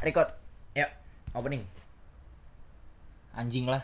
record. 0.00 0.32
Yuk, 0.72 0.90
opening. 1.36 1.64
anjing 3.30 3.62
lah 3.62 3.78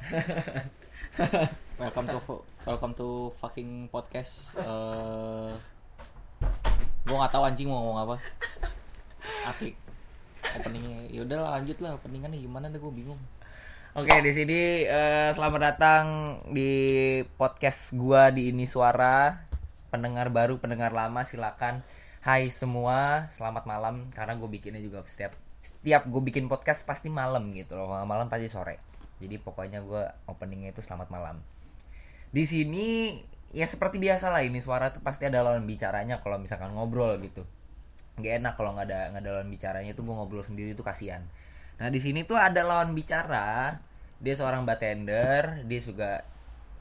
welcome 1.80 2.02
to 2.10 2.18
welcome 2.66 2.92
to 2.98 3.30
fucking 3.38 3.86
podcast 3.94 4.50
uh, 4.58 5.54
gue 7.06 7.14
nggak 7.14 7.30
tahu 7.30 7.46
anjing 7.46 7.70
mau 7.70 7.78
ngomong 7.78 7.98
apa 8.10 8.16
asli 9.46 9.70
openingnya 10.58 11.06
ya 11.14 11.22
udahlah 11.22 11.62
lanjut 11.62 11.78
lah 11.78 11.94
openingannya 11.94 12.42
gimana 12.42 12.74
deh 12.74 12.82
gue 12.82 12.90
bingung 12.90 13.22
Oke, 13.96 14.12
di 14.20 14.28
sini 14.28 14.84
eh, 14.84 15.32
selamat 15.32 15.60
datang 15.72 16.04
di 16.52 17.24
podcast 17.40 17.96
gua 17.96 18.28
di 18.28 18.52
ini 18.52 18.68
suara. 18.68 19.48
Pendengar 19.88 20.28
baru, 20.28 20.60
pendengar 20.60 20.92
lama 20.92 21.24
silakan. 21.24 21.80
Hai 22.20 22.52
semua, 22.52 23.24
selamat 23.32 23.64
malam 23.64 24.04
karena 24.12 24.36
gue 24.36 24.52
bikinnya 24.52 24.84
juga 24.84 25.00
setiap 25.08 25.32
setiap 25.66 26.06
gue 26.06 26.22
bikin 26.22 26.46
podcast 26.46 26.86
pasti 26.86 27.10
malam 27.10 27.50
gitu 27.50 27.74
loh. 27.74 27.90
Kalau 27.90 28.06
malam 28.06 28.30
pasti 28.30 28.46
sore. 28.46 28.78
Jadi 29.16 29.40
pokoknya 29.40 29.80
gua 29.82 30.12
openingnya 30.28 30.76
itu 30.76 30.84
selamat 30.84 31.08
malam. 31.08 31.40
Di 32.30 32.44
sini 32.44 33.16
ya 33.54 33.64
seperti 33.64 33.96
biasa 33.96 34.28
lah 34.28 34.44
ini 34.44 34.60
suara 34.60 34.92
tuh 34.92 35.00
pasti 35.00 35.24
ada 35.24 35.40
lawan 35.40 35.64
bicaranya 35.64 36.20
kalau 36.20 36.36
misalkan 36.36 36.76
ngobrol 36.76 37.16
gitu. 37.24 37.48
Gak 38.20 38.44
enak 38.44 38.54
kalau 38.56 38.76
nggak 38.76 38.86
ada 38.92 39.00
nggak 39.12 39.22
ada 39.24 39.30
lawan 39.40 39.48
bicaranya 39.48 39.92
tuh 39.96 40.04
gue 40.04 40.14
ngobrol 40.14 40.44
sendiri 40.44 40.76
tuh 40.76 40.84
kasihan. 40.84 41.24
Nah 41.80 41.88
di 41.88 42.00
sini 42.00 42.28
tuh 42.28 42.36
ada 42.36 42.60
lawan 42.64 42.92
bicara. 42.92 43.80
Dia 44.20 44.34
seorang 44.36 44.68
bartender. 44.68 45.64
Dia 45.64 45.80
juga 45.80 46.24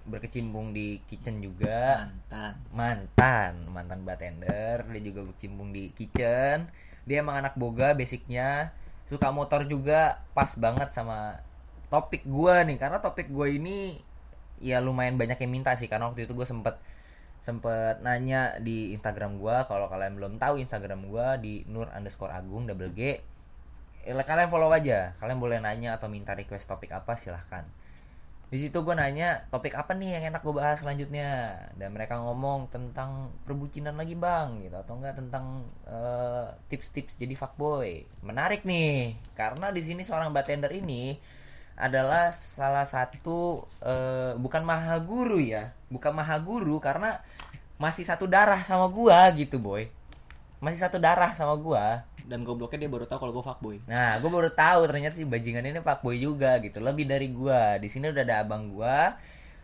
berkecimpung 0.06 0.76
di 0.76 1.02
kitchen 1.08 1.40
juga. 1.40 2.12
mantan 2.30 2.56
Mantan, 2.76 3.54
mantan 3.72 4.02
bartender. 4.04 4.84
Dia 4.92 5.02
juga 5.04 5.24
berkecimpung 5.28 5.72
di 5.72 5.92
kitchen. 5.96 6.68
Dia 7.06 7.22
emang 7.26 7.42
anak 7.42 7.58
boga 7.58 7.94
basicnya. 7.94 8.74
Suka 9.10 9.30
motor 9.30 9.66
juga. 9.66 10.26
Pas 10.38 10.52
banget 10.58 10.92
sama 10.92 11.42
topik 11.94 12.26
gua 12.28 12.66
nih. 12.66 12.78
Karena 12.82 13.00
topik 13.02 13.32
gua 13.32 13.50
ini 13.50 14.02
ya 14.62 14.82
lumayan 14.84 15.18
banyak 15.18 15.38
yang 15.42 15.52
minta 15.54 15.74
sih. 15.78 15.88
Karena 15.90 16.10
waktu 16.10 16.26
itu 16.26 16.34
gue 16.34 16.48
sempet 16.48 16.78
sempet 17.46 18.02
nanya 18.02 18.58
di 18.58 18.90
Instagram 18.98 19.38
gua 19.38 19.70
kalau 19.70 19.86
kalian 19.86 20.18
belum 20.18 20.34
tahu 20.42 20.58
Instagram 20.58 21.06
gua 21.14 21.38
di 21.38 21.62
nur 21.70 21.86
underscore 21.94 22.34
agung 22.34 22.66
double 22.66 22.90
g 22.90 23.22
Eh, 24.06 24.14
kalian 24.14 24.54
follow 24.54 24.70
aja 24.70 25.18
kalian 25.18 25.42
boleh 25.42 25.58
nanya 25.58 25.98
atau 25.98 26.06
minta 26.06 26.38
request 26.38 26.70
topik 26.70 26.94
apa 26.94 27.18
silahkan 27.18 27.66
di 28.54 28.58
situ 28.62 28.78
gue 28.86 28.96
nanya 28.96 29.50
topik 29.50 29.74
apa 29.74 29.98
nih 29.98 30.20
yang 30.20 30.24
enak 30.34 30.42
gue 30.46 30.56
bahas 30.56 30.80
selanjutnya? 30.82 31.58
Dan 31.76 31.94
mereka 31.98 32.22
ngomong 32.22 32.70
tentang 32.70 33.34
perbucinan 33.44 33.98
lagi 33.98 34.14
bang 34.14 34.62
gitu. 34.64 34.76
Atau 34.78 35.02
enggak 35.02 35.18
tentang 35.18 35.66
eh, 35.90 36.48
tips-tips 36.70 37.18
jadi 37.18 37.34
fuckboy. 37.34 38.06
Menarik 38.22 38.64
nih 38.64 39.18
karena 39.34 39.74
di 39.74 39.82
sini 39.82 40.06
seorang 40.06 40.30
bartender 40.30 40.72
ini 40.72 41.18
adalah 41.76 42.32
salah 42.32 42.88
satu 42.88 43.68
eh, 43.84 44.34
bukan 44.40 44.64
maha 44.64 44.96
guru 45.04 45.44
ya 45.44 45.76
bukan 45.92 46.16
maha 46.16 46.40
guru 46.40 46.80
karena 46.80 47.20
masih 47.76 48.08
satu 48.08 48.24
darah 48.32 48.64
sama 48.64 48.88
gua 48.88 49.28
gitu 49.36 49.60
boy 49.60 49.92
masih 50.66 50.82
satu 50.82 50.98
darah 50.98 51.30
sama 51.38 51.54
gua 51.62 52.10
dan 52.26 52.42
gobloknya 52.42 52.86
dia 52.86 52.90
baru 52.90 53.06
tahu 53.06 53.22
kalau 53.22 53.34
gue 53.38 53.46
fuckboy 53.46 53.78
Nah, 53.86 54.18
gue 54.18 54.32
baru 54.34 54.50
tahu 54.50 54.90
ternyata 54.90 55.14
si 55.14 55.30
bajingan 55.30 55.62
ini 55.62 55.78
fuckboy 55.78 56.18
juga 56.18 56.58
gitu. 56.58 56.82
Lebih 56.82 57.06
dari 57.06 57.30
gua. 57.30 57.78
Di 57.78 57.86
sini 57.86 58.10
udah 58.10 58.26
ada 58.26 58.42
abang 58.42 58.74
gua. 58.74 59.14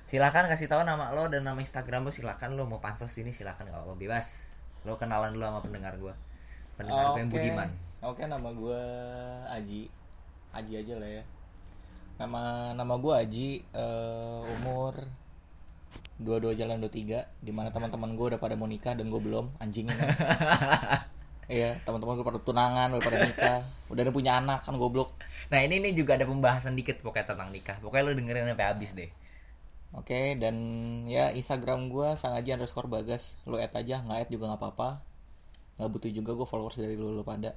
Silahkan 0.05 0.45
kasih 0.45 0.69
tahu 0.69 0.85
nama 0.85 1.09
lo 1.09 1.25
dan 1.25 1.41
nama 1.41 1.57
Instagram 1.57 2.05
lo. 2.05 2.13
Silahkan 2.13 2.53
lo 2.53 2.69
mau 2.69 2.77
pansos 2.77 3.09
sini 3.09 3.33
silahkan 3.33 3.65
nggak 3.65 3.81
apa 3.81 3.97
bebas. 3.97 4.53
Lo 4.85 4.93
kenalan 4.93 5.33
dulu 5.33 5.41
sama 5.41 5.59
pendengar 5.65 5.97
gua. 5.97 6.13
Pendengar 6.77 7.17
gue 7.17 7.21
yang 7.25 7.31
budiman. 7.33 7.69
Oke, 8.05 8.29
nama 8.29 8.49
gue 8.53 8.81
Aji. 9.57 9.89
Aji 10.53 10.73
aja 10.85 10.93
lah 11.01 11.09
ya. 11.09 11.23
Nama 12.21 12.73
nama 12.77 12.93
gue 13.01 13.13
Aji, 13.17 13.49
eh, 13.73 14.41
umur 14.61 15.20
22 16.21 16.53
jalan 16.53 16.77
23 16.77 17.41
Di 17.41 17.51
mana 17.51 17.73
teman-teman 17.73 18.13
gue 18.13 18.25
udah 18.35 18.39
pada 18.41 18.53
mau 18.53 18.69
nikah 18.69 18.93
dan 18.93 19.09
gue 19.09 19.21
belum 19.21 19.57
anjingnya. 19.57 19.97
Iya, 21.51 21.83
teman-teman 21.83 22.15
gue 22.15 22.23
pada 22.23 22.39
tunangan, 22.39 22.95
udah 22.95 23.03
pada 23.03 23.19
nikah, 23.27 23.59
udah 23.91 24.01
ada 24.07 24.13
punya 24.15 24.39
anak 24.39 24.63
kan 24.63 24.71
goblok. 24.79 25.11
Nah 25.51 25.59
ini 25.59 25.83
nih 25.83 25.91
juga 25.91 26.15
ada 26.15 26.23
pembahasan 26.23 26.79
dikit 26.79 27.03
pokoknya 27.03 27.27
tentang 27.27 27.51
nikah. 27.51 27.75
Pokoknya 27.83 28.07
lo 28.07 28.15
dengerin 28.15 28.47
sampai 28.47 28.67
habis 28.71 28.95
deh. 28.95 29.11
Oke, 29.91 30.39
dan 30.39 30.55
ya 31.11 31.35
Instagram 31.35 31.91
gue 31.91 32.15
sangaji 32.15 32.55
underscore 32.55 32.87
bagas. 32.87 33.35
Lo 33.43 33.59
add 33.59 33.75
aja, 33.75 33.99
nggak 33.99 34.17
add 34.23 34.29
juga 34.31 34.47
nggak 34.47 34.61
apa-apa. 34.63 34.89
Nggak 35.75 35.89
butuh 35.91 36.11
juga 36.15 36.31
gue 36.39 36.47
followers 36.47 36.79
dari 36.79 36.95
lo, 36.95 37.11
lo 37.11 37.27
pada. 37.27 37.51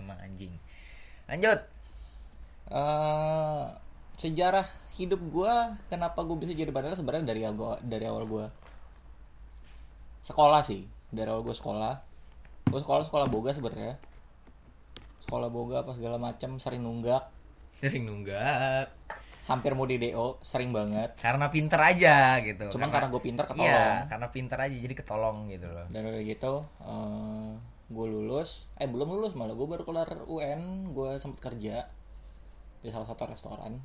Emang 0.00 0.16
anjing. 0.16 0.56
Lanjut. 1.28 1.60
eh 2.70 3.66
sejarah 4.16 4.64
hidup 5.00 5.20
gua 5.32 5.80
kenapa 5.88 6.20
gue 6.20 6.36
bisa 6.36 6.52
jadi 6.52 6.68
bandar 6.68 6.92
sebenarnya 6.92 7.32
dari 7.32 7.40
gua 7.56 7.80
dari 7.80 8.04
awal 8.04 8.28
gua. 8.28 8.46
Sekolah 10.20 10.60
sih 10.60 10.84
dari 11.08 11.32
awal 11.32 11.40
gue 11.40 11.56
sekolah. 11.56 11.94
Gue 12.68 12.80
sekolah 12.84 13.02
sekolah 13.08 13.26
boga 13.32 13.50
sebenarnya. 13.56 13.96
Sekolah 15.24 15.48
boga 15.48 15.82
apa 15.82 15.96
segala 15.96 16.20
macam 16.20 16.60
sering 16.60 16.84
nunggak. 16.84 17.24
Sering 17.80 18.04
nunggak. 18.04 18.92
hampir 19.48 19.74
mau 19.74 19.82
di 19.82 19.98
do 19.98 20.38
sering 20.46 20.70
banget. 20.70 21.18
Karena 21.18 21.50
pinter 21.50 21.80
aja 21.82 22.38
gitu. 22.38 22.70
cuman 22.70 22.86
karena 22.86 23.10
gue 23.10 23.18
pinter 23.18 23.42
ketolong. 23.50 23.66
Iya, 23.66 24.06
karena 24.06 24.26
pinter 24.30 24.58
aja 24.62 24.76
jadi 24.78 24.94
ketolong 24.94 25.50
gitu 25.50 25.66
loh. 25.66 25.90
dan 25.90 26.06
udah 26.06 26.22
gitu 26.22 26.52
eh 26.86 27.50
gue 27.90 28.06
lulus. 28.06 28.70
Eh 28.78 28.86
belum 28.86 29.10
lulus 29.10 29.34
malah 29.34 29.58
gue 29.58 29.66
baru 29.66 29.82
kelar 29.82 30.22
UN 30.30 30.94
gue 30.94 31.18
sempet 31.18 31.42
kerja 31.42 31.90
di 32.78 32.88
salah 32.94 33.10
satu 33.10 33.26
restoran 33.26 33.82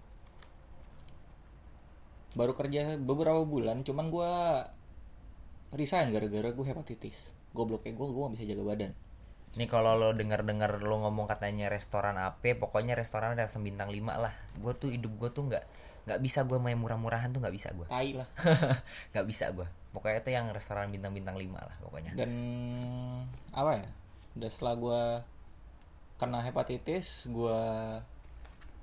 baru 2.35 2.53
kerja 2.53 3.00
beberapa 3.00 3.41
bulan 3.47 3.81
cuman 3.88 4.12
gue 4.12 4.31
resign 5.75 6.12
gara-gara 6.12 6.51
gue 6.51 6.66
hepatitis 6.68 7.31
gobloknya 7.56 7.96
gue 7.96 8.06
gue 8.12 8.22
gak 8.22 8.34
bisa 8.35 8.46
jaga 8.47 8.63
badan 8.63 8.94
Nih 9.56 9.72
kalau 9.72 9.96
lo 9.96 10.12
denger-dengar 10.12 10.84
lo 10.84 11.00
ngomong 11.07 11.31
katanya 11.31 11.72
restoran 11.72 12.19
AP, 12.19 12.59
pokoknya 12.59 12.91
restoran 12.91 13.40
ada 13.40 13.47
bintang 13.56 13.88
5 13.88 14.03
lah. 14.03 14.35
Gue 14.59 14.75
tuh 14.75 14.91
hidup 14.91 15.16
gue 15.16 15.31
tuh 15.31 15.47
nggak 15.47 15.63
nggak 16.06 16.19
bisa 16.19 16.44
gue 16.44 16.59
main 16.59 16.75
murah-murahan 16.75 17.31
tuh 17.31 17.40
nggak 17.40 17.56
bisa 17.56 17.72
gue. 17.72 17.88
tai 17.88 18.19
lah 18.19 18.28
nggak 19.16 19.25
bisa 19.31 19.56
gue. 19.56 19.63
Pokoknya 19.95 20.19
itu 20.19 20.31
yang 20.35 20.51
restoran 20.51 20.91
bintang-bintang 20.91 21.40
5 21.40 21.56
lah 21.56 21.75
pokoknya. 21.79 22.12
dan 22.19 22.31
apa 23.56 23.79
ya 23.79 23.88
udah 24.35 24.50
setelah 24.51 24.75
gue 24.75 25.01
kena 26.19 26.40
hepatitis 26.44 27.24
gue 27.31 27.59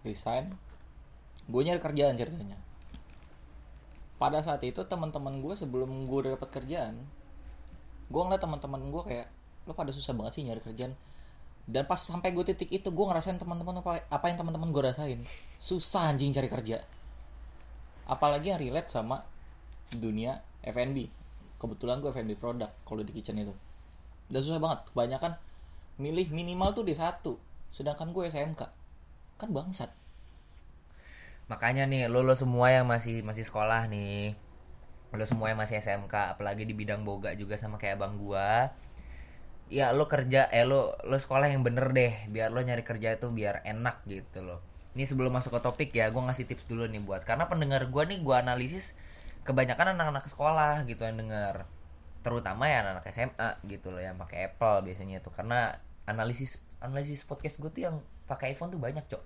resign 0.09 0.57
gue 1.45 1.61
nyari 1.61 1.81
kerjaan 1.81 2.17
ceritanya 2.17 2.57
pada 4.23 4.39
saat 4.39 4.63
itu 4.63 4.79
teman-teman 4.87 5.43
gue 5.43 5.59
sebelum 5.59 6.07
gue 6.07 6.19
udah 6.23 6.39
dapat 6.39 6.63
kerjaan 6.63 6.95
gue 8.07 8.23
ngeliat 8.23 8.39
teman-teman 8.45 8.93
gue 8.93 9.03
kayak 9.03 9.27
lo 9.65 9.73
pada 9.73 9.89
susah 9.95 10.13
banget 10.13 10.33
sih 10.37 10.43
nyari 10.45 10.61
kerjaan. 10.61 10.93
Dan 11.63 11.87
pas 11.87 11.97
sampai 11.97 12.35
gue 12.35 12.43
titik 12.43 12.69
itu 12.69 12.91
gue 12.91 13.07
ngerasain 13.07 13.39
teman-teman 13.39 13.81
apa 13.81 14.03
apa 14.11 14.25
yang 14.27 14.37
teman-teman 14.43 14.69
gue 14.75 14.83
rasain. 14.83 15.21
Susah 15.57 16.11
anjing 16.11 16.35
cari 16.35 16.51
kerja. 16.51 16.83
Apalagi 18.11 18.51
yang 18.51 18.59
relate 18.59 18.91
sama 18.91 19.23
dunia 19.95 20.43
F&B 20.67 21.07
kebetulan 21.63 22.03
gue 22.03 22.11
F&B 22.11 22.35
produk 22.37 22.69
kalau 22.83 23.07
di 23.07 23.15
kitchen 23.15 23.39
itu. 23.39 23.55
Dan 24.27 24.43
susah 24.43 24.59
banget. 24.59 24.83
Kebanyakan 24.91 25.33
milih 26.03 26.35
minimal 26.35 26.75
tuh 26.75 26.83
D1 26.83 27.23
sedangkan 27.73 28.13
gue 28.13 28.29
SMK 28.29 28.63
kan 29.41 29.49
bangsat 29.49 29.89
Makanya 31.51 31.87
nih 31.91 32.07
lo 32.07 32.23
lo 32.23 32.35
semua 32.39 32.71
yang 32.71 32.87
masih 32.87 33.23
masih 33.27 33.47
sekolah 33.47 33.87
nih. 33.91 34.35
Lo 35.13 35.25
semua 35.29 35.53
yang 35.53 35.61
masih 35.61 35.79
SMK, 35.81 36.37
apalagi 36.37 36.65
di 36.65 36.73
bidang 36.73 37.05
boga 37.05 37.37
juga 37.37 37.59
sama 37.61 37.77
kayak 37.77 38.01
abang 38.01 38.17
gua. 38.17 38.73
Ya 39.73 39.93
lo 39.97 40.05
kerja 40.09 40.49
eh 40.53 40.65
lo 40.69 40.97
lo 41.07 41.17
sekolah 41.17 41.49
yang 41.53 41.65
bener 41.65 41.93
deh, 41.93 42.13
biar 42.33 42.53
lo 42.53 42.61
nyari 42.61 42.85
kerja 42.85 43.17
itu 43.17 43.29
biar 43.29 43.65
enak 43.65 44.05
gitu 44.09 44.41
loh. 44.45 44.61
Ini 44.93 45.09
sebelum 45.09 45.33
masuk 45.33 45.57
ke 45.57 45.61
topik 45.65 45.91
ya, 45.97 46.09
gua 46.13 46.29
ngasih 46.29 46.45
tips 46.49 46.69
dulu 46.69 46.85
nih 46.89 47.01
buat 47.01 47.25
karena 47.25 47.49
pendengar 47.49 47.85
gua 47.89 48.05
nih 48.09 48.21
gua 48.21 48.45
analisis 48.45 48.97
kebanyakan 49.43 49.99
anak-anak 49.99 50.25
sekolah 50.29 50.85
gitu 50.89 51.03
yang 51.05 51.19
denger. 51.21 51.67
Terutama 52.23 52.71
ya 52.71 52.87
anak-anak 52.87 53.07
SMA 53.11 53.51
gitu 53.67 53.91
loh 53.91 54.01
yang 54.01 54.17
pakai 54.21 54.53
Apple 54.53 54.87
biasanya 54.87 55.19
tuh 55.19 55.35
karena 55.35 55.75
analisis 56.07 56.59
analisis 56.83 57.23
podcast 57.23 57.63
gue 57.63 57.71
tuh 57.71 57.83
yang 57.87 57.97
pakai 58.27 58.55
iPhone 58.55 58.75
tuh 58.75 58.83
banyak, 58.83 59.07
Cok. 59.07 59.23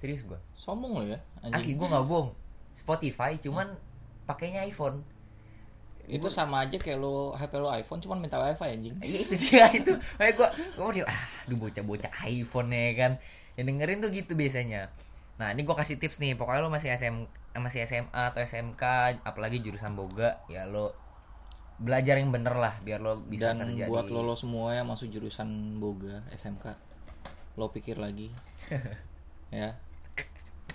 Serius 0.00 0.24
gua. 0.24 0.40
sombong 0.50 0.96
lo 0.96 1.04
ya 1.04 1.20
Asli 1.44 1.52
anjing 1.52 1.76
gue 1.76 1.86
nggak 1.86 2.06
bohong. 2.06 2.32
Spotify 2.72 3.36
cuman 3.36 3.68
pakainya 4.24 4.64
iPhone. 4.64 5.04
itu 6.08 6.26
sama 6.26 6.64
aja 6.64 6.74
kayak 6.74 6.98
lo 6.98 7.36
HP 7.36 7.52
lo 7.54 7.68
iPhone 7.70 8.00
cuman 8.00 8.18
minta 8.18 8.34
wifi 8.34 8.66
anjing 8.66 8.96
Iya 8.98 9.18
itu 9.22 9.34
dia 9.38 9.66
itu. 9.78 9.92
Kayak 10.16 10.34
gue 10.34 10.48
gue 10.72 10.80
mau 10.80 10.90
dia 10.90 11.04
ah, 11.04 11.22
aduh 11.44 11.60
bocah-bocah 11.60 12.10
iPhone 12.26 12.72
ya 12.72 12.90
kan. 12.96 13.12
Yang 13.54 13.66
dengerin 13.68 13.98
tuh 14.00 14.10
gitu 14.10 14.32
biasanya. 14.34 14.88
Nah 15.36 15.52
ini 15.52 15.62
gue 15.62 15.76
kasih 15.76 16.00
tips 16.00 16.18
nih. 16.18 16.34
Pokoknya 16.34 16.64
lo 16.64 16.72
masih 16.72 16.90
SM 16.90 17.28
masih 17.52 17.84
SMA 17.84 18.10
atau 18.26 18.40
SMK, 18.40 18.82
apalagi 19.20 19.60
jurusan 19.60 19.92
boga, 19.92 20.40
ya 20.46 20.64
lo 20.64 20.94
belajar 21.76 22.14
yang 22.14 22.28
bener 22.28 22.52
lah 22.54 22.76
biar 22.80 23.00
lo 23.00 23.16
bisa 23.18 23.50
dan 23.50 23.72
kerja 23.72 23.88
buat 23.88 24.04
di- 24.04 24.12
lo 24.12 24.20
lo 24.22 24.36
semua 24.36 24.76
yang 24.76 24.84
masuk 24.84 25.08
jurusan 25.08 25.48
boga 25.76 26.20
SMK 26.30 26.76
lo 27.56 27.72
pikir 27.72 27.96
lagi 27.96 28.28
ya 29.50 29.80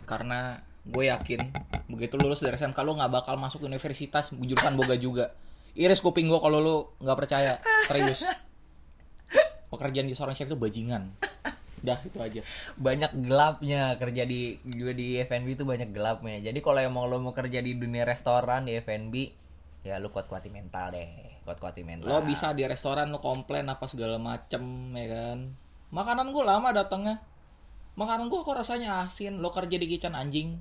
karena 0.05 0.61
gue 0.85 1.09
yakin 1.09 1.41
begitu 1.89 2.15
lulus 2.21 2.45
dari 2.45 2.61
SMK 2.61 2.77
lo 2.85 2.93
nggak 2.93 3.09
bakal 3.09 3.35
masuk 3.41 3.65
universitas 3.65 4.29
jurusan 4.31 4.77
boga 4.77 4.95
juga. 4.95 5.33
Iris 5.75 5.99
kuping 5.99 6.29
gue 6.31 6.39
kalau 6.39 6.61
lo 6.61 6.75
nggak 7.01 7.17
percaya 7.17 7.59
serius. 7.89 8.23
Pekerjaan 9.73 10.07
di 10.07 10.15
seorang 10.15 10.37
chef 10.37 10.47
itu 10.47 10.55
bajingan. 10.55 11.11
Dah 11.83 11.99
itu 12.05 12.17
aja. 12.21 12.41
Banyak 12.79 13.11
gelapnya 13.27 13.99
kerja 13.99 14.23
di 14.23 14.55
gue 14.63 14.93
di 14.95 15.19
F&B 15.19 15.57
itu 15.59 15.67
banyak 15.67 15.91
gelapnya. 15.91 16.39
Jadi 16.39 16.63
kalau 16.63 16.79
emang 16.79 17.11
lo 17.11 17.19
mau 17.19 17.35
kerja 17.35 17.59
di 17.59 17.75
dunia 17.75 18.07
restoran 18.07 18.69
di 18.69 18.79
F&B 18.79 19.15
ya 19.85 20.01
lo 20.01 20.09
kuat 20.09 20.25
kuatin 20.31 20.53
mental 20.55 20.95
deh. 20.95 21.09
Kuat 21.43 21.61
kuatin 21.61 21.85
mental. 21.85 22.07
Lo 22.07 22.23
bisa 22.23 22.55
di 22.55 22.63
restoran 22.65 23.11
lo 23.11 23.19
komplain 23.19 23.67
apa 23.67 23.85
segala 23.85 24.15
macem 24.15 24.95
ya 24.95 25.07
kan? 25.11 25.51
Makanan 25.91 26.31
gue 26.31 26.43
lama 26.45 26.71
datangnya 26.71 27.21
makanan 27.95 28.27
gue 28.27 28.39
kok 28.39 28.55
rasanya 28.55 29.07
asin 29.07 29.39
lo 29.39 29.51
kerja 29.51 29.75
di 29.79 29.87
kitchen 29.87 30.15
anjing 30.15 30.59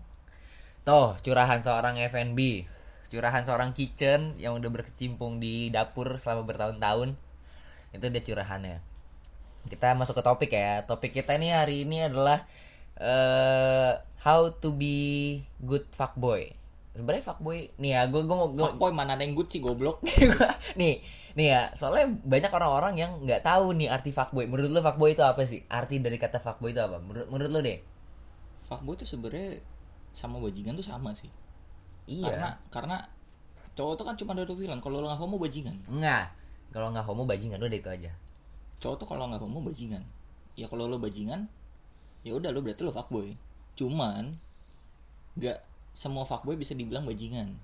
Tuh, 0.84 1.16
curahan 1.24 1.64
seorang 1.64 1.96
F&B, 1.96 2.68
curahan 3.08 3.40
seorang 3.40 3.72
kitchen 3.72 4.36
yang 4.36 4.60
udah 4.60 4.68
berkecimpung 4.68 5.40
di 5.40 5.72
dapur 5.72 6.20
selama 6.20 6.44
bertahun-tahun. 6.44 7.16
Itu 7.96 8.12
dia 8.12 8.20
curahannya. 8.20 8.84
Kita 9.64 9.96
masuk 9.96 10.20
ke 10.20 10.22
topik 10.28 10.52
ya. 10.52 10.84
Topik 10.84 11.16
kita 11.16 11.40
ini 11.40 11.56
hari 11.56 11.88
ini 11.88 12.04
adalah 12.04 12.44
eh 13.00 13.96
how 14.20 14.52
to 14.52 14.76
be 14.76 15.40
good 15.64 15.88
fuckboy. 15.88 16.52
Sebenarnya 16.92 17.32
fuckboy 17.32 17.72
nih 17.80 17.90
ya, 17.96 18.04
gue 18.04 18.20
gue 18.20 18.36
mau 18.36 18.52
fuckboy 18.52 18.92
mana 18.92 19.16
ada 19.16 19.24
yang 19.24 19.32
good 19.32 19.48
sih 19.48 19.64
goblok 19.64 20.04
nih 20.80 21.00
nih 21.34 21.46
ya 21.50 21.62
soalnya 21.74 22.14
banyak 22.22 22.52
orang-orang 22.54 22.94
yang 22.94 23.10
nggak 23.26 23.42
tahu 23.42 23.74
nih 23.74 23.90
arti 23.90 24.14
fuckboy. 24.14 24.46
Menurut 24.46 24.70
lo 24.70 24.80
fuckboy 24.80 25.18
itu 25.18 25.22
apa 25.26 25.42
sih? 25.42 25.66
Arti 25.66 25.98
dari 25.98 26.14
kata 26.14 26.38
fuckboy 26.38 26.70
itu 26.70 26.78
apa? 26.78 27.02
Menurut 27.02 27.26
menurut 27.26 27.50
lo 27.50 27.60
deh. 27.62 27.78
Fuckboy 28.70 28.94
itu 28.94 29.06
sebenarnya 29.06 29.58
sama 30.14 30.38
bajingan 30.38 30.78
tuh 30.78 30.86
sama 30.86 31.10
sih. 31.18 31.30
Iya. 32.06 32.30
Karena 32.30 32.50
karena 32.70 32.96
cowok 33.74 33.94
tuh 33.98 34.04
kan 34.06 34.14
cuma 34.14 34.30
ada 34.38 34.46
bilang 34.54 34.78
kalau 34.78 35.02
lo 35.02 35.10
nggak 35.10 35.20
homo 35.20 35.36
bajingan. 35.42 35.74
Nggak. 35.90 36.24
Kalau 36.70 36.88
nggak 36.94 37.06
homo 37.06 37.22
bajingan. 37.26 37.58
Udah 37.58 37.78
itu 37.78 37.90
aja. 37.90 38.12
Cowok 38.78 38.96
tuh 39.02 39.06
kalau 39.10 39.26
nggak 39.26 39.42
homo 39.42 39.58
bajingan. 39.58 40.06
Ya 40.54 40.70
kalau 40.70 40.86
lo 40.86 41.02
bajingan 41.02 41.50
ya 42.22 42.32
udah 42.38 42.54
lo 42.54 42.62
berarti 42.62 42.86
lo 42.86 42.94
fuckboy. 42.94 43.34
Cuman 43.74 44.38
nggak 45.34 45.58
semua 45.90 46.22
fuckboy 46.22 46.54
bisa 46.54 46.78
dibilang 46.78 47.02
bajingan 47.02 47.58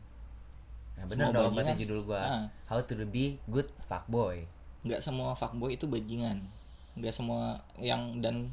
nah 1.00 1.08
bener 1.08 1.32
Semua 1.32 1.36
dong 1.40 1.52
bajingan. 1.56 1.72
kata 1.72 1.80
judul 1.80 2.00
gua. 2.04 2.20
Ah. 2.20 2.44
how 2.68 2.78
to 2.84 2.92
be 3.08 3.40
good 3.48 3.68
fuckboy. 3.88 4.44
Nggak 4.84 5.00
semua 5.00 5.32
fuckboy 5.32 5.80
itu 5.80 5.88
bajingan. 5.88 6.44
Nggak 7.00 7.16
semua 7.16 7.64
yang 7.80 8.20
dan 8.20 8.52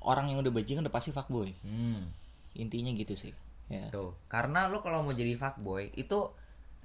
orang 0.00 0.32
yang 0.32 0.40
udah 0.40 0.48
bajingan 0.48 0.88
udah 0.88 0.94
pasti 0.94 1.12
fuckboy. 1.12 1.52
Hmm. 1.60 2.08
Intinya 2.56 2.88
gitu 2.96 3.12
sih 3.14 3.36
ya. 3.68 3.92
Tuh 3.92 4.16
karena 4.32 4.66
lo 4.72 4.80
kalau 4.80 5.04
mau 5.04 5.12
jadi 5.12 5.36
fuckboy 5.36 5.92
itu 5.92 6.32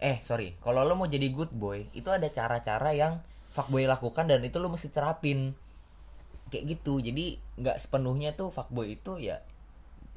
eh 0.04 0.20
sorry 0.20 0.60
kalau 0.60 0.84
lo 0.84 1.00
mau 1.00 1.08
jadi 1.08 1.32
good 1.32 1.56
boy 1.56 1.88
itu 1.96 2.12
ada 2.12 2.28
cara-cara 2.28 2.92
yang 2.92 3.24
fuckboy 3.56 3.88
lakukan 3.88 4.28
dan 4.28 4.44
itu 4.44 4.60
lo 4.60 4.68
mesti 4.68 4.92
terapin. 4.92 5.56
Kayak 6.52 6.78
gitu 6.78 7.00
jadi 7.00 7.40
nggak 7.58 7.80
sepenuhnya 7.80 8.36
tuh 8.36 8.52
fuckboy 8.52 9.00
itu 9.00 9.16
ya 9.18 9.40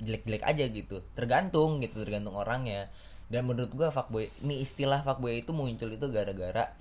jelek-jelek 0.03 0.43
aja 0.43 0.65
gitu. 0.69 1.01
Tergantung 1.15 1.79
gitu 1.81 2.03
tergantung 2.03 2.37
orangnya 2.37 2.91
dan 3.33 3.43
menurut 3.47 3.73
gua 3.75 3.89
fuckboy 3.91 4.31
ini 4.43 4.63
istilah 4.63 5.03
fuckboy 5.03 5.43
itu 5.43 5.51
muncul 5.51 5.91
itu 5.91 6.07
gara-gara 6.11 6.73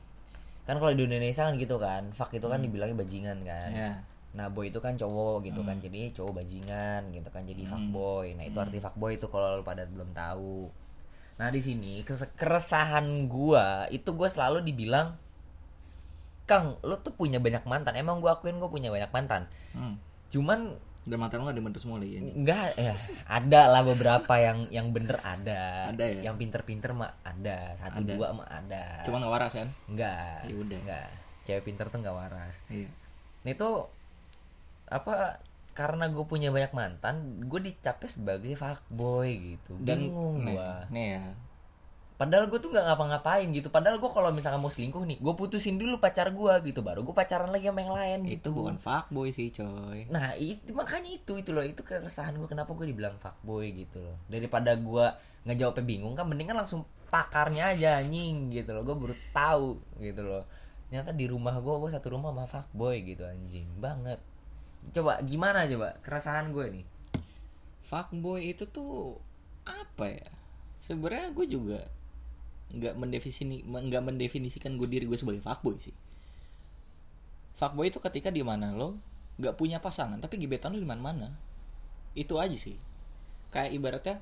kan 0.66 0.76
kalau 0.82 0.94
di 0.94 1.06
Indonesia 1.06 1.46
kan 1.46 1.56
gitu 1.58 1.78
kan 1.78 2.10
fuck 2.14 2.34
itu 2.34 2.46
kan 2.46 2.62
dibilangnya 2.62 2.98
bajingan 2.98 3.38
kan 3.46 3.70
ya 3.74 3.92
Nah 4.36 4.52
boy 4.52 4.68
itu 4.68 4.84
kan 4.84 5.00
cowok 5.00 5.48
gitu 5.48 5.64
kan 5.64 5.80
jadi 5.80 6.12
cowok 6.12 6.44
bajingan 6.44 7.08
gitu 7.16 7.30
kan 7.32 7.48
jadi 7.48 7.64
fuckboy. 7.64 8.36
Nah 8.36 8.44
itu 8.44 8.58
arti 8.60 8.84
fuckboy 8.84 9.16
itu 9.16 9.32
kalau 9.32 9.60
lu 9.60 9.64
pada 9.64 9.88
belum 9.88 10.12
tahu. 10.12 10.68
Nah 11.40 11.48
di 11.48 11.64
sini 11.64 12.04
keresahan 12.36 13.32
gua 13.32 13.88
itu 13.88 14.12
gua 14.12 14.28
selalu 14.28 14.62
dibilang 14.68 15.16
Kang, 16.46 16.78
lu 16.86 16.94
tuh 17.02 17.10
punya 17.18 17.42
banyak 17.42 17.66
mantan. 17.66 17.98
Emang 17.98 18.22
gua 18.22 18.38
akuin 18.38 18.62
gua 18.62 18.70
punya 18.70 18.94
banyak 18.94 19.10
mantan. 19.10 19.50
hmm. 19.74 19.98
Cuman 20.30 20.78
dan 21.06 21.18
mantan 21.22 21.38
lo 21.42 21.54
nggak 21.54 21.62
ada 21.62 21.80
semua 21.82 22.02
lagi 22.02 22.18
ini 22.18 22.32
enggak 22.34 22.74
ya 22.82 22.94
ada 23.30 23.62
lah 23.70 23.82
beberapa 23.86 24.34
yang 24.42 24.66
yang 24.74 24.90
bener 24.90 25.22
ada. 25.22 25.94
Ada 25.94 26.06
ya? 26.10 26.22
Yang 26.32 26.36
pinter-pinter 26.42 26.92
mah 26.98 27.14
ada. 27.22 27.78
Satu 27.78 28.02
Ada. 28.02 28.14
dua 28.18 28.28
mah 28.34 28.48
ada. 28.50 29.06
cuma 29.06 29.22
nggak 29.22 29.34
waras 29.34 29.54
kan 29.54 29.70
enggak. 29.86 30.40
Ya 30.50 30.56
udah. 30.58 30.80
Enggak. 30.82 31.10
Cewek 31.46 31.64
pinter 31.64 31.86
tuh 31.94 32.00
enggak 32.02 32.18
waras. 32.18 32.66
iya 32.74 32.90
Nah 33.46 33.54
itu 33.54 33.70
apa 34.90 35.42
karena 35.76 36.08
gue 36.08 36.24
punya 36.24 36.56
banyak 36.56 36.72
mantan, 36.72 37.46
gue 37.46 37.60
dicapnya 37.60 38.10
sebagai 38.10 38.56
fuckboy 38.56 39.54
gitu. 39.54 39.76
dan 39.84 40.00
Bingung 40.08 40.48
nih, 40.48 40.56
gue. 40.56 40.74
nih 40.90 41.08
ya 41.20 41.26
Padahal 42.16 42.48
gue 42.48 42.56
tuh 42.64 42.72
nggak 42.72 42.88
ngapa-ngapain 42.88 43.44
gitu. 43.52 43.68
Padahal 43.68 44.00
gue 44.00 44.08
kalau 44.08 44.32
misalkan 44.32 44.64
mau 44.64 44.72
selingkuh 44.72 45.04
nih, 45.04 45.20
gue 45.20 45.34
putusin 45.36 45.76
dulu 45.76 46.00
pacar 46.00 46.32
gue 46.32 46.54
gitu. 46.72 46.80
Baru 46.80 47.04
gue 47.04 47.12
pacaran 47.12 47.52
lagi 47.52 47.68
sama 47.68 47.84
yang 47.84 47.92
lain 47.92 48.20
itu 48.24 48.40
gitu. 48.40 48.50
bukan 48.56 48.80
fuckboy 48.80 49.36
sih 49.36 49.52
coy 49.52 50.08
Nah 50.08 50.32
itu 50.40 50.72
makanya 50.72 51.12
itu 51.12 51.36
itu 51.36 51.52
loh 51.52 51.68
itu 51.68 51.84
keresahan 51.84 52.40
gue 52.40 52.48
kenapa 52.48 52.72
gue 52.72 52.88
dibilang 52.88 53.20
fuckboy 53.20 53.68
gitu 53.76 54.00
loh. 54.00 54.16
Daripada 54.32 54.80
gue 54.80 55.06
ngejawabnya 55.44 55.84
bingung 55.84 56.16
kan 56.16 56.26
mendingan 56.32 56.56
langsung 56.56 56.88
pakarnya 57.12 57.76
aja 57.76 58.00
anjing 58.00 58.48
gitu 58.48 58.72
loh. 58.72 58.88
Gue 58.88 58.96
baru 58.96 59.16
tahu 59.36 59.70
gitu 60.00 60.24
loh. 60.24 60.48
Ternyata 60.88 61.12
di 61.12 61.28
rumah 61.28 61.60
gue 61.60 61.76
gue 61.84 61.92
satu 61.92 62.16
rumah 62.16 62.32
sama 62.32 62.48
fuckboy 62.48 63.04
gitu 63.04 63.28
anjing 63.28 63.68
banget. 63.84 64.24
Coba 64.96 65.20
gimana 65.20 65.68
coba 65.68 66.00
keresahan 66.00 66.56
gue 66.56 66.80
nih. 66.80 66.86
fuckboy 67.86 68.50
itu 68.50 68.66
tuh 68.66 69.22
apa 69.62 70.10
ya 70.10 70.30
sebenarnya 70.82 71.34
gue 71.34 71.46
juga 71.50 71.80
nggak 72.74 72.98
mendefinisi 72.98 73.62
nggak 73.66 74.04
mendefinisikan 74.04 74.74
gue 74.80 74.88
diri 74.90 75.06
gue 75.06 75.18
sebagai 75.20 75.42
fuckboy 75.44 75.78
sih. 75.78 75.96
Fuckboy 77.56 77.94
itu 77.94 78.02
ketika 78.02 78.34
di 78.34 78.42
mana 78.42 78.74
lo 78.74 78.98
nggak 79.36 79.60
punya 79.60 79.84
pasangan 79.84 80.18
tapi 80.24 80.40
gebetan 80.40 80.74
lo 80.74 80.80
di 80.80 80.88
mana 80.88 81.02
mana 81.02 81.28
itu 82.18 82.40
aja 82.40 82.56
sih. 82.56 82.78
Kayak 83.54 83.72
ibaratnya 83.76 84.16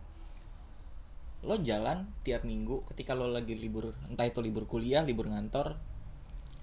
lo 1.43 1.59
jalan 1.59 2.07
tiap 2.23 2.47
minggu 2.47 2.87
ketika 2.91 3.15
lo 3.15 3.27
lagi 3.27 3.55
libur 3.55 3.91
entah 4.07 4.23
itu 4.23 4.39
libur 4.39 4.63
kuliah 4.63 5.03
libur 5.03 5.27
ngantor 5.27 5.75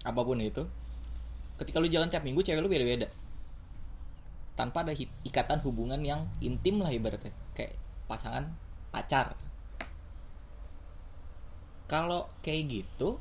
apa 0.08 0.20
pun 0.24 0.40
itu 0.40 0.64
ketika 1.60 1.76
lo 1.76 1.84
jalan 1.84 2.08
tiap 2.08 2.24
minggu 2.24 2.40
cewek 2.40 2.64
lo 2.64 2.72
beda 2.72 2.86
beda 2.88 3.08
tanpa 4.60 4.84
ada 4.84 4.92
ikatan 5.24 5.64
hubungan 5.64 6.04
yang 6.04 6.28
intim 6.44 6.84
lah 6.84 6.92
ibaratnya. 6.92 7.32
Kayak 7.56 7.80
pasangan 8.04 8.52
pacar 8.92 9.32
kalau 11.90 12.30
kayak 12.46 12.70
gitu 12.70 13.18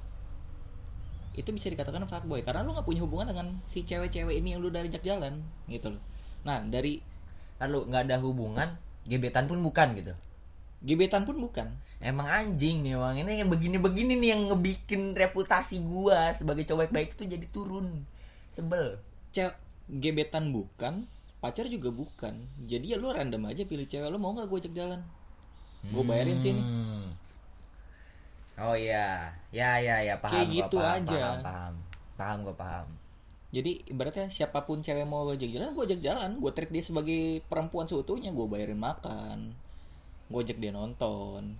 itu 1.33 1.49
bisa 1.49 1.73
dikatakan 1.73 2.05
fuckboy 2.05 2.45
karena 2.45 2.61
lu 2.61 2.77
nggak 2.77 2.85
punya 2.85 3.01
hubungan 3.01 3.33
dengan 3.33 3.47
si 3.65 3.81
cewek-cewek 3.81 4.37
ini 4.37 4.53
yang 4.53 4.61
lu 4.61 4.69
dari 4.69 4.93
jak 4.93 5.01
jalan 5.01 5.41
gitu 5.65 5.89
loh 5.97 6.01
nah 6.45 6.61
dari 6.61 7.01
Lalu 7.59 7.91
nggak 7.91 8.03
ada 8.07 8.17
hubungan, 8.23 8.69
gebetan 9.03 9.45
pun 9.51 9.59
bukan 9.59 9.91
gitu. 9.99 10.15
gebetan 10.79 11.27
pun 11.27 11.35
bukan 11.35 11.75
Emang 11.99 12.31
anjing 12.31 12.79
nih 12.87 12.95
emang 12.95 13.19
ini 13.19 13.43
yang 13.43 13.51
begini-begini 13.51 14.15
nih 14.15 14.29
yang 14.31 14.47
ngebikin 14.47 15.11
reputasi 15.11 15.83
gua 15.83 16.31
sebagai 16.31 16.63
cowok 16.63 16.95
baik 16.95 17.19
itu 17.19 17.27
jadi 17.27 17.43
turun. 17.51 18.07
Sebel. 18.55 18.95
cewek 19.35 19.59
gebetan 19.91 20.55
bukan 20.55 21.03
pacar 21.43 21.67
juga 21.67 21.91
bukan 21.91 22.47
jadi 22.65 22.95
ya 22.95 22.97
lu 22.97 23.11
random 23.11 23.51
aja 23.51 23.67
pilih 23.67 23.83
cewek 23.85 24.07
lu 24.07 24.17
mau 24.17 24.31
nggak 24.33 24.47
gue 24.49 24.59
ajak 24.65 24.73
jalan 24.73 25.01
gue 25.85 26.03
bayarin 26.03 26.39
sini 26.41 26.61
Hmm. 26.61 27.13
Oh 28.61 28.73
iya, 28.73 29.31
ya 29.49 29.77
ya 29.77 29.97
ya 30.01 30.15
paham 30.17 30.33
Kayak 30.33 30.45
gua, 30.45 30.55
gitu 30.57 30.77
paham, 30.77 30.95
aja. 30.99 31.15
Paham, 31.17 31.39
paham, 31.41 31.73
paham 32.13 32.37
gue 32.41 32.55
paham. 32.55 32.87
jadi 33.49 33.71
ibaratnya 33.87 34.27
siapa 34.27 34.61
pun 34.61 34.79
cewek 34.79 35.03
mau 35.03 35.25
gue 35.25 35.33
ajak 35.33 35.49
jalan 35.49 35.69
gue 35.71 35.81
ajak 35.83 36.01
jalan 36.01 36.31
gue 36.37 36.51
treat 36.51 36.69
dia 36.69 36.83
sebagai 36.83 37.21
perempuan 37.43 37.83
seutuhnya 37.83 38.29
gue 38.29 38.45
bayarin 38.45 38.77
makan 38.77 39.57
gue 40.27 40.39
ajak 40.39 40.57
dia 40.57 40.69
nonton 40.69 41.57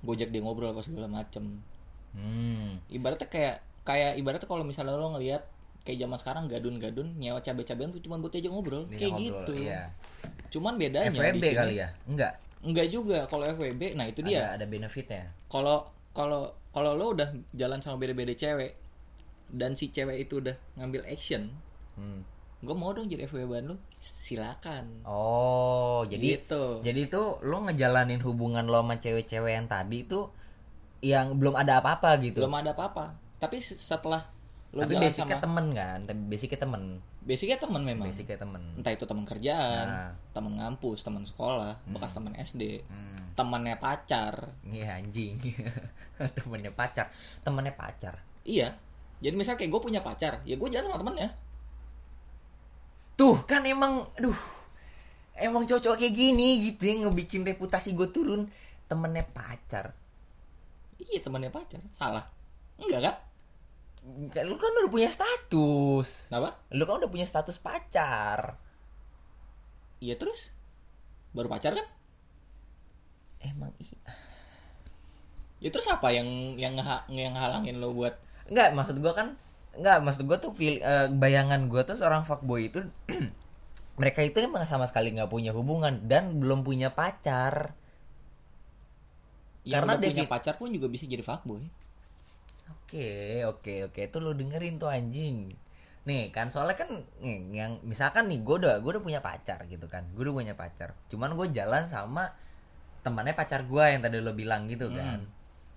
gue 0.00 0.12
ajak 0.14 0.30
dia 0.30 0.40
ngobrol 0.40 0.70
apa 0.70 0.80
segala 0.80 1.06
macem 1.06 1.60
Hmm. 2.12 2.76
ibaratnya 2.88 3.24
kayak 3.26 3.56
kayak 3.82 4.16
ibaratnya 4.16 4.44
kalau 4.46 4.62
misalnya 4.62 4.92
lo 4.94 5.12
ngelihat 5.12 5.44
kayak 5.82 5.98
zaman 5.98 6.16
sekarang 6.16 6.44
gadun-gadun 6.46 7.08
nyewa 7.14 7.40
cabe-cabean 7.40 7.88
tuh 7.88 8.00
cuma 8.00 8.16
buat 8.16 8.30
aja 8.30 8.46
ngobrol 8.46 8.84
Dia 8.86 8.96
kayak 8.98 9.12
ngobrol, 9.12 9.40
gitu 9.42 9.52
Iya. 9.62 9.82
cuman 10.48 10.76
bedanya 10.76 11.08
di 11.08 11.12
FWB 11.14 11.40
sini- 11.42 11.56
kali 11.56 11.74
ya? 11.74 11.88
Enggak. 12.04 12.32
enggak 12.62 12.86
juga 12.88 13.18
kalau 13.26 13.44
FWB 13.46 13.82
nah 13.92 14.06
itu 14.06 14.20
dia 14.22 14.44
Ada 14.46 14.54
ada 14.54 14.66
benefitnya. 14.66 15.24
kalau 15.46 15.88
kalau 16.12 16.42
kalau 16.70 16.92
lo 16.92 17.12
udah 17.12 17.28
jalan 17.52 17.80
sama 17.80 17.96
beda-beda 17.98 18.32
cewek 18.32 18.76
dan 19.48 19.72
si 19.72 19.88
cewek 19.88 20.22
itu 20.22 20.40
udah 20.40 20.56
ngambil 20.76 21.04
action 21.06 21.52
Hmm. 21.92 22.24
gue 22.58 22.72
mau 22.72 22.88
dong 22.90 23.04
jadi 23.04 23.26
FWB 23.26 23.52
lo 23.62 23.76
silakan 23.98 25.04
Oh, 25.04 26.08
jadi 26.08 26.40
Gitu. 26.40 26.80
jadi 26.80 27.00
itu 27.04 27.22
lo 27.40 27.60
ngejalanin 27.62 28.22
hubungan 28.22 28.64
lo 28.64 28.80
sama 28.80 28.96
cewek-cewek 28.96 29.52
yang 29.52 29.66
tadi 29.66 30.02
itu 30.02 30.32
yang 31.00 31.36
belum 31.36 31.52
ada 31.52 31.82
apa-apa 31.82 32.16
gitu. 32.18 32.40
belum 32.40 32.54
ada 32.54 32.72
apa-apa 32.72 33.12
tapi 33.36 33.58
se- 33.58 33.76
setelah 33.76 34.24
Lo 34.72 34.82
tapi 34.82 34.96
basicnya 34.96 35.36
sama- 35.36 35.44
temen 35.44 35.66
kan? 35.72 35.98
Tapi 36.00 36.20
basicnya 36.26 36.58
temen. 36.58 36.82
Basicnya 37.20 37.58
temen 37.60 37.82
memang. 37.84 38.08
Basicnya 38.08 38.38
temen. 38.40 38.62
Entah 38.74 38.88
itu 38.88 39.04
teman 39.04 39.24
kerjaan 39.24 39.86
Nah. 39.86 40.10
teman 40.32 40.52
ngampus 40.56 41.04
teman 41.04 41.22
sekolah 41.22 41.84
bekas 41.86 42.12
teman 42.12 42.32
SD 42.34 42.80
Hmm. 42.82 43.36
temannya 43.36 43.76
pacar. 43.76 44.56
Iya 44.64 44.96
anjing. 44.96 45.36
Temennya 46.36 46.72
pacar. 46.72 47.12
Temennya 47.40 47.72
pacar. 47.72 48.16
Iya. 48.42 48.72
Jadi 49.18 49.34
misal 49.34 49.54
kayak 49.54 49.68
gue 49.68 49.80
punya 49.82 50.00
pacar 50.00 50.40
ya 50.42 50.56
gue 50.56 50.68
jalan 50.68 50.88
sama 50.88 50.98
temennya. 50.98 51.30
Tuh 53.14 53.44
kan 53.44 53.62
emang 53.62 54.08
aduh. 54.16 54.36
Emang 55.34 55.64
cocok 55.64 55.96
kayak 55.96 56.12
gini 56.12 56.64
gitu 56.64 56.82
yang 56.86 56.98
ngebikin 57.06 57.42
reputasi 57.42 57.92
gue 57.92 58.08
turun. 58.08 58.48
Temennya 58.86 59.24
pacar. 59.26 59.92
Iya 60.98 61.20
temannya 61.20 61.50
pacar. 61.50 61.80
Salah. 61.92 62.24
Enggak 62.78 63.00
Kan 63.02 63.16
lu 64.02 64.58
kan 64.58 64.70
udah 64.82 64.90
punya 64.90 65.10
status. 65.10 66.26
Kenapa 66.26 66.58
lu 66.74 66.82
kan 66.82 66.98
udah 66.98 67.10
punya 67.10 67.26
status 67.26 67.62
pacar. 67.62 68.58
Iya 70.02 70.18
terus? 70.18 70.50
Baru 71.30 71.46
pacar 71.46 71.78
kan? 71.78 71.86
Emang 73.38 73.70
iya. 73.78 74.02
Ya 75.62 75.70
terus 75.70 75.86
apa 75.86 76.10
yang 76.10 76.58
yang 76.58 76.74
yang 77.06 77.34
halangin 77.38 77.78
lo 77.78 77.94
buat? 77.94 78.18
Enggak, 78.50 78.74
maksud 78.74 78.98
gua 78.98 79.14
kan 79.14 79.38
enggak, 79.78 80.02
maksud 80.02 80.22
gua 80.26 80.42
tuh 80.42 80.50
feel, 80.58 80.82
eh, 80.82 81.06
bayangan 81.06 81.70
gua 81.70 81.86
tuh 81.86 81.94
seorang 81.94 82.26
fuckboy 82.26 82.74
itu 82.74 82.82
mereka 84.00 84.26
itu 84.26 84.42
emang 84.42 84.66
sama 84.66 84.90
sekali 84.90 85.14
nggak 85.14 85.30
punya 85.30 85.54
hubungan 85.54 86.02
dan 86.10 86.42
belum 86.42 86.66
punya 86.66 86.90
pacar. 86.90 87.78
yang 89.62 89.86
Karena 89.86 89.94
udah 89.94 90.10
punya 90.10 90.26
pacar 90.26 90.58
pun 90.58 90.74
juga 90.74 90.90
bisa 90.90 91.06
jadi 91.06 91.22
fuckboy 91.22 91.81
Oke, 92.92 93.40
oke, 93.48 93.74
oke. 93.88 94.00
Itu 94.04 94.20
lu 94.20 94.36
dengerin 94.36 94.76
tuh 94.76 94.92
anjing. 94.92 95.48
Nih 96.04 96.28
kan 96.28 96.52
soalnya 96.52 96.76
kan 96.76 96.92
nih, 97.24 97.40
yang 97.56 97.80
misalkan 97.80 98.28
nih 98.28 98.44
gue 98.44 98.56
udah 98.60 98.84
gue 98.84 98.90
udah 98.92 99.00
punya 99.00 99.24
pacar 99.24 99.64
gitu 99.64 99.88
kan. 99.88 100.04
Gue 100.12 100.28
udah 100.28 100.36
punya 100.36 100.52
pacar. 100.52 100.92
Cuman 101.08 101.32
gue 101.32 101.48
jalan 101.50 101.88
sama 101.88 102.28
temannya 103.00 103.32
pacar 103.32 103.64
gue 103.64 103.84
yang 103.88 104.04
tadi 104.04 104.20
lo 104.20 104.36
bilang 104.36 104.68
gitu 104.68 104.92
kan. 104.92 105.24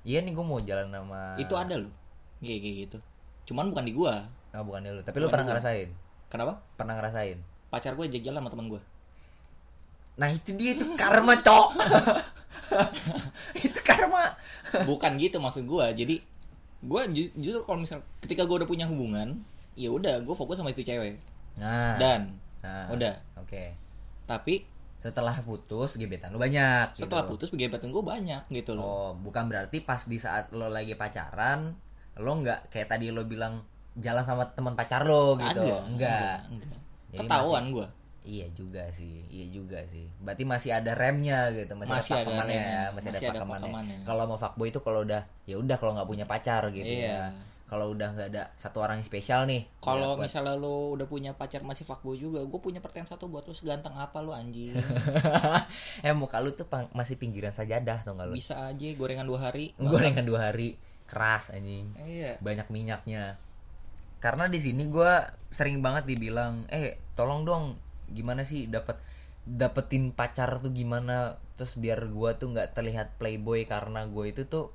Iya 0.04 0.22
nih 0.22 0.36
gue 0.36 0.44
mau 0.44 0.60
jalan 0.60 0.92
sama 0.92 1.34
itu 1.40 1.56
ada 1.56 1.80
lo 1.80 1.90
kayak 2.38 2.60
kayak 2.62 2.76
gitu 2.86 2.98
cuman 3.46 3.74
bukan 3.74 3.86
di 3.86 3.94
gua 3.94 4.28
Oh, 4.54 4.62
bukan 4.62 4.86
lu. 4.86 5.02
Tapi 5.02 5.18
lu 5.18 5.26
Bukan 5.26 5.34
pernah 5.34 5.46
gua. 5.46 5.52
ngerasain? 5.58 5.90
kenapa 6.30 6.54
Pernah 6.78 6.94
ngerasain? 7.00 7.38
pacar 7.74 7.98
gue 7.98 8.06
jalan 8.14 8.38
sama 8.38 8.50
teman 8.54 8.68
gue 8.70 8.82
Nah 10.16 10.30
itu 10.30 10.54
dia 10.54 10.78
itu 10.78 10.86
karma 10.94 11.34
cok 11.42 11.68
Itu 13.66 13.80
karma 13.82 14.38
bukan 14.86 15.18
gitu 15.18 15.42
maksud 15.42 15.66
gue 15.66 15.86
jadi 15.98 16.16
gue 16.86 17.02
justru 17.42 17.62
kalau 17.66 17.82
misal 17.82 18.00
ketika 18.22 18.46
gue 18.46 18.62
udah 18.62 18.70
punya 18.70 18.86
hubungan 18.86 19.42
ya 19.76 19.90
udah 19.92 20.22
gue 20.22 20.36
fokus 20.38 20.62
sama 20.62 20.72
itu 20.72 20.86
cewek. 20.86 21.18
Nah. 21.58 21.98
Dan 21.98 22.38
nah, 22.62 22.88
udah. 22.94 23.16
Oke. 23.42 23.74
Tapi 24.26 24.78
Setelah 24.96 25.38
putus 25.46 26.02
gebetan 26.02 26.34
lu 26.34 26.42
banyak 26.42 26.98
setelah 26.98 27.30
gitu. 27.30 27.38
putus 27.38 27.50
gebetan 27.54 27.94
gue 27.94 28.02
banyak 28.02 28.42
gitu 28.50 28.74
loh. 28.74 28.86
Oh 28.86 29.10
bukan 29.14 29.46
berarti 29.46 29.86
pas 29.86 30.02
di 30.10 30.18
saat 30.18 30.50
lo 30.50 30.72
lagi 30.72 30.98
pacaran 30.98 31.78
Lo 32.18 32.32
nggak 32.42 32.74
kayak 32.74 32.90
tadi 32.90 33.14
lo 33.14 33.28
bilang 33.28 33.62
Jalan 33.94 34.26
sama 34.26 34.50
teman 34.56 34.74
pacar 34.74 35.06
lo 35.06 35.38
gitu? 35.38 35.62
Agak, 35.62 35.84
Enggak 35.94 36.38
enggak. 36.50 36.80
Jadi 37.14 37.18
ketahuan 37.22 37.66
gue 37.70 37.88
Iya 38.28 38.50
juga 38.52 38.90
sih, 38.90 39.22
iya 39.28 39.46
juga 39.48 39.86
sih. 39.86 40.10
Berarti 40.18 40.44
masih 40.44 40.74
ada 40.74 40.92
remnya 40.92 41.48
gitu, 41.52 41.72
masih, 41.72 41.94
Masih 41.94 42.12
ada 42.12 42.26
pakemannya 42.26 42.58
ya, 42.58 42.84
masih, 42.90 42.92
masih 42.92 43.08
ada 43.08 43.20
ada 43.22 43.30
pakemannya. 43.32 43.64
pakemannya. 43.64 43.98
Kalau 44.02 44.24
mau 44.26 44.36
fuckboy 44.36 44.68
itu 44.68 44.80
kalau 44.80 45.00
udah 45.02 45.22
ya 45.44 45.56
udah 45.56 45.76
kalau 45.76 45.94
nggak 45.94 46.10
punya 46.10 46.26
pacar 46.26 46.62
gitu 46.70 46.90
Iya. 46.90 47.06
ya. 47.06 47.22
Kalau 47.66 47.90
udah 47.92 48.08
nggak 48.12 48.30
ada 48.30 48.44
satu 48.54 48.78
orang 48.80 49.00
yang 49.00 49.08
spesial 49.08 49.46
nih. 49.46 49.66
kalau 49.80 50.14
misalnya 50.16 50.54
lo 50.54 50.94
udah 50.94 51.06
punya 51.06 51.32
pacar 51.32 51.62
masih 51.62 51.82
fuckboy 51.82 52.14
juga 52.16 52.42
gue 52.42 52.60
punya 52.60 52.78
pertanyaan 52.78 53.10
satu 53.10 53.26
buat 53.26 53.42
lo 53.42 53.54
seganteng 53.54 53.94
apa 53.96 54.20
lo 54.20 54.34
anjing 54.34 54.78
eh 56.06 56.14
muka 56.14 56.38
lu 56.40 56.52
tuh 56.52 56.66
pang- 56.66 56.90
masih 56.92 57.16
pinggiran 57.16 57.50
sajadah 57.50 58.02
tau 58.02 58.14
gak 58.14 58.28
lu? 58.28 58.34
bisa 58.34 58.54
aja 58.64 58.86
gorengan 58.92 59.26
dua 59.26 59.50
hari 59.50 59.74
Gorengan 59.82 60.22
dua 60.24 60.50
hari 60.50 60.78
keras 61.06 61.50
anjing. 61.50 61.90
iya 62.02 62.38
Banyak 62.38 62.70
minyaknya. 62.70 63.38
Karena 64.18 64.46
di 64.46 64.58
sini 64.58 64.86
gua 64.86 65.22
sering 65.50 65.78
banget 65.80 66.06
dibilang, 66.06 66.66
"Eh, 66.68 66.98
tolong 67.14 67.46
dong 67.46 67.78
gimana 68.14 68.46
sih 68.46 68.68
dapat 68.70 69.00
dapetin 69.46 70.10
pacar 70.12 70.58
tuh 70.60 70.74
gimana? 70.74 71.38
Terus 71.56 71.78
biar 71.78 72.10
gua 72.10 72.36
tuh 72.36 72.52
nggak 72.54 72.74
terlihat 72.76 73.18
playboy 73.22 73.64
karena 73.70 74.10
gue 74.10 74.26
itu 74.34 74.44
tuh 74.50 74.74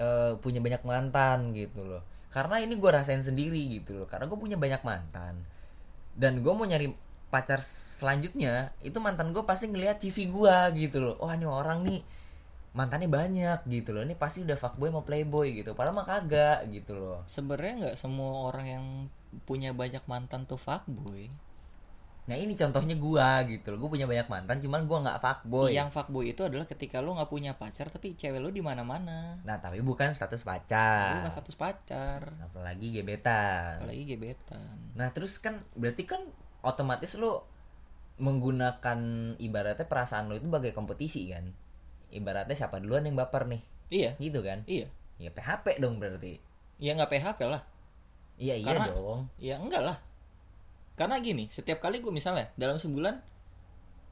eh, 0.00 0.34
punya 0.40 0.58
banyak 0.64 0.82
mantan 0.88 1.52
gitu 1.52 1.84
loh. 1.84 2.02
Karena 2.32 2.58
ini 2.64 2.74
gua 2.80 3.00
rasain 3.04 3.20
sendiri 3.20 3.60
gitu 3.68 4.02
loh 4.02 4.06
karena 4.08 4.24
gue 4.26 4.38
punya 4.40 4.56
banyak 4.56 4.82
mantan. 4.82 5.44
Dan 6.16 6.40
gue 6.44 6.52
mau 6.52 6.64
nyari 6.68 6.92
pacar 7.32 7.64
selanjutnya 7.64 8.76
itu 8.84 9.00
mantan 9.00 9.32
gue 9.32 9.40
pasti 9.44 9.68
ngelihat 9.68 10.00
CV 10.00 10.28
gua 10.32 10.72
gitu 10.72 10.98
loh. 11.04 11.16
Wah 11.20 11.36
ini 11.36 11.46
orang 11.48 11.84
nih 11.84 12.00
mantannya 12.72 13.08
banyak 13.12 13.68
gitu 13.68 13.92
loh. 13.92 14.02
Ini 14.04 14.16
pasti 14.16 14.44
udah 14.44 14.56
fuckboy 14.56 14.88
mau 14.88 15.04
playboy 15.04 15.52
gitu. 15.60 15.76
Padahal 15.76 15.96
mah 15.96 16.08
kagak 16.08 16.68
gitu 16.72 16.96
loh. 16.96 17.20
Sebenarnya 17.28 17.72
nggak 17.92 17.96
semua 18.00 18.48
orang 18.48 18.66
yang 18.66 18.84
punya 19.44 19.72
banyak 19.72 20.04
mantan 20.08 20.44
tuh 20.44 20.60
fuckboy 20.60 21.28
nah 22.22 22.38
ini 22.38 22.54
contohnya 22.54 22.94
gua 22.94 23.42
gitu 23.50 23.74
loh. 23.74 23.82
Gue 23.82 23.98
punya 23.98 24.06
banyak 24.06 24.30
mantan 24.30 24.62
cuman 24.62 24.86
gua 24.86 25.02
nggak 25.02 25.18
fuckboy. 25.18 25.74
Yang 25.74 25.90
fuckboy 25.90 26.30
itu 26.30 26.46
adalah 26.46 26.70
ketika 26.70 27.02
lo 27.02 27.18
nggak 27.18 27.26
punya 27.26 27.58
pacar 27.58 27.90
tapi 27.90 28.14
cewek 28.14 28.38
lo 28.38 28.54
di 28.54 28.62
mana 28.62 28.86
mana 28.86 29.42
nah 29.42 29.58
tapi 29.58 29.82
bukan 29.82 30.14
status 30.14 30.46
pacar. 30.46 31.26
Nggak 31.26 31.34
status 31.34 31.56
pacar. 31.58 32.20
Apalagi 32.46 32.94
gebetan. 32.94 33.82
Apalagi 33.82 34.06
gebetan. 34.06 34.94
Nah 34.94 35.10
terus 35.10 35.42
kan 35.42 35.66
berarti 35.74 36.06
kan 36.06 36.22
otomatis 36.62 37.18
lo 37.18 37.50
menggunakan 38.22 38.98
ibaratnya 39.42 39.90
perasaan 39.90 40.30
lo 40.30 40.38
itu 40.38 40.46
sebagai 40.46 40.70
kompetisi 40.70 41.26
kan? 41.26 41.50
Ibaratnya 42.14 42.54
siapa 42.54 42.78
duluan 42.78 43.02
yang 43.02 43.18
baper 43.18 43.50
nih? 43.50 43.62
Iya. 43.90 44.10
Gitu 44.22 44.46
kan? 44.46 44.62
Iya. 44.70 44.86
Ya 45.18 45.34
PHP 45.34 45.82
dong 45.82 45.98
berarti. 45.98 46.38
Ya 46.78 46.94
nggak 46.94 47.10
PHP 47.10 47.40
lah. 47.50 47.66
Iya 48.38 48.62
iya 48.62 48.78
Karena- 48.78 48.94
dong. 48.94 49.20
ya 49.42 49.58
enggak 49.58 49.82
lah 49.82 49.98
karena 50.94 51.16
gini 51.18 51.48
setiap 51.48 51.80
kali 51.80 51.98
gue 52.04 52.12
misalnya 52.12 52.52
dalam 52.54 52.76
sebulan 52.76 53.18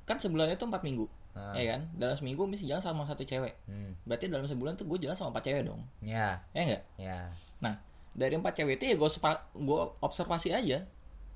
kan 0.09 0.17
sebulan 0.19 0.51
itu 0.51 0.65
empat 0.67 0.83
minggu 0.83 1.07
Ah. 1.31 1.55
ya 1.55 1.79
kan? 1.79 1.87
Dalam 1.95 2.19
seminggu 2.19 2.43
mesti 2.51 2.67
jalan 2.67 2.83
sama 2.83 3.07
satu 3.07 3.23
cewek. 3.23 3.55
Hmm. 3.71 3.95
berarti 4.03 4.27
dalam 4.27 4.51
sebulan 4.51 4.75
tuh 4.75 4.87
gue 4.91 4.99
jalan 5.07 5.15
sama 5.15 5.31
empat 5.31 5.45
cewek 5.47 5.63
dong. 5.63 5.83
Ya. 6.03 6.43
Ya 6.51 6.61
enggak 6.67 6.83
ya. 6.99 7.19
Nah 7.63 7.79
dari 8.11 8.35
empat 8.35 8.59
cewek 8.59 8.83
itu 8.83 8.85
ya 8.91 8.95
gue 8.99 9.09
gue 9.55 9.81
observasi 10.03 10.51
aja. 10.51 10.83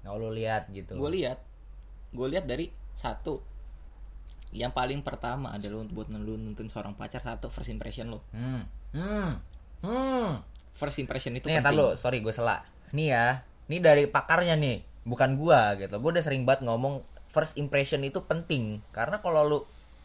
Kalau 0.03 0.19
lo 0.19 0.31
lihat 0.35 0.67
gitu. 0.75 0.99
Gue 0.99 1.23
lihat. 1.23 1.39
Gue 2.11 2.27
lihat 2.27 2.51
dari 2.51 2.75
satu. 2.99 3.39
Yang 4.51 4.75
paling 4.75 5.01
pertama 5.07 5.55
adalah 5.55 5.83
untuk 5.83 6.03
buat 6.03 6.09
lu 6.11 6.39
nonton 6.39 6.67
seorang 6.71 6.95
pacar 6.95 7.19
satu 7.19 7.51
first 7.51 7.71
impression 7.75 8.07
lo 8.07 8.23
hmm. 8.31 8.63
Hmm. 8.95 9.31
Hmm. 9.83 10.31
First 10.75 10.99
impression 10.99 11.35
itu 11.39 11.47
nih 11.47 11.63
penting. 11.63 11.79
lu. 11.79 11.95
Sorry 11.95 12.19
gue 12.19 12.35
salah. 12.35 12.67
Nih 12.91 13.15
ya. 13.15 13.47
Ini 13.71 13.79
dari 13.79 14.11
pakarnya 14.11 14.59
nih 14.59 14.94
bukan 15.05 15.37
gua 15.37 15.77
gitu. 15.79 15.95
Gue 16.01 16.11
udah 16.17 16.25
sering 16.25 16.49
banget 16.49 16.65
ngomong 16.67 17.05
first 17.29 17.57
impression 17.61 18.03
itu 18.03 18.25
penting. 18.25 18.81
Karena 18.91 19.21
kalau 19.21 19.45
lu 19.45 19.59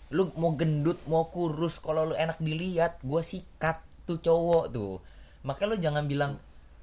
lu 0.10 0.34
mau 0.36 0.58
gendut 0.58 0.98
mau 1.06 1.30
kurus 1.30 1.78
kalau 1.78 2.14
lu 2.14 2.16
enak 2.18 2.42
dilihat 2.42 3.00
gua 3.02 3.24
sikat 3.24 3.82
tuh 4.04 4.20
cowok 4.20 4.66
tuh. 4.72 4.94
Makanya 5.48 5.70
lu 5.72 5.78
jangan 5.80 6.04
bilang 6.06 6.32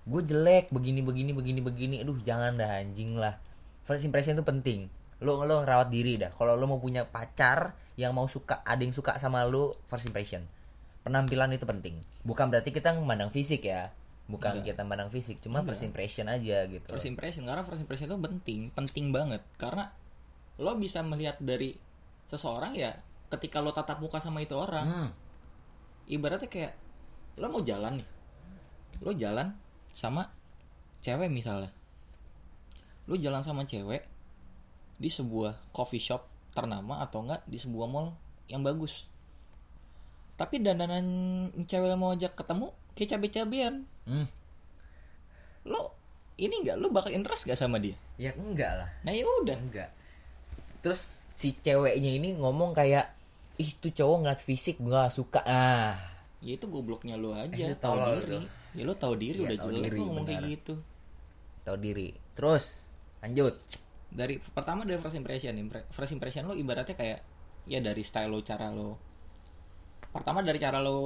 gue 0.07 0.23
jelek 0.23 0.71
begini 0.71 1.03
begini 1.03 1.35
begini 1.35 1.61
begini. 1.61 1.95
Aduh 2.03 2.17
jangan 2.23 2.57
dah 2.57 2.81
anjing 2.81 3.19
lah. 3.19 3.37
First 3.83 4.07
impression 4.07 4.39
itu 4.39 4.47
penting. 4.47 4.89
Lu 5.21 5.43
lu 5.43 5.55
ngerawat 5.63 5.91
diri 5.91 6.17
dah. 6.17 6.31
Kalau 6.33 6.55
lu 6.55 6.65
mau 6.71 6.79
punya 6.79 7.05
pacar 7.05 7.75
yang 7.99 8.15
mau 8.15 8.31
suka 8.31 8.63
ada 8.63 8.81
yang 8.81 8.95
suka 8.95 9.19
sama 9.19 9.45
lu 9.45 9.75
first 9.91 10.07
impression. 10.07 10.47
Penampilan 11.03 11.51
itu 11.55 11.67
penting. 11.67 11.99
Bukan 12.23 12.49
berarti 12.49 12.71
kita 12.71 12.95
memandang 12.95 13.35
fisik 13.35 13.67
ya 13.67 13.91
bukan 14.27 14.59
kita 14.67 14.83
memandang 14.83 15.11
fisik 15.11 15.39
cuma 15.39 15.63
first 15.63 15.87
impression 15.87 16.27
aja 16.27 16.67
gitu. 16.67 16.87
First 16.91 17.07
impression 17.07 17.47
karena 17.47 17.63
first 17.63 17.79
impression 17.79 18.11
itu 18.11 18.19
penting 18.19 18.61
penting 18.75 19.15
banget. 19.15 19.43
Karena 19.55 19.91
lo 20.59 20.75
bisa 20.75 21.05
melihat 21.07 21.39
dari 21.39 21.79
seseorang 22.27 22.75
ya 22.75 22.91
ketika 23.31 23.63
lo 23.63 23.71
tatap 23.71 24.03
muka 24.03 24.19
sama 24.19 24.43
itu 24.43 24.55
orang 24.59 24.87
Hmm. 24.87 25.11
ibaratnya 26.11 26.47
kayak 26.51 26.75
lo 27.39 27.51
mau 27.51 27.63
jalan 27.63 27.99
nih 28.03 28.09
lo 29.03 29.11
jalan 29.15 29.53
sama 29.93 30.33
cewek 31.05 31.29
misalnya. 31.31 31.71
Lo 33.07 33.15
jalan 33.15 33.45
sama 33.47 33.63
cewek 33.69 34.03
di 34.97 35.13
sebuah 35.13 35.61
coffee 35.71 36.01
shop 36.01 36.25
ternama 36.57 37.05
atau 37.05 37.23
enggak 37.23 37.45
di 37.45 37.61
sebuah 37.61 37.87
mall 37.87 38.17
yang 38.49 38.65
bagus. 38.65 39.05
Tapi 40.41 40.61
dandanan 40.65 41.05
cewek 41.69 41.89
yang 41.93 42.01
mau 42.01 42.17
ajak 42.17 42.33
ketemu 42.35 42.73
kayak 42.97 43.09
cabe-cabean 43.17 43.75
Hmm. 44.07 44.27
lo 45.67 45.99
ini 46.39 46.63
enggak 46.63 46.79
lo 46.79 46.95
bakal 46.95 47.11
interest 47.11 47.43
gak 47.49 47.59
sama 47.59 47.83
dia? 47.83 47.99
Ya 48.17 48.31
enggak 48.39 48.71
lah. 48.71 48.91
Nah 49.03 49.13
ya 49.13 49.27
udah. 49.43 49.59
Enggak. 49.59 49.91
Terus 50.85 51.27
si 51.35 51.53
ceweknya 51.59 52.13
ini 52.15 52.39
ngomong 52.39 52.71
kayak 52.71 53.11
ih 53.59 53.73
tuh 53.77 53.91
cowok 53.91 54.17
ngeliat 54.23 54.41
fisik 54.41 54.79
gak 54.79 55.11
suka. 55.11 55.43
Ah. 55.43 55.97
Ya 56.39 56.55
itu 56.55 56.71
gobloknya 56.71 57.19
lo 57.19 57.35
aja. 57.35 57.51
Eh, 57.51 57.73
itu 57.73 57.77
tahu 57.83 57.99
diri. 57.99 58.39
ya 58.77 58.83
lo 58.85 58.95
tahu 58.95 59.15
diri 59.17 59.39
Iya, 59.41 59.49
udah 59.49 59.59
tahu 59.59 59.71
jelek 59.73 59.83
diri, 59.89 59.97
lo 59.97 60.05
ngomong 60.07 60.25
kayak 60.29 60.43
gitu. 60.53 60.75
Tahu 61.65 61.77
diri. 61.81 62.09
Terus 62.37 62.65
lanjut. 63.25 63.55
Dari 64.13 64.35
pertama 64.39 64.87
dari 64.87 65.01
first 65.03 65.17
impression 65.19 65.57
Impre- 65.59 65.89
first 65.91 66.13
impression 66.15 66.47
lo 66.47 66.55
ibaratnya 66.55 66.95
kayak 66.95 67.21
ya 67.67 67.83
dari 67.83 68.07
style 68.07 68.31
lo 68.31 68.39
cara 68.47 68.71
lo 68.71 68.95
pertama 70.15 70.39
dari 70.41 70.57
cara 70.63 70.79
lo 70.79 71.01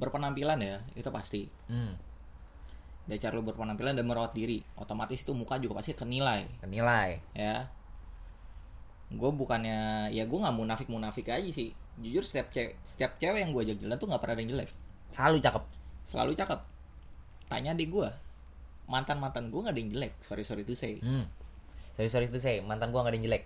berpenampilan 0.00 0.58
ya 0.64 0.80
itu 0.96 1.12
pasti. 1.12 1.44
Hmm, 1.68 1.92
dari 3.04 3.20
cara 3.20 3.36
lo 3.36 3.44
berpenampilan 3.44 3.98
dan 3.98 4.06
merawat 4.06 4.32
diri 4.32 4.62
otomatis 4.78 5.20
itu 5.20 5.34
muka 5.36 5.60
juga 5.60 5.82
pasti 5.82 5.92
kenilai. 5.92 6.48
Nilai 6.64 7.20
ya. 7.36 7.68
Gue 9.10 9.30
bukannya 9.34 10.08
ya 10.14 10.24
gue 10.24 10.38
nggak 10.38 10.56
munafik 10.56 10.88
munafik 10.88 11.28
aja 11.28 11.50
sih. 11.52 11.74
Jujur 12.00 12.24
setiap 12.24 12.48
cewek 12.54 12.80
setiap 12.86 13.20
cewek 13.20 13.44
yang 13.44 13.50
gue 13.52 13.62
ajak 13.66 13.78
jalan 13.84 13.96
tuh 14.00 14.08
nggak 14.08 14.22
pernah 14.22 14.34
ada 14.38 14.42
yang 14.42 14.50
jelek. 14.56 14.70
Selalu 15.12 15.36
cakep. 15.42 15.64
Selalu 16.08 16.32
cakep. 16.38 16.60
Tanya 17.50 17.72
di 17.76 17.86
gue 17.90 18.08
mantan 18.90 19.22
mantan 19.22 19.50
gue 19.50 19.60
nggak 19.60 19.74
ada 19.74 19.80
yang 19.82 19.90
jelek? 19.90 20.12
Sorry 20.22 20.42
sorry 20.46 20.62
to 20.62 20.74
say. 20.78 21.02
Hmm. 21.02 21.26
sorry 21.98 22.08
sorry 22.08 22.26
itu 22.30 22.40
saya 22.40 22.64
mantan 22.64 22.94
gua 22.94 23.04
gak 23.04 23.12
ada 23.12 23.16
yang 23.20 23.26
jelek 23.28 23.44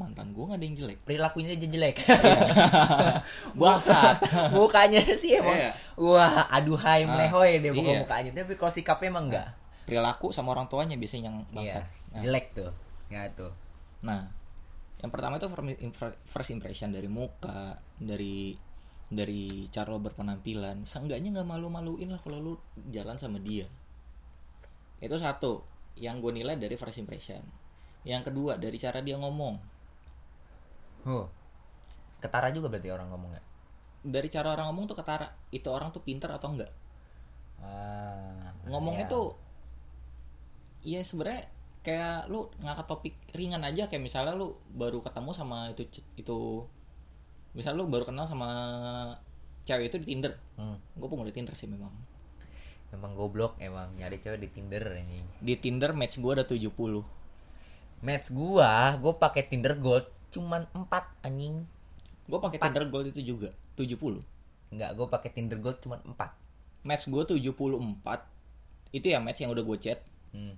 mantan 0.00 0.32
gue 0.32 0.40
nggak 0.40 0.56
ada 0.56 0.64
yang 0.64 0.76
jelek 0.76 0.98
perilakunya 1.04 1.52
aja 1.52 1.66
jelek 1.68 1.96
bangsat 3.60 4.16
mukanya 4.50 5.00
sih 5.04 5.36
emang 5.36 5.56
Iya. 5.56 5.70
wah 5.94 6.48
aduhai 6.48 7.04
Ah, 7.04 7.08
melehoy 7.12 7.60
dia 7.60 7.70
iya. 7.70 8.00
mukanya 8.00 8.30
tapi 8.32 8.56
kalau 8.56 8.72
sikapnya 8.72 9.12
emang 9.12 9.28
enggak 9.28 9.48
perilaku 9.84 10.32
sama 10.32 10.54
orang 10.54 10.66
tuanya 10.66 10.96
biasanya 10.96 11.28
yang 11.28 11.38
iya 11.44 11.52
bangsat 11.52 11.84
Nah, 12.10 12.20
jelek 12.24 12.46
tuh 12.56 12.70
ya 13.06 13.28
tuh 13.34 13.52
Nah, 14.00 14.32
yang 14.98 15.12
pertama 15.12 15.36
itu 15.36 15.44
first 16.24 16.50
impression 16.50 16.88
dari 16.88 17.04
muka, 17.04 17.76
dari 18.00 18.56
dari 19.06 19.68
cara 19.68 19.92
lo 19.92 20.00
berpenampilan. 20.00 20.88
Seenggaknya 20.88 21.36
nggak 21.36 21.44
malu-maluin 21.44 22.08
lah 22.08 22.16
kalau 22.16 22.40
lo 22.40 22.52
jalan 22.88 23.20
sama 23.20 23.36
dia. 23.38 23.68
Itu 24.98 25.20
satu 25.20 25.68
yang 26.00 26.24
gue 26.24 26.32
nilai 26.32 26.56
dari 26.56 26.80
first 26.80 26.96
impression. 26.96 27.44
Yang 28.02 28.32
kedua 28.32 28.56
dari 28.56 28.80
cara 28.80 29.04
dia 29.04 29.20
ngomong. 29.20 29.60
Huh. 31.06 31.26
ketara 32.20 32.52
juga 32.52 32.68
berarti 32.68 32.90
orang 32.92 33.08
ngomongnya 33.12 33.42
Dari 34.00 34.32
cara 34.32 34.56
orang 34.56 34.72
ngomong 34.72 34.88
tuh 34.88 34.96
ketara 34.96 35.28
itu 35.52 35.68
orang 35.68 35.92
tuh 35.92 36.00
pinter 36.00 36.32
atau 36.32 36.56
enggak. 36.56 36.72
ah, 37.60 38.48
Ngomongnya 38.64 39.04
iya. 39.04 39.12
tuh 39.12 39.36
Iya 40.80 41.00
sebenarnya 41.04 41.44
kayak 41.84 42.28
lu 42.32 42.48
ngangkat 42.60 42.86
topik 42.88 43.14
ringan 43.36 43.64
aja 43.64 43.88
kayak 43.88 44.04
misalnya 44.04 44.36
lu 44.36 44.56
baru 44.72 45.00
ketemu 45.00 45.32
sama 45.32 45.72
itu 45.72 45.88
itu 46.16 46.64
misal 47.56 47.72
lu 47.72 47.88
baru 47.88 48.04
kenal 48.04 48.28
sama 48.28 48.48
cewek 49.64 49.88
itu 49.88 49.96
di 50.04 50.06
Tinder 50.12 50.36
hmm. 50.60 51.00
gue 51.00 51.08
pengguna 51.08 51.32
Tinder 51.32 51.56
sih 51.56 51.68
memang 51.68 51.92
memang 52.92 53.16
goblok 53.16 53.56
emang 53.64 53.96
nyari 53.96 54.20
cewek 54.20 54.44
di 54.44 54.48
Tinder 54.52 54.84
ini 54.92 55.24
di 55.40 55.56
Tinder 55.56 55.96
match 55.96 56.20
gue 56.20 56.32
ada 56.36 56.44
70 56.44 56.68
match 58.00 58.32
gua 58.32 58.96
gua 58.96 59.12
pakai 59.16 59.44
Tinder 59.44 59.76
Gold 59.76 60.08
cuman 60.30 60.66
4 60.70 61.26
anjing 61.26 61.66
gue 62.30 62.38
pakai 62.38 62.58
Tinder 62.62 62.86
Gold 62.86 63.10
itu 63.10 63.34
juga 63.34 63.50
70 63.74 64.22
enggak 64.70 64.90
gua 64.94 65.06
pakai 65.10 65.30
Tinder 65.34 65.58
Gold 65.58 65.82
cuman 65.82 65.98
4 66.14 66.86
match 66.86 67.10
gue 67.10 67.22
74 67.26 68.94
itu 68.94 69.06
ya 69.10 69.18
match 69.18 69.42
yang 69.42 69.50
udah 69.50 69.64
gue 69.66 69.78
chat 69.82 69.98
hmm. 70.30 70.54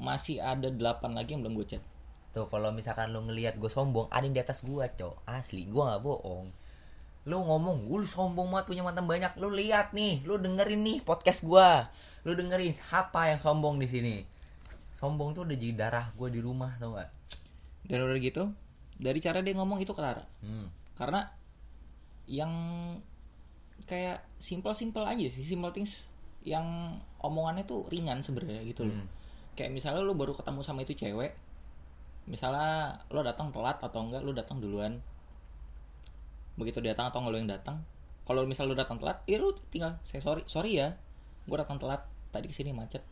masih 0.00 0.40
ada 0.40 0.72
8 0.72 0.80
lagi 1.12 1.36
yang 1.36 1.44
belum 1.44 1.56
gue 1.60 1.68
chat 1.76 1.84
Tuh 2.30 2.46
kalau 2.46 2.70
misalkan 2.70 3.10
lu 3.10 3.26
ngelihat 3.26 3.58
gue 3.58 3.66
sombong, 3.66 4.06
ada 4.06 4.22
yang 4.22 4.30
di 4.30 4.38
atas 4.38 4.62
gua, 4.62 4.86
Cok. 4.86 5.26
Asli, 5.26 5.66
gua 5.66 5.90
nggak 5.90 6.02
bohong. 6.06 6.46
Lu 7.26 7.42
ngomong, 7.42 7.90
"Gua 7.90 7.98
lu 7.98 8.06
sombong 8.06 8.54
banget 8.54 8.70
punya 8.70 8.86
mantan 8.86 9.10
banyak." 9.10 9.34
Lu 9.34 9.50
lihat 9.50 9.90
nih, 9.90 10.22
lu 10.22 10.38
dengerin 10.38 10.78
nih 10.78 11.02
podcast 11.02 11.42
gua. 11.42 11.90
Lu 12.22 12.38
dengerin 12.38 12.70
siapa 12.70 13.34
yang 13.34 13.42
sombong 13.42 13.82
di 13.82 13.90
sini. 13.90 14.14
Sombong 14.94 15.34
tuh 15.34 15.42
udah 15.42 15.58
jadi 15.58 15.74
darah 15.74 16.06
gua 16.14 16.30
di 16.30 16.38
rumah, 16.38 16.70
tau 16.78 16.94
gak? 16.94 17.10
dan 17.90 18.06
udah 18.06 18.18
gitu 18.22 18.54
dari 19.00 19.16
cara 19.18 19.40
dia 19.40 19.56
ngomong 19.56 19.80
itu 19.80 19.96
ketara 19.96 20.22
Hmm. 20.44 20.68
karena 20.94 21.24
yang 22.28 22.52
kayak 23.88 24.22
simple-simple 24.36 25.02
aja 25.02 25.26
sih 25.32 25.42
simple 25.42 25.72
things 25.72 26.12
yang 26.44 26.94
omongannya 27.24 27.64
tuh 27.64 27.88
ringan 27.88 28.20
sebenarnya 28.20 28.60
gitu 28.68 28.84
loh. 28.86 28.94
Hmm. 28.94 29.08
kayak 29.56 29.72
misalnya 29.72 30.04
lu 30.04 30.12
baru 30.14 30.36
ketemu 30.36 30.60
sama 30.62 30.84
itu 30.84 30.94
cewek 30.94 31.32
misalnya 32.28 33.00
lo 33.10 33.24
datang 33.24 33.50
telat 33.50 33.80
atau 33.82 34.06
enggak 34.06 34.22
lu 34.22 34.30
datang 34.30 34.62
duluan. 34.62 35.02
Begitu 36.54 36.78
dia 36.84 36.92
datang 36.94 37.10
atau 37.10 37.24
enggak 37.24 37.32
lu 37.34 37.38
yang 37.42 37.50
datang 37.50 37.76
kalau 38.22 38.46
misal 38.46 38.70
lu 38.70 38.76
datang 38.78 39.00
telat 39.00 39.24
ya 39.26 39.40
lu 39.42 39.50
tinggal 39.72 39.98
saya 40.06 40.22
sorry 40.22 40.44
sorry 40.46 40.78
ya 40.78 40.94
gue 41.48 41.56
datang 41.58 41.80
telat 41.80 42.04
tadi 42.30 42.46
ke 42.46 42.54
sini 42.54 42.70
macet. 42.70 43.02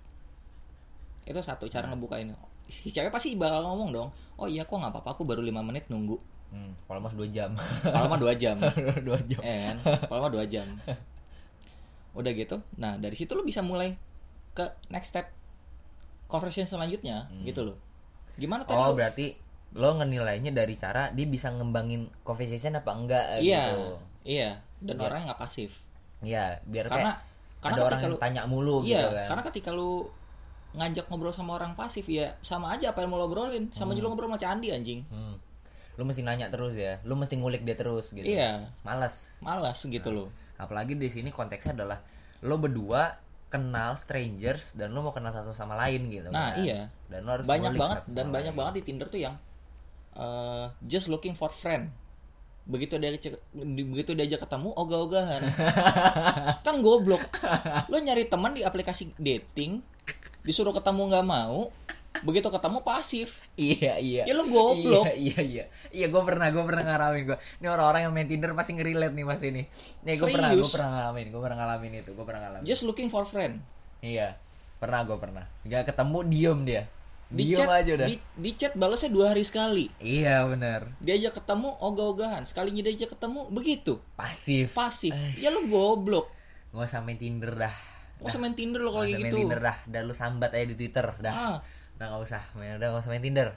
Itu 1.26 1.40
satu 1.42 1.66
cara 1.66 1.90
ngebukain 1.90 2.30
si 2.68 2.88
cewek 2.88 3.08
pasti 3.08 3.32
bakal 3.34 3.64
ngomong 3.64 3.90
dong 3.90 4.08
oh 4.36 4.46
iya 4.46 4.62
kok 4.62 4.76
nggak 4.76 4.92
apa-apa 4.92 5.10
aku 5.12 5.24
baru 5.24 5.40
lima 5.40 5.60
menit 5.60 5.88
nunggu. 5.88 6.14
Hmm, 6.48 6.72
kalau 6.84 6.96
mas 6.98 7.12
2 7.12 7.28
jam. 7.28 7.52
kalau 7.84 8.06
mah 8.06 8.16
dua 8.16 8.32
jam. 8.32 8.56
2 9.04 9.04
jam. 9.28 9.40
eh 9.42 9.58
kan? 9.66 9.76
Kalau 10.06 10.20
mah 10.22 10.30
dua 10.30 10.44
jam. 10.44 10.64
Udah 12.12 12.32
gitu 12.32 12.56
nah 12.74 12.94
dari 12.94 13.14
situ 13.14 13.30
lu 13.32 13.42
bisa 13.42 13.60
mulai 13.60 13.94
ke 14.52 14.64
next 14.88 15.12
step 15.12 15.26
conversation 16.26 16.66
selanjutnya 16.66 17.28
gitu 17.42 17.64
loh. 17.64 17.76
Gimana 18.34 18.64
tadi 18.64 18.76
Oh, 18.76 18.92
lu- 18.92 18.96
berarti 18.96 19.26
lo 19.70 19.92
ngenilainya 19.94 20.48
dari 20.50 20.74
cara 20.74 21.12
dia 21.12 21.28
bisa 21.28 21.52
ngembangin 21.52 22.08
conversation 22.22 22.72
apa 22.74 22.90
enggak 22.90 23.24
iya 23.38 23.68
gitu. 23.68 23.84
iya. 24.24 24.50
Dan 24.80 24.96
orangnya 24.98 25.34
nggak 25.34 25.42
pasif. 25.42 25.84
Iya, 26.18 26.58
biar 26.64 26.88
karena 26.88 27.12
kayak 27.12 27.60
karena 27.60 27.74
ada 27.74 27.82
orang 27.84 27.98
yang 28.00 28.10
lu 28.10 28.18
tanya 28.18 28.40
mulu 28.46 28.76
iya 28.80 29.02
gitu 29.02 29.08
kan. 29.12 29.26
karena 29.28 29.42
ketika 29.44 29.70
lu 29.70 30.06
ngajak 30.70 31.08
ngobrol 31.08 31.30
sama 31.30 31.54
orang 31.54 31.72
pasif 31.72 32.04
ya 32.04 32.36
sama 32.38 32.70
aja 32.70 32.90
apa 32.90 33.00
yang 33.00 33.08
mau 33.08 33.16
lo 33.16 33.26
obrolin 33.26 33.68
sama 33.70 33.92
aja 33.92 34.00
lu 34.00 34.08
ngobrol 34.08 34.28
sama 34.28 34.38
Candi 34.38 34.68
anjing 34.68 35.00
Hmm. 35.06 35.36
Lu 35.94 36.06
mesti 36.06 36.22
nanya 36.22 36.46
terus 36.46 36.74
ya. 36.74 37.02
Lu 37.02 37.14
mesti 37.14 37.34
ngulik 37.34 37.62
dia 37.62 37.74
terus 37.74 38.10
gitu. 38.10 38.22
iya 38.22 38.70
Males. 38.80 39.40
malas 39.40 39.80
gitu 39.80 40.08
loh 40.08 40.28
Apalagi 40.54 40.94
di 40.94 41.08
sini 41.08 41.28
konteksnya 41.28 41.74
adalah 41.74 41.98
lo 42.40 42.54
berdua 42.54 43.18
kenal 43.46 43.94
strangers 43.94 44.74
dan 44.74 44.90
lo 44.90 45.00
mau 45.00 45.10
kenal 45.10 45.32
satu 45.32 45.50
sama 45.50 45.74
lain 45.74 46.06
gitu 46.06 46.28
nah 46.28 46.52
kan. 46.52 46.60
iya 46.60 46.86
Dan 47.06 47.24
lo 47.24 47.34
harus 47.34 47.44
banyak 47.44 47.74
banget 47.74 47.98
satu 47.98 48.12
dan 48.12 48.26
banyak 48.28 48.52
lain. 48.52 48.58
banget 48.60 48.72
di 48.74 48.82
Tinder 48.84 49.08
tuh 49.08 49.20
yang 49.20 49.34
eh, 50.14 50.66
just 50.84 51.08
looking 51.08 51.32
for 51.32 51.48
friend 51.48 51.90
begitu 52.62 52.94
dia 52.94 53.16
begitu 53.56 54.12
diajak 54.12 54.44
ketemu 54.44 54.70
ogah-ogahan 54.70 55.40
kan 56.66 56.76
goblok 56.78 57.24
lo 57.88 57.96
nyari 57.96 58.28
teman 58.28 58.52
di 58.52 58.60
aplikasi 58.60 59.08
dating 59.16 59.80
disuruh 60.48 60.72
ketemu 60.72 61.12
nggak 61.12 61.26
mau 61.26 61.68
begitu 62.18 62.48
ketemu 62.48 62.80
pasif 62.80 63.36
Iya 63.54 64.00
iya. 64.00 64.22
Ya 64.24 64.32
lu 64.32 64.48
goblok. 64.48 65.06
Iya 65.06 65.12
iya 65.14 65.40
iya. 65.44 65.64
Iya 65.92 66.06
gue 66.08 66.22
pernah 66.24 66.48
gue 66.48 66.64
pernah 66.64 66.82
ngalamin 66.82 67.22
gue. 67.26 67.38
Ini 67.60 67.66
orang-orang 67.68 68.00
yang 68.08 68.12
main 68.12 68.26
Tinder 68.26 68.50
pasti 68.52 68.72
nge-relate 68.72 69.12
nih 69.12 69.22
mas 69.22 69.38
ini. 69.40 69.62
Nih 70.02 70.14
gue 70.16 70.26
pernah 70.26 70.50
gue 70.50 70.66
pernah 70.66 70.90
ngalamin 70.90 71.26
gue 71.28 71.38
pernah 71.38 71.58
ngalamin 71.58 71.92
itu 71.98 72.10
gue 72.10 72.24
pernah 72.24 72.40
ngalamin. 72.42 72.64
just 72.64 72.82
looking 72.82 73.06
for 73.06 73.22
friend 73.22 73.60
Iya 74.00 74.34
pernah 74.78 75.04
gue 75.04 75.14
pernah. 75.14 75.44
Gak 75.62 75.84
ketemu 75.86 76.18
diem 76.24 76.58
dia. 76.64 76.82
di 77.28 77.44
Diem 77.44 77.60
chat 77.60 77.68
aja 77.68 77.90
udah. 77.92 78.08
di, 78.08 78.16
di 78.16 78.50
chat 78.56 78.72
balasnya 78.72 79.12
dua 79.12 79.26
hari 79.30 79.44
sekali 79.44 79.92
Iya 79.98 80.48
benar. 80.48 80.88
diajak 80.96 81.36
ketemu 81.36 81.76
ogah-ogahan 81.76 82.42
sekalinya 82.42 82.80
diajak 82.80 83.12
ketemu 83.12 83.52
begitu 83.52 84.00
Pasif. 84.16 84.72
pasif 84.72 85.12
ya 85.36 85.52
lu 85.52 85.68
goblok 85.68 86.32
Gak 86.68 86.88
usah 86.88 87.00
main 87.00 87.16
Tinder 87.16 87.52
dah. 87.54 87.76
Gak 88.18 88.28
usah 88.28 88.38
main 88.38 88.54
Tinder 88.54 88.80
lo 88.80 88.90
kalau 88.90 89.02
Gak 89.02 89.06
usah 89.06 89.12
kayak 89.12 89.22
main 89.22 89.30
gitu 89.30 89.40
Tinder 89.40 89.60
dah. 89.60 89.76
Dan 89.84 90.02
lu 90.04 90.12
sambat 90.12 90.50
aja 90.50 90.64
di 90.64 90.74
Twitter 90.74 91.06
dah. 91.18 91.32
Ah. 91.32 91.56
Udah 91.94 92.06
gak 92.08 92.22
usah. 92.22 92.42
Main, 92.54 92.76
udah 92.76 92.86
gak 92.88 93.00
usah 93.00 93.10
main 93.10 93.22
Tinder. 93.22 93.48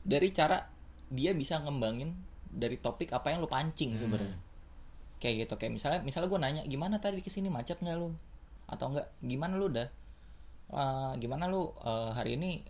dari 0.00 0.30
cara 0.30 0.62
dia 1.08 1.32
bisa 1.32 1.58
ngembangin 1.58 2.14
dari 2.44 2.76
topik 2.76 3.10
apa 3.10 3.28
yang 3.28 3.42
lu 3.42 3.48
pancing 3.48 3.94
sebenarnya 3.94 4.38
kayak 5.18 5.42
gitu 5.42 5.54
kayak 5.56 5.72
misalnya 5.72 6.00
misalnya 6.00 6.28
gue 6.28 6.38
nanya 6.38 6.62
gimana 6.64 6.98
tadi 6.98 7.18
ke 7.18 7.28
sini 7.28 7.46
macet 7.46 7.78
nggak 7.78 7.94
lu 7.94 8.14
atau 8.66 8.86
enggak 8.88 9.10
gimana 9.20 9.54
lu 9.54 9.68
dah 9.68 9.88
Eh, 10.70 11.12
gimana 11.18 11.44
lu 11.46 11.66
eh, 11.78 12.10
hari 12.12 12.34
ini 12.34 12.62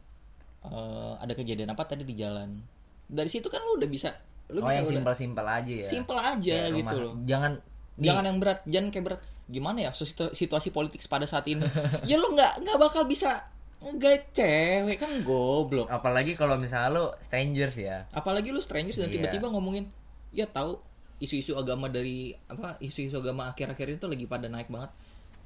eh, 0.62 1.12
ada 1.17 1.33
kejadian 1.33 1.71
apa 1.71 1.85
tadi 1.85 2.03
di 2.03 2.12
jalan 2.12 2.59
dari 3.05 3.29
situ 3.29 3.47
kan 3.47 3.61
lu 3.61 3.77
udah 3.77 3.87
bisa 3.87 4.09
lu 4.49 4.59
oh 4.59 4.67
bisa 4.67 4.81
yang 4.81 4.88
simpel-simpel 4.99 5.47
aja 5.47 5.75
ya. 5.75 5.87
simple 5.87 6.19
aja 6.19 6.55
Kayak 6.59 6.75
gitu 6.75 6.83
rumah- 6.83 6.97
loh 6.99 7.15
Jangan 7.23 7.53
nih, 7.94 8.07
jangan 8.07 8.24
yang 8.24 8.38
berat 8.38 8.59
jangan 8.64 8.88
kayak 8.88 9.05
berat 9.07 9.22
gimana 9.44 9.78
ya 9.81 9.90
situ- 9.92 10.33
situasi 10.33 10.70
politik 10.70 11.02
pada 11.05 11.24
saat 11.24 11.44
ini 11.44 11.64
ya 12.09 12.16
lu 12.16 12.31
nggak 12.31 12.62
nggak 12.62 12.78
bakal 12.78 13.05
bisa 13.05 13.44
nggak 13.81 14.31
cewek 14.33 14.96
kan 14.96 15.11
goblok 15.20 15.88
apalagi 15.88 16.33
kalau 16.33 16.55
misalnya 16.55 16.88
lu 16.92 17.05
strangers 17.18 17.74
ya. 17.76 18.07
apalagi 18.11 18.48
lu 18.48 18.59
strangers 18.59 18.94
dan 18.96 19.07
Iya. 19.07 19.18
tiba-tiba 19.18 19.50
ngomongin 19.50 19.90
ya 20.31 20.46
tahu 20.46 20.78
isu-isu 21.18 21.52
agama 21.52 21.87
dari 21.87 22.31
apa 22.46 22.78
isu-isu 22.78 23.18
agama 23.18 23.46
akhir-akhir 23.48 23.98
itu 23.98 24.07
lagi 24.07 24.24
pada 24.24 24.46
naik 24.46 24.66
banget 24.66 24.90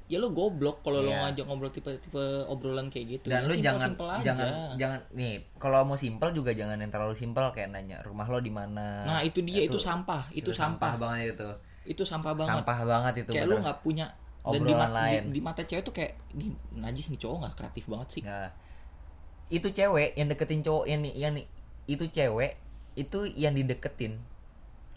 ya 0.07 0.17
lu 0.17 0.29
goblok 0.29 0.79
kalau 0.79 1.01
lu 1.01 1.09
Iya. 1.09 1.19
ngajak 1.27 1.45
ngobrol 1.45 1.67
tipe-tipe 1.67 2.23
obrolan 2.45 2.87
kayak 2.87 3.05
gitu 3.11 3.25
Dan 3.27 3.43
Ya, 3.43 3.43
lu 3.43 3.53
jangan 3.57 3.91
simple-simple 3.91 4.07
aja. 4.07 4.23
jangan 4.23 4.49
jangan 4.77 4.99
nih 5.11 5.33
kalau 5.57 5.79
mau 5.83 5.97
simpel 5.97 6.29
juga 6.31 6.51
jangan 6.53 6.77
yang 6.77 6.87
terlalu 6.87 7.11
simpel 7.13 7.45
kayak 7.51 7.69
nanya 7.69 7.99
rumah 7.99 8.23
lo 8.23 8.39
di 8.39 8.47
mana. 8.49 9.03
nah 9.03 9.19
itu 9.19 9.41
dia 9.41 9.65
itu, 9.65 9.75
sampah 9.75 10.29
itu, 10.31 10.49
sampah. 10.49 10.95
banget 10.95 11.33
itu. 11.33 11.49
Itu 11.87 12.03
sampah 12.03 12.35
banget. 12.35 12.59
Sampah 12.59 12.79
banget 12.83 13.13
itu. 13.25 13.31
kayak 13.31 13.47
lu 13.47 13.57
nggak 13.63 13.79
punya 13.81 14.11
dan 14.47 14.61
di, 14.63 14.73
lain 14.73 15.21
di, 15.27 15.39
di 15.39 15.41
mata 15.43 15.61
cewek 15.63 15.83
tuh 15.83 15.93
kayak 15.95 16.15
ini 16.35 16.55
najis 16.79 17.11
nih 17.11 17.19
cowok 17.19 17.37
nggak 17.43 17.53
kreatif 17.55 17.83
banget 17.87 18.07
sih. 18.11 18.21
Nah, 18.23 18.51
itu 19.47 19.67
cewek 19.71 20.15
yang 20.15 20.27
deketin 20.27 20.61
cowok 20.63 20.85
yang 20.87 21.01
yang 21.03 21.33
itu 21.87 22.05
cewek 22.07 22.59
itu 22.95 23.19
yang 23.35 23.55
dideketin. 23.55 24.19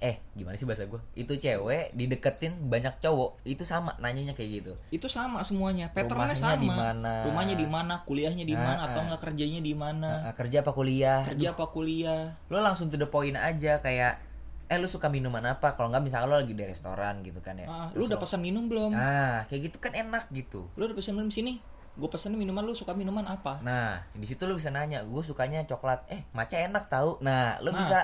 Eh 0.00 0.16
gimana 0.32 0.56
sih 0.56 0.64
bahasa 0.64 0.88
gue 0.88 0.96
itu 1.12 1.36
cewek 1.36 1.92
dideketin 1.92 2.56
banyak 2.72 2.96
cowok. 3.04 3.42
Itu 3.44 3.68
sama 3.68 3.92
nanyanya 4.00 4.32
kayak 4.32 4.50
gitu. 4.64 4.72
Itu 4.88 5.12
sama 5.12 5.44
semuanya. 5.44 5.92
Patternnya 5.92 6.32
Rumahnya 6.32 6.36
sama. 6.38 6.56
di 6.56 6.70
mana? 6.72 7.12
rumahnya 7.28 7.54
di 7.58 7.66
mana 7.68 7.94
kuliahnya 8.08 8.44
di 8.48 8.56
mana 8.56 8.80
atau 8.88 9.00
nggak 9.04 9.20
kerjanya 9.20 9.60
di 9.60 9.74
mana 9.76 10.30
Nah, 10.30 10.34
kerja 10.34 10.64
apa 10.64 10.72
kuliah? 10.72 11.20
Kerja 11.26 11.52
apa 11.52 11.68
kuliah? 11.68 12.32
Lo 12.48 12.64
langsung 12.64 12.88
to 12.88 12.96
the 12.96 13.04
point 13.10 13.36
aja 13.36 13.82
kayak 13.84 14.29
eh 14.70 14.78
lu 14.78 14.86
suka 14.86 15.10
minuman 15.10 15.42
apa? 15.44 15.74
Kalau 15.74 15.90
nggak 15.90 16.00
misalnya 16.00 16.30
lo 16.30 16.36
lagi 16.38 16.54
di 16.54 16.62
restoran 16.62 17.20
gitu 17.20 17.42
kan 17.42 17.58
ya. 17.58 17.66
Ah, 17.66 17.90
Terus 17.90 17.98
lu 17.98 18.04
udah 18.06 18.16
lo- 18.16 18.22
pesan 18.22 18.38
minum 18.38 18.64
belum? 18.64 18.94
Nah 18.94 19.42
kayak 19.44 19.60
gitu 19.66 19.76
kan 19.76 19.90
enak 19.92 20.30
gitu. 20.30 20.70
Lu 20.78 20.86
udah 20.86 20.94
pesan 20.94 21.14
minum 21.14 21.28
sini? 21.28 21.58
Gue 21.92 22.06
pesen 22.06 22.32
minuman 22.32 22.62
lu 22.62 22.72
suka 22.72 22.94
minuman 22.94 23.26
apa? 23.26 23.58
Nah 23.60 24.06
di 24.10 24.22
situ 24.22 24.46
lo 24.46 24.54
bisa 24.54 24.70
nanya 24.70 25.02
gue 25.02 25.20
sukanya 25.20 25.66
coklat. 25.66 26.06
Eh 26.06 26.22
maca 26.30 26.54
enak 26.54 26.86
tahu 26.86 27.18
nah 27.18 27.58
lo 27.58 27.70
Nah. 27.70 27.76
bisa 27.76 27.98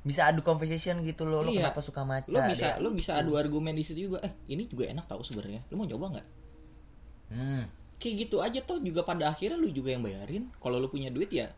bisa 0.00 0.26
adu 0.26 0.42
conversation 0.42 0.98
gitu 1.00 1.22
lo 1.22 1.40
lo 1.40 1.48
Iya. 1.48 1.70
kenapa 1.70 1.78
suka 1.80 2.02
maca? 2.02 2.26
lu 2.26 2.40
bisa 2.44 2.66
Dia- 2.68 2.78
lu 2.78 2.88
bisa 2.90 3.14
adu 3.14 3.34
argumen 3.34 3.72
di 3.72 3.82
situ 3.82 4.06
juga 4.06 4.18
eh 4.20 4.34
ini 4.48 4.66
juga 4.66 4.84
enak 4.86 5.06
tahu 5.06 5.22
sebenarnya. 5.22 5.62
Lu 5.68 5.76
mau 5.76 5.86
coba 5.86 6.18
nggak? 6.18 6.26
Hmm. 7.28 7.64
kayak 7.94 8.14
gitu 8.24 8.38
aja 8.38 8.62
tuh 8.62 8.78
juga 8.78 9.02
pada 9.02 9.26
akhirnya 9.26 9.54
lu 9.54 9.68
juga 9.68 9.90
yang 9.90 10.00
bayarin. 10.00 10.46
Kalau 10.56 10.78
lu 10.78 10.86
punya 10.86 11.10
duit 11.10 11.28
ya 11.28 11.50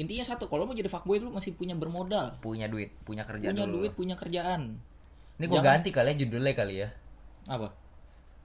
intinya 0.00 0.24
satu 0.24 0.48
kalau 0.48 0.64
mau 0.64 0.72
jadi 0.72 0.88
fuckboy 0.88 1.20
lu 1.20 1.28
masih 1.28 1.52
punya 1.52 1.76
bermodal. 1.76 2.40
Punya 2.40 2.72
duit 2.72 2.88
punya 3.04 3.28
kerja 3.28 3.52
punya 3.52 3.68
dulu. 3.68 3.84
duit 3.84 3.92
punya 3.92 4.16
kerjaan. 4.16 4.80
Ini 5.36 5.44
gue 5.44 5.60
ganti 5.60 5.92
kali 5.92 6.16
ya 6.16 6.24
judulnya 6.24 6.52
kali 6.56 6.74
ya. 6.80 6.88
Apa? 7.44 7.68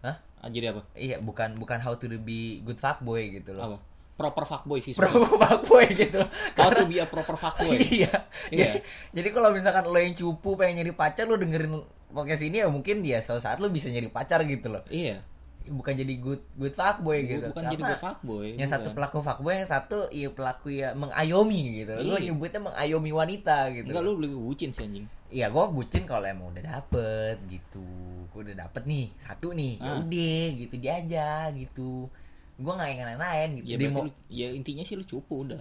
Hah? 0.03 0.15
Ah, 0.43 0.49
jadi 0.51 0.75
apa? 0.75 0.83
Iya 0.99 1.23
bukan 1.23 1.55
bukan 1.55 1.79
how 1.79 1.95
to 1.95 2.11
be 2.19 2.59
good 2.67 2.75
fuckboy 2.75 3.39
gitu 3.39 3.55
loh. 3.55 3.63
Apa? 3.71 3.77
Proper 4.15 4.43
fuckboy 4.47 4.79
sih 4.83 4.95
pro 4.95 5.07
fuckboy 5.07 5.87
gitu 5.95 6.19
loh. 6.19 6.29
How 6.59 6.75
to 6.75 6.83
be 6.91 6.99
a 6.99 7.07
proper 7.07 7.39
fuckboy. 7.39 7.79
Iya. 8.03 8.11
Iya. 8.51 8.75
Jadi, 8.75 8.79
jadi 9.15 9.29
kalau 9.31 9.55
misalkan 9.55 9.87
lo 9.87 9.95
yang 9.95 10.11
cupu 10.11 10.59
pengen 10.59 10.83
nyari 10.83 10.91
pacar 10.91 11.23
lo 11.23 11.39
dengerin 11.39 11.71
podcast 12.11 12.43
ini 12.43 12.63
ya 12.63 12.67
mungkin 12.67 12.99
ya 13.03 13.19
suatu 13.23 13.43
saat 13.43 13.63
lo 13.63 13.71
bisa 13.71 13.87
nyari 13.91 14.07
pacar 14.11 14.43
gitu 14.43 14.71
loh. 14.71 14.83
iya 14.91 15.23
Bukan 15.67 15.93
jadi 15.93 16.13
good 16.15 16.41
good 16.53 16.71
fuckboy 16.71 17.19
gitu. 17.23 17.47
bukan 17.47 17.63
jadi 17.65 17.75
Karena 17.75 17.89
good 17.91 18.01
fuckboy 18.01 18.47
Yang 18.53 18.69
satu 18.69 18.81
bukan. 18.85 18.95
pelaku 18.95 19.17
fuckboy, 19.19 19.53
yang 19.55 19.67
satu 19.67 19.97
iya 20.09 20.29
pelaku 20.29 20.67
ya 20.69 20.93
mengayomi 20.93 21.61
gitu. 21.77 21.93
Lo 21.97 22.15
Iya. 22.15 22.29
nyebutnya 22.29 22.61
mengayomi 22.63 23.11
wanita 23.11 23.57
gitu. 23.71 23.87
enggak 23.87 24.03
lu 24.03 24.11
lebih 24.17 24.37
bucin 24.37 24.69
sih 24.69 24.83
anjing 24.83 25.07
Iya, 25.25 25.49
gue 25.49 25.63
bucin 25.67 26.03
kalau 26.03 26.23
emang 26.23 26.47
udah 26.49 26.63
dapet 26.63 27.37
gitu. 27.47 27.83
Gue 28.29 28.45
udah 28.45 28.61
dapet 28.61 28.85
nih 28.85 29.09
satu 29.15 29.51
nih, 29.51 29.77
ya 29.77 29.89
Ah. 29.89 29.99
udah 29.99 30.43
gitu 30.55 30.75
dia 30.77 30.93
aja 30.95 31.27
gitu. 31.51 32.07
Gue 32.55 32.71
nggak 32.71 32.89
yang 32.89 33.07
lain-lain 33.09 33.49
gitu. 33.57 33.67
ya 33.67 33.89
mau- 33.89 34.05
lu, 34.05 34.11
ya 34.29 34.47
intinya 34.49 34.81
sih 34.81 34.93
lu 34.93 35.03
cupu 35.03 35.43
udah 35.43 35.59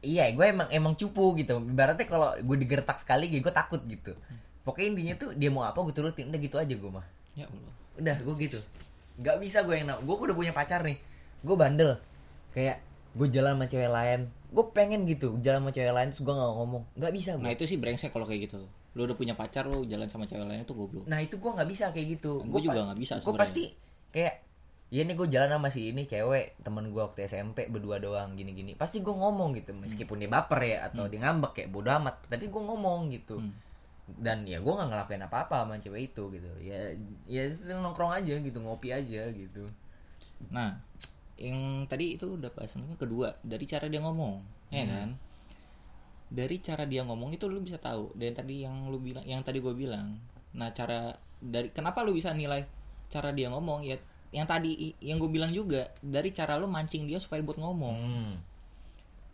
Iya, 0.00 0.26
gue 0.28 0.42
emang 0.44 0.66
emang 0.68 0.94
cupu 0.94 1.36
gitu. 1.36 1.54
Ibaratnya 1.56 2.02
kalau 2.04 2.34
gue 2.34 2.56
digertak 2.58 2.98
sekali, 2.98 3.30
gue 3.30 3.38
takut 3.48 3.78
gitu. 3.84 4.10
Pokoknya 4.62 4.88
intinya 4.90 5.14
tuh 5.16 5.30
dia 5.32 5.46
mau 5.46 5.62
apa 5.62 5.78
gue 5.80 5.90
turutin, 5.92 6.26
udah 6.26 6.40
gitu 6.40 6.56
aja 6.56 6.72
gue 6.72 6.90
mah. 6.90 7.06
ya 7.32 7.46
Allah 7.46 7.72
Udah, 7.94 8.16
gue 8.18 8.34
gitu. 8.40 8.58
Gak 9.20 9.36
bisa 9.42 9.66
gue 9.66 9.76
yang 9.76 9.90
gue 9.92 10.14
udah 10.14 10.36
punya 10.36 10.52
pacar 10.54 10.80
nih. 10.86 10.96
Gue 11.44 11.56
bandel. 11.58 12.00
Kayak 12.56 12.80
gue 13.12 13.28
jalan 13.28 13.58
sama 13.60 13.66
cewek 13.68 13.90
lain. 13.92 14.20
Gue 14.52 14.64
pengen 14.72 15.04
gitu 15.04 15.36
jalan 15.40 15.64
sama 15.66 15.72
cewek 15.72 15.92
lain 15.92 16.08
terus 16.14 16.22
gue 16.24 16.34
gak 16.34 16.54
ngomong. 16.56 16.82
Gak 16.96 17.12
bisa 17.12 17.36
gue. 17.36 17.44
nah 17.44 17.52
itu 17.52 17.64
sih 17.68 17.76
brengsek 17.76 18.12
kalau 18.12 18.24
kayak 18.24 18.48
gitu 18.48 18.64
lu 18.92 19.08
udah 19.08 19.16
punya 19.16 19.32
pacar 19.32 19.64
lu 19.64 19.88
jalan 19.88 20.04
sama 20.12 20.28
cewek 20.28 20.44
lain 20.44 20.68
itu 20.68 20.76
goblok 20.76 21.08
Nah 21.08 21.24
itu 21.24 21.40
gue 21.40 21.50
nggak 21.50 21.68
bisa 21.68 21.88
kayak 21.96 22.20
gitu. 22.20 22.44
Gua 22.44 22.60
juga 22.60 22.80
nggak 22.92 23.00
bisa 23.00 23.16
Gue 23.24 23.36
pasti 23.36 23.72
kayak 24.12 24.44
ya 24.92 25.08
nih 25.08 25.16
gue 25.16 25.28
jalan 25.32 25.48
sama 25.56 25.72
si 25.72 25.88
ini 25.88 26.04
cewek 26.04 26.60
temen 26.60 26.92
gue 26.92 27.00
waktu 27.00 27.24
SMP 27.24 27.72
berdua 27.72 27.96
doang 27.96 28.36
gini-gini. 28.36 28.76
Pasti 28.76 29.00
gue 29.00 29.14
ngomong 29.16 29.56
gitu 29.56 29.72
meskipun 29.72 30.20
dia 30.20 30.28
baper 30.28 30.60
ya 30.60 30.78
atau 30.92 31.08
dia 31.08 31.24
ngambek 31.24 31.52
kayak 31.56 31.72
bodo 31.72 31.88
amat. 31.88 32.28
Tapi 32.28 32.52
gue 32.52 32.62
ngomong 32.62 33.08
gitu. 33.16 33.40
Hmm. 33.40 33.56
Dan 34.06 34.44
ya 34.44 34.58
gue 34.58 34.72
nggak 34.72 34.88
ngelakuin 34.90 35.24
apa-apa 35.24 35.62
sama 35.62 35.78
cewek 35.78 36.12
itu 36.12 36.22
gitu. 36.34 36.50
Ya 36.58 36.90
ya 37.26 37.46
nongkrong 37.78 38.12
aja 38.12 38.34
gitu 38.38 38.58
ngopi 38.58 38.90
aja 38.90 39.30
gitu. 39.30 39.70
Nah, 40.50 40.74
yang 41.38 41.86
tadi 41.86 42.18
itu 42.18 42.34
udah 42.34 42.50
bahasan 42.50 42.82
kedua 42.98 43.34
dari 43.46 43.62
cara 43.66 43.86
dia 43.86 44.02
ngomong, 44.02 44.42
ya 44.74 44.84
kan? 44.86 45.14
Dari 46.32 46.56
cara 46.58 46.88
dia 46.88 47.06
ngomong 47.06 47.34
itu 47.36 47.46
lu 47.46 47.62
bisa 47.62 47.78
tahu. 47.78 48.10
Dan 48.18 48.34
tadi 48.34 48.66
yang 48.66 48.90
lu 48.90 48.98
bilang, 48.98 49.22
yang 49.22 49.44
tadi 49.46 49.62
gue 49.62 49.74
bilang, 49.74 50.18
nah 50.56 50.74
cara 50.74 51.14
dari 51.38 51.70
kenapa 51.70 52.02
lu 52.02 52.14
bisa 52.14 52.34
nilai 52.34 52.66
cara 53.06 53.30
dia 53.30 53.50
ngomong 53.50 53.86
ya? 53.86 53.98
Yang 54.32 54.46
tadi 54.48 54.70
yang 55.04 55.20
gue 55.20 55.30
bilang 55.30 55.52
juga 55.52 55.92
dari 56.00 56.32
cara 56.32 56.56
lu 56.56 56.66
mancing 56.66 57.06
dia 57.06 57.20
supaya 57.20 57.44
buat 57.44 57.60
ngomong. 57.60 57.96
Hmm. 58.00 58.34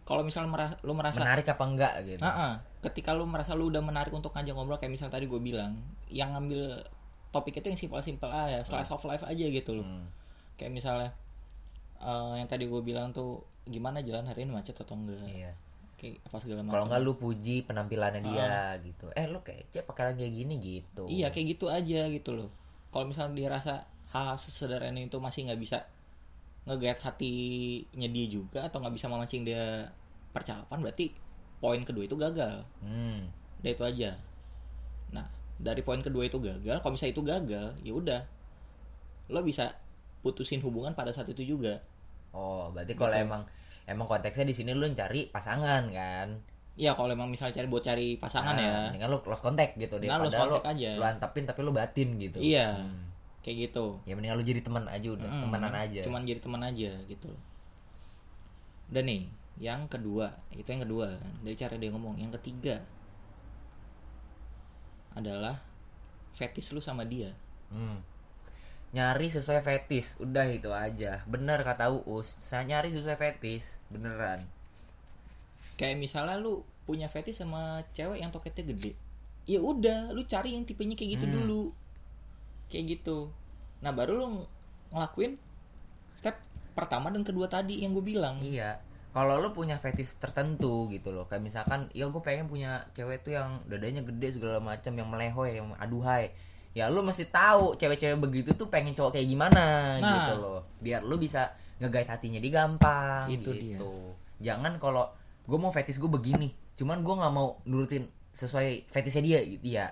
Kalau 0.09 0.25
misal 0.25 0.49
merasa, 0.49 0.81
lu 0.89 0.97
merasa 0.97 1.21
Menarik 1.21 1.45
apa 1.53 1.65
enggak 1.69 1.95
gitu. 2.09 2.25
Ah, 2.25 2.33
ah. 2.33 2.53
ketika 2.81 3.13
lu 3.13 3.29
merasa 3.29 3.53
lu 3.53 3.69
udah 3.69 3.85
menarik 3.85 4.09
untuk 4.09 4.33
ngajak 4.33 4.57
ngobrol 4.57 4.81
kayak 4.81 4.97
misal 4.97 5.13
tadi 5.13 5.29
gue 5.29 5.37
bilang, 5.37 5.77
yang 6.09 6.33
ngambil 6.33 6.81
topik 7.29 7.61
itu 7.61 7.69
yang 7.69 7.77
simpel-simpel 7.77 8.33
aja, 8.33 8.65
slice 8.65 8.89
of 8.89 9.05
life 9.05 9.21
aja 9.29 9.45
gitu 9.45 9.77
loh. 9.77 9.85
Hmm. 9.85 10.09
Kayak 10.57 10.73
misalnya 10.73 11.11
eh, 12.01 12.33
yang 12.41 12.49
tadi 12.49 12.65
gue 12.65 12.81
bilang 12.81 13.13
tuh 13.13 13.45
gimana 13.69 14.01
jalan 14.01 14.25
hari 14.25 14.49
ini 14.49 14.57
macet 14.57 14.81
atau 14.81 14.97
enggak? 14.97 15.21
Iya. 15.29 15.53
Kayak 16.01 16.25
apa 16.25 16.37
segala 16.41 16.61
Kalau 16.65 16.73
macam. 16.73 16.85
enggak 16.89 17.01
lu 17.05 17.13
puji 17.21 17.57
penampilannya 17.69 18.23
dia 18.25 18.81
gitu. 18.81 19.13
Eh 19.13 19.29
lu 19.29 19.45
kece 19.45 19.85
pakaian 19.85 20.17
kayak 20.17 20.33
gini 20.33 20.55
gitu. 20.57 21.05
Iya 21.05 21.29
kayak 21.29 21.53
gitu 21.53 21.69
aja 21.69 22.09
gitu 22.09 22.33
loh. 22.33 22.49
Kalau 22.89 23.05
misalnya 23.05 23.37
dia 23.37 23.49
rasa 23.53 23.85
hal 24.09 24.41
sesederhana 24.41 24.97
itu 25.05 25.21
masih 25.21 25.45
nggak 25.53 25.61
bisa 25.61 25.85
ngegait 26.69 27.01
hatinya 27.01 28.09
dia 28.09 28.27
juga 28.29 28.69
atau 28.69 28.79
nggak 28.79 28.93
bisa 28.93 29.09
memancing 29.09 29.43
dia 29.43 29.89
percakapan 30.31 30.85
berarti 30.85 31.11
poin 31.59 31.81
kedua 31.83 32.05
itu 32.05 32.15
gagal. 32.15 32.63
Hmm. 32.85 33.33
Udah 33.59 33.71
itu 33.73 33.83
aja. 33.83 34.11
Nah 35.11 35.27
dari 35.59 35.81
poin 35.83 35.99
kedua 35.99 36.23
itu 36.23 36.39
gagal, 36.39 36.79
kalau 36.79 36.93
misalnya 36.95 37.13
itu 37.17 37.25
gagal, 37.25 37.69
ya 37.83 37.93
udah 37.93 38.21
lo 39.29 39.41
bisa 39.43 39.75
putusin 40.23 40.63
hubungan 40.63 40.95
pada 40.95 41.11
saat 41.11 41.27
itu 41.29 41.43
juga. 41.57 41.83
Oh, 42.31 42.71
berarti 42.71 42.95
kalau 42.95 43.11
Gitu. 43.11 43.25
emang 43.27 43.43
emang 43.89 44.07
konteksnya 44.07 44.45
di 44.45 44.55
sini 44.55 44.77
lu 44.77 44.87
cari 44.93 45.27
pasangan 45.27 45.89
kan? 45.91 46.29
Iya 46.79 46.95
kalau 46.95 47.11
emang 47.11 47.27
misalnya 47.27 47.59
cari 47.59 47.67
buat 47.67 47.83
cari 47.83 48.15
pasangan 48.23 48.55
ya, 48.55 48.63
Nah, 48.63 48.83
Mendingan 48.95 49.11
lu 49.11 49.19
lost 49.27 49.43
contact 49.43 49.75
gitu 49.75 49.99
deh. 49.99 50.07
Nah, 50.07 50.23
lost 50.23 50.37
lu, 50.37 50.55
contact 50.63 50.69
aja. 50.79 50.91
lu 50.95 51.03
antepin 51.03 51.43
tapi 51.43 51.61
lu 51.67 51.73
batin 51.75 52.09
gitu. 52.23 52.39
Iya. 52.39 52.87
Hmm. 52.87 53.08
Kayak 53.49 53.73
gitu. 53.73 53.97
Ya 54.05 54.13
mendingan 54.13 54.37
lu 54.37 54.45
jadi 54.45 54.61
teman 54.61 54.85
aja 54.85 55.09
udah, 55.09 55.25
Mm, 55.25 55.43
temenan 55.49 55.73
aja. 55.73 56.01
Cuman 56.05 56.29
jadi 56.29 56.41
teman 56.45 56.61
aja 56.61 56.93
gitu. 57.09 57.33
Dan 58.93 59.09
nih, 59.09 59.23
yang 59.57 59.89
kedua, 59.89 60.37
itu 60.53 60.69
yang 60.69 60.85
kedua 60.85 61.17
dari 61.41 61.57
cara 61.57 61.81
dia 61.81 61.89
ngomong. 61.89 62.21
Yang 62.21 62.37
ketiga 62.37 62.85
adalah 65.17 65.59
fetish 66.37 66.77
lu 66.77 66.81
sama 66.85 67.09
dia. 67.09 67.33
Hmm. 67.73 68.05
Nyari 68.89 69.29
sesuai 69.29 69.61
fetis, 69.61 70.17
udah 70.17 70.49
itu 70.49 70.73
aja. 70.73 71.21
Bener 71.29 71.61
kata 71.61 71.93
Uus, 71.93 72.37
saya 72.41 72.65
nyari 72.65 72.89
sesuai 72.89 73.17
fetis, 73.17 73.77
beneran. 73.93 74.49
Kayak 75.77 76.01
misalnya 76.01 76.41
lu 76.41 76.65
punya 76.89 77.05
fetish 77.05 77.45
sama 77.45 77.85
cewek 77.93 78.21
yang 78.21 78.33
toketnya 78.33 78.65
gede. 78.73 78.93
Ya 79.45 79.61
udah, 79.61 80.13
lu 80.17 80.25
cari 80.25 80.57
yang 80.57 80.65
tipenya 80.65 80.97
kayak 80.97 81.21
gitu 81.21 81.27
Hmm. 81.29 81.35
dulu. 81.45 81.63
Kayak 82.69 83.01
gitu. 83.01 83.33
Nah, 83.81 83.93
baru 83.93 84.17
lu 84.17 84.27
ngelakuin 84.93 85.37
step 86.17 86.37
pertama 86.73 87.11
dan 87.11 87.27
kedua 87.27 87.51
tadi 87.51 87.83
yang 87.83 87.93
gue 87.93 88.05
bilang. 88.05 88.41
Iya. 88.41 88.81
Kalau 89.11 89.41
lu 89.41 89.51
punya 89.51 89.81
fetis 89.81 90.15
tertentu 90.21 90.87
gitu 90.93 91.11
loh, 91.11 91.27
kayak 91.27 91.43
misalkan, 91.43 91.89
ya 91.97 92.07
gue 92.07 92.23
pengen 92.23 92.47
punya 92.47 92.87
cewek 92.93 93.25
tuh 93.25 93.35
yang 93.35 93.65
dadanya 93.67 94.05
gede 94.05 94.37
segala 94.37 94.61
macam, 94.61 94.93
yang 94.95 95.09
melehoy, 95.09 95.59
yang 95.59 95.73
aduhai. 95.81 96.31
Ya 96.77 96.87
lu 96.93 97.03
mesti 97.03 97.27
tahu 97.27 97.75
cewek-cewek 97.75 98.21
begitu 98.21 98.55
tuh 98.55 98.69
pengen 98.71 98.95
cowok 98.95 99.19
kayak 99.19 99.27
gimana 99.27 99.97
Nah. 99.99 100.07
gitu 100.07 100.33
loh. 100.39 100.61
Biar 100.79 101.03
lu 101.03 101.17
bisa 101.19 101.51
ngegait 101.81 102.07
hatinya 102.11 102.39
di 102.43 102.51
gampang 102.51 103.27
Itu 103.31 103.51
gitu. 103.55 104.15
Jangan 104.39 104.79
kalau 104.79 105.09
gue 105.49 105.59
mau 105.59 105.73
fetis 105.73 105.99
gue 105.99 106.07
begini, 106.07 106.53
cuman 106.77 107.03
gue 107.03 107.15
nggak 107.19 107.33
mau 107.35 107.59
nurutin 107.67 108.07
sesuai 108.37 108.87
fetisnya 108.87 109.23
dia 109.25 109.41
gitu 109.43 109.67
ya. 109.67 109.91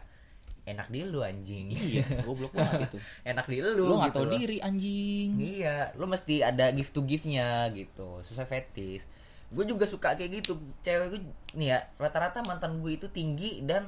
Enak 0.66 0.90
di 0.90 1.06
lu 1.06 1.22
anjing. 1.22 1.70
Iya, 1.70 2.26
goblok 2.26 2.50
banget 2.50 2.84
itu. 2.90 2.98
Enak 3.22 3.46
di 3.46 3.62
lu. 3.62 3.86
Lu 3.86 4.02
gitu 4.02 4.26
diri 4.26 4.58
anjing. 4.58 5.38
Iya, 5.38 5.94
lu 5.94 6.10
mesti 6.10 6.42
ada 6.42 6.74
gift 6.74 6.90
to 6.90 7.06
give-nya 7.06 7.70
gitu, 7.70 8.18
sesuai 8.20 8.50
fetis. 8.50 9.06
Gue 9.54 9.62
juga 9.62 9.86
suka 9.86 10.18
kayak 10.18 10.42
gitu. 10.42 10.58
Cewek 10.82 11.06
gue 11.14 11.20
nih 11.54 11.70
ya, 11.70 11.78
rata-rata 11.96 12.42
mantan 12.42 12.82
gue 12.82 12.98
itu 12.98 13.06
tinggi 13.06 13.62
dan 13.62 13.86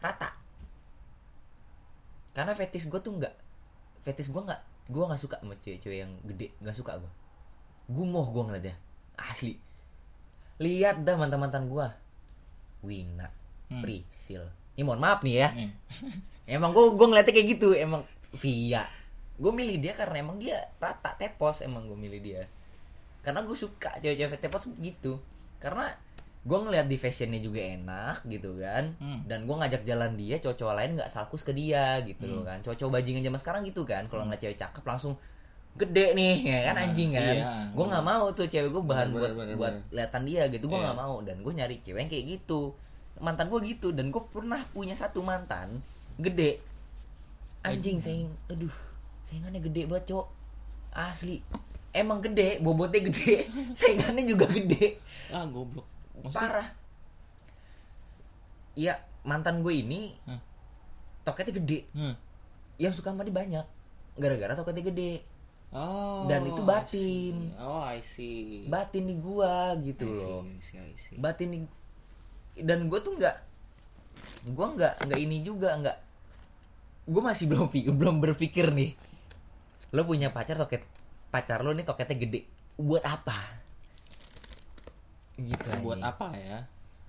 rata. 0.00 0.32
Karena 2.32 2.56
fetis 2.56 2.88
gue 2.88 2.98
tuh 2.98 3.14
nggak 3.14 3.34
fetis 4.02 4.32
gue 4.32 4.42
nggak 4.42 4.60
gue 4.84 5.04
nggak 5.04 5.20
suka 5.20 5.36
sama 5.38 5.54
cewek-cewek 5.60 5.98
yang 6.02 6.12
gede, 6.24 6.56
nggak 6.60 6.72
suka 6.72 6.96
gue. 6.96 7.12
Gumoh 7.84 8.24
gue 8.32 8.42
ngeliatnya, 8.48 8.76
asli. 9.20 9.60
Lihat 10.56 11.04
dah 11.04 11.20
mantan-mantan 11.20 11.68
gue. 11.68 11.86
Wina, 12.80 13.28
Hmm. 13.64 13.80
Prisil. 13.80 14.44
Ya 14.74 14.82
mohon 14.82 14.98
maaf 14.98 15.20
nih 15.20 15.34
ya. 15.36 15.48
Nih. 15.52 15.70
Emang 16.54 16.70
gue 16.70 16.84
gue 16.90 17.06
ngeliatnya 17.06 17.32
kayak 17.32 17.48
gitu, 17.50 17.68
emang. 17.72 18.02
Via. 18.34 18.84
gue 19.34 19.50
milih 19.50 19.78
dia 19.78 19.90
karena 19.92 20.20
emang 20.20 20.38
dia 20.38 20.54
rata 20.76 21.10
tepos 21.14 21.58
emang 21.60 21.84
gue 21.84 21.96
milih 21.96 22.20
dia. 22.20 22.42
Karena 23.20 23.40
gue 23.40 23.54
suka 23.54 23.90
cewek-cewek 23.98 24.38
tepos 24.38 24.68
gitu. 24.76 25.18
Karena 25.58 25.90
gue 26.40 26.58
ngeliat 26.60 26.84
di 26.84 26.94
fashionnya 26.94 27.40
juga 27.40 27.58
enak 27.58 28.22
gitu 28.24 28.58
kan. 28.58 28.94
Hmm. 28.96 29.24
dan 29.24 29.42
gue 29.42 29.56
ngajak 29.56 29.82
jalan 29.82 30.14
dia 30.14 30.36
cowok-cowok 30.36 30.74
lain 30.76 30.90
nggak 30.94 31.08
salkus 31.08 31.40
ke 31.40 31.50
dia 31.50 31.98
gitu 32.02 32.26
loh 32.26 32.42
kan. 32.42 32.60
Cowok-cowok 32.60 32.92
bajingan 32.94 33.24
zaman 33.24 33.40
sekarang 33.40 33.62
gitu 33.64 33.82
kan. 33.82 34.06
Kalau 34.06 34.22
ngeliat 34.22 34.38
cewek 34.40 34.54
cakep 34.54 34.84
langsung 34.84 35.14
gede 35.74 36.14
nih 36.14 36.34
ya 36.54 36.58
kan 36.64 36.74
Nah, 36.76 36.84
anjing 36.86 37.10
kan. 37.10 37.34
iya. 37.34 37.50
gue 37.74 37.84
nggak 37.84 38.04
mau 38.04 38.30
tuh 38.30 38.46
cewek 38.46 38.70
gue 38.70 38.82
bahan 38.84 39.08
Bener, 39.10 39.18
buat 39.18 39.32
bener, 39.34 39.54
buat 39.56 39.74
bener. 39.74 39.94
lihatan 39.96 40.22
dia 40.22 40.42
gitu. 40.46 40.64
Gue 40.68 40.78
nggak 40.78 40.94
mau. 40.96 41.16
Dan 41.24 41.36
gue 41.42 41.52
nyari 41.52 41.76
cewek 41.80 42.00
yang 42.02 42.10
kayak 42.12 42.26
gitu 42.38 42.60
mantan 43.16 43.46
gue 43.46 43.60
gitu 43.64 43.90
dan 43.90 44.08
gue 44.08 44.22
pernah 44.26 44.58
punya 44.70 44.92
satu 44.92 45.20
mantan 45.20 45.80
gede. 46.16 46.58
Anjing 47.60 47.96
sayang 47.98 48.28
aduh 48.46 48.72
saingannya 49.20 49.60
gede 49.60 49.86
banget 49.86 50.12
cok 50.12 50.26
asli. 50.92 51.40
Emang 51.90 52.18
gede 52.18 52.58
bobotnya 52.58 53.06
gede 53.06 53.46
saingannya 53.78 54.24
juga 54.24 54.46
gede. 54.46 54.98
Ah 55.30 55.46
goblok. 55.46 55.86
Maksudnya? 56.20 56.40
Parah. 56.40 56.68
Iya 58.74 58.94
mantan 59.22 59.62
gue 59.62 59.74
ini 59.74 60.12
Hmm. 60.24 60.40
toketnya 61.22 61.56
gede. 61.56 61.86
Hmm. 61.92 62.14
yang 62.74 62.90
suka 62.90 63.14
sama 63.14 63.22
dia 63.22 63.30
banyak. 63.30 63.66
Gara-gara 64.14 64.52
toketnya 64.52 64.84
gede. 64.84 65.22
Oh 65.70 66.26
Dan 66.26 66.42
itu 66.44 66.58
I 66.60 66.66
batin. 66.66 67.34
see. 67.50 67.58
oh 67.58 67.82
I 67.82 67.98
see. 68.00 68.66
Batin 68.66 69.06
di 69.06 69.14
gua 69.16 69.74
gitu 69.78 70.06
I 70.06 70.12
see, 70.12 70.22
loh 70.22 70.42
I 70.44 70.58
see, 70.60 70.78
I 70.80 70.94
see. 70.94 71.16
batin 71.16 71.48
di 71.50 71.58
dan 72.60 72.86
gue 72.86 73.00
tuh 73.02 73.18
nggak 73.18 73.36
gue 74.54 74.66
nggak 74.78 74.94
nggak 75.08 75.20
ini 75.20 75.42
juga 75.42 75.74
nggak 75.78 75.96
gue 77.10 77.22
masih 77.22 77.46
belum 77.50 77.68
belum 77.96 78.16
berpikir 78.22 78.70
nih 78.70 78.94
lo 79.94 80.02
punya 80.02 80.34
pacar 80.34 80.58
toket 80.58 80.82
pacar 81.34 81.66
lo 81.66 81.74
nih 81.74 81.82
toketnya 81.82 82.14
gede 82.14 82.40
buat 82.78 83.02
apa? 83.02 83.34
Gitu 85.38 85.66
buat 85.82 85.98
anjing. 85.98 86.10
apa 86.10 86.28
ya? 86.38 86.58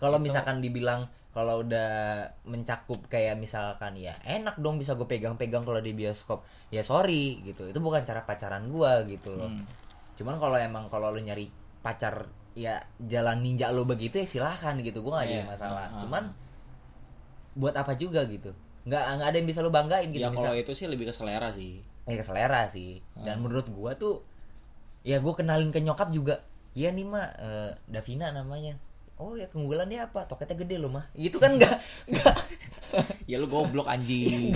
Kalau 0.01 0.17
misalkan 0.17 0.61
dibilang 0.61 1.09
kalau 1.29 1.61
udah 1.61 2.25
mencakup 2.47 3.05
kayak 3.11 3.35
misalkan 3.35 3.99
ya 3.99 4.15
enak 4.23 4.55
dong 4.61 4.79
bisa 4.79 4.95
gue 4.95 5.05
pegang-pegang 5.05 5.61
kalau 5.61 5.81
di 5.81 5.93
bioskop. 5.93 6.45
Ya 6.69 6.85
sorry 6.85 7.41
gitu. 7.45 7.69
Itu 7.69 7.81
bukan 7.81 8.01
cara 8.01 8.25
pacaran 8.25 8.69
gua 8.69 9.05
gitu 9.05 9.33
loh. 9.33 9.49
Hmm. 9.49 9.65
cuman 10.15 10.39
kalau 10.39 10.55
emang 10.55 10.87
kalau 10.87 11.11
lo 11.11 11.19
nyari 11.19 11.51
pacar 11.83 12.23
ya 12.55 12.79
jalan 13.03 13.43
ninja 13.43 13.67
lo 13.69 13.83
begitu 13.83 14.15
ya 14.15 14.25
silahkan 14.25 14.79
gitu 14.79 15.03
gue 15.03 15.11
nggak 15.11 15.27
jadi 15.27 15.43
Iya, 15.43 15.51
masalah. 15.51 15.85
Ah, 15.85 15.91
ah. 15.91 15.99
cuman 16.01 16.23
buat 17.53 17.75
apa 17.75 17.93
juga 17.95 18.23
gitu. 18.25 18.55
Nggak 18.87 19.03
nggak 19.19 19.27
ada 19.27 19.37
yang 19.37 19.47
bisa 19.47 19.59
lo 19.59 19.69
banggain 19.69 20.07
gitu 20.09 20.23
ya 20.23 20.31
bisa 20.31 20.39
kalau 20.47 20.55
itu 20.55 20.71
sih 20.71 20.87
lebih 20.87 21.11
ke 21.11 21.13
selera 21.13 21.51
sih. 21.51 21.83
Ya 22.07 22.15
ke 22.15 22.23
selera 22.23 22.63
sih. 22.71 23.03
Ah. 23.19 23.27
dan 23.27 23.43
menurut 23.43 23.67
gua 23.69 23.93
tuh 23.99 24.23
ya 25.03 25.19
gue 25.19 25.33
kenalin 25.35 25.69
ke 25.69 25.83
nyokap 25.83 26.09
juga. 26.09 26.41
Iya 26.75 26.91
nih 26.91 27.05
mah 27.07 27.27
eh, 27.39 27.71
Davina 27.87 28.31
namanya. 28.31 28.79
Oh 29.15 29.35
ya 29.35 29.47
keunggulan 29.47 29.87
dia 29.87 30.07
apa? 30.07 30.23
Toketnya 30.23 30.59
gede 30.59 30.75
loh 30.79 30.91
mah 30.91 31.07
gitu 31.15 31.39
kan 31.39 31.55
nggak 31.55 31.75
nggak. 32.11 32.35
Ya 33.27 33.35
lu 33.35 33.47
goblok 33.47 33.87
anjing. 33.93 34.55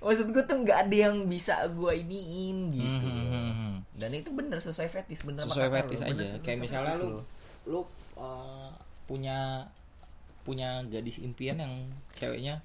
maksud 0.00 0.32
gue 0.32 0.44
tuh 0.48 0.56
nggak 0.64 0.88
ada 0.88 0.96
yang 1.08 1.28
bisa 1.28 1.60
gua 1.72 1.92
iniin 1.92 2.72
gitu. 2.72 3.04
Hmm, 3.04 3.04
hmm, 3.04 3.28
hmm, 3.28 3.52
hmm. 3.52 3.76
Dan 4.00 4.10
itu 4.16 4.32
bener 4.32 4.56
sesuai 4.56 4.88
fetis 4.88 5.20
bener 5.28 5.44
sesuai 5.44 5.68
fetis 5.68 6.00
aja 6.00 6.16
bener 6.16 6.40
kayak 6.40 6.58
misalnya 6.64 6.96
lu 6.96 7.20
lu. 7.68 7.84
uh, 8.16 8.72
punya 9.04 9.68
punya 10.40 10.80
gadis 10.88 11.20
impian 11.20 11.60
yang 11.60 11.92
ceweknya 12.16 12.64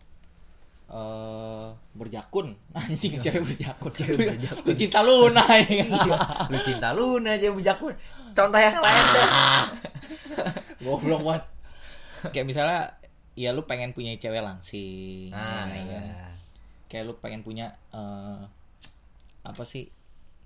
eh 0.85 1.67
berjakun. 1.97 2.53
Anjing 2.77 3.17
cewek 3.17 3.41
berjakun. 3.41 3.91
Cewek 3.91 4.37
berjakun. 4.37 4.63
lu 4.69 4.73
cinta 4.77 4.99
Luna 5.01 5.43
ya. 5.59 5.65
Iya 5.81 6.17
lu 6.47 6.57
cinta 6.61 6.89
Luna 6.93 7.33
aja 7.33 7.49
bujakun 7.49 7.93
contoh 8.35 8.59
yang 8.59 8.77
lain 8.83 9.05
dah 9.15 9.63
goblok 10.85 11.21
banget. 11.25 11.43
Kayak 12.29 12.45
misalnya 12.45 12.81
ya 13.33 13.49
lu 13.51 13.65
pengen 13.65 13.91
punya 13.97 14.13
cewek 14.15 14.45
langsing 14.45 15.33
ah 15.33 15.65
ya 15.67 15.83
kan? 15.89 16.03
iya. 16.05 16.27
Kayak 16.85 17.03
lu 17.09 17.13
pengen 17.17 17.41
punya 17.41 17.75
eh, 17.89 18.39
apa 19.41 19.63
sih 19.65 19.89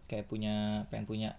kayak 0.10 0.26
punya 0.26 0.84
pengen 0.90 1.06
punya 1.06 1.30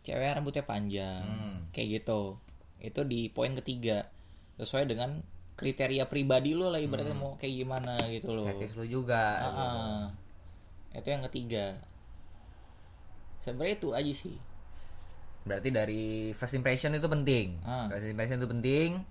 cewek 0.00 0.32
rambutnya 0.32 0.62
panjang 0.62 1.20
Hmm. 1.20 1.58
kayak 1.70 2.00
gitu 2.00 2.38
itu 2.78 3.00
di 3.02 3.26
poin 3.28 3.52
ketiga 3.52 4.06
sesuai 4.56 4.86
dengan 4.86 5.18
kriteria 5.52 6.06
pribadi 6.06 6.54
lo 6.54 6.70
lah 6.70 6.78
ibaratnya 6.78 7.12
mau 7.12 7.34
kayak 7.36 7.54
gimana 7.56 7.98
gitu 8.08 8.30
loh 8.30 8.46
Hmm. 8.46 8.56
fetis 8.56 8.72
lu 8.74 8.86
juga 8.88 9.24
gitu. 9.42 9.60
ah. 9.60 10.06
itu 10.92 11.08
yang 11.08 11.22
ketiga 11.26 11.64
sebenarnya 13.40 13.74
itu 13.76 13.88
aja 13.92 14.14
sih 14.14 14.36
Berarti 15.42 15.74
dari 15.74 16.02
first 16.30 16.54
impression 16.54 16.94
itu 16.94 17.10
penting. 17.10 17.58
Ah. 17.66 17.90
First 17.90 18.06
impression 18.06 18.38
itu 18.38 18.46
penting. 18.46 19.02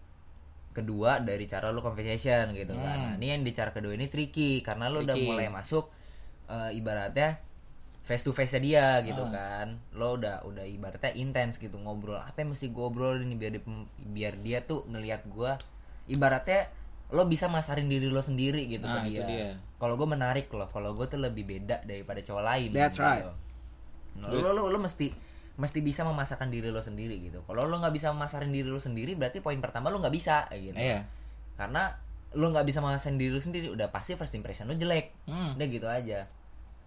Kedua 0.72 1.20
dari 1.20 1.44
cara 1.44 1.68
lu 1.68 1.84
conversation 1.84 2.56
gitu 2.56 2.72
kan. 2.72 2.88
Hmm. 2.96 3.04
Nah, 3.04 3.14
ini 3.20 3.36
yang 3.36 3.44
di 3.44 3.52
cara 3.52 3.76
kedua 3.76 3.92
ini 3.92 4.08
tricky 4.08 4.64
karena 4.64 4.88
udah 4.88 5.12
Tricky. 5.12 5.28
mulai 5.28 5.52
masuk 5.52 5.92
eh, 6.48 6.72
ibaratnya 6.72 7.36
face 8.12 8.28
to 8.28 8.36
face 8.36 8.60
dia 8.60 9.00
gitu 9.02 9.24
Ah. 9.24 9.32
kan. 9.32 9.68
Lo 9.96 10.20
udah 10.20 10.44
udah 10.44 10.68
ibaratnya 10.68 11.16
intens 11.16 11.56
gitu 11.56 11.80
ngobrol. 11.80 12.20
Apa 12.20 12.44
yang 12.44 12.52
mesti 12.52 12.68
gue 12.68 12.84
obrolin 12.84 13.32
biar 13.40 13.56
dia, 13.56 13.64
biar 14.04 14.34
dia 14.38 14.60
tuh 14.62 14.84
ngelihat 14.86 15.24
gua 15.32 15.56
ibaratnya 16.06 16.68
lo 17.12 17.24
bisa 17.24 17.48
masarin 17.48 17.88
diri 17.88 18.08
lo 18.08 18.20
sendiri 18.20 18.68
gitu 18.68 18.84
Nah, 18.84 19.04
ke 19.04 19.12
itu 19.12 19.24
dia. 19.24 19.28
dia. 19.28 19.48
Kalau 19.80 19.96
gue 19.96 20.08
menarik 20.08 20.52
loh, 20.52 20.68
kalau 20.68 20.92
gue 20.92 21.08
tuh 21.08 21.20
lebih 21.20 21.44
beda 21.44 21.84
daripada 21.84 22.20
cowok 22.20 22.44
lain. 22.44 22.70
That's 22.72 22.96
gitu. 22.96 23.08
right. 23.08 23.28
Nah, 24.16 24.28
lo, 24.28 24.52
lo, 24.52 24.68
lo 24.68 24.80
mesti 24.80 25.12
mesti 25.52 25.80
bisa 25.80 26.02
memasarkan 26.04 26.48
diri 26.48 26.72
lo 26.72 26.80
sendiri 26.80 27.20
gitu. 27.20 27.44
Kalau 27.44 27.68
lo 27.68 27.76
nggak 27.80 27.94
bisa 27.96 28.12
memasarin 28.12 28.52
diri 28.52 28.68
lo 28.68 28.80
sendiri, 28.80 29.16
berarti 29.16 29.40
poin 29.40 29.60
pertama 29.60 29.88
lo 29.88 30.00
nggak 30.00 30.12
bisa 30.12 30.48
gitu. 30.52 30.76
Iya. 30.76 31.04
Karena 31.56 31.96
lo 32.32 32.48
nggak 32.48 32.64
bisa 32.64 32.80
memasarin 32.80 33.20
diri 33.20 33.32
lo 33.32 33.44
sendiri, 33.44 33.68
udah 33.68 33.92
pasti 33.92 34.16
first 34.16 34.32
impression 34.34 34.68
lo 34.68 34.76
jelek. 34.76 35.12
Hmm. 35.28 35.60
Udah 35.60 35.68
gitu 35.68 35.88
aja. 35.92 36.32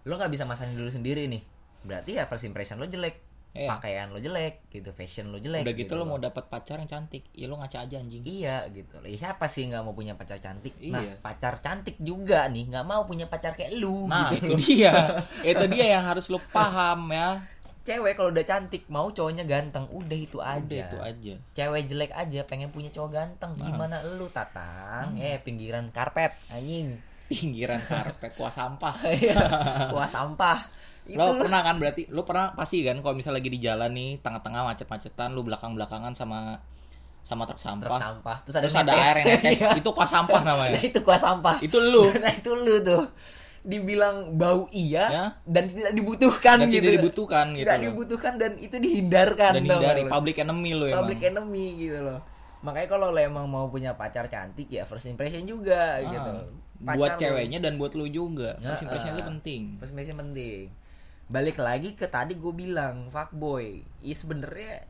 Lo 0.05 0.15
nggak 0.15 0.29
bisa 0.29 0.43
masarin 0.43 0.71
diri 0.71 0.81
lo 0.81 0.91
sendiri 0.91 1.23
nih, 1.25 1.41
berarti 1.81 2.11
ya 2.13 2.25
first 2.25 2.43
impression 2.43 2.77
lo 2.77 2.85
jelek. 2.85 3.21
Iya. 3.51 3.71
Pakaian 3.71 4.11
lo 4.11 4.19
jelek, 4.19 4.67
gitu, 4.67 4.91
fashion 4.91 5.31
lo 5.31 5.39
jelek. 5.39 5.63
udah 5.63 5.71
gitu, 5.73 5.95
lo 5.95 6.03
mau 6.03 6.19
dapat 6.19 6.43
pacar 6.45 6.75
yang 6.75 6.85
cantik 6.85 7.23
ya 7.31 7.47
lo 7.47 7.55
ngaca 7.55 7.81
aja 7.81 7.95
anjing 7.97 8.19
Iya 8.21 8.67
gitu. 8.69 8.99
Ya, 8.99 9.15
siapa 9.17 9.47
sih 9.47 9.63
nggak 9.65 9.79
mau 9.79 9.91
punya 9.91 10.11
pacar 10.13 10.37
cantik? 10.37 10.75
Nah, 10.83 10.99
Iya. 10.99 11.15
pacar 11.17 11.57
cantik 11.57 11.95
juga 11.97 12.45
nih 12.45 12.67
nggak 12.67 12.83
mau 12.83 13.01
punya 13.01 13.25
pacar 13.25 13.55
kayak 13.55 13.71
lu. 13.73 14.05
nah 14.05 14.27
gitu 14.29 14.51
itu 14.51 14.75
dia 14.75 14.91
itu 15.49 15.63
dia 15.67 15.85
yang 15.89 16.03
harus 16.03 16.27
lo 16.27 16.43
paham 16.45 17.09
ya 17.09 17.39
Cewek 17.81 18.13
kalau 18.13 18.27
udah 18.29 18.41
cantik 18.43 18.89
mau 18.89 19.07
cowoknya 19.07 19.45
ganteng, 19.45 19.85
udah 19.87 20.17
itu 20.19 20.41
aja. 20.41 20.59
udah 20.59 20.77
itu 20.83 20.97
aja 20.99 21.33
cewek 21.53 21.81
jelek 21.85 22.11
aja 22.11 22.41
pengen 22.43 22.69
punya 22.69 22.89
cowok 22.89 23.11
ganteng 23.13 23.55
Nah. 23.55 23.63
gimana 23.63 23.95
lu 24.03 24.27
tatang 24.27 25.13
Hmm. 25.13 25.23
eh 25.23 25.37
pinggiran 25.37 25.87
karpet 25.89 26.35
anjing 26.49 26.99
pinggiran 27.25 27.81
karpet 27.81 28.31
kuah 28.37 28.53
sampah. 28.53 28.93
Kuah 29.91 30.09
sampah. 30.09 30.59
Itu 31.05 31.21
lo 31.21 31.37
pernah 31.37 31.61
kan 31.61 31.77
berarti 31.77 32.09
lo 32.09 32.25
pernah 32.25 32.57
pasti 32.57 32.81
kan 32.81 32.97
kalau 33.01 33.13
misalnya 33.13 33.37
lagi 33.41 33.49
di 33.53 33.59
jalan 33.61 33.93
nih 33.93 34.09
tengah-tengah 34.25 34.61
macet-macetan 34.73 35.37
lo 35.37 35.45
belakang-belakangan 35.45 36.17
sama 36.17 36.57
sama 37.25 37.45
truk 37.49 37.57
truk 37.57 37.61
sampah. 37.61 37.99
Sampah 38.01 38.37
terus 38.45 38.55
ada, 38.57 38.65
terus 38.65 38.75
ada 38.77 38.93
air 38.93 39.15
yang 39.21 39.27
netes. 39.41 39.57
Iya. 39.61 39.69
itu 39.81 39.89
kuah 39.93 40.09
sampah 40.09 40.41
nah, 40.45 40.53
namanya 40.57 40.79
itu 40.81 40.99
kuah 41.01 41.17
sampah. 41.21 41.57
Itu 41.61 41.77
lu. 41.81 42.09
Nah 42.21 42.31
itu 42.33 42.51
lu 42.53 42.75
tuh. 42.81 43.05
Dibilang 43.65 44.37
bau 44.37 44.69
iya 44.69 45.05
Ya. 45.09 45.25
dan 45.41 45.65
tidak 45.65 45.97
dibutuhkan 45.97 46.61
dan 46.61 46.69
gitu. 46.69 46.85
tidak 46.85 46.93
dibutuhkan 47.01 47.45
gitu 47.57 47.65
loh. 47.65 47.81
dibutuhkan 47.81 48.33
dan 48.37 48.51
itu 48.61 48.77
dihindarkan 48.77 49.51
dan 49.57 49.63
hindari 49.65 50.05
public 50.05 50.37
enemy 50.37 50.71
lo 50.77 50.85
emang. 50.85 51.01
Public 51.01 51.21
enemy 51.33 51.65
gitu 51.81 51.99
loh. 52.01 52.19
Makanya 52.61 52.87
kalau 52.89 53.09
lo 53.09 53.17
emang 53.17 53.45
mau 53.49 53.65
punya 53.69 53.97
pacar 53.97 54.29
cantik 54.29 54.69
ya 54.69 54.85
first 54.85 55.09
impression 55.09 55.45
juga 55.45 55.97
Ah, 55.97 56.05
gitu 56.05 56.33
Pacar 56.85 56.97
lo- 57.11 57.19
ceweknya 57.19 57.59
dan 57.59 57.75
buat 57.75 57.91
lu 57.91 58.05
juga 58.05 58.55
first 58.55 58.69
Nah, 58.77 58.85
impression 58.85 59.11
itu 59.11 59.21
ah. 59.21 59.27
penting 59.27 59.61
First 59.75 59.91
impression 59.91 60.17
penting. 60.17 60.69
Balik 61.25 61.57
lagi 61.57 61.89
ke 61.91 62.05
tadi 62.05 62.33
gue 62.33 62.53
bilang 62.53 63.09
fuckboy. 63.09 63.81
Iya 63.99 64.15
sebenarnya 64.15 64.85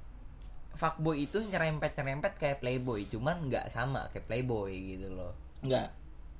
fuckboy 0.71 1.23
itu 1.23 1.39
nyerempet-nyerempet 1.41 2.35
kayak 2.35 2.59
playboy, 2.59 3.07
cuman 3.07 3.47
nggak 3.47 3.69
sama 3.69 4.11
kayak 4.11 4.25
playboy 4.25 4.71
gitu 4.91 5.07
loh. 5.09 5.31
enggak 5.59 5.89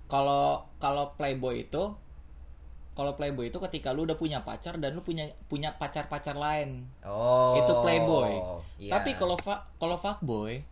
kalau 0.06 0.62
kalau 0.78 1.16
playboy 1.16 1.64
itu 1.64 1.96
kalau 2.94 3.12
playboy 3.12 3.50
itu 3.50 3.58
ketika 3.60 3.90
lu 3.90 4.04
udah 4.04 4.14
punya 4.14 4.40
pacar 4.40 4.78
dan 4.78 4.92
lu 4.92 5.02
punya 5.02 5.28
punya 5.46 5.74
pacar-pacar 5.74 6.32
lain 6.34 6.88
Oh. 7.02 7.56
itu 7.56 7.74
playboy. 7.78 8.32
Iya. 8.78 8.92
Tapi 8.94 9.16
kalau 9.16 9.36
fa 9.36 9.68
kalau 9.76 9.96
fuckboy, 9.96 10.64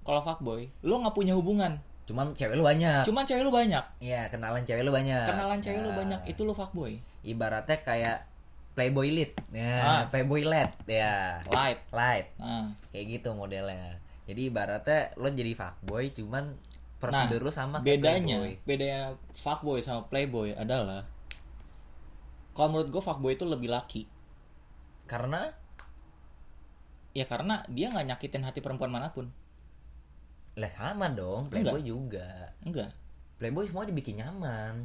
kalau 0.00 0.18
fuckboy, 0.18 0.70
lu 0.80 0.94
nggak 0.96 1.12
punya 1.12 1.34
hubungan. 1.34 1.78
Cuman 2.12 2.36
cewek 2.36 2.52
lu 2.52 2.60
banyak. 2.60 3.02
Cuman 3.02 3.24
cewek 3.24 3.40
lu 3.40 3.48
banyak. 3.48 3.80
Iya, 3.98 4.28
kenalan 4.28 4.60
cewek 4.62 4.84
lu 4.84 4.92
banyak. 4.92 5.24
Kenalan 5.24 5.58
cewek 5.58 5.80
lu 5.80 5.88
Nah, 5.88 5.96
banyak, 5.96 6.20
itu 6.28 6.44
lu 6.44 6.52
fuckboy. 6.52 7.00
Ibaratnya 7.24 7.80
kayak 7.80 8.28
playboy 8.76 9.08
lit. 9.08 9.32
Ya, 9.48 9.80
Ah. 9.80 10.02
playboy 10.06 10.44
led 10.44 10.68
ya. 10.84 11.40
Light. 11.48 11.80
Light. 11.88 12.28
Nah, 12.36 12.68
Kayak 12.92 13.04
gitu 13.10 13.32
modelnya. 13.32 13.96
Jadi 14.28 14.40
ibaratnya 14.46 15.16
lo 15.16 15.28
jadi 15.28 15.52
fuckboy 15.52 16.12
cuman 16.12 16.52
prosedur 17.00 17.42
lu 17.42 17.50
sama 17.50 17.82
kayak 17.82 17.98
bedanya, 17.98 18.36
playboy. 18.38 18.52
bedanya 18.62 19.00
fuckboy 19.34 19.82
sama 19.82 20.06
playboy 20.06 20.54
adalah 20.54 21.02
kalau 22.52 22.68
menurut 22.70 22.94
gue 22.94 23.02
fuckboy 23.02 23.34
itu 23.34 23.42
lebih 23.42 23.66
laki 23.66 24.06
karena 25.04 25.50
ya 27.10 27.26
karena 27.26 27.66
dia 27.66 27.90
nggak 27.90 28.06
nyakitin 28.06 28.46
hati 28.46 28.62
perempuan 28.62 28.88
mana 28.88 29.10
pun 29.10 29.28
lah 30.52 30.68
sama 30.68 31.08
dong 31.12 31.48
playboy 31.48 31.80
juga. 31.80 32.52
Enggak. 32.60 32.92
Playboy 33.40 33.64
semua 33.64 33.88
dibikin 33.88 34.20
nyaman. 34.20 34.84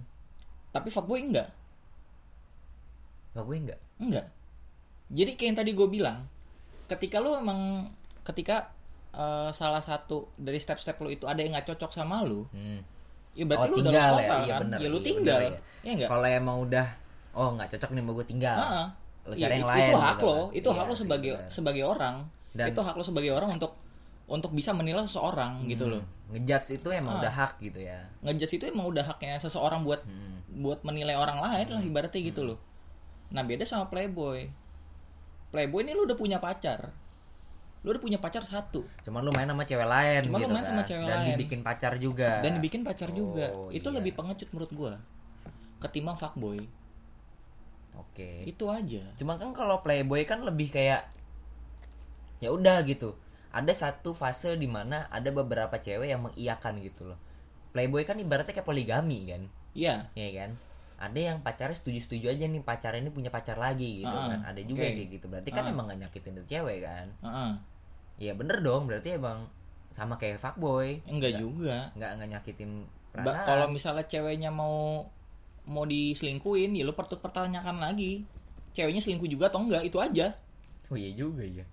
Tapi 0.72 0.88
fuckboy 0.88 1.22
enggak. 1.28 1.50
Fuckboy 3.36 3.58
enggak? 3.62 3.80
Enggak. 4.00 4.26
Jadi 5.08 5.32
kayak 5.36 5.48
yang 5.48 5.58
tadi 5.60 5.72
gue 5.72 5.88
bilang 5.88 6.20
ketika 6.88 7.20
lu 7.20 7.36
emang 7.36 7.92
ketika 8.24 8.72
eh, 9.12 9.50
salah 9.52 9.84
satu 9.84 10.32
dari 10.40 10.60
step-step 10.60 10.96
lu 11.04 11.12
itu 11.12 11.28
ada 11.28 11.40
yang 11.44 11.52
nggak 11.56 11.68
cocok 11.76 11.92
sama 11.92 12.24
lu 12.24 12.48
hmm. 12.56 12.80
ya 13.36 13.44
berarti 13.44 13.68
oh 13.68 13.72
lu 13.72 13.78
udah 13.84 13.92
tinggal 13.92 14.12
lost 14.16 14.24
ya? 14.24 14.28
iya 14.28 14.48
kan? 14.56 14.62
bener. 14.64 14.78
Ya 14.80 14.88
lu 14.88 15.00
iya, 15.00 15.04
tinggal. 15.08 15.40
bener, 15.40 15.60
ya 15.84 15.92
enggak 15.96 16.10
kalau 16.12 16.28
emang 16.28 16.58
udah 16.64 16.88
oh 17.38 17.50
nggak 17.60 17.70
cocok 17.76 17.90
nih 17.92 18.02
mau 18.04 18.14
gue 18.16 18.28
tinggal. 18.28 18.58
Heeh. 18.58 18.88
Lu 19.28 19.34
Ya, 19.36 19.44
cari 19.52 19.54
yang 19.60 19.68
itu, 19.68 19.72
lain 19.76 19.84
itu 19.84 19.98
hak 20.00 20.16
gitu 20.16 20.24
lo 20.26 20.32
kan. 20.32 20.48
itu 20.56 20.70
Iya 20.72 20.78
hak 20.80 20.86
lo 20.88 20.96
sebagai 20.96 21.32
sebagai 21.52 21.84
orang. 21.84 22.16
Dan- 22.56 22.68
itu 22.72 22.80
hak 22.82 22.96
lo 22.96 23.04
sebagai 23.04 23.32
orang 23.36 23.50
untuk 23.60 23.72
untuk 24.28 24.52
bisa 24.52 24.72
menilai 24.72 25.04
seseorang 25.04 25.64
gitu 25.66 25.88
loh. 25.88 26.04
ngejudge 26.28 26.76
itu 26.76 26.90
emang 26.92 27.16
Ah. 27.16 27.20
udah 27.24 27.34
hak 27.34 27.54
gitu 27.58 27.80
ya. 27.80 28.04
Ngejudge 28.20 28.54
itu 28.54 28.66
emang 28.68 28.84
udah 28.86 29.00
haknya 29.02 29.40
seseorang 29.40 29.82
buat 29.82 30.04
Hmm. 30.04 30.44
buat 30.60 30.84
menilai 30.84 31.16
orang 31.16 31.40
lain 31.40 31.68
lah 31.70 31.80
ibaratnya 31.82 32.20
gitu 32.20 32.44
loh. 32.44 32.60
Nah 33.30 33.42
beda 33.42 33.64
sama 33.64 33.88
playboy. 33.88 34.52
Playboy 35.48 35.82
ini 35.82 35.96
lu 35.96 36.04
udah 36.04 36.14
punya 36.14 36.38
pacar. 36.38 36.92
Lu 37.80 37.96
udah 37.96 38.02
punya 38.02 38.20
pacar 38.20 38.44
satu. 38.44 38.84
Cuman 39.02 39.24
lu 39.24 39.32
main 39.32 39.48
sama 39.48 39.64
cewek 39.64 39.88
lain 39.88 40.28
Cuman 40.28 40.36
lu 40.36 40.44
gitu 40.44 40.52
main 40.52 40.66
sama 40.66 40.84
kan. 40.84 40.88
cewek 40.90 41.06
dan 41.06 41.16
lain. 41.18 41.28
dibikin 41.32 41.62
pacar 41.64 41.94
juga. 41.96 42.32
Dan 42.44 42.52
dibikin 42.60 42.82
pacar 42.84 43.10
juga. 43.12 43.48
Oh, 43.50 43.72
itu 43.72 43.88
iya. 43.88 43.96
lebih 43.96 44.12
pengecut 44.14 44.50
menurut 44.52 44.72
gua 44.74 44.94
ketimbang 45.80 46.16
fuckboy. 46.16 46.68
Oke. 47.96 48.44
Itu 48.44 48.68
aja. 48.68 49.04
Cuma 49.16 49.40
kan 49.40 49.50
kalau 49.52 49.80
playboy 49.80 50.22
kan 50.22 50.44
lebih 50.44 50.68
kayak 50.70 51.08
ya 52.38 52.52
udah 52.52 52.84
gitu. 52.84 53.16
Ada 53.58 53.74
satu 53.74 54.14
fase 54.14 54.54
di 54.54 54.70
mana 54.70 55.10
ada 55.10 55.30
beberapa 55.32 55.74
cewek 55.76 56.08
yang 56.08 56.22
mengiyakan 56.22 56.78
gitu 56.80 57.10
loh. 57.10 57.18
Playboy 57.74 58.06
kan 58.06 58.16
ibaratnya 58.16 58.54
kayak 58.54 58.64
poligami 58.64 59.26
kan, 59.26 59.42
iya 59.74 60.14
ya 60.14 60.30
kan? 60.36 60.54
Ada 60.98 61.20
yang 61.24 61.38
pacarnya 61.42 61.74
setuju-setuju 61.74 62.30
aja 62.32 62.46
nih 62.46 62.62
pacarnya 62.62 63.02
ini 63.02 63.10
punya 63.10 63.30
pacar 63.30 63.58
lagi 63.58 64.02
gitu 64.02 64.10
Ah, 64.10 64.30
kan. 64.32 64.40
Ada 64.46 64.62
juga 64.62 64.82
oke. 64.82 64.94
kayak 64.94 65.10
gitu. 65.12 65.26
Berarti 65.28 65.50
kan 65.52 65.64
Ah. 65.64 65.70
emang 65.70 65.86
gak 65.86 66.00
nyakitin 66.00 66.34
tuh 66.36 66.46
cewek 66.48 66.80
kan. 66.82 67.08
Heeh. 67.20 67.52
Ya 68.20 68.34
bener 68.34 68.62
dong, 68.62 68.86
berarti 68.86 69.14
emang 69.14 69.46
sama 69.90 70.16
kayak 70.16 70.38
fuckboy. 70.38 71.02
enggak 71.06 71.34
juga 71.36 71.90
Nggak 71.94 72.12
nggak 72.16 72.30
nyakitin 72.32 72.72
perasaan. 73.10 73.46
kalau 73.46 73.66
misalnya 73.68 74.06
ceweknya 74.06 74.50
mau 74.50 75.06
mau 75.66 75.84
diselingkuin 75.84 76.72
ya 76.72 76.82
lu 76.82 76.94
pertut 76.94 77.18
pertanyakan 77.18 77.78
lagi 77.78 78.24
ceweknya 78.72 79.02
selingkuh 79.02 79.28
juga 79.28 79.50
atau 79.50 79.60
enggak 79.60 79.84
itu 79.84 79.98
aja 79.98 80.34
Oh 80.88 80.96
iya 80.96 81.12
juga 81.12 81.44
ya. 81.44 81.66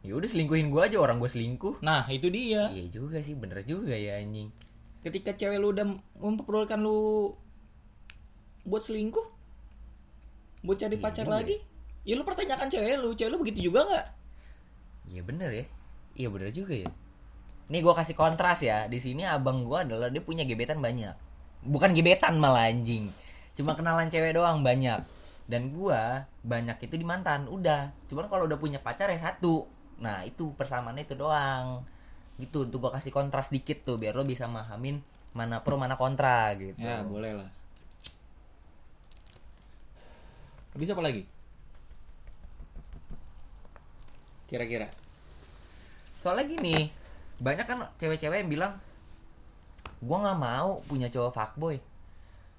Ya 0.00 0.14
udah 0.14 0.28
selingkuhin 0.30 0.70
gua 0.70 0.86
aja 0.86 0.96
orang 0.96 1.18
gua 1.18 1.26
selingkuh. 1.26 1.82
nah 1.82 2.06
itu 2.06 2.30
dia 2.30 2.70
Iya 2.70 2.86
juga 2.88 3.18
sih, 3.18 3.34
bener 3.34 3.60
juga 3.62 3.92
ya 3.92 4.18
anjing. 4.18 4.48
ketika 4.98 5.30
cewek 5.32 5.58
lu 5.58 5.70
udah 5.70 5.86
memperbolehkan 6.18 6.82
lu 6.82 7.30
buat 8.62 8.82
selingkuh 8.82 9.22
buat 10.60 10.74
cari 10.76 10.98
Iya 10.98 11.02
pacar 11.02 11.24
juga 11.24 11.38
lagi 11.38 11.56
ya 12.02 12.18
lu 12.18 12.26
pertanyakan 12.26 12.66
cewek 12.66 12.98
lu 12.98 13.14
cewek 13.14 13.30
lu 13.30 13.38
begitu 13.38 13.70
juga 13.70 13.86
nggak 13.86 14.06
Iya 15.08 15.22
bener 15.24 15.50
ya. 15.54 15.64
Iya 16.14 16.28
bener 16.28 16.50
juga 16.52 16.74
ya. 16.76 16.90
Nih 17.72 17.80
gua 17.80 17.96
kasih 17.96 18.12
kontras 18.12 18.60
ya. 18.60 18.84
Di 18.92 19.00
sini 19.00 19.24
abang 19.24 19.64
gua 19.64 19.80
adalah 19.80 20.12
dia 20.12 20.20
punya 20.20 20.44
gebetan 20.44 20.84
banyak. 20.84 21.16
Bukan 21.64 21.96
gebetan 21.96 22.36
malah 22.36 22.68
anjing. 22.68 23.08
Cuma 23.56 23.72
kenalan 23.72 24.12
cewek 24.12 24.36
doang 24.36 24.60
banyak. 24.60 25.00
Dan 25.48 25.72
gua 25.72 26.28
banyak 26.44 26.76
itu 26.84 27.00
di 27.00 27.08
mantan. 27.08 27.48
Udah. 27.48 27.96
Cuman 28.12 28.28
kalau 28.28 28.44
udah 28.44 28.60
punya 28.60 28.76
pacar 28.84 29.08
ya 29.08 29.16
satu. 29.16 29.64
Nah, 29.98 30.22
itu 30.22 30.54
persamaannya 30.54 31.04
itu 31.06 31.18
doang. 31.18 31.82
Gitu 32.38 32.70
untuk 32.70 32.82
gua 32.82 32.94
kasih 32.94 33.10
kontras 33.10 33.50
dikit 33.50 33.82
tuh 33.82 33.98
biar 33.98 34.14
lo 34.14 34.22
bisa 34.22 34.46
mahamin 34.46 35.02
mana 35.36 35.60
pro 35.62 35.76
mana 35.76 35.94
kontra 35.94 36.50
gitu. 36.56 36.80
ya 36.80 37.04
boleh 37.04 37.36
lah 37.36 37.50
bisa 40.78 40.94
apa 40.94 41.04
lagi 41.04 41.22
kira-kira 44.48 44.88
Soalnya 46.18 46.50
gini, 46.50 46.90
banyak 47.38 47.62
kan 47.62 47.78
cewek-cewek 47.94 48.42
yang 48.42 48.50
bilang 48.50 48.72
gua 50.02 50.18
nggak 50.26 50.38
mau 50.42 50.82
punya 50.82 51.06
cowok 51.06 51.30
fuckboy. 51.30 51.78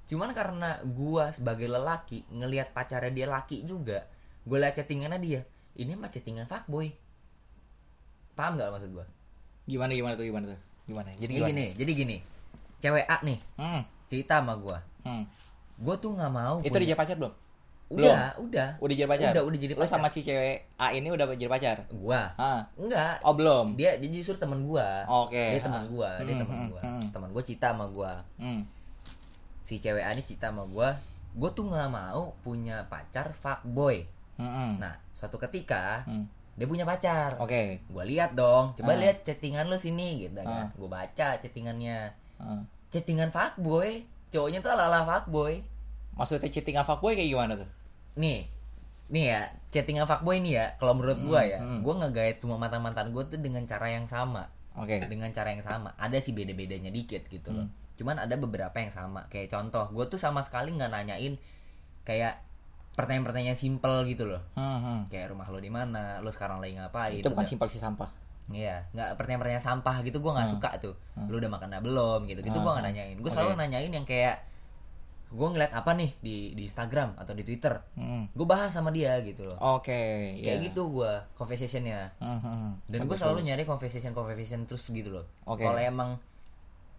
Cuman 0.07 0.31
karena 0.31 0.79
gua 0.87 1.35
sebagai 1.35 1.67
lelaki 1.67 2.23
ngelihat 2.31 2.71
pacarnya 2.71 3.11
dia 3.11 3.27
laki 3.27 3.67
juga, 3.67 4.07
gue 4.47 4.57
liat 4.57 4.79
chattingannya 4.79 5.19
dia, 5.19 5.41
ini 5.75 5.91
mah 5.99 6.07
chattingan 6.07 6.47
fuckboy. 6.47 6.87
Paham 8.39 8.55
nggak 8.55 8.71
maksud 8.71 8.91
gua? 8.93 9.03
gimana 9.65 9.91
gimana 9.91 10.15
tuh 10.15 10.23
gimana 10.23 10.45
tuh 10.47 10.59
gimana 10.85 11.09
jadi 11.13 11.29
gimana 11.35 11.49
gini, 11.51 11.65
jadi 11.75 11.91
gini. 11.93 12.17
Cewek 12.79 13.05
A 13.05 13.19
nih 13.21 13.37
hmm. 13.53 13.81
cerita 14.07 14.39
sama 14.39 14.55
gua. 14.55 14.79
Hmm. 15.03 15.27
Gua 15.77 15.93
tuh 15.93 16.09
nggak 16.09 16.31
mau. 16.31 16.55
itu 16.57 16.65
punya- 16.65 16.79
dia 16.79 16.87
jadi 16.87 16.97
pacar 16.97 17.17
belum 17.17 17.33
Udah, 17.89 18.37
udah. 18.37 18.69
udah 18.77 18.93
jadi 18.93 19.09
pacar 19.09 19.29
Udah, 19.31 19.43
udah 19.43 19.59
jadi 19.59 19.73
Lu 19.73 19.81
pacar. 19.81 19.91
sama 19.91 20.07
si 20.07 20.21
cewek 20.21 20.61
A 20.75 20.89
ini 20.91 21.09
udah 21.09 21.25
jadi 21.27 21.49
pacar 21.49 21.77
Gua. 21.91 22.31
ah 22.35 22.61
Enggak. 22.75 23.17
oh 23.19 23.33
belum 23.33 23.73
Dia 23.73 23.97
dia 23.97 24.09
justru 24.09 24.37
teman 24.37 24.61
gua. 24.61 25.03
Oke, 25.05 25.37
Dia 25.51 25.59
teman 25.59 25.83
gua, 25.85 26.17
dia 26.19 26.31
Hmm, 26.31 26.41
teman 26.41 26.55
hmm, 26.55 26.69
gua. 26.69 26.81
hmm. 26.81 27.03
Teman 27.11 27.29
gua 27.29 27.43
cita 27.43 27.67
sama 27.69 27.85
gua. 27.85 28.11
hmm. 28.37 28.61
si 29.59 29.77
cewek 29.77 30.01
A 30.01 30.09
ini 30.11 30.23
cita 30.23 30.49
sama 30.49 30.65
gue 30.65 30.89
gue 31.31 31.49
tuh 31.51 31.61
nggak 31.63 31.89
mau 31.89 32.33
punya 32.39 32.81
pacar 32.85 33.29
fuckboy 33.31 34.01
Hmm. 34.33 34.77
nah 34.77 34.97
suatu 35.13 35.37
ketika 35.37 36.01
Hmm. 36.03 36.25
Dia 36.59 36.67
punya 36.67 36.83
pacar. 36.83 37.39
Oke. 37.39 37.79
Gue 37.87 38.03
lihat 38.03 38.35
dong. 38.35 38.75
Ah. 38.75 38.83
coba 38.83 38.99
lihat 38.99 39.23
chattingan 39.23 39.71
lu 39.71 39.79
sini 39.79 40.27
gitu 40.27 40.43
Ah. 40.43 40.67
kan 40.67 40.75
gue 40.75 40.89
baca 40.91 41.27
chattingannya. 41.39 42.11
Ah. 42.35 42.63
chattingan 42.89 43.29
fuckboy 43.31 44.03
cowoknya 44.33 44.65
tuh 44.65 44.73
ala 44.73 44.89
ala 44.89 45.05
fuckboy 45.05 45.61
maksudnya 46.17 46.49
chattingan 46.51 46.83
fuckboy 46.83 47.15
kayak 47.15 47.31
gimana 47.31 47.53
tuh? 47.55 47.69
Nih. 48.19 48.51
Nih 49.09 49.25
ya 49.31 49.41
chattingan 49.71 50.03
fuckboy 50.03 50.43
nih 50.43 50.53
ya 50.59 50.65
kalau 50.75 50.99
menurut 50.99 51.23
gue 51.23 51.41
ya 51.47 51.63
hmm. 51.63 51.79
gue 51.81 51.93
ngegait 52.03 52.37
semua 52.43 52.59
mantan 52.59 52.83
mantan 52.83 53.15
gue 53.15 53.23
tuh 53.23 53.39
dengan 53.39 53.63
cara 53.63 53.87
yang 53.87 54.03
sama. 54.03 54.51
Oke. 54.75 54.99
Dengan 55.07 55.31
cara 55.31 55.55
yang 55.55 55.63
sama. 55.63 55.95
Ada 55.95 56.19
sih 56.19 56.35
beda 56.35 56.51
bedanya 56.51 56.91
dikit 56.91 57.23
gitu 57.31 57.55
loh. 57.55 57.65
Hmm. 57.71 57.77
cuman 57.99 58.15
ada 58.15 58.35
beberapa 58.39 58.75
yang 58.79 58.91
sama. 58.91 59.27
Kayak 59.31 59.55
contoh 59.55 59.91
gue 59.95 60.05
tuh 60.11 60.19
sama 60.19 60.43
sekali 60.43 60.75
nggak 60.75 60.91
nanyain 60.91 61.35
kayak 62.07 62.48
pertanyaan-pertanyaan 62.99 63.55
simple 63.55 64.03
gitu 64.05 64.23
loh 64.25 64.43
Hmm, 64.53 64.79
hmm. 64.79 64.99
kayak 65.07 65.31
rumah 65.31 65.47
lo 65.47 65.57
di 65.57 65.69
mana 65.69 66.19
lo 66.19 66.27
sekarang 66.27 66.59
lagi 66.59 66.75
ngapain 66.75 67.15
itu 67.15 67.25
bukan 67.25 67.41
Udah- 67.41 67.49
simpel 67.49 67.67
sih 67.67 67.79
sampah 67.79 68.11
Iya, 68.49 68.81
nggak 68.91 69.13
pertanyaan-pertanyaan 69.13 69.61
sampah 69.63 70.01
gitu 70.01 70.17
gue 70.19 70.31
nggak 70.31 70.41
Hmm. 70.43 70.55
suka 70.57 70.69
tuh. 70.81 70.97
Lu 71.23 71.37
udah 71.37 71.53
makan 71.53 71.69
apa 71.69 71.85
belum 71.85 72.25
gitu. 72.25 72.41
Gitu 72.41 72.57
gue 72.57 72.65
nggak 72.65 72.81
Hmm. 72.81 72.89
nanyain. 72.89 73.13
Gue 73.15 73.29
Oke. 73.29 73.37
selalu 73.37 73.53
nanyain 73.55 73.91
yang 73.93 74.01
kayak 74.03 74.41
gue 75.29 75.47
ngeliat 75.47 75.69
apa 75.69 75.93
nih 75.93 76.17
di 76.17 76.57
di 76.57 76.65
Instagram 76.65 77.13
atau 77.15 77.37
di 77.37 77.45
Twitter. 77.45 77.77
Hmm. 77.93 78.25
Gue 78.33 78.49
bahas 78.49 78.73
sama 78.73 78.89
dia 78.89 79.13
gitu 79.21 79.45
loh. 79.45 79.53
oke 79.53 79.93
Kayak 80.35 80.41
ya. 80.55 80.65
gitu 80.65 80.81
gue 80.89 81.11
conversationnya. 81.35 82.09
Hmm, 82.17 82.41
hmm, 82.41 82.57
hmm. 82.57 82.73
Dan 82.89 82.99
gue 83.05 83.13
selalu 83.13 83.45
nyari 83.45 83.63
conversation 83.63 84.11
conversation 84.11 84.65
terus 84.65 84.81
gitu 84.83 85.13
loh. 85.13 85.29
Oke. 85.45 85.61
Kalau 85.61 85.77
emang 85.77 86.17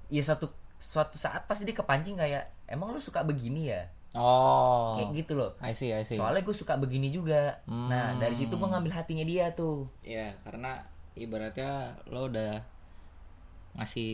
ya 0.06 0.22
suatu 0.22 0.54
suatu 0.78 1.18
saat 1.18 1.44
pasti 1.44 1.66
dia 1.66 1.74
kepancing 1.74 2.14
kayak 2.14 2.46
emang 2.66 2.94
lu 2.94 3.02
suka 3.02 3.20
begini 3.20 3.68
ya 3.68 3.90
oh. 4.14 4.96
Kayak 4.98 5.10
gitu 5.22 5.32
loh. 5.38 5.54
I 5.60 5.72
see 5.72 5.90
I 5.90 6.02
see. 6.02 6.18
Soalnya 6.18 6.42
gue 6.42 6.56
suka 6.56 6.74
begini 6.76 7.08
juga. 7.08 7.62
Nah 7.66 8.14
Hmm. 8.14 8.18
dari 8.18 8.34
situ 8.34 8.54
gue 8.54 8.68
ngambil 8.68 8.92
hatinya 8.92 9.22
dia 9.22 9.52
tuh. 9.54 9.86
Ya 10.02 10.34
karena 10.42 10.82
ibaratnya 11.14 11.98
lo 12.08 12.26
udah 12.26 12.62
ngasih 13.70 14.12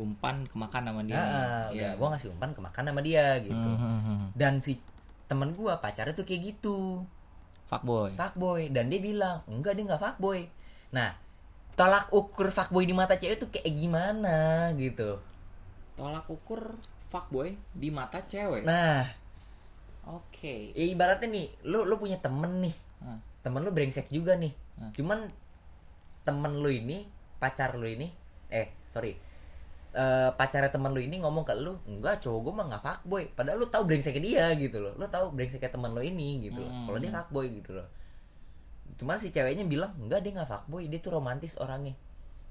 umpan 0.00 0.48
kemakan 0.48 0.88
sama 0.88 1.02
dia 1.04 1.20
nah, 1.20 1.68
Iya. 1.68 2.00
gue 2.00 2.06
ngasih 2.16 2.28
umpan 2.32 2.50
ke 2.56 2.60
makan 2.64 2.84
sama 2.88 3.00
dia 3.04 3.36
gitu. 3.44 3.52
Hmm, 3.52 3.76
hmm, 3.76 4.00
hmm. 4.00 4.20
dan 4.32 4.56
si 4.56 4.80
temen 5.28 5.52
gue 5.52 5.72
pacarnya 5.78 6.16
tuh 6.16 6.24
kayak 6.24 6.56
gitu. 6.56 7.04
Fuckboy. 7.68 8.16
Fuckboy. 8.16 8.72
Dan 8.72 8.88
dia 8.88 8.98
bilang 8.98 9.44
enggak 9.46 9.76
dia 9.76 9.84
nggak 9.84 10.00
fuckboy. 10.00 10.48
Nah 10.90 11.12
tolak 11.76 12.08
ukur 12.10 12.50
fuckboy 12.50 12.82
di 12.82 12.96
mata 12.96 13.14
cewek 13.14 13.36
tuh 13.38 13.48
kayak 13.52 13.68
gimana 13.72 14.68
gitu? 14.74 15.20
Tolak 15.94 16.24
ukur 16.26 16.80
fuckboy 17.12 17.54
di 17.76 17.88
mata 17.92 18.24
cewek? 18.24 18.64
Nah 18.64 19.06
oke. 20.06 20.54
Ya 20.76 20.84
ibaratnya 20.88 21.28
nih 21.28 21.46
lu 21.66 21.84
lu 21.84 21.96
punya 22.00 22.16
temen 22.20 22.64
nih. 22.64 22.76
Hmm. 23.00 23.20
temen 23.40 23.64
lu 23.64 23.72
brengsek 23.72 24.12
juga 24.12 24.36
nih. 24.36 24.52
Hmm. 24.76 24.92
cuman 24.92 25.28
temen 26.24 26.52
lu 26.60 26.68
ini 26.68 27.08
pacar 27.40 27.76
lu 27.76 27.88
ini 27.88 28.12
eh 28.52 28.68
sorry. 28.88 29.16
Eh 29.90 30.30
pacarnya 30.36 30.70
temen 30.70 30.92
lu 30.92 31.00
ini 31.00 31.18
ngomong 31.20 31.44
ke 31.48 31.56
lu 31.56 31.80
enggak 31.88 32.20
cowok 32.20 32.40
gue 32.44 32.52
mah 32.52 32.66
nggak 32.68 32.82
fuckboy. 32.84 33.24
Padahal 33.32 33.60
lu 33.60 33.66
tahu 33.72 33.88
brengseknya 33.88 34.22
dia 34.22 34.46
gitu 34.56 34.78
loh. 34.80 34.92
Lu 34.96 35.08
tahu 35.08 35.32
brengseknya 35.32 35.72
temen 35.72 35.90
lu 35.92 36.04
ini 36.04 36.44
gitu 36.44 36.60
loh. 36.60 36.70
Hmm. 36.70 36.84
kalau 36.88 36.98
dia 37.00 37.12
fuckboy 37.12 37.46
gitu 37.56 37.70
loh. 37.76 37.88
Cuman 39.00 39.16
si 39.16 39.32
ceweknya 39.32 39.64
bilang 39.64 39.96
enggak 39.96 40.20
dia 40.20 40.32
nggak 40.36 40.48
fuckboy 40.48 40.84
dia 40.86 41.00
tuh 41.00 41.16
romantis 41.16 41.56
orangnya. 41.56 41.96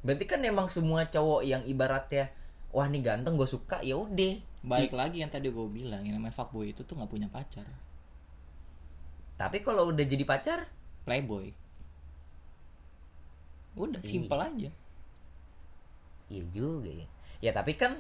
Berarti 0.02 0.26
kan 0.26 0.42
emang 0.42 0.72
semua 0.72 1.06
cowok 1.06 1.44
yang 1.44 1.62
ibaratnya 1.68 2.32
wah 2.70 2.86
nih 2.86 3.02
ganteng 3.02 3.34
gue 3.34 3.46
suka 3.46 3.82
ya 3.82 3.96
udah 3.96 4.36
balik 4.62 4.92
lagi 4.92 5.20
yang 5.20 5.30
tadi 5.30 5.48
gue 5.48 5.68
bilang 5.68 6.04
yang 6.04 6.16
namanya 6.16 6.36
fuckboy 6.36 6.70
itu 6.70 6.84
tuh 6.84 6.94
nggak 6.94 7.10
punya 7.10 7.28
pacar 7.28 7.66
Tapi 9.36 9.64
kalau 9.64 9.88
udah 9.88 10.04
jadi 10.04 10.20
pacar, 10.24 10.68
playboy 11.04 11.56
udah 13.76 13.98
Iya. 13.98 14.10
simpel 14.10 14.36
aja 14.38 14.70
iya 16.28 16.44
juga 16.46 16.92
ya. 16.92 17.08
Ya 17.40 17.52
tapi 17.52 17.74
kan 17.74 17.96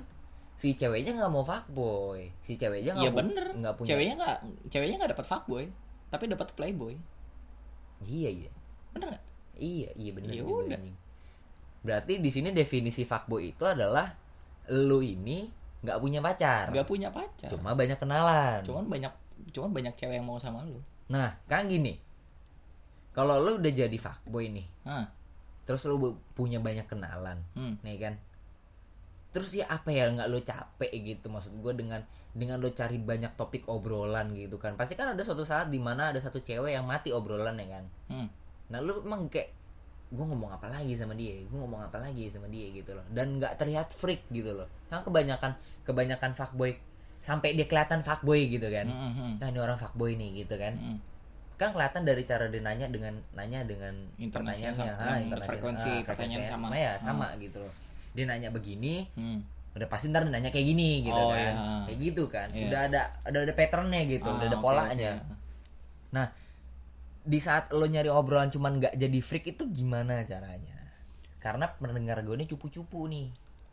si 0.54 0.76
ceweknya 0.76 1.16
nggak 1.16 1.32
mau 1.32 1.42
fuckboy. 1.42 2.28
Si 2.44 2.54
ceweknya 2.54 2.92
nggak 2.94 3.10
pu- 3.10 3.20
bener 3.24 3.46
nggak 3.56 3.74
punya. 3.74 3.88
ceweknya 3.88 4.16
nggak 4.18 4.38
ceweknya 4.68 4.96
nggak 5.00 5.12
dapat 5.16 5.26
fuckboy 5.26 5.66
tapi 6.10 6.24
dapat 6.28 6.52
playboy 6.52 6.94
Iya 8.02 8.30
iya. 8.36 8.52
bener 8.92 9.08
nggak 9.10 9.26
Iya, 9.56 9.90
iya 9.94 10.12
benar. 10.12 10.30
Ya 10.30 10.44
udah. 10.44 10.80
Berarti 11.82 12.20
di 12.20 12.30
sini 12.30 12.52
definisi 12.52 13.04
fuckboy 13.04 13.50
itu 13.50 13.64
adalah 13.64 14.12
lu 14.70 15.02
ini 15.02 15.50
nggak 15.80 15.98
punya 15.98 16.20
pacar. 16.20 16.70
nggak 16.70 16.86
punya 16.86 17.10
pacar 17.10 17.50
Cuma 17.50 17.72
banyak 17.74 17.96
kenalan. 17.96 18.60
cuman 18.64 18.86
banyak 18.86 19.14
cuman 19.50 19.70
banyak 19.72 19.94
cewek 19.96 20.20
yang 20.20 20.28
mau 20.28 20.38
sama 20.38 20.62
lu 20.64 20.78
Nah, 21.10 21.34
kan 21.50 21.66
gini. 21.66 21.98
Kalau 23.10 23.42
lu 23.42 23.58
udah 23.58 23.74
jadi 23.74 23.98
fuckboy 23.98 24.54
nih, 24.54 24.68
Hah, 24.86 25.10
terus 25.66 25.82
lu 25.90 25.98
punya 26.32 26.62
banyak 26.62 26.86
kenalan, 26.86 27.42
hmm. 27.58 27.82
nih 27.82 27.98
kan? 27.98 28.14
Terus 29.30 29.58
ya 29.58 29.66
apa 29.66 29.90
ya 29.90 30.06
nggak 30.06 30.30
lu 30.30 30.38
capek 30.40 30.90
gitu 30.94 31.30
maksud 31.30 31.58
gue 31.58 31.74
dengan 31.74 32.02
dengan 32.30 32.62
lu 32.62 32.70
cari 32.70 32.98
banyak 32.98 33.34
topik 33.34 33.66
obrolan 33.66 34.34
gitu 34.34 34.58
kan 34.58 34.74
pasti 34.74 34.94
kan 34.94 35.14
ada 35.14 35.22
suatu 35.26 35.42
saat 35.42 35.70
di 35.70 35.78
mana 35.78 36.14
ada 36.14 36.18
satu 36.18 36.42
cewek 36.42 36.74
yang 36.74 36.86
mati 36.86 37.10
obrolan 37.10 37.58
ya 37.58 37.68
kan 37.78 37.86
Hmm. 38.06 38.28
Nah 38.70 38.80
lu 38.82 39.02
emang 39.02 39.30
kayak 39.30 39.50
gue 40.10 40.26
ngomong 40.26 40.50
apa 40.50 40.66
lagi 40.68 40.94
sama 40.94 41.14
dia, 41.14 41.38
gue 41.40 41.54
ngomong 41.56 41.86
apa 41.86 41.98
lagi 41.98 42.28
sama 42.28 42.48
dia 42.48 42.66
gitu 42.72 42.92
loh, 42.92 43.06
dan 43.10 43.38
nggak 43.38 43.56
terlihat 43.56 43.90
freak 43.90 44.26
gitu 44.28 44.52
loh. 44.52 44.66
Kan 44.88 45.02
kebanyakan 45.02 45.54
kebanyakan 45.84 46.34
fuckboy 46.34 46.74
sampai 47.20 47.54
dia 47.54 47.64
kelihatan 47.64 48.02
fuckboy 48.02 48.48
gitu 48.48 48.66
kan. 48.68 48.86
Hmm, 48.86 49.14
hmm. 49.14 49.32
Nah 49.38 49.48
ini 49.48 49.60
orang 49.60 49.78
fuckboy 49.78 50.16
nih 50.16 50.44
gitu 50.44 50.58
kan. 50.58 50.74
Hmm. 50.74 50.98
Kan 51.56 51.72
kelihatan 51.72 52.02
dari 52.04 52.24
cara 52.24 52.48
dia 52.48 52.58
nanya 52.60 52.88
dengan 52.88 53.14
nanya 53.32 53.62
dengan 53.62 53.94
pertanyaannya, 54.18 54.74
sama- 54.74 54.98
ha, 54.98 55.06
yang 55.14 55.30
intonasi- 55.30 55.50
frekuensi 55.52 55.92
ah, 55.92 56.02
pertanyaan 56.02 56.46
sama. 56.48 56.66
ya 56.74 56.92
sama 56.98 57.28
gitu 57.38 57.58
loh. 57.60 57.74
Dia 58.10 58.26
nanya 58.26 58.50
begini, 58.50 59.06
Hmm. 59.14 59.46
udah 59.72 59.86
pasti 59.86 60.10
ntar 60.10 60.24
dia 60.24 60.34
nanya 60.34 60.50
kayak 60.50 60.66
gini 60.66 61.04
gitu 61.04 61.14
Oh, 61.16 61.30
kan. 61.30 61.38
iya. 61.38 61.54
Kayak 61.86 62.00
gitu 62.02 62.24
kan. 62.26 62.48
Iya. 62.50 62.66
Udah 62.66 62.80
ada 62.88 63.02
udah 63.28 63.42
ada 63.46 63.54
patternnya 63.54 64.02
gitu, 64.08 64.26
Ah, 64.26 64.36
udah 64.40 64.48
ada 64.48 64.58
polanya. 64.58 65.12
oke. 65.22 65.38
Nah, 66.10 66.26
di 67.30 67.38
saat 67.38 67.70
lo 67.70 67.86
nyari 67.86 68.10
obrolan 68.10 68.50
cuman 68.50 68.82
nggak 68.82 68.94
jadi 68.96 69.20
freak 69.20 69.46
itu 69.48 69.70
gimana 69.70 70.26
caranya? 70.26 70.74
Karena 71.38 71.70
pendengar 71.70 72.20
gue 72.20 72.34
ini 72.34 72.46
cupu-cupu 72.46 73.06
nih. 73.06 73.30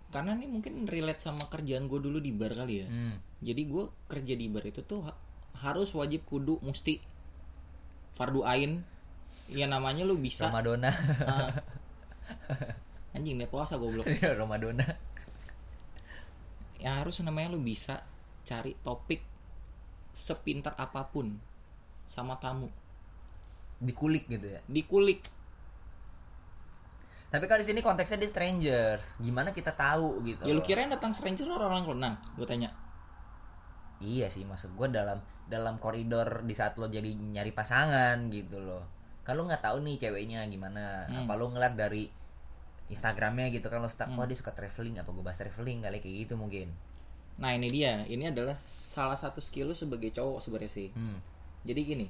karena 0.06 0.32
nih 0.32 0.46
mungkin 0.46 0.86
relate 0.86 1.18
sama 1.18 1.44
kerjaan 1.46 1.90
gue 1.90 1.98
dulu 1.98 2.22
di 2.22 2.30
bar 2.30 2.54
kali 2.54 2.78
ya 2.78 2.86
Hmm. 2.86 3.18
jadi 3.42 3.58
gue 3.58 3.84
kerja 4.06 4.32
di 4.32 4.46
bar 4.46 4.62
itu 4.62 4.80
tuh 4.80 5.02
ha- 5.02 5.18
harus 5.58 5.90
wajib 5.92 6.22
kudu 6.22 6.62
mesti 6.62 7.02
fardu 8.14 8.46
ain 8.46 8.86
ya 9.50 9.66
namanya 9.66 10.06
lu 10.06 10.14
bisa 10.16 10.46
Ramadona. 10.46 10.94
Ah. 11.26 11.50
anjing 13.12 13.34
dia 13.34 13.50
puasa 13.50 13.76
goblok 13.76 14.06
Ramadona. 14.38 14.86
ya 16.78 17.02
harus 17.02 17.18
namanya 17.20 17.50
lu 17.50 17.60
bisa 17.60 18.06
cari 18.44 18.78
topik 18.78 19.20
sepintar 20.12 20.78
apa 20.78 21.08
pun 21.08 21.34
sama 22.06 22.38
tamu 22.38 22.70
Dikulik 23.80 24.24
gitu 24.26 24.46
ya. 24.46 24.60
dikulik 24.66 25.20
Tapi 27.26 27.44
kan 27.50 27.58
di 27.58 27.66
sini 27.66 27.82
konteksnya 27.82 28.22
di 28.22 28.30
strangers. 28.30 29.18
Gimana 29.20 29.50
kita 29.50 29.74
tahu 29.74 30.24
gitu. 30.24 30.46
ya 30.46 30.54
lu 30.54 30.62
loh. 30.62 30.64
kirain 30.64 30.88
datang 30.88 31.12
stranger 31.12 31.44
orang 31.50 31.82
orang 31.82 31.84
kenal 31.84 32.14
gue 32.38 32.46
tanya 32.46 32.70
Iya 34.00 34.28
sih 34.28 34.46
maksud 34.46 34.76
gue 34.76 34.88
dalam 34.92 35.20
dalam 35.46 35.76
koridor 35.80 36.44
di 36.46 36.54
saat 36.54 36.76
lo 36.80 36.86
jadi 36.88 37.12
nyari 37.12 37.50
pasangan 37.52 38.30
gitu 38.32 38.62
loh. 38.62 38.84
Lo 39.26 39.42
nggak 39.42 39.62
tahu 39.64 39.82
nih 39.82 39.98
ceweknya 40.00 40.46
gimana. 40.46 41.04
Hmm. 41.10 41.26
Apa 41.26 41.34
lo 41.34 41.50
ngeliat 41.50 41.74
dari 41.74 42.08
Instagramnya 42.86 43.50
gitu 43.50 43.66
kan 43.66 43.82
lo 43.82 43.90
stuck, 43.90 44.06
wah 44.14 44.26
dia 44.30 44.38
suka 44.38 44.54
traveling 44.54 45.02
apa 45.02 45.10
gue 45.10 45.24
bahas 45.26 45.38
traveling 45.38 45.82
kali 45.82 45.98
kayak 45.98 46.16
gitu 46.26 46.34
mungkin. 46.38 46.70
nah 47.36 47.52
ini 47.52 47.68
dia 47.68 48.00
ini 48.08 48.32
adalah 48.32 48.56
salah 48.56 49.18
satu 49.18 49.44
skill 49.44 49.68
lu 49.68 49.76
sebagai 49.76 50.08
cowok 50.08 50.40
sebenarnya 50.40 50.72
sih 50.72 50.88
Hmm. 50.96 51.20
Jadi 51.66 51.80
gini, 51.82 52.06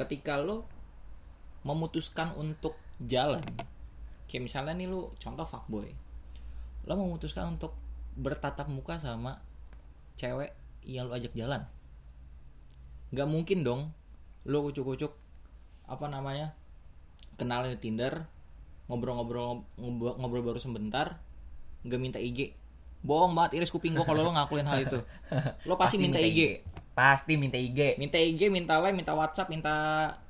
ketika 0.00 0.40
lo 0.40 0.64
memutuskan 1.68 2.32
untuk 2.40 2.72
jalan, 2.96 3.44
kayak 4.24 4.48
misalnya 4.48 4.72
nih 4.72 4.88
lu 4.88 5.12
contoh 5.20 5.44
fuckboy, 5.44 5.92
lo 6.88 6.92
memutuskan 6.96 7.52
untuk 7.52 7.76
bertatap 8.16 8.68
muka 8.72 8.96
sama 8.96 9.44
cewek 10.16 10.56
yang 10.88 11.08
lo 11.08 11.16
ajak 11.16 11.36
jalan, 11.36 11.68
nggak 13.12 13.28
mungkin 13.28 13.60
dong 13.60 13.92
lo 14.48 14.64
kucuk-kucuk 14.64 15.12
apa 15.84 16.06
namanya 16.08 16.56
kenalan 17.36 17.76
di 17.76 17.78
Tinder, 17.80 18.24
ngobrol-ngobrol 18.88 19.68
ngobrol, 20.16 20.44
baru 20.44 20.60
sebentar, 20.60 21.20
nggak 21.84 22.00
minta 22.00 22.16
IG, 22.16 22.56
bohong 23.04 23.36
banget 23.36 23.60
iris 23.60 23.72
kuping 23.72 23.92
gua 23.92 24.08
kalau 24.08 24.24
lo 24.24 24.32
ngakuin 24.32 24.64
hal 24.64 24.80
itu, 24.80 25.00
lo 25.68 25.76
pasti, 25.76 26.00
minta, 26.00 26.16
IG. 26.16 26.64
Pasti 26.90 27.38
minta 27.38 27.56
IG. 27.56 27.96
minta 27.96 28.18
IG, 28.18 28.50
minta 28.50 28.76
live, 28.82 28.96
minta 28.98 29.14
WhatsApp, 29.14 29.48
minta 29.48 29.72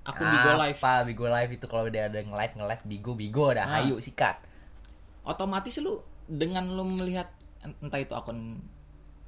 akun 0.04 0.28
Bigo 0.28 0.50
Live. 0.60 0.78
Apa 0.78 1.02
Bigo 1.02 1.26
Live 1.26 1.52
itu 1.56 1.66
kalau 1.66 1.88
udah 1.88 2.02
ada 2.06 2.20
nge-live 2.20 2.54
nge-live 2.60 2.82
Bigo 2.86 3.12
Bigo 3.16 3.46
dah. 3.50 3.66
Ah. 3.66 3.80
Ayo 3.82 3.98
sikat. 3.98 4.38
Otomatis 5.24 5.76
lu 5.82 5.98
dengan 6.30 6.68
lu 6.70 6.84
melihat 6.86 7.32
entah 7.60 8.00
itu 8.00 8.14
akun 8.14 8.60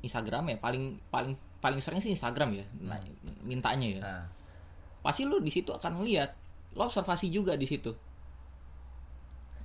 Instagram 0.02 0.54
ya, 0.54 0.56
paling 0.58 0.98
paling 1.10 1.34
paling 1.62 1.78
sering 1.78 2.02
sih 2.02 2.10
Instagram 2.10 2.58
ya, 2.58 2.66
nah, 2.82 2.98
mintanya 3.46 3.86
ya. 3.86 4.00
Nah, 4.02 4.24
Pasti 5.02 5.26
lu 5.26 5.38
di 5.42 5.50
situ 5.50 5.70
akan 5.74 6.02
lihat, 6.06 6.34
lo 6.74 6.86
observasi 6.86 7.30
juga 7.30 7.54
di 7.58 7.66
situ. 7.66 7.90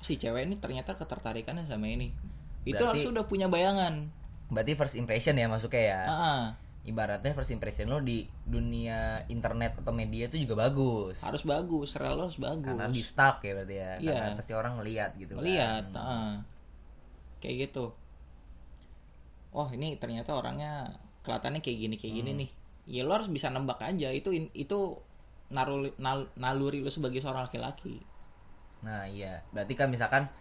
Si 0.01 0.17
cewek 0.17 0.45
ini 0.45 0.55
ternyata 0.57 0.93
ketertarikannya 0.93 1.65
sama 1.65 1.89
ini. 1.89 2.09
Itu 2.65 2.77
Berarti- 2.77 3.01
harus 3.05 3.13
udah 3.13 3.25
punya 3.25 3.47
bayangan. 3.49 4.13
berarti 4.47 4.79
first 4.79 4.95
impression 4.95 5.35
ya 5.35 5.51
masuknya 5.51 5.83
ya. 5.83 6.01
Ah, 6.07 6.13
ah. 6.15 6.43
Ibaratnya 6.87 7.35
first 7.35 7.51
impression 7.51 7.91
lo 7.91 7.99
di 7.99 8.23
dunia 8.47 9.27
internet 9.27 9.83
atau 9.83 9.91
media 9.91 10.31
itu 10.31 10.39
juga 10.39 10.55
bagus. 10.55 11.19
harus 11.19 11.43
bagus, 11.43 11.99
rel 11.99 12.15
lo 12.15 12.31
harus 12.31 12.39
bagus. 12.39 12.63
Karena 12.63 12.87
di 12.87 13.03
stuck 13.03 13.43
ya 13.43 13.51
berarti 13.59 13.75
ya. 13.75 13.91
Iya. 13.99 14.15
Karena 14.15 14.37
pasti 14.39 14.53
orang 14.55 14.73
ngeliat 14.79 15.11
gitu 15.19 15.35
kan. 15.35 15.43
Lihat, 15.43 15.83
ah. 15.99 16.39
kayak 17.43 17.55
gitu. 17.67 17.91
Oh 19.51 19.67
ini 19.67 19.99
ternyata 19.99 20.31
orangnya 20.31 20.87
kelihatannya 21.27 21.59
kayak 21.59 21.77
gini 21.77 21.95
kayak 21.99 22.13
Hmm. 22.15 22.19
gini 22.23 22.31
nih. 22.45 22.49
Ya 22.87 23.01
lo 23.03 23.19
harus 23.19 23.27
bisa 23.27 23.51
nembak 23.51 23.83
aja. 23.83 24.07
Itu 24.15 24.31
itu 24.31 24.79
naruli, 25.51 25.91
nal- 25.99 26.31
naluri 26.39 26.79
lo 26.79 26.87
sebagai 26.87 27.19
seorang 27.19 27.51
laki-laki. 27.51 27.99
Nah 28.87 29.03
iya, 29.11 29.43
berarti 29.51 29.73
kan 29.75 29.91
misalkan 29.91 30.31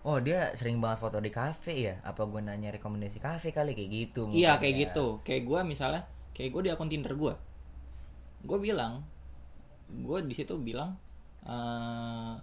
Oh 0.00 0.16
dia 0.16 0.48
sering 0.56 0.80
banget 0.80 1.04
foto 1.04 1.20
di 1.20 1.28
kafe 1.28 1.92
ya? 1.92 1.94
Apa 2.00 2.24
gue 2.24 2.40
nanya 2.40 2.72
rekomendasi 2.72 3.20
kafe 3.20 3.52
kali 3.52 3.76
kayak 3.76 3.90
gitu? 3.92 4.32
Iya 4.32 4.56
kayak 4.56 4.74
ya. 4.74 4.80
gitu. 4.88 5.06
Kayak 5.20 5.42
gue 5.44 5.60
misalnya, 5.68 6.02
kayak 6.32 6.50
gue 6.50 6.60
di 6.64 6.70
akun 6.72 6.88
Tinder 6.88 7.12
gue, 7.12 7.34
gue 8.40 8.58
bilang, 8.58 9.04
gue 9.92 10.18
di 10.24 10.32
situ 10.32 10.56
bilang, 10.56 10.96
eh 11.44 12.34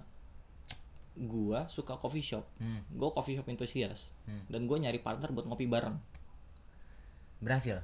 gue 1.17 1.59
suka 1.65 1.97
coffee 1.97 2.21
shop, 2.21 2.45
Hmm. 2.61 2.85
gue 2.93 3.09
coffee 3.09 3.33
shop 3.33 3.49
enthusiast, 3.49 4.13
Hmm. 4.29 4.45
dan 4.53 4.69
gue 4.69 4.77
nyari 4.77 5.01
partner 5.01 5.33
buat 5.33 5.49
ngopi 5.49 5.65
bareng. 5.65 5.97
Berhasil. 7.41 7.81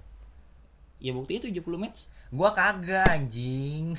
Ya 1.01 1.11
buktinya 1.11 1.49
70 1.49 1.78
match. 1.78 2.07
Gua 2.32 2.55
kagak 2.55 3.05
anjing. 3.05 3.93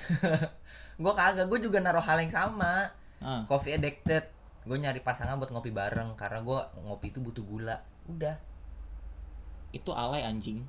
gua 1.03 1.13
kagak, 1.13 1.47
gue 1.47 1.59
juga 1.61 1.79
naruh 1.79 2.01
hal 2.01 2.23
yang 2.23 2.33
sama. 2.33 2.91
Ah. 3.21 3.43
Coffee 3.47 3.77
addicted. 3.77 4.25
Gue 4.65 4.77
nyari 4.77 5.01
pasangan 5.01 5.37
buat 5.37 5.53
ngopi 5.53 5.69
bareng 5.69 6.17
karena 6.17 6.41
gua 6.41 6.73
ngopi 6.81 7.13
itu 7.13 7.21
butuh 7.21 7.45
gula. 7.45 7.77
Udah. 8.09 8.37
itu 9.71 9.91
alay 9.91 10.23
anjing 10.23 10.63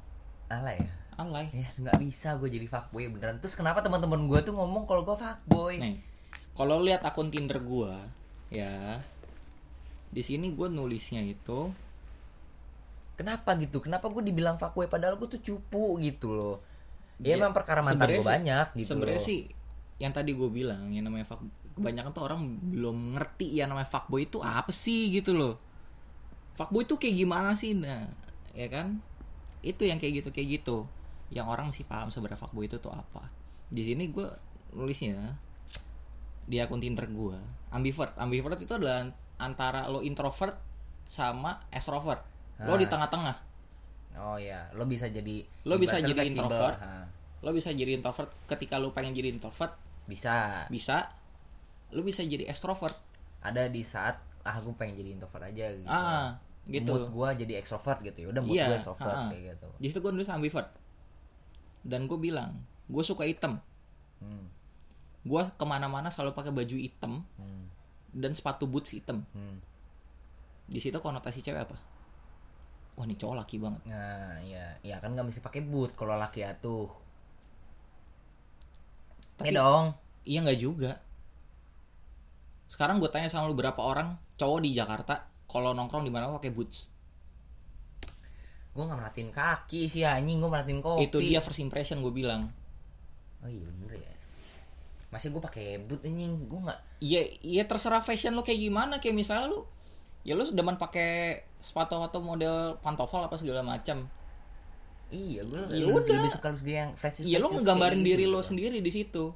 Alay 0.50 0.82
ya. 0.82 0.90
alay 1.16 1.46
Ya 1.54 1.70
nggak 1.78 2.02
bisa 2.02 2.34
gue 2.36 2.50
jadi 2.50 2.66
fuckboy 2.66 3.06
beneran. 3.08 3.38
Terus 3.38 3.54
kenapa 3.54 3.80
teman-teman 3.80 4.26
gue 4.26 4.40
tuh 4.42 4.52
ngomong 4.52 4.84
kalau 4.86 5.06
gue 5.06 5.14
fuckboy? 5.14 5.78
nih 5.78 5.98
kalau 6.54 6.82
lihat 6.82 7.06
akun 7.06 7.30
tinder 7.30 7.62
gua 7.62 8.08
ya 8.50 8.98
di 10.10 10.22
sini 10.22 10.52
gue 10.52 10.68
nulisnya 10.68 11.22
itu 11.22 11.70
Kenapa 13.16 13.56
gitu? 13.56 13.80
Kenapa 13.80 14.12
gue 14.12 14.20
dibilang 14.22 14.60
fuckboy 14.60 14.92
padahal 14.92 15.16
gue 15.16 15.30
tuh 15.30 15.40
cupu 15.40 15.96
gitu 16.04 16.36
loh. 16.36 16.60
Ya, 17.16 17.32
Ya, 17.32 17.40
emang 17.40 17.56
perkara 17.56 17.80
mantan 17.80 18.12
gue 18.12 18.20
banyak 18.20 18.76
gitu. 18.76 18.92
sebenarnya 18.92 19.22
sih 19.24 19.48
yang 19.96 20.12
tadi 20.12 20.36
gue 20.36 20.50
bilang 20.52 20.92
yang 20.92 21.08
namanya 21.08 21.24
fuck 21.24 21.40
kebanyakan 21.76 22.12
tuh 22.12 22.24
orang 22.24 22.42
belum 22.72 23.20
ngerti 23.20 23.52
ya 23.54 23.68
namanya 23.68 23.86
fuckboy 23.86 24.24
itu 24.24 24.40
apa 24.40 24.72
sih 24.72 25.12
gitu 25.12 25.36
loh. 25.36 25.60
Fuckboy 26.56 26.84
itu 26.84 26.96
kayak 26.96 27.16
gimana 27.16 27.52
sih? 27.54 27.76
Nah 27.76 28.08
ya 28.56 28.68
kan? 28.72 29.04
Itu 29.60 29.84
yang 29.84 30.00
kayak 30.00 30.24
gitu 30.24 30.30
kayak 30.32 30.62
gitu. 30.62 30.88
Yang 31.30 31.48
orang 31.50 31.66
masih 31.70 31.84
paham 31.84 32.08
sebenarnya 32.08 32.40
fuckboy 32.40 32.66
itu 32.66 32.80
tuh 32.80 32.90
apa. 32.90 33.28
Di 33.68 33.84
sini 33.84 34.08
gue 34.08 34.28
nulisnya 34.72 35.36
di 36.46 36.62
akun 36.62 36.80
Tinder 36.80 37.06
gue 37.06 37.38
ambivert. 37.70 38.16
Ambivert 38.16 38.56
itu 38.58 38.72
adalah 38.72 39.10
antara 39.36 39.90
lo 39.90 40.00
introvert 40.00 40.56
sama 41.04 41.60
extrovert. 41.70 42.24
Lo 42.62 42.74
Ah. 42.74 42.80
di 42.80 42.88
tengah-tengah. 42.88 43.36
Oh 44.16 44.40
ya, 44.40 44.72
lo 44.72 44.88
bisa 44.88 45.12
jadi 45.12 45.44
Lo 45.68 45.76
bisa 45.76 46.00
jadi 46.00 46.16
fleksibel. 46.16 46.48
introvert. 46.48 46.80
Ha. 46.80 47.04
lo 47.44 47.52
bisa 47.52 47.70
jadi 47.70 47.94
introvert. 47.94 48.32
Ketika 48.48 48.80
lo 48.80 48.90
pengen 48.90 49.12
jadi 49.12 49.30
introvert 49.30 49.76
bisa. 50.08 50.66
bisa 50.66 51.12
lo 51.92 52.02
bisa 52.02 52.22
jadi 52.22 52.46
extrovert. 52.46 52.96
Ada 53.40 53.68
di 53.68 53.82
saat 53.82 54.18
ah 54.42 54.58
gue 54.58 54.74
pengen 54.74 54.96
jadi 54.96 55.10
introvert 55.12 55.46
aja 55.46 55.66
gitu. 55.72 55.86
Ah 55.86 56.38
gitu. 56.66 56.92
Mood 56.92 57.10
gue 57.12 57.46
jadi 57.46 57.54
extrovert 57.58 58.02
gitu 58.02 58.18
ya. 58.22 58.28
Udah 58.30 58.42
mood 58.42 58.54
Iya, 58.54 58.66
gue 58.68 58.78
extrovert 58.80 59.12
ah. 59.12 59.30
kayak 59.30 59.44
gitu. 59.54 59.68
Di 59.76 59.88
situ 59.88 60.00
gue 60.00 60.12
nulis 60.12 60.26
ambivert. 60.28 60.70
Dan 61.82 62.06
gue 62.06 62.18
bilang 62.18 62.58
gue 62.86 63.04
suka 63.04 63.24
hitam. 63.24 63.62
Hmm. 64.18 64.48
gue 65.22 65.42
ke 65.52 65.66
mana-mana 65.66 66.08
selalu 66.08 66.32
pakai 66.32 66.54
baju 66.54 66.78
hitam 66.78 67.26
Hmm. 67.36 67.66
dan 68.12 68.32
sepatu 68.32 68.66
boots 68.66 68.90
hitam. 68.92 69.26
Hmm. 69.32 69.58
di 70.66 70.78
situ 70.78 70.98
konotasi 70.98 71.42
cewek 71.42 71.62
apa? 71.62 71.78
Wah 72.94 73.04
ini 73.04 73.14
cowok 73.14 73.36
laki 73.36 73.58
banget. 73.58 73.82
Nah 73.86 74.38
ya 74.42 74.66
ya 74.82 74.98
kan 74.98 75.14
nggak 75.14 75.26
mesti 75.26 75.38
pakai 75.40 75.62
boot 75.62 75.94
kalau 75.94 76.14
laki 76.16 76.42
atuh. 76.42 76.90
Tapi- 79.36 79.50
Iya 79.50 79.60
dong. 79.60 79.86
iya 80.24 80.40
nggak 80.42 80.60
juga 80.60 80.92
sekarang 82.76 83.00
gue 83.00 83.08
tanya 83.08 83.32
sama 83.32 83.48
lu 83.48 83.56
berapa 83.56 83.80
orang 83.80 84.20
cowok 84.36 84.60
di 84.60 84.76
Jakarta 84.76 85.24
kalau 85.48 85.72
nongkrong 85.72 86.04
di 86.04 86.12
mana 86.12 86.28
pakai 86.36 86.52
boots? 86.52 86.92
Gue 88.76 88.84
nggak 88.84 89.00
merhatiin 89.00 89.32
kaki 89.32 89.88
sih 89.88 90.04
anjing. 90.04 90.44
Gue 90.44 90.52
merhatiin 90.52 90.84
kopi. 90.84 91.08
Itu 91.08 91.24
dia 91.24 91.40
first 91.40 91.64
impression 91.64 92.04
gue 92.04 92.12
bilang. 92.12 92.52
Oh 93.40 93.48
iya 93.48 93.64
bener 93.64 94.04
ya. 94.04 94.12
Masih 95.08 95.32
gue 95.32 95.40
pakai 95.40 95.80
boot 95.88 96.04
anjing. 96.04 96.52
Gue 96.52 96.60
nggak 96.68 96.80
iya 97.00 97.24
iya 97.40 97.64
terserah 97.64 98.04
fashion 98.04 98.36
lo 98.36 98.44
kayak 98.44 98.60
gimana. 98.60 99.00
Kayak 99.00 99.24
misalnya 99.24 99.56
lu 99.56 99.64
ya 100.28 100.36
lu 100.36 100.44
demen 100.52 100.76
pakai 100.76 101.48
sepatu 101.64 101.96
atau 102.04 102.20
model 102.20 102.76
pantofel 102.84 103.24
apa 103.24 103.40
segala 103.40 103.64
macam. 103.64 104.04
Iya 105.16 105.48
gue 105.48 105.64
Ya 105.72 105.88
lebih, 105.88 105.96
udah. 105.96 106.12
lebih 106.20 106.32
suka 106.36 106.52
lebih 106.52 106.76
yang 106.76 106.92
fresh 107.00 107.24
iya 107.24 107.40
lo 107.40 107.56
ngegambarin 107.56 108.04
diri 108.04 108.28
lo 108.28 108.44
sendiri 108.44 108.84
di 108.84 108.92
situ. 108.92 109.32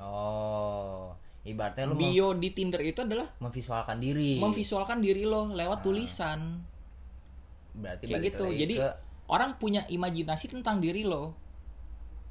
Oh 0.00 1.07
ibaratnya 1.46 1.86
mem- 1.90 1.98
bio 1.98 2.34
di 2.34 2.50
Tinder 2.50 2.82
itu 2.82 3.04
adalah 3.06 3.28
memvisualkan 3.38 3.98
diri. 4.02 4.38
memvisualkan 4.42 4.98
diri 4.98 5.22
lo 5.24 5.50
lewat 5.54 5.84
tulisan. 5.86 6.62
Berarti 7.78 8.10
kayak 8.10 8.22
gitu. 8.34 8.46
jadi 8.50 8.74
ke, 8.74 8.88
orang 9.30 9.54
punya 9.56 9.86
imajinasi 9.86 10.50
tentang 10.50 10.82
diri 10.82 11.06
lo. 11.06 11.36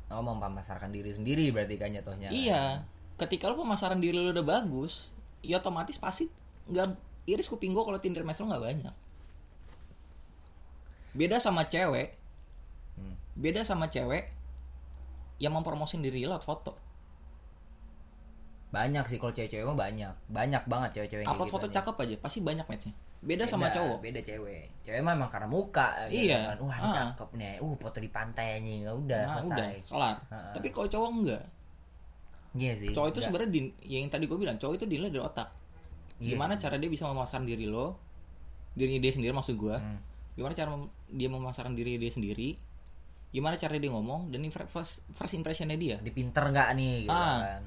Oh 0.07 0.23
memasarkan 0.23 0.91
diri 0.91 1.11
sendiri 1.11 1.51
berarti 1.51 1.75
kan 1.75 1.91
jatuhnya. 1.91 2.31
Iya. 2.31 2.87
Ketika 3.17 3.49
lo 3.51 3.59
pemasaran 3.59 3.99
diri 3.99 4.15
lo 4.15 4.31
udah 4.31 4.45
bagus 4.45 5.11
ya 5.43 5.61
otomatis 5.63 5.95
pasti 6.01 6.27
nggak 6.67 6.87
iris 7.27 7.47
kuping 7.47 7.71
gue 7.71 7.83
kalau 7.83 7.99
Tinder 7.99 8.23
match 8.23 8.43
lo 8.43 8.51
nggak 8.51 8.63
banyak. 8.63 8.95
Beda 11.17 11.39
sama 11.39 11.67
cewek. 11.67 12.17
Hmm. 12.97 13.13
beda 13.37 13.61
sama 13.61 13.93
cewek 13.93 14.33
yang 15.37 15.53
mempromosin 15.53 16.01
diri 16.01 16.25
lewat 16.25 16.41
foto 16.41 16.86
banyak 18.67 19.05
sih 19.05 19.15
kalau 19.15 19.31
cewek-cewek 19.31 19.63
mah 19.63 19.77
banyak 19.79 20.11
banyak 20.27 20.63
banget 20.63 20.89
cewek-cewek 20.93 21.23
upload 21.23 21.37
kayak 21.41 21.53
foto 21.53 21.65
gitu, 21.65 21.75
cakep 21.77 21.95
aja 21.97 22.15
pasti 22.19 22.39
banyak 22.41 22.65
matchnya 22.65 22.93
beda, 23.17 23.43
sama 23.43 23.67
cowok 23.69 23.97
beda 23.99 24.19
cewek 24.21 24.63
cewek 24.81 24.99
mah 24.99 25.13
emang 25.13 25.27
karena 25.27 25.47
muka 25.47 25.87
gitu 26.05 26.27
Iya. 26.27 26.39
kan. 26.51 26.57
wah 26.61 26.77
ini 26.77 26.85
Ah. 26.85 26.95
cakep 27.07 27.29
nih 27.33 27.53
uh 27.57 27.73
foto 27.75 27.97
di 27.97 28.09
pantai 28.09 28.49
nih 28.59 28.77
udah 28.85 29.21
nah 29.23 29.35
selesai 29.37 29.55
udah 29.55 29.69
kelar 29.87 30.15
Ha-ha. 30.25 30.51
tapi 30.51 30.67
kalau 30.69 30.87
cowok 30.87 31.09
enggak 31.13 31.43
iya 32.53 32.73
sih 32.73 32.91
cowok 32.91 33.07
itu 33.09 33.19
sebenarnya 33.21 33.49
di, 33.49 33.59
yang 33.87 34.07
tadi 34.07 34.25
gue 34.25 34.35
bilang 34.35 34.55
cowok 34.55 34.73
itu 34.75 34.85
dinilai 34.85 35.09
dari 35.09 35.23
otak 35.23 35.49
Iya 36.17 36.33
gimana 36.33 36.53
sih. 36.53 36.61
cara 36.63 36.75
dia 36.75 36.89
bisa 36.89 37.05
memasarkan 37.05 37.45
diri 37.45 37.65
lo 37.65 37.97
dirinya 38.73 38.99
dia 38.99 39.11
sendiri 39.11 39.31
maksud 39.31 39.55
gue 39.55 39.75
Hmm. 39.75 39.99
gimana 40.33 40.53
cara 40.53 40.69
dia 41.07 41.27
memasarkan 41.27 41.71
diri 41.71 41.95
dia 41.95 42.09
sendiri 42.09 42.57
gimana 43.27 43.55
cara 43.55 43.75
dia 43.75 43.87
ngomong 43.87 44.27
dan 44.27 44.39
first, 44.49 45.01
first 45.09 45.33
impressionnya 45.33 45.75
dia 45.75 45.97
di 45.97 46.09
pinter 46.09 46.43
nggak 46.43 46.69
nih 46.73 46.95
gitu 47.03 47.13
Ah. 47.13 47.37
kan 47.39 47.63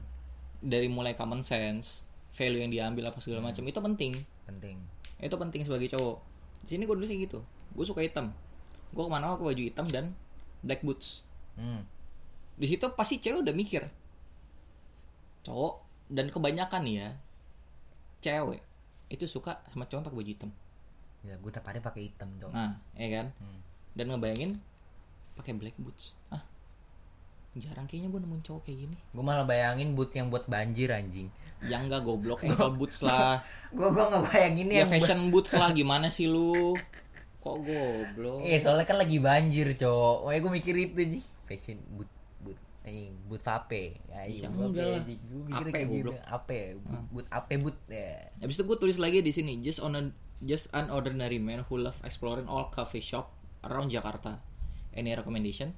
dari 0.60 0.86
mulai 0.86 1.12
common 1.12 1.40
sense 1.40 2.04
value 2.30 2.60
yang 2.60 2.70
diambil 2.70 3.10
apa 3.10 3.18
segala 3.18 3.42
Hmm. 3.42 3.48
macam 3.50 3.64
itu 3.66 3.80
penting. 3.80 4.12
Penting. 4.46 4.76
Itu 5.18 5.34
penting 5.34 5.64
sebagai 5.64 5.90
cowok. 5.90 6.16
Di 6.62 6.76
sini 6.76 6.84
gue 6.84 6.94
dulu 6.94 7.04
sih 7.04 7.18
gitu. 7.18 7.40
Gue 7.72 7.84
suka 7.84 8.00
hitam. 8.00 8.30
Gue 8.92 9.02
ke 9.02 9.10
mana 9.10 9.32
pakai 9.32 9.46
baju 9.50 9.62
hitam 9.62 9.86
dan 9.88 10.12
black 10.60 10.80
boots. 10.80 11.24
Hmm. 11.56 11.84
di 12.56 12.68
situ 12.68 12.84
pasti 12.92 13.16
cewek 13.16 13.40
udah 13.40 13.56
mikir 13.56 13.88
cowok 15.42 15.74
dan 16.08 16.28
kebanyakan 16.28 16.82
nih 16.84 16.96
ya 17.00 17.08
cewek 18.20 18.60
itu 19.08 19.24
suka 19.24 19.64
sama 19.66 19.88
cowok 19.88 20.08
pakai 20.08 20.18
baju 20.20 20.30
hitam. 20.30 20.50
Ya 21.20 21.36
gue 21.36 21.50
tiap 21.50 21.64
hari 21.64 21.80
pakai 21.80 22.08
hitam 22.08 22.28
dong 22.36 22.52
nah 22.52 22.76
ya 22.94 23.08
kan? 23.10 23.26
Hmm. 23.36 23.60
dan 23.92 24.04
ngebayangin 24.08 24.50
pakai 25.34 25.56
black 25.56 25.76
boots. 25.76 26.12
Ah 26.28 26.44
jarang 27.52 27.84
kayaknya 27.84 28.08
gue 28.08 28.20
nemuin 28.22 28.42
cowok 28.42 28.62
kayak 28.62 28.78
gini. 28.86 28.96
Gue 29.10 29.24
malah 29.24 29.42
bayangin 29.42 29.92
boot 29.92 30.14
yang 30.14 30.30
buat 30.30 30.46
banjir 30.46 30.90
anjing. 30.90 31.26
Yang 31.60 31.82
enggak 31.90 32.02
goblok. 32.04 32.40
Ankle 32.40 32.72
boots 32.72 33.02
lah. 33.02 33.42
Gue 33.70 33.90
gue 33.90 34.00
nggak 34.00 34.22
bayangin 34.28 34.66
ya 34.70 34.76
yang 34.82 34.90
fashion 34.90 35.20
boots 35.28 35.52
lah. 35.52 35.70
Gimana 35.70 36.06
sih 36.08 36.30
lu? 36.30 36.72
Kok 37.42 37.56
goblok? 37.60 38.44
Eh 38.44 38.56
soalnya 38.56 38.84
kan 38.84 38.96
lagi 38.96 39.18
banjir 39.18 39.74
cowok. 39.74 40.16
Makanya 40.24 40.40
gue 40.40 40.52
mikir 40.54 40.74
itu 40.76 41.00
nih 41.10 41.22
Fashion 41.42 41.78
boot 41.90 42.10
boot 42.38 42.54
anjing. 42.80 43.12
Boot 43.26 43.42
vape. 43.42 43.82
Ya, 44.06 44.20
Ya, 44.24 44.46
vape, 44.46 44.62
enggak 44.62 44.86
lah. 44.86 44.98
anjing. 45.02 45.18
Gue 45.20 45.42
mikir 45.44 45.66
Ape, 45.66 45.72
kayak 45.72 45.86
gitu. 45.86 45.96
goblok. 46.06 46.18
Ape 46.24 46.58
boot, 46.78 47.02
boot 47.10 47.26
ape 47.28 47.54
boot 47.58 47.76
ya. 47.86 48.12
Habis 48.38 48.54
itu 48.54 48.64
gue 48.64 48.76
tulis 48.78 48.96
lagi 48.96 49.18
di 49.20 49.32
sini 49.32 49.58
just 49.58 49.80
on 49.80 49.92
a, 49.92 50.02
just 50.40 50.70
an 50.70 50.86
ordinary 50.88 51.36
man 51.36 51.66
who 51.66 51.76
love 51.76 51.98
exploring 52.00 52.46
all 52.46 52.70
coffee 52.70 53.02
shop 53.02 53.34
around 53.60 53.90
Jakarta. 53.90 54.38
Any 54.90 55.12
recommendation? 55.12 55.74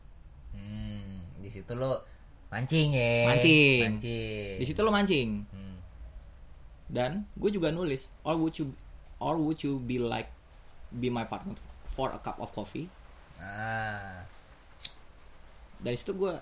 Hmm, 0.52 1.21
di 1.42 1.50
situ 1.50 1.74
lo 1.74 2.06
mancing 2.48 2.94
ya. 2.94 3.26
Mancing. 3.26 3.80
mancing. 3.82 4.54
Di 4.56 4.64
situ 4.64 4.80
lo 4.80 4.88
mancing. 4.88 5.30
Hmm. 5.48 5.70
dan 6.86 7.24
gue 7.34 7.48
juga 7.48 7.68
nulis 7.68 8.12
or 8.20 8.36
would 8.36 8.52
you 8.54 8.68
or 9.16 9.34
would 9.34 9.56
you 9.58 9.80
be 9.80 9.96
like 9.96 10.28
be 10.92 11.08
my 11.08 11.24
partner 11.24 11.56
for 11.86 12.08
a 12.08 12.20
cup 12.20 12.36
of 12.36 12.52
coffee? 12.52 12.84
Ah. 13.36 14.28
Dari 15.78 15.96
situ 15.96 16.12
gue 16.12 16.36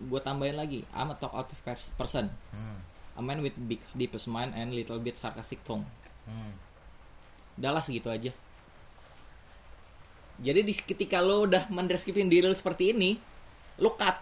gue 0.00 0.20
tambahin 0.20 0.54
lagi 0.54 0.86
I'm 0.92 1.10
a 1.10 1.16
talkative 1.16 1.58
pers- 1.60 1.90
person. 1.92 2.30
Hmm. 2.50 2.78
a 3.12 3.20
man 3.20 3.42
with 3.42 3.58
big 3.58 3.82
deepest 3.92 4.26
mind 4.26 4.54
and 4.54 4.70
little 4.70 4.96
bit 4.96 5.14
sarcastic 5.14 5.58
tone 5.60 5.82
Hmm. 6.22 6.54
udah 7.56 7.72
lah 7.72 7.82
segitu 7.82 8.06
aja. 8.06 8.30
Jadi 10.38 10.60
di 10.62 10.70
ketika 10.72 11.18
lo 11.18 11.42
udah 11.42 11.66
mendeskripsikan 11.66 12.30
diri 12.30 12.46
lo 12.46 12.54
seperti 12.54 12.94
ini 12.94 13.18
lo 13.76 13.98
cut 13.98 14.14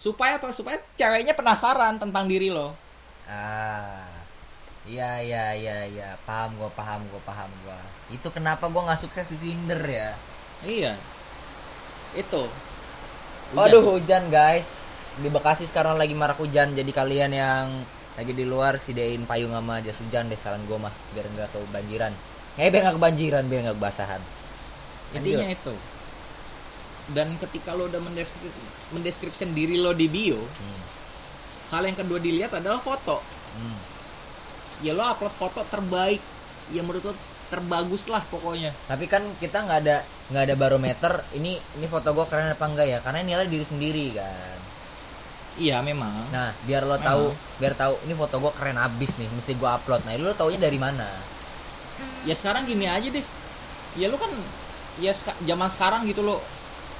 supaya 0.00 0.40
apa? 0.40 0.48
Supaya 0.56 0.80
ceweknya 0.96 1.36
penasaran 1.36 2.00
tentang 2.00 2.24
diri 2.24 2.48
lo. 2.48 2.72
Ah. 3.28 4.08
Iya 4.88 5.20
iya 5.20 5.44
iya 5.52 5.78
iya. 5.84 6.08
Paham 6.24 6.56
gue 6.56 6.70
paham 6.72 7.04
gue 7.12 7.20
paham 7.28 7.52
gue 7.68 7.78
itu 8.16 8.28
kenapa 8.32 8.66
gue 8.66 8.80
nggak 8.80 9.00
sukses 9.04 9.28
di 9.36 9.38
Tinder 9.38 9.78
ya? 9.84 10.10
Iya. 10.64 10.96
Itu. 12.16 12.48
Waduh 13.52 13.84
hujan 13.84 14.32
guys. 14.32 14.88
Di 15.20 15.28
Bekasi 15.28 15.68
sekarang 15.68 16.00
lagi 16.00 16.16
marak 16.16 16.40
hujan. 16.40 16.72
Jadi 16.72 16.90
kalian 16.90 17.30
yang 17.36 17.68
lagi 18.16 18.32
di 18.32 18.48
luar 18.48 18.80
Sidain 18.80 19.22
payung 19.28 19.52
sama 19.52 19.78
jas 19.84 20.00
hujan 20.00 20.26
deh 20.32 20.40
Saran 20.40 20.64
gue 20.64 20.78
mah. 20.80 20.90
Biar 21.12 21.28
nggak 21.28 21.54
kebanjiran. 21.54 22.12
Eh 22.56 22.72
biar 22.72 22.88
nggak 22.88 22.96
kebanjiran 22.98 23.44
Biar 23.46 23.60
nggak 23.68 23.76
kebasahan. 23.78 24.22
Intinya 25.14 25.46
itu 25.52 25.74
dan 27.10 27.34
ketika 27.42 27.74
lo 27.74 27.90
udah 27.90 27.98
mendeskripsikan, 27.98 28.94
mendeskripsikan 28.94 29.50
diri 29.50 29.82
lo 29.82 29.90
di 29.90 30.06
bio 30.06 30.38
hmm. 30.38 30.80
hal 31.74 31.82
yang 31.86 31.98
kedua 31.98 32.18
dilihat 32.22 32.54
adalah 32.54 32.78
foto. 32.78 33.18
Hmm. 33.50 33.80
ya 34.86 34.94
lo 34.94 35.02
upload 35.02 35.34
foto 35.34 35.60
terbaik. 35.66 36.22
Yang 36.70 36.84
menurut 36.86 37.04
lo 37.10 37.14
terbagus 37.50 38.06
lah 38.06 38.22
pokoknya. 38.30 38.70
Tapi 38.86 39.10
kan 39.10 39.26
kita 39.42 39.66
nggak 39.66 39.78
ada 39.82 40.06
nggak 40.30 40.42
ada 40.46 40.54
barometer 40.54 41.12
Ini 41.34 41.58
ini 41.58 41.86
foto 41.90 42.14
gue 42.14 42.22
keren 42.30 42.54
apa 42.54 42.62
enggak 42.70 42.86
ya? 42.86 42.98
Karena 43.02 43.26
nilai 43.26 43.50
diri 43.50 43.66
sendiri 43.66 44.14
kan? 44.14 44.58
Iya 45.58 45.82
memang. 45.82 46.30
Nah 46.30 46.54
biar 46.64 46.86
lo 46.86 46.94
Memang. 46.94 47.10
tahu 47.10 47.24
Biar 47.58 47.74
tahu 47.74 47.98
ini 48.06 48.14
foto 48.14 48.38
gue 48.38 48.52
keren 48.54 48.78
abis 48.78 49.18
nih 49.18 49.26
Mesti 49.34 49.58
gue 49.58 49.66
upload. 49.66 50.06
Nah 50.06 50.14
lo 50.22 50.30
taunya 50.38 50.62
dari 50.62 50.78
mana? 50.78 51.10
Ya 52.22 52.38
sekarang 52.38 52.62
gini 52.70 52.86
aja 52.86 53.10
deh. 53.10 53.26
Ya 53.98 54.06
lo 54.06 54.14
kan 54.14 54.30
ya 55.02 55.10
seka- 55.10 55.38
zaman 55.42 55.66
sekarang 55.74 56.06
gitu 56.06 56.22
lo 56.22 56.38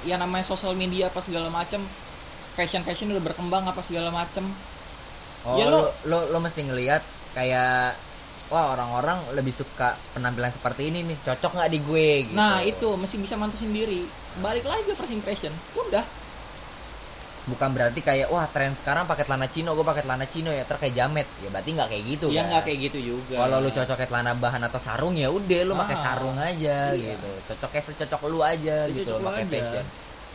ya 0.01 0.15
namanya 0.15 0.43
sosial 0.43 0.73
media 0.73 1.07
apa 1.07 1.19
segala 1.19 1.47
macam 1.47 1.81
fashion 2.51 2.81
fashion 2.81 3.09
udah 3.09 3.23
berkembang 3.23 3.63
apa 3.63 3.79
segala 3.79 4.09
macam 4.09 4.45
Oh 5.41 5.57
Ya, 5.57 5.65
lo, 5.65 5.89
lo- 6.05 6.29
lo 6.29 6.37
mesti 6.37 6.61
ngelihat 6.61 7.01
kayak 7.33 7.97
wah 8.53 8.77
orang-orang 8.77 9.17
lebih 9.33 9.49
suka 9.49 9.97
penampilan 10.13 10.53
seperti 10.53 10.93
ini 10.93 11.01
nih 11.01 11.17
cocok 11.17 11.51
nggak 11.55 11.71
di 11.71 11.79
gue 11.81 12.07
gitu. 12.27 12.35
nah 12.35 12.61
itu 12.61 12.93
mesti 12.93 13.17
bisa 13.17 13.33
mantusin 13.35 13.73
diri. 13.73 14.05
Balik 14.37 14.63
lagi 14.63 14.85
ke 14.85 14.93
first 14.93 15.09
impression 15.09 15.49
udah 15.73 16.05
bukan 17.51 17.69
berarti 17.75 17.99
kayak 17.99 18.31
wah 18.31 18.47
tren 18.47 18.71
sekarang 18.71 19.03
pakai 19.03 19.27
celana 19.27 19.45
chino 19.45 19.75
gue 19.75 19.83
pakai 19.83 20.01
celana 20.01 20.23
chino 20.23 20.49
ya. 20.49 20.63
Terus 20.63 20.79
kayak 20.79 20.95
jamet. 20.95 21.27
Ya 21.43 21.49
berarti 21.51 21.69
nggak 21.75 21.89
kayak 21.91 22.03
gitu 22.07 22.25
ya 22.31 22.39
kan. 22.39 22.45
nggak 22.49 22.63
kayak 22.63 22.79
gitu 22.87 22.97
juga. 23.03 23.35
Kalau 23.43 23.57
lu 23.59 23.69
cocoknya 23.69 24.07
celana 24.07 24.31
bahan 24.33 24.61
atau 24.65 24.79
sarung 24.79 25.15
ya 25.19 25.27
udah 25.27 25.61
lu 25.67 25.73
pakai 25.75 25.95
Ah, 25.95 26.01
sarung 26.01 26.37
aja 26.39 26.77
iya. 26.95 27.13
gitu. 27.13 27.29
Cocoknya 27.51 27.81
secocok 27.83 28.21
lu 28.25 28.39
aja 28.39 28.77
Secocok 28.87 28.95
gitu 28.95 29.11
lu 29.13 29.25
pakai 29.27 29.45
fashion. 29.45 29.85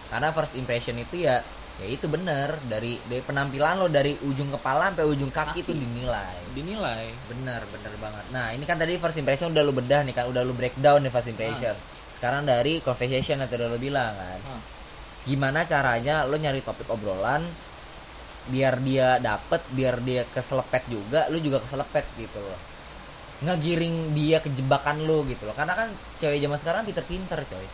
Karena 0.06 0.28
first 0.30 0.54
impression 0.54 0.94
itu 0.94 1.16
ya 1.24 1.36
ya 1.76 1.86
itu 1.88 2.06
bener. 2.06 2.48
Dari 2.68 2.92
dari 3.04 3.22
penampilan 3.24 3.74
lo 3.80 3.88
dari 3.88 4.12
ujung 4.20 4.52
kepala 4.52 4.92
sampai 4.92 5.06
ujung 5.08 5.32
kaki, 5.32 5.50
Kaki. 5.50 5.60
itu 5.64 5.72
dinilai. 5.72 6.36
Dinilai. 6.52 7.04
Bener 7.26 7.64
bener 7.66 7.92
banget. 7.98 8.24
Nah 8.30 8.52
ini 8.52 8.62
kan 8.62 8.76
tadi 8.76 8.94
first 8.96 9.16
impression 9.16 9.50
udah 9.50 9.64
lu 9.64 9.72
bedah 9.72 10.04
nih 10.04 10.12
kan 10.12 10.28
udah 10.28 10.44
lu 10.44 10.52
breakdown 10.52 11.00
nih 11.00 11.10
first 11.10 11.26
impression. 11.26 11.72
Sekarang 12.16 12.44
dari 12.44 12.80
conversation 12.80 13.40
yang 13.40 13.48
tadi 13.48 13.60
lo 13.60 13.76
bilang 13.76 14.12
kan. 14.12 14.40
Ah. 14.46 14.60
Gimana 15.26 15.66
caranya 15.66 16.22
lo 16.22 16.38
nyari 16.38 16.62
topik 16.62 16.86
obrolan 16.86 17.42
biar 18.46 18.78
dia 18.78 19.18
dapet 19.18 19.58
biar 19.74 19.98
dia 20.06 20.22
keselepet 20.30 20.86
juga 20.86 21.26
lu 21.34 21.42
juga 21.42 21.58
keselepet 21.58 22.06
gitu 22.14 22.38
loh. 22.38 22.60
Ngegiring 23.42 24.16
dia 24.16 24.38
ke 24.40 24.48
jebakan 24.54 25.02
lu 25.04 25.26
gitu 25.26 25.44
loh. 25.44 25.54
Karena 25.58 25.74
kan 25.74 25.90
cewek 26.22 26.38
zaman 26.38 26.58
sekarang 26.62 26.82
pinter-pinter 26.86 27.42
coy. 27.42 27.66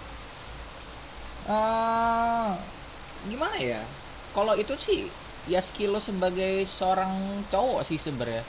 Eh, 1.53 2.50
gimana 3.28 3.57
ya? 3.61 3.82
Kalau 4.32 4.57
itu 4.57 4.72
sih 4.80 5.07
ya 5.50 5.61
skill 5.61 5.92
lo 5.92 6.00
sebagai 6.00 6.64
seorang 6.64 7.12
cowok 7.53 7.84
sih 7.84 8.00
sebenarnya. 8.00 8.42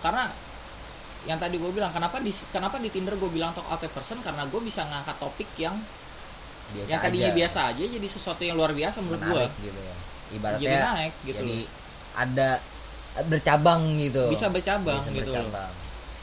Karena 0.00 0.24
yang 1.26 1.36
tadi 1.36 1.60
gue 1.60 1.68
bilang 1.74 1.92
kenapa 1.92 2.22
di 2.22 2.32
kenapa 2.48 2.80
di 2.80 2.88
Tinder 2.88 3.12
gue 3.18 3.28
bilang 3.28 3.52
talk 3.52 3.68
out 3.68 3.84
person? 3.92 4.24
Karena 4.24 4.48
gue 4.48 4.60
bisa 4.64 4.88
ngangkat 4.88 5.16
topik 5.20 5.50
yang 5.60 5.76
biasa 6.70 6.88
yang 6.88 7.00
tadinya 7.00 7.26
aja. 7.26 7.36
biasa 7.36 7.58
aja 7.66 7.82
jadi 7.88 8.06
sesuatu 8.06 8.42
yang 8.42 8.56
luar 8.56 8.72
biasa 8.72 8.96
menurut 9.00 9.20
gue 9.20 9.28
menarik 9.32 9.52
gitu 9.58 9.80
ya 9.80 9.94
ibaratnya 10.28 10.62
jadi 10.62 10.78
naik 10.86 11.14
gitu 11.22 11.36
jadi 11.38 11.56
loh. 11.56 11.68
ada 12.14 12.48
bercabang 13.24 13.82
gitu 13.98 14.24
bisa 14.28 14.46
bercabang 14.48 15.00
Bisa 15.02 15.12
gitu 15.16 15.32
bercabang. 15.32 15.72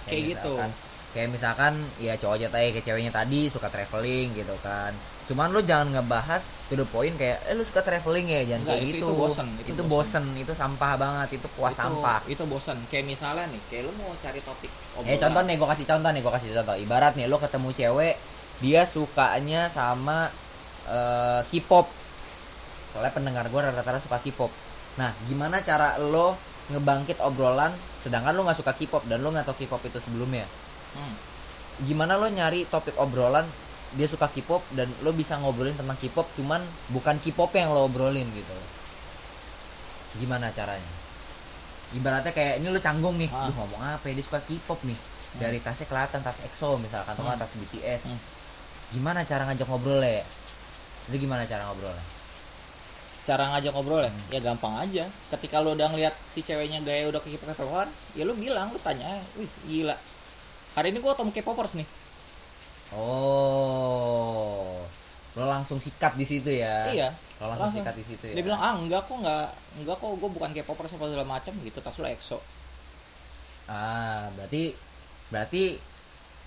Kayak 0.06 0.22
gitu. 0.30 0.54
misalkan, 0.54 0.70
kayak 1.12 1.30
misalkan 1.32 1.74
ya 1.98 2.14
cowok 2.16 2.36
aja 2.36 2.48
tadi 2.48 2.66
kayak 2.72 2.86
ceweknya 2.86 3.12
tadi 3.12 3.39
suka 3.50 3.68
traveling 3.68 4.28
gitu 4.34 4.54
kan 4.62 4.93
cuman 5.26 5.50
lu 5.50 5.58
jangan 5.60 5.89
ngebahas 5.89 6.38
to 6.70 6.78
the 6.78 6.86
point 6.86 7.18
kayak 7.18 7.41
eh 7.43 7.58
lu 7.58 7.66
suka 7.66 7.82
traveling 7.82 8.30
ya 8.30 8.46
jangan 8.46 8.62
Enggak, 8.62 8.78
kayak 8.78 8.86
itu- 8.86 8.93
gitu 8.93 9.06
itu 9.08 9.18
bosen, 9.18 9.48
itu 9.50 9.66
itu 9.66 9.82
bosen. 9.82 10.22
bosen 10.22 10.26
itu 10.38 10.54
sampah 10.54 10.91
banget 10.96 11.30
itu 11.34 11.48
puas 11.52 11.74
itu, 11.74 11.82
sampah 11.82 12.20
itu 12.30 12.43
bosan 12.46 12.78
kayak 12.86 13.06
misalnya 13.10 13.50
nih 13.50 13.62
kayak 13.66 13.84
lu 13.84 13.91
mau 13.98 14.14
cari 14.16 14.39
topik 14.39 14.70
Eh 15.02 15.18
contoh 15.18 15.41
nih 15.41 15.56
gue 15.58 15.68
kasih 15.68 15.86
contoh 15.89 16.10
nih 16.14 16.22
gue 16.22 16.30
kasih 16.32 16.50
contoh 16.54 16.76
ibarat 16.78 17.14
nih 17.18 17.26
lo 17.26 17.38
ketemu 17.41 17.70
cewek 17.74 18.16
dia 18.60 18.84
sukanya 18.84 19.68
sama 19.68 20.32
eh, 20.86 21.41
K-pop. 21.47 21.88
Soalnya 22.91 23.12
pendengar 23.12 23.45
gue 23.47 23.60
rata-rata 23.60 23.99
suka 23.99 24.20
K-pop. 24.20 24.51
Nah 24.95 25.12
gimana 25.28 25.60
cara 25.60 25.99
lo 25.99 26.39
ngebangkit 26.66 27.20
obrolan 27.20 27.70
sedangkan 27.99 28.34
lo 28.34 28.41
nggak 28.43 28.58
suka 28.58 28.74
K-pop 28.74 29.06
dan 29.06 29.22
lo 29.22 29.30
nggak 29.30 29.45
tahu 29.45 29.66
K-pop 29.66 29.82
itu 29.84 29.99
sebelumnya? 29.99 30.45
Hmm. 30.95 31.16
gimana 31.84 32.16
lo 32.16 32.32
nyari 32.32 32.64
topik 32.64 32.95
obrolan 32.95 33.43
dia 33.93 34.08
suka 34.08 34.32
K-pop 34.32 34.64
dan 34.72 34.88
lo 35.03 35.12
bisa 35.12 35.36
ngobrolin 35.36 35.76
tentang 35.76 35.99
K-pop 35.99 36.24
cuman 36.39 36.64
bukan 36.89 37.20
K-pop 37.20 37.51
yang 37.51 37.70
lo 37.70 37.84
obrolin 37.86 38.24
gitu. 38.32 38.56
Gimana 40.16 40.47
caranya? 40.49 40.91
Ibaratnya 41.91 42.32
kayak 42.32 42.64
ini 42.64 42.72
lo 42.72 42.80
canggung 42.80 43.20
nih. 43.20 43.28
Ah. 43.30 43.47
Duh, 43.47 43.56
ngomong 43.56 43.82
apa 43.84 44.06
ya? 44.08 44.16
Dia 44.16 44.24
suka 44.24 44.39
K-pop 44.39 44.80
nih. 44.88 44.95
Dari 45.36 45.60
tasnya 45.60 45.86
kelihatan 45.86 46.24
tas 46.24 46.39
EXO 46.41 46.80
misalkan 46.80 47.12
atau 47.12 47.28
Hmm. 47.28 47.36
tas 47.36 47.51
BTS 47.51 48.01
Hmm. 48.08 48.20
Gimana 48.94 49.26
cara 49.26 49.50
ngajak 49.50 49.66
ngobrol 49.66 50.04
ya 50.04 50.26
itu 51.06 51.16
gimana 51.22 51.46
cara 51.46 51.70
ngobrolnya? 51.70 52.06
Cara 53.26 53.50
ngajak 53.54 53.74
ngobrol 53.74 54.06
ya, 54.06 54.12
ya 54.34 54.40
gampang 54.42 54.74
aja. 54.82 55.06
Ketika 55.34 55.62
lo 55.62 55.74
udah 55.78 55.90
ngeliat 55.94 56.14
si 56.34 56.42
ceweknya 56.42 56.82
gaya 56.82 57.10
udah 57.10 57.22
ke 57.22 57.30
K-popan 57.34 57.90
ya 58.18 58.26
lo 58.26 58.34
bilang 58.38 58.74
lo 58.74 58.80
tanya 58.82 59.22
wih 59.38 59.50
gila. 59.70 59.98
Hari 60.78 60.94
ini 60.94 61.00
gua 61.02 61.14
ketemu 61.14 61.32
K-popers 61.34 61.74
nih. 61.78 61.88
Oh. 62.94 64.82
Lo 65.38 65.46
langsung 65.46 65.82
sikat 65.82 66.18
di 66.18 66.26
situ 66.26 66.50
ya? 66.50 66.90
Iya. 66.90 67.10
Lo 67.42 67.50
langsung, 67.54 67.70
langsung. 67.70 67.82
sikat 67.86 67.96
di 67.98 68.06
situ 68.06 68.24
ya? 68.30 68.34
Dia 68.38 68.44
bilang 68.46 68.62
ah 68.62 68.74
enggak 68.78 69.06
kok 69.06 69.18
enggak 69.22 69.50
enggak 69.82 69.96
kok 69.98 70.10
gue 70.10 70.30
bukan 70.30 70.50
K-popers 70.58 70.94
apa 70.98 71.06
segala 71.06 71.26
macam 71.26 71.54
gitu. 71.62 71.80
Tas 71.82 71.98
lo 72.02 72.08
EXO. 72.10 72.38
Ah, 73.66 74.30
berarti 74.38 74.74
berarti 75.34 75.64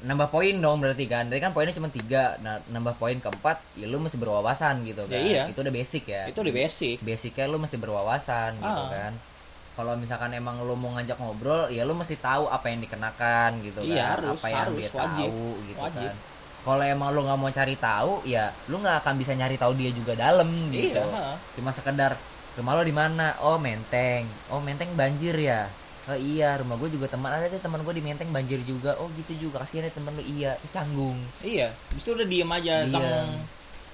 nambah 0.01 0.29
poin 0.29 0.55
dong 0.55 0.79
berarti 0.79 1.05
kan. 1.05 1.27
Tadi 1.27 1.39
kan 1.39 1.51
poinnya 1.51 1.75
cuma 1.75 1.89
tiga, 1.89 2.39
nah 2.39 2.63
nambah 2.65 2.95
poin 2.95 3.17
keempat, 3.17 3.59
ya 3.75 3.85
lu 3.85 3.99
mesti 3.99 4.15
berwawasan 4.15 4.83
gitu 4.83 5.03
kan. 5.05 5.13
Ya 5.13 5.21
iya. 5.21 5.43
Itu 5.47 5.61
udah 5.61 5.71
basic 5.71 6.05
ya. 6.07 6.23
itu 6.27 6.39
udah 6.39 6.55
basic 6.55 6.97
Basicnya 7.01 7.47
lu 7.47 7.59
mesti 7.59 7.77
berwawasan 7.77 8.57
gitu 8.57 8.83
Ah. 8.85 8.89
kan. 8.89 9.13
Kalau 9.75 9.95
misalkan 9.95 10.31
emang 10.33 10.59
lu 10.61 10.75
mau 10.75 10.91
ngajak 10.93 11.15
ngobrol, 11.17 11.67
ya 11.69 11.83
lu 11.83 11.95
mesti 11.95 12.15
tahu 12.17 12.47
apa 12.47 12.67
yang 12.67 12.79
dikenakan 12.81 13.63
gitu 13.63 13.79
Iya, 13.81 13.95
kan, 14.05 14.11
harus, 14.19 14.39
apa 14.39 14.47
yang 14.49 14.59
harus, 14.65 14.77
dia 14.77 14.89
wajib. 14.89 15.31
tahu 15.31 15.43
gitu 15.65 15.81
Wajib. 15.81 16.03
kan. 16.05 16.17
Kalau 16.59 16.83
emang 16.85 17.09
lu 17.11 17.21
nggak 17.23 17.39
mau 17.39 17.49
cari 17.49 17.75
tahu, 17.75 18.13
ya 18.25 18.45
lu 18.67 18.77
nggak 18.77 18.97
akan 19.01 19.15
bisa 19.15 19.33
nyari 19.33 19.55
tahu 19.55 19.73
dia 19.73 19.91
juga 19.91 20.13
dalam 20.15 20.51
gitu. 20.69 20.99
iya. 20.99 21.39
Cuma 21.55 21.71
sekedar 21.71 22.19
rumah 22.55 22.75
lo 22.75 22.83
di 22.83 22.91
mana? 22.91 23.39
Oh 23.41 23.55
Menteng. 23.57 24.27
Oh 24.51 24.59
Menteng 24.59 24.91
banjir 24.93 25.35
ya. 25.35 25.71
Oh 26.09 26.17
iya 26.17 26.57
rumah 26.57 26.75
gue 26.75 26.89
juga 26.91 27.05
teman 27.05 27.29
ada 27.29 27.45
tuh 27.47 27.59
teman 27.59 27.79
gue 27.79 27.93
di 27.93 28.01
Menteng 28.01 28.29
banjir 28.29 28.57
juga. 28.63 28.97
Oh 28.97 29.13
gitu 29.15 29.37
juga 29.39 29.61
kasihan 29.61 29.85
ya 29.85 29.93
teman 29.93 30.11
lu 30.11 30.23
iya. 30.23 30.57
Terus 30.57 30.73
canggung. 30.73 31.19
iya 31.41 31.69
Habis 31.87 32.01
itu 32.01 32.11
udah 32.11 32.25
diem 32.25 32.49
aja 32.51 32.75
tang 32.89 33.29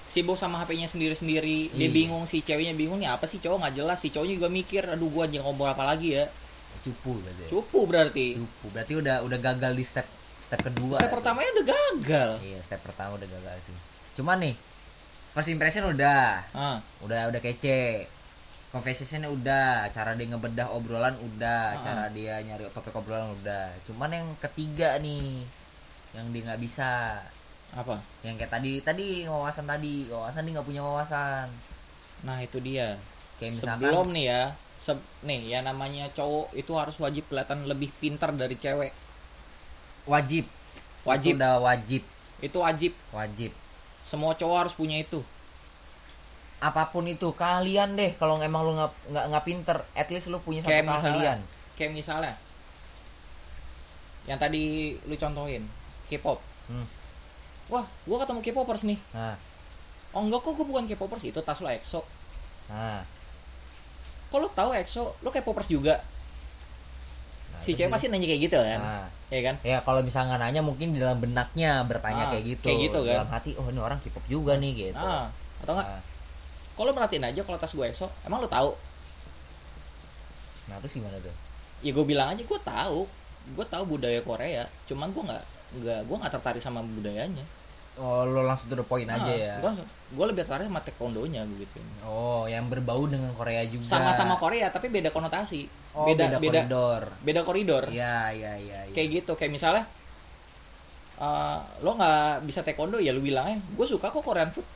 sibuk 0.07 0.35
sama 0.35 0.62
HP-nya 0.62 0.87
sendiri-sendiri 0.87 1.75
dia 1.75 1.81
Iya. 1.81 1.91
bingung 1.91 2.23
si 2.23 2.39
ceweknya 2.39 2.71
bingung 2.73 2.97
nih 2.97 3.11
apa 3.11 3.27
sih 3.27 3.37
cowok 3.37 3.59
nggak 3.61 3.75
jelas 3.75 3.99
si 3.99 4.09
cowoknya 4.09 4.35
juga 4.37 4.47
mikir 4.49 4.83
aduh 4.87 5.11
gua 5.11 5.27
aja 5.27 5.43
ngobrol 5.43 5.67
apa 5.69 5.83
lagi 5.85 6.15
ya 6.15 6.31
Cupu 6.81 7.19
berarti. 7.19 7.45
cupu 7.49 7.81
berarti 7.83 8.27
Cupu. 8.37 8.67
Berarti 8.71 8.93
udah 8.95 9.17
udah 9.21 9.39
gagal 9.41 9.73
di 9.73 9.83
step 9.83 10.07
step 10.37 10.61
kedua. 10.62 10.95
step 10.95 11.11
ya. 11.11 11.12
pertamanya 11.12 11.51
udah 11.53 11.67
gagal 11.67 12.31
Iya 12.41 12.59
step 12.61 12.81
pertama 12.81 13.11
udah 13.17 13.27
gagal 13.27 13.57
sih. 13.61 13.75
Cuman 14.15 14.39
nih 14.39 14.55
first 15.35 15.51
impression 15.51 15.83
udah, 15.85 16.47
ah 16.53 16.79
udah 17.03 17.35
udah 17.35 17.41
kece. 17.41 18.07
Conversationnya 18.75 19.31
udah, 19.31 19.87
cara 19.95 20.18
dia 20.18 20.27
ngebedah 20.27 20.66
obrolan 20.75 21.14
udah, 21.14 21.79
Ah. 21.79 21.81
cara 21.81 22.05
dia 22.11 22.43
nyari 22.43 22.66
topik 22.75 22.91
obrolan 22.91 23.31
udah. 23.39 23.70
Cuman 23.87 24.11
yang 24.11 24.27
ketiga 24.43 24.99
nih, 24.99 25.47
yang 26.11 26.27
dia 26.35 26.43
nggak 26.43 26.59
bisa, 26.59 27.22
apa? 27.70 28.03
Yang 28.27 28.43
kayak 28.43 28.51
tadi 28.51 28.72
tadi 28.83 29.07
wawasan 29.31 29.70
tadi. 29.70 30.11
Wawasan 30.11 30.43
dia 30.43 30.53
nggak 30.59 30.66
punya 30.66 30.83
wawasan. 30.83 31.47
Nah 32.27 32.43
itu 32.43 32.59
dia. 32.59 32.99
Kayak 33.39 33.53
misalkan 33.55 33.79
sebelum 33.79 34.07
nih 34.11 34.27
ya 34.27 34.43
se- 34.75 35.07
nih 35.22 35.41
ya 35.55 35.59
namanya 35.62 36.11
cowok 36.11 36.55
itu 36.59 36.72
harus 36.75 36.99
wajib 36.99 37.31
kelihatan 37.31 37.70
lebih 37.70 37.95
pintar 38.03 38.35
dari 38.35 38.59
cewek. 38.59 38.91
Wajib. 40.11 40.51
Wajib. 41.07 41.35
Itu 41.35 41.39
udah 41.39 41.55
wajib. 41.62 42.03
Itu 42.43 42.59
wajib. 42.59 42.93
Wajib. 43.14 43.55
Semua 44.03 44.35
cowok 44.35 44.66
harus 44.66 44.75
punya 44.75 44.99
itu 44.99 45.22
apa 46.65 46.89
pun 46.89 47.05
itu 47.05 47.29
kalian 47.37 47.93
deh 47.93 48.17
kalau 48.17 48.41
emang 48.41 48.65
lu 48.65 48.73
nggak 48.73 48.93
nggak 49.12 49.25
nggak 49.29 49.45
pinter 49.45 49.77
at 49.93 50.09
least 50.09 50.33
lu 50.33 50.41
punya 50.41 50.65
satu 50.65 50.73
kayak 50.73 50.85
misalnya 50.89 51.12
keahlian. 51.12 51.39
kayak 51.77 51.93
misalnya 51.93 52.33
yang 54.25 54.41
tadi 54.41 54.97
lu 55.05 55.15
contohin 55.21 55.69
K-pop. 56.09 56.41
Hmm. 56.73 56.89
wah 57.69 57.85
gua 58.09 58.25
ketemu 58.25 58.41
K-popers 58.41 58.85
nih. 58.89 58.97
Nah. 59.12 59.37
Oh 60.17 60.25
enggak 60.25 60.41
kok 60.41 60.57
gua 60.57 60.65
bukan 60.65 60.85
K-popers 60.89 61.25
itu 61.29 61.41
tas 61.45 61.61
lo 61.61 61.69
EXO. 61.69 62.01
Nah. 62.73 63.05
Kok 64.33 64.39
lu 64.41 64.49
tahu 64.53 64.73
EXO? 64.73 65.12
Lu 65.21 65.29
K-popers 65.29 65.69
juga. 65.69 66.01
Nah, 67.53 67.61
si 67.61 67.77
cewek 67.77 67.93
pasti 67.93 68.09
nanya 68.09 68.25
kayak 68.25 68.43
gitu 68.49 68.57
kan? 68.57 68.81
Nah. 68.81 69.07
Ya 69.29 69.41
kan? 69.45 69.55
Ya 69.61 69.79
kalau 69.85 70.01
misalnya 70.01 70.41
nanya 70.41 70.65
mungkin 70.65 70.97
di 70.97 71.01
dalam 71.01 71.21
benaknya 71.21 71.85
bertanya 71.85 72.29
Ah, 72.29 72.31
kayak 72.33 72.45
gitu. 72.57 72.65
kayak 72.65 72.81
gitu 72.89 72.99
kan. 73.05 73.17
dalam 73.21 73.33
hati 73.33 73.51
oh 73.61 73.69
ini 73.69 73.81
orang 73.81 74.01
K-pop 74.01 74.25
juga 74.29 74.57
nih 74.57 74.73
gitu. 74.93 75.05
Ah 75.05 75.29
atau 75.65 75.73
enggak 75.81 75.89
nah, 75.89 76.01
kalau 76.75 76.91
merhatiin 76.91 77.25
aja 77.25 77.41
kalau 77.47 77.59
tas 77.59 77.70
gue 77.70 77.87
EXO 77.87 78.11
emang 78.27 78.43
lu 78.43 78.51
tahu? 78.51 78.75
Nah 80.70 80.77
terus 80.83 80.99
gimana 80.99 81.16
tuh? 81.22 81.35
Ya 81.87 81.91
gue 81.95 82.05
bilang 82.07 82.35
aja 82.35 82.43
gue 82.43 82.61
tahu. 82.61 83.07
Gue 83.55 83.66
tahu 83.68 83.85
budaya 83.99 84.20
Korea 84.25 84.64
cuman 84.91 85.12
gue 85.14 85.22
nggak 85.22 85.45
nggak 85.85 86.01
gue 86.07 86.16
nggak 86.16 86.33
tertarik 86.35 86.62
sama 86.62 86.83
budayanya. 86.83 87.45
Oh 87.95 88.27
lo 88.27 88.43
langsung 88.43 88.66
to 88.66 88.75
the 88.75 88.83
point 88.83 89.07
aja 89.07 89.31
ya? 89.31 89.55
gue 90.14 90.25
lebih 90.27 90.43
tertarik 90.43 90.66
sama 90.66 90.83
taekwondonya 90.83 91.47
gitu. 91.55 91.79
Oh 92.03 92.51
yang 92.51 92.66
berbau 92.66 93.07
dengan 93.07 93.31
Korea 93.39 93.62
juga. 93.70 93.87
Sama-sama 93.87 94.35
Korea 94.35 94.66
tapi 94.75 94.91
beda 94.91 95.14
konotasi. 95.14 95.70
Oh, 95.95 96.11
beda 96.11 96.43
beda 96.43 96.66
koridor. 96.66 97.03
beda 97.22 97.41
koridor. 97.47 97.85
Iya 97.87 98.35
iya 98.35 98.53
iya 98.59 98.79
iya. 98.91 98.95
kayak 98.95 99.22
gitu 99.22 99.33
kayak 99.39 99.55
misalnya 99.55 99.87
eh, 101.22 101.59
lo 101.87 101.95
nggak 101.95 102.43
bisa 102.43 102.66
taekwondo 102.66 102.99
ya 102.99 103.14
lu 103.14 103.22
bilangnya 103.22 103.62
gue 103.62 103.87
suka 103.87 104.11
kok 104.11 104.27
Korean 104.27 104.51
food 104.51 104.66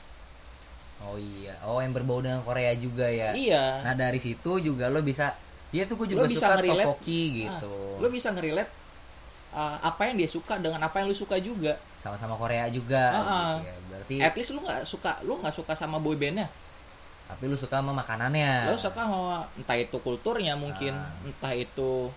Oh 1.01 1.14
iya, 1.14 1.55
oh 1.62 1.78
yang 1.78 1.94
berbau 1.94 2.18
dengan 2.18 2.42
Korea 2.42 2.74
juga 2.74 3.07
ya. 3.07 3.30
iya 3.32 3.80
Nah 3.86 3.94
dari 3.94 4.18
situ 4.18 4.59
juga 4.59 4.90
lo 4.90 4.99
bisa, 5.01 5.30
dia 5.70 5.86
tuh 5.86 5.94
gue 5.94 6.12
juga 6.12 6.24
Lo 6.24 6.28
bisa 6.28 6.51
suka 6.51 6.64
topoki 6.64 7.46
gitu, 7.46 7.74
lo 7.96 8.07
bisa 8.09 8.28
ngerelate 8.30 8.72
eh, 9.55 9.76
apa 9.80 10.01
yang 10.05 10.16
dia 10.18 10.26
suka 10.26 10.59
dengan 10.59 10.82
apa 10.82 10.99
yang 10.99 11.07
lu 11.09 11.16
suka 11.16 11.38
juga 11.38 11.78
sama-sama 11.96 12.34
Korea 12.34 12.66
juga. 12.68 13.03
Ah, 13.11 13.18
ah. 13.18 13.51
gitu 13.57 13.64
ya. 13.64 13.74
Berarti, 13.88 14.14
at 14.20 14.34
least 14.34 14.51
lu 14.53 14.61
nggak 14.61 14.82
suka 14.82 15.12
lu 15.22 15.38
nggak 15.38 15.55
suka 15.55 15.72
sama 15.72 15.99
boy 15.99 16.14
bandnya 16.14 16.51
tapi 17.28 17.44
lu 17.44 17.55
suka 17.55 17.84
sama 17.84 17.92
makanannya. 17.92 18.72
lo 18.72 18.76
suka 18.80 19.05
sama 19.05 19.44
entah 19.53 19.76
itu 19.76 19.96
kulturnya 20.01 20.57
mungkin 20.57 20.96
Ah. 20.96 21.12
entah 21.28 21.53
itu 21.53 22.09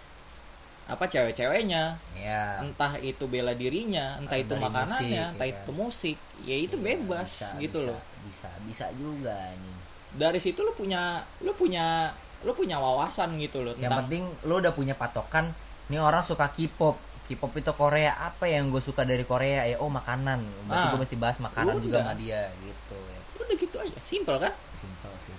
apa 0.91 1.07
cewek-ceweknya. 1.07 1.95
Ya. 2.13 2.59
entah 2.59 2.99
itu 2.99 3.25
bela 3.25 3.55
dirinya 3.55 4.19
entah 4.19 4.35
Ah, 4.35 4.43
itu 4.43 4.51
dari 4.51 4.61
makanannya 4.61 5.23
musik, 5.23 5.33
entah 5.33 5.47
iya. 5.47 5.55
itu 5.57 5.71
musik 5.73 6.17
ya 6.43 6.55
itu 6.59 6.75
Iya, 6.75 6.83
bebas 6.85 7.29
bisa, 7.31 7.47
gitu 7.57 7.79
bisa, 7.79 7.87
loh. 7.89 7.99
Bisa, 8.27 8.49
bisa 8.67 8.85
juga 8.93 9.37
nih. 9.55 9.75
dari 10.11 10.37
situ 10.37 10.59
lu 10.59 10.69
punya 10.71 11.01
lu 11.39 11.55
punya 11.55 12.11
lu 12.43 12.51
punya 12.51 12.77
wawasan 12.77 13.39
gitu 13.39 13.63
loh 13.63 13.73
yang 13.75 13.95
penting 13.97 14.27
lo 14.43 14.59
udah 14.59 14.69
punya 14.69 14.91
patokan 14.93 15.55
nih 15.87 15.97
orang 15.97 16.21
suka 16.21 16.51
K-pop. 16.51 16.95
K-pop 17.21 17.51
itu 17.55 17.71
Korea 17.71 18.11
apa 18.17 18.43
yang 18.45 18.67
gue 18.67 18.79
suka 18.79 19.03
dari 19.03 19.23
Korea? 19.23 19.63
Ya 19.63 19.79
oh 19.79 19.87
makanan. 19.87 20.39
Berarti 20.67 20.85
Ah. 20.87 20.91
gue 20.91 20.99
mesti 20.99 21.15
bahas 21.15 21.37
makanan 21.39 21.79
juga 21.79 22.03
sama 22.03 22.15
dia 22.15 22.51
gitu. 22.59 22.97
Ya 22.99 23.19
udah 23.41 23.55
gitu 23.55 23.75
aja 23.79 23.99
simple 24.03 24.37
kan? 24.37 24.51
Simpel 24.69 25.13
sih. 25.19 25.35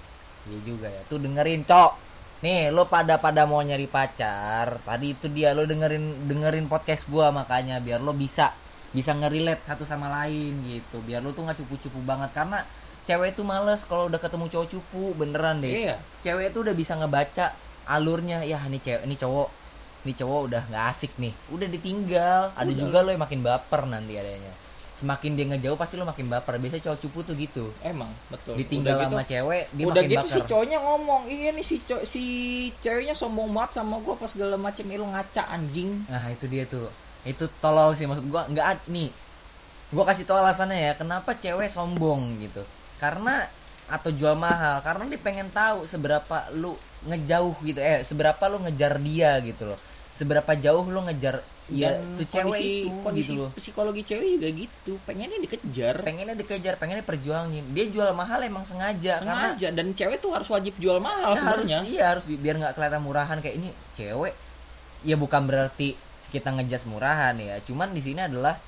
Iya 0.48 0.58
juga 0.64 0.88
ya. 0.88 1.02
Tuh 1.06 1.20
dengerin 1.20 1.62
cok 1.62 1.92
nih 2.42 2.74
lo 2.74 2.90
pada 2.90 3.22
pada 3.22 3.46
mau 3.46 3.62
nyari 3.62 3.86
pacar 3.86 4.82
tadi 4.82 5.14
itu 5.14 5.30
dia 5.30 5.54
lo 5.54 5.62
dengerin 5.62 6.26
dengerin 6.26 6.66
podcast 6.66 7.06
gua 7.06 7.30
makanya 7.30 7.78
biar 7.78 8.02
lo 8.02 8.10
bisa 8.10 8.50
bisa 8.92 9.16
ngerelate 9.16 9.64
satu 9.64 9.88
sama 9.88 10.12
lain 10.12 10.52
gitu. 10.68 11.00
Biar 11.02 11.24
lo 11.24 11.32
tuh 11.32 11.48
nggak 11.48 11.64
cupu-cupu 11.64 11.98
banget 12.04 12.30
karena 12.36 12.62
cewek 13.08 13.34
itu 13.34 13.42
males 13.42 13.82
kalau 13.88 14.06
udah 14.06 14.20
ketemu 14.20 14.46
cowok 14.52 14.68
cupu 14.68 15.02
beneran 15.16 15.64
deh. 15.64 15.88
Iya. 15.88 15.96
Cewek 16.22 16.52
itu 16.52 16.58
udah 16.60 16.74
bisa 16.76 16.92
ngebaca 17.00 17.56
alurnya 17.88 18.44
ya 18.46 18.60
ini 18.68 18.78
cewek 18.78 19.02
ini 19.08 19.16
cowok 19.18 19.48
ini 20.06 20.12
cowok 20.14 20.40
udah 20.46 20.62
nggak 20.70 20.84
asik 20.92 21.12
nih 21.18 21.34
udah 21.50 21.68
ditinggal. 21.72 22.42
Ada 22.54 22.70
Udah. 22.70 22.78
juga 22.78 22.98
lo 23.02 23.10
yang 23.10 23.22
makin 23.24 23.40
baper 23.42 23.82
nanti 23.88 24.12
adanya 24.20 24.52
semakin 25.02 25.30
dia 25.34 25.46
ngejauh 25.50 25.74
pasti 25.74 25.98
lo 25.98 26.06
makin 26.06 26.30
baper. 26.30 26.62
Biasanya 26.62 26.82
cowok 26.86 26.98
cupu 27.02 27.18
tuh 27.26 27.34
gitu. 27.34 27.64
Emang 27.82 28.08
betul. 28.30 28.54
Ditinggal 28.54 28.94
udah 28.94 29.02
gitu, 29.02 29.14
sama 29.18 29.24
cewek 29.26 29.64
dia 29.74 29.84
udah 29.84 30.02
makin 30.02 30.10
gitu 30.14 30.22
baper. 30.22 30.34
si 30.34 30.40
cowoknya 30.46 30.78
ngomong 30.78 31.22
iya 31.26 31.50
nih 31.50 31.66
si 31.66 31.76
cow- 31.82 32.06
si 32.06 32.22
ceweknya 32.78 33.12
sombong 33.12 33.50
banget 33.50 33.82
sama 33.82 33.98
gua 33.98 34.14
pas 34.14 34.30
segala 34.30 34.54
macem 34.54 34.86
"Eh, 34.86 34.96
lu 34.96 35.10
ngaca 35.10 35.42
anjing. 35.50 36.06
Nah 36.06 36.24
itu 36.30 36.46
dia 36.46 36.62
tuh. 36.64 36.86
Itu 37.26 37.50
tolol 37.58 37.92
sih 37.92 38.06
maksud 38.06 38.30
gua 38.30 38.46
nggak 38.46 38.86
nih. 38.86 39.10
Gua 39.92 40.08
kasih 40.08 40.24
tau 40.24 40.40
alasannya 40.40 40.78
ya 40.78 40.92
Kenapa 40.96 41.36
cewek 41.36 41.68
sombong 41.68 42.40
gitu. 42.40 42.64
Karena 42.96 43.44
Atau 43.92 44.08
jual 44.08 44.32
mahal 44.32 44.80
Karena 44.80 45.04
dia 45.04 45.20
pengen 45.20 45.52
tahu 45.52 45.84
Seberapa 45.84 46.48
lu 46.56 46.72
ngejauh 47.04 47.52
gitu 47.60 47.76
Eh 47.76 48.00
seberapa 48.00 48.40
lu 48.48 48.64
ngejar 48.64 48.96
dia 48.96 49.36
gitu 49.44 49.68
loh. 49.68 49.76
Seberapa 50.16 50.56
jauh 50.56 50.88
lu 50.88 51.04
ngejar 51.04 51.44
Ya 51.70 51.94
Dan 51.94 52.18
tuh 52.18 52.26
cewek 52.26 52.50
kondisi, 52.50 52.66
itu 52.82 52.88
kondisi 53.06 53.30
gitu 53.30 53.32
loh. 53.38 53.50
psikologi 53.54 54.02
cewek 54.02 54.26
juga 54.34 54.48
gitu. 54.50 54.92
Pengennya 55.06 55.38
dikejar. 55.38 55.94
Pengennya 56.02 56.34
dikejar 56.34 56.74
Pengennya 56.74 57.06
perjuangin 57.06 57.64
Dia 57.70 57.86
jual 57.86 58.10
mahal 58.12 58.42
emang 58.42 58.66
sengaja, 58.66 59.22
Karena 59.22 59.54
sengaja 59.54 59.68
dan 59.70 59.86
cewek 59.94 60.18
tuh 60.18 60.34
harus 60.34 60.50
wajib 60.50 60.74
jual 60.76 60.98
mahal 60.98 61.32
Ya, 61.32 61.38
harus 61.38 61.40
sebenarnya 61.70 61.78
iya 61.86 62.04
harus 62.12 62.24
bi- 62.26 62.36
biar 62.36 62.58
nggak 62.58 62.74
kelihatan 62.74 63.00
murahan 63.00 63.38
kayak 63.38 63.56
ini 63.62 63.70
cewek. 63.94 64.34
Ya 65.06 65.14
bukan 65.14 65.46
berarti 65.46 65.94
kita 66.34 66.50
ngejudge 66.50 66.90
murahan 66.90 67.38
ya. 67.38 67.62
Cuman 67.62 67.94
di 67.94 68.02
sini 68.02 68.20
adalah 68.26 68.58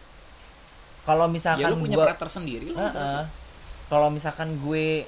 kalau 1.04 1.28
ya 1.28 1.32
misalkan 1.32 1.68
lu 1.68 1.84
punya 1.84 1.96
gua 2.00 2.16
sendiri 2.24 2.72
lu 2.72 2.80
Heeh. 2.80 3.22
kalau 3.92 4.08
misalkan 4.08 4.56
gue 4.56 5.04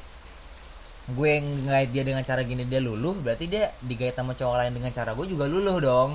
gue 1.06 1.32
ngait 1.40 1.88
dia 1.88 2.04
dengan 2.04 2.20
cara 2.20 2.44
gini 2.44 2.68
dia 2.68 2.84
luluh 2.84 3.16
berarti 3.16 3.48
dia 3.48 3.72
digait 3.80 4.12
sama 4.12 4.36
cowok 4.36 4.60
lain 4.60 4.76
dengan 4.76 4.92
cara 4.92 5.16
gue 5.16 5.24
juga 5.24 5.48
luluh 5.48 5.80
dong 5.80 6.10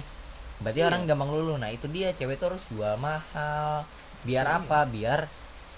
berarti 0.62 0.80
Iya. 0.80 0.88
orang 0.88 1.02
gampang 1.04 1.30
luluh. 1.30 1.56
Nah 1.56 1.68
itu 1.68 1.86
dia. 1.86 2.10
Cewek 2.12 2.38
tuh 2.38 2.48
harus 2.50 2.64
jual 2.68 2.96
mahal. 2.98 3.84
Biar 4.22 4.46
Iya. 4.46 4.58
apa? 4.60 4.80
Biar 4.86 5.22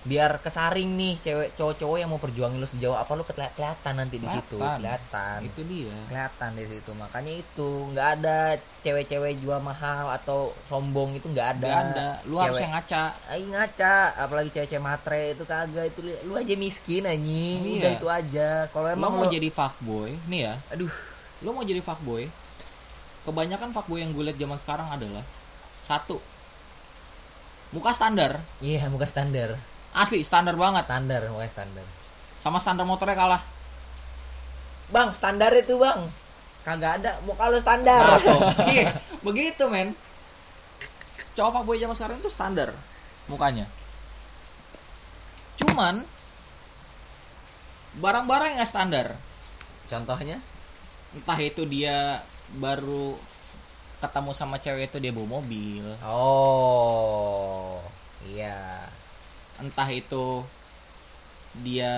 biar 0.03 0.35
kesaring 0.37 0.99
nih 0.99 1.15
cewek 1.17 1.55
cowok-cowok 1.55 1.95
yang 1.95 2.11
mau 2.11 2.19
perjuangin 2.19 2.59
lu 2.59 2.67
sejauh 2.67 2.91
apa 2.91 3.15
lu 3.15 3.23
keli- 3.23 3.47
kelihatan 3.49 3.93
nanti 3.95 4.19
di 4.19 4.27
situ. 4.27 4.59
Kelihatan. 4.59 5.39
itu 5.41 5.63
dia. 5.63 5.95
Kelihatan 6.05 6.49
di 6.53 6.65
situ. 6.67 6.91
Makanya 6.91 7.31
itu 7.33 7.67
nggak 7.87 8.07
ada 8.19 8.39
cewek-cewek 8.83 9.39
jual 9.39 9.63
mahal 9.63 10.11
atau 10.11 10.51
sombong 10.67 11.15
itu 11.15 11.23
nggak 11.25 11.55
ada. 11.55 11.67
Gak 11.69 11.83
ada. 11.89 12.07
Lu 12.25 12.35
harus 12.35 12.51
Cewek- 12.51 12.67
yang 12.67 12.73
ngaca. 12.75 13.03
Ay, 13.31 13.41
ngaca. 13.45 13.95
Apalagi 14.19 14.49
cewek-cewek 14.51 14.83
matre 14.83 15.23
itu 15.31 15.43
kagak. 15.45 15.85
Itu 15.87 15.99
lu 16.03 16.33
aja 16.35 16.55
miskin 16.57 17.03
anjing. 17.05 17.57
Iya. 17.63 17.79
udah 17.79 17.91
itu 17.95 18.07
aja. 18.11 18.49
Kalau 18.67 18.85
lu 18.85 18.91
emang 18.91 19.07
mau 19.09 19.23
lu 19.23 19.31
jadi 19.31 19.47
fuckboy 19.49 20.11
nih 20.27 20.39
ya. 20.41 20.53
Aduh. 20.69 20.91
Lu 21.39 21.51
mau 21.51 21.63
jadi 21.63 21.79
fuckboy 21.79 22.27
kebanyakan 23.23 23.71
fuckboy 23.71 24.03
yang 24.03 24.11
gue 24.11 24.23
liat 24.27 24.37
zaman 24.39 24.59
sekarang 24.59 24.87
adalah 24.91 25.23
satu 25.87 26.19
muka 27.73 27.91
standar. 27.95 28.39
Iya 28.61 28.87
muka 28.87 29.09
standar. 29.09 29.57
Asli 29.95 30.21
standar 30.21 30.53
banget. 30.55 30.85
Standar 30.85 31.21
muka 31.31 31.47
standar. 31.49 31.85
Sama 32.43 32.59
standar 32.59 32.85
motornya 32.85 33.17
kalah. 33.17 33.41
Bang 34.91 35.15
standar 35.15 35.51
itu 35.55 35.79
bang. 35.79 36.05
Kagak 36.63 37.03
ada 37.03 37.19
muka 37.27 37.51
lu 37.51 37.59
standar. 37.59 38.03
Nah, 38.03 38.19
iya 38.73 38.95
begitu 39.25 39.67
men. 39.67 39.95
Cowok 41.33 41.61
fuckboy 41.61 41.81
zaman 41.81 41.95
sekarang 41.97 42.17
itu 42.21 42.29
standar 42.29 42.69
mukanya. 43.27 43.65
Cuman 45.57 46.05
barang-barang 47.99 48.59
yang 48.59 48.69
standar. 48.69 49.17
Contohnya? 49.89 50.37
Entah 51.13 51.39
itu 51.41 51.65
dia 51.69 52.21
baru 52.57 53.17
ketemu 54.03 54.31
sama 54.35 54.59
cewek 54.59 54.91
itu 54.91 54.97
dia 54.99 55.15
bawa 55.15 55.39
mobil. 55.39 55.85
Oh 56.03 57.79
iya. 58.27 58.83
Entah 59.57 59.87
itu 59.87 60.43
dia 61.63 61.95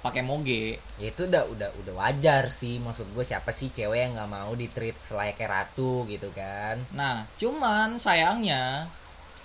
pakai 0.00 0.24
moge. 0.24 0.80
Ya 0.98 1.12
itu 1.12 1.28
udah 1.28 1.44
udah 1.52 1.70
udah 1.84 1.94
wajar 2.00 2.48
sih. 2.48 2.80
Maksud 2.80 3.12
gue 3.12 3.24
siapa 3.24 3.52
sih 3.52 3.68
cewek 3.68 4.10
yang 4.10 4.12
nggak 4.16 4.32
mau 4.32 4.52
di 4.56 4.66
treat 4.72 4.96
selayaknya 4.98 5.46
ratu 5.48 6.08
gitu 6.08 6.32
kan? 6.32 6.80
Nah 6.96 7.28
cuman 7.36 8.00
sayangnya 8.00 8.88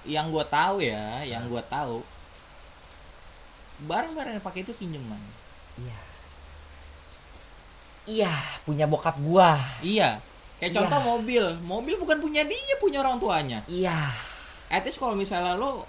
yang 0.08 0.32
gue 0.32 0.46
tahu 0.48 0.80
ya 0.80 1.28
yang 1.28 1.52
gue 1.52 1.64
tahu 1.68 2.00
barang-barang 3.84 4.40
yang 4.40 4.46
pakai 4.46 4.64
itu 4.64 4.74
pinjaman. 4.74 5.20
Iya 5.78 6.17
iya 8.08 8.32
punya 8.64 8.88
bokap 8.88 9.20
gua. 9.22 9.60
Iya. 9.84 10.18
Kayak 10.58 10.72
Iya. 10.74 10.78
contoh 10.82 11.00
mobil. 11.16 11.44
Mobil 11.62 11.96
bukan 12.02 12.18
punya 12.18 12.42
dia 12.48 12.76
punya 12.82 13.06
orang 13.06 13.22
tuanya. 13.22 13.60
Iya. 13.70 14.10
Least 14.72 14.98
kalau 14.98 15.14
misalnya 15.14 15.54
lo 15.54 15.86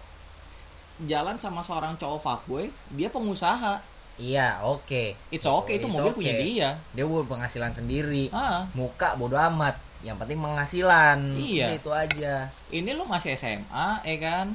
jalan 1.06 1.38
sama 1.38 1.62
seorang 1.62 1.94
cowok 1.96 2.20
fuckboy 2.20 2.68
dia 2.92 3.08
pengusaha. 3.08 3.80
Iya 4.18 4.60
oke. 4.66 5.14
It's 5.30 5.46
okay 5.46 5.78
itu 5.78 5.86
It's 5.86 5.94
mobil 5.94 6.10
okay. 6.10 6.18
punya 6.18 6.34
dia. 6.36 6.68
Dia 6.92 7.04
buat 7.06 7.26
penghasilan 7.30 7.72
sendiri. 7.72 8.28
Ah. 8.34 8.66
Muka 8.74 9.14
bodo 9.14 9.38
amat. 9.38 9.78
Yang 10.02 10.16
penting 10.26 10.38
penghasilan. 10.42 11.18
Iya. 11.38 11.66
Udah 11.70 11.78
itu 11.78 11.90
aja. 11.94 12.34
Ini 12.74 12.90
lo 12.98 13.06
masih 13.06 13.38
SMA 13.38 13.88
ya 14.02 14.16
kan? 14.18 14.46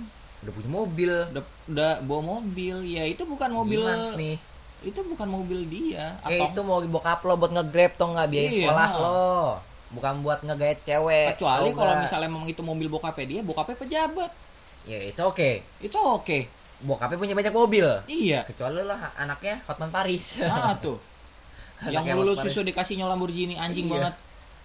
Udah 0.43 0.51
punya 0.51 0.70
mobil. 0.70 1.11
Udah, 1.32 1.43
udah 1.72 1.91
bawa 2.03 2.22
mobil. 2.39 2.84
Ya 2.84 3.07
itu 3.07 3.24
bukan 3.24 3.49
mobil 3.55 3.82
Gimans 3.82 4.14
nih 4.20 4.36
itu 4.84 5.00
bukan 5.02 5.28
mobil 5.28 5.64
dia 5.66 6.14
eh 6.24 6.38
atau 6.38 6.48
itu 6.50 6.60
mau 6.62 6.80
bokap 6.80 7.24
lo 7.24 7.36
buat 7.36 7.52
nge-grab 7.52 7.96
tuh 7.96 8.08
nggak? 8.10 8.28
Biaya 8.28 8.44
Iya. 8.46 8.68
sekolah 8.68 8.90
lo. 8.94 9.34
Bukan 9.90 10.14
buat 10.20 10.40
ngegait 10.42 10.80
cewek 10.82 11.38
kecuali 11.38 11.70
kalau 11.72 11.94
misalnya 11.98 12.28
memang 12.28 12.46
itu 12.46 12.60
mobil 12.60 12.88
bokapnya 12.88 13.26
dia 13.26 13.42
bokapnya 13.42 13.78
pejabat. 13.78 14.32
Ya 14.84 15.00
itu 15.02 15.22
oke 15.22 15.52
itu 15.80 15.96
oke 15.96 16.40
bokapnya 16.82 17.16
punya 17.16 17.34
banyak 17.34 17.52
mobil. 17.52 17.88
Iya. 18.06 18.44
Kecuali 18.44 18.82
lo 18.82 18.92
ha- 18.92 19.16
anaknya 19.16 19.64
Hotman 19.64 19.88
Paris. 19.88 20.40
Nah 20.40 20.76
tuh. 20.76 21.00
Yang 21.94 22.16
lulus 22.16 22.40
susu 22.42 22.62
dikasihnya 22.62 23.04
Lamborghini 23.06 23.56
anjing 23.56 23.88
Iya. 23.88 23.94
banget. 23.94 24.14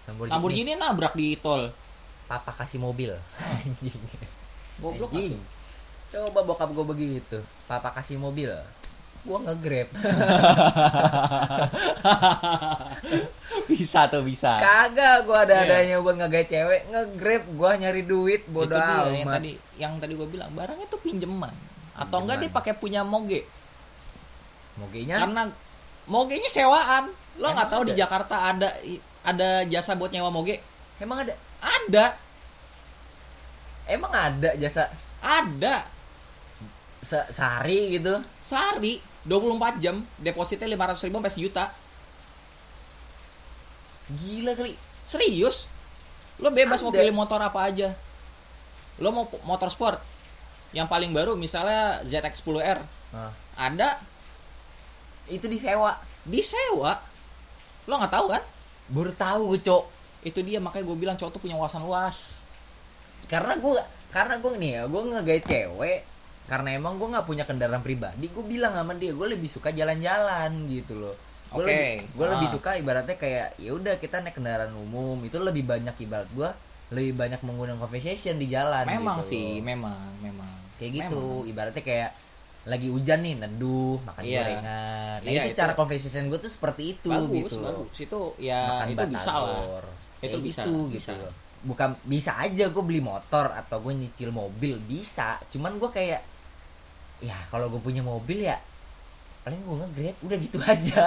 Lamborghini. 0.05 0.33
Lamborghini 0.33 0.71
nabrak 0.75 1.13
di 1.13 1.35
tol. 1.35 1.71
Papa 2.25 2.51
kasih 2.53 2.77
mobil. 2.77 3.09
Anjing. 3.57 4.01
Goblok 4.77 5.11
Anjing. 5.11 5.39
coba 6.09 6.41
bokap 6.41 6.69
gue 6.69 6.85
begitu. 6.85 7.37
Papa 7.65 7.93
kasih 7.93 8.17
mobil 8.17 8.49
gua 9.21 9.37
nge-grab. 9.43 9.87
Bisa 13.69 14.09
tuh 14.09 14.23
bisa. 14.23 14.57
Kagak 14.57 15.25
gua 15.25 15.45
ada 15.45 15.61
Iya. 15.61 15.85
adanya 15.85 15.95
buat 16.01 16.15
ngegait 16.17 16.47
cewek 16.47 16.81
nge-grab 16.89 17.43
gua 17.53 17.71
nyari 17.75 18.01
duit 18.03 18.41
bodoh 18.47 18.77
amat. 18.77 19.09
yang 19.13 19.27
tadi 19.29 19.51
yang 19.77 19.93
tadi 19.97 20.13
gue 20.13 20.27
bilang 20.27 20.49
barangnya 20.53 20.85
tuh 20.87 20.99
pinjeman. 20.99 21.51
Atau 21.93 22.23
enggak 22.23 22.39
dia 22.39 22.49
pakai 22.49 22.73
punya 22.73 23.01
moge? 23.03 23.43
Mogenya? 24.77 25.19
Karena 25.19 25.41
mogenya 26.05 26.49
sewaan. 26.49 27.11
Lo 27.37 27.51
nggak 27.51 27.69
tahu 27.69 27.83
di 27.85 27.93
ada? 27.93 27.99
Jakarta 28.05 28.35
ada 28.49 28.69
ada 29.21 29.49
jasa 29.65 29.93
buat 29.93 30.09
nyewa 30.09 30.29
moge? 30.29 30.59
Emang 30.97 31.23
ada? 31.23 31.33
Ada. 31.59 32.05
Emang 33.85 34.11
ada 34.11 34.49
jasa? 34.55 34.87
Ada. 35.19 35.83
Se- 36.99 37.29
sehari 37.29 37.95
gitu? 37.95 38.19
Sehari 38.39 38.99
24 39.29 39.77
jam 39.77 40.01
depositnya 40.17 40.65
500 40.65 41.05
ribu 41.05 41.21
sampai 41.21 41.33
sejuta. 41.33 41.65
Gila 44.09 44.57
kali. 44.57 44.73
Serius? 45.05 45.69
Lo 46.41 46.49
bebas 46.49 46.81
mau 46.81 46.89
Ada. 46.89 46.97
pilih 47.05 47.13
motor 47.13 47.37
apa 47.37 47.69
aja. 47.69 47.93
Lo 48.97 49.13
mau 49.13 49.29
motor 49.45 49.69
sport. 49.69 50.01
Yang 50.73 50.89
paling 50.89 51.13
baru 51.13 51.37
misalnya 51.37 52.01
ZX10R 52.09 52.81
Nah, 53.09 53.33
ada. 53.57 53.97
Itu 55.25 55.49
disewa. 55.49 55.97
Disewa? 56.25 56.97
Lo 57.89 57.97
nggak 57.97 58.13
tahu 58.13 58.25
kan? 58.33 58.43
Baru 58.89 59.11
tahu 59.13 59.41
gue 59.53 59.61
cok. 59.65 59.83
Itu 60.25 60.45
dia 60.45 60.61
makanya 60.61 60.85
gue 60.89 60.97
bilang 60.97 61.17
cowok 61.17 61.37
tuh 61.37 61.41
punya 61.41 61.57
wawasan 61.57 61.85
luas. 61.85 62.37
Karena 63.29 63.57
gue 63.57 63.73
karena 64.09 64.41
gue 64.41 64.51
nih 64.57 64.71
ya 64.73 64.83
gue 64.89 65.01
ngegait 65.05 65.45
cewek 65.45 66.01
karena 66.49 66.73
emang 66.73 66.97
gue 66.97 67.07
nggak 67.07 67.23
punya 67.23 67.45
kendaraan 67.45 67.79
pribadi 67.79 68.25
gue 68.25 68.41
bilang 68.43 68.73
sama 68.73 68.91
dia 68.93 69.13
gue 69.13 69.27
lebih 69.29 69.45
suka 69.45 69.69
jalan-jalan 69.69 70.49
gitu 70.65 70.97
loh. 70.97 71.13
Gue 71.47 71.61
Oke. 71.61 71.69
lebih, 71.69 71.93
gue 72.11 72.27
lebih 72.27 72.47
Ah. 72.47 72.53
suka 72.53 72.69
ibaratnya 72.75 73.15
kayak 73.15 73.47
ya 73.55 73.71
udah 73.71 73.95
kita 73.95 74.19
naik 74.19 74.33
kendaraan 74.33 74.73
umum. 74.75 75.17
Itu 75.21 75.37
lebih 75.39 75.63
banyak 75.63 75.93
ibarat 75.99 76.29
gue 76.29 76.49
lebih 76.89 77.13
banyak 77.15 77.37
menggunakan 77.39 77.77
conversation 77.77 78.35
di 78.35 78.49
jalan 78.49 78.81
memang 78.83 79.21
gitu 79.21 79.29
sih 79.31 79.45
loh. 79.57 79.61
memang 79.63 79.97
memang. 80.19 80.49
Kayak 80.75 80.91
gitu 80.99 81.21
ibaratnya 81.45 81.81
kayak 81.81 82.11
lagi 82.65 82.87
hujan 82.87 83.21
nih 83.21 83.33
neduh 83.35 84.01
makan 84.03 84.21
Iya. 84.21 84.41
gorengan. 84.41 85.17
Nah 85.21 85.29
Iya, 85.29 85.41
itu, 85.43 85.49
itu- 85.49 85.57
cara 85.57 85.73
conversation 85.73 86.27
gue 86.27 86.39
tuh 86.39 86.49
seperti 86.49 86.83
itu 86.91 87.09
bagus 87.09 87.29
gitu 87.29 87.57
bagus. 87.61 87.93
itu 87.95 88.19
ya 88.37 88.59
makan 88.67 88.87
itu 88.89 89.05
bisa 89.07 89.31
lah. 89.31 89.45
Batagor 89.47 89.85
Itu 89.85 90.19
Kayak 90.19 90.41
bisa, 90.43 90.59
gitu, 90.59 90.75
bisa. 90.87 91.13
gitu 91.13 91.29
bukan 91.59 91.89
bisa 92.03 92.31
aja 92.37 92.65
gue 92.65 92.83
beli 92.83 93.01
motor 93.01 93.51
atau 93.51 93.77
gue 93.79 93.91
nyicil 93.93 94.31
mobil 94.31 94.79
bisa. 94.79 95.35
Cuman 95.47 95.75
gue 95.75 95.89
kayak 95.89 96.21
ya 97.19 97.35
kalau 97.47 97.67
gue 97.67 97.79
punya 97.79 97.99
mobil 97.99 98.41
ya 98.41 98.55
paling 99.39 99.59
gue 99.59 99.75
nge-grab 99.77 100.17
udah 100.21 100.37
gitu 100.37 100.57
aja. 100.73 101.05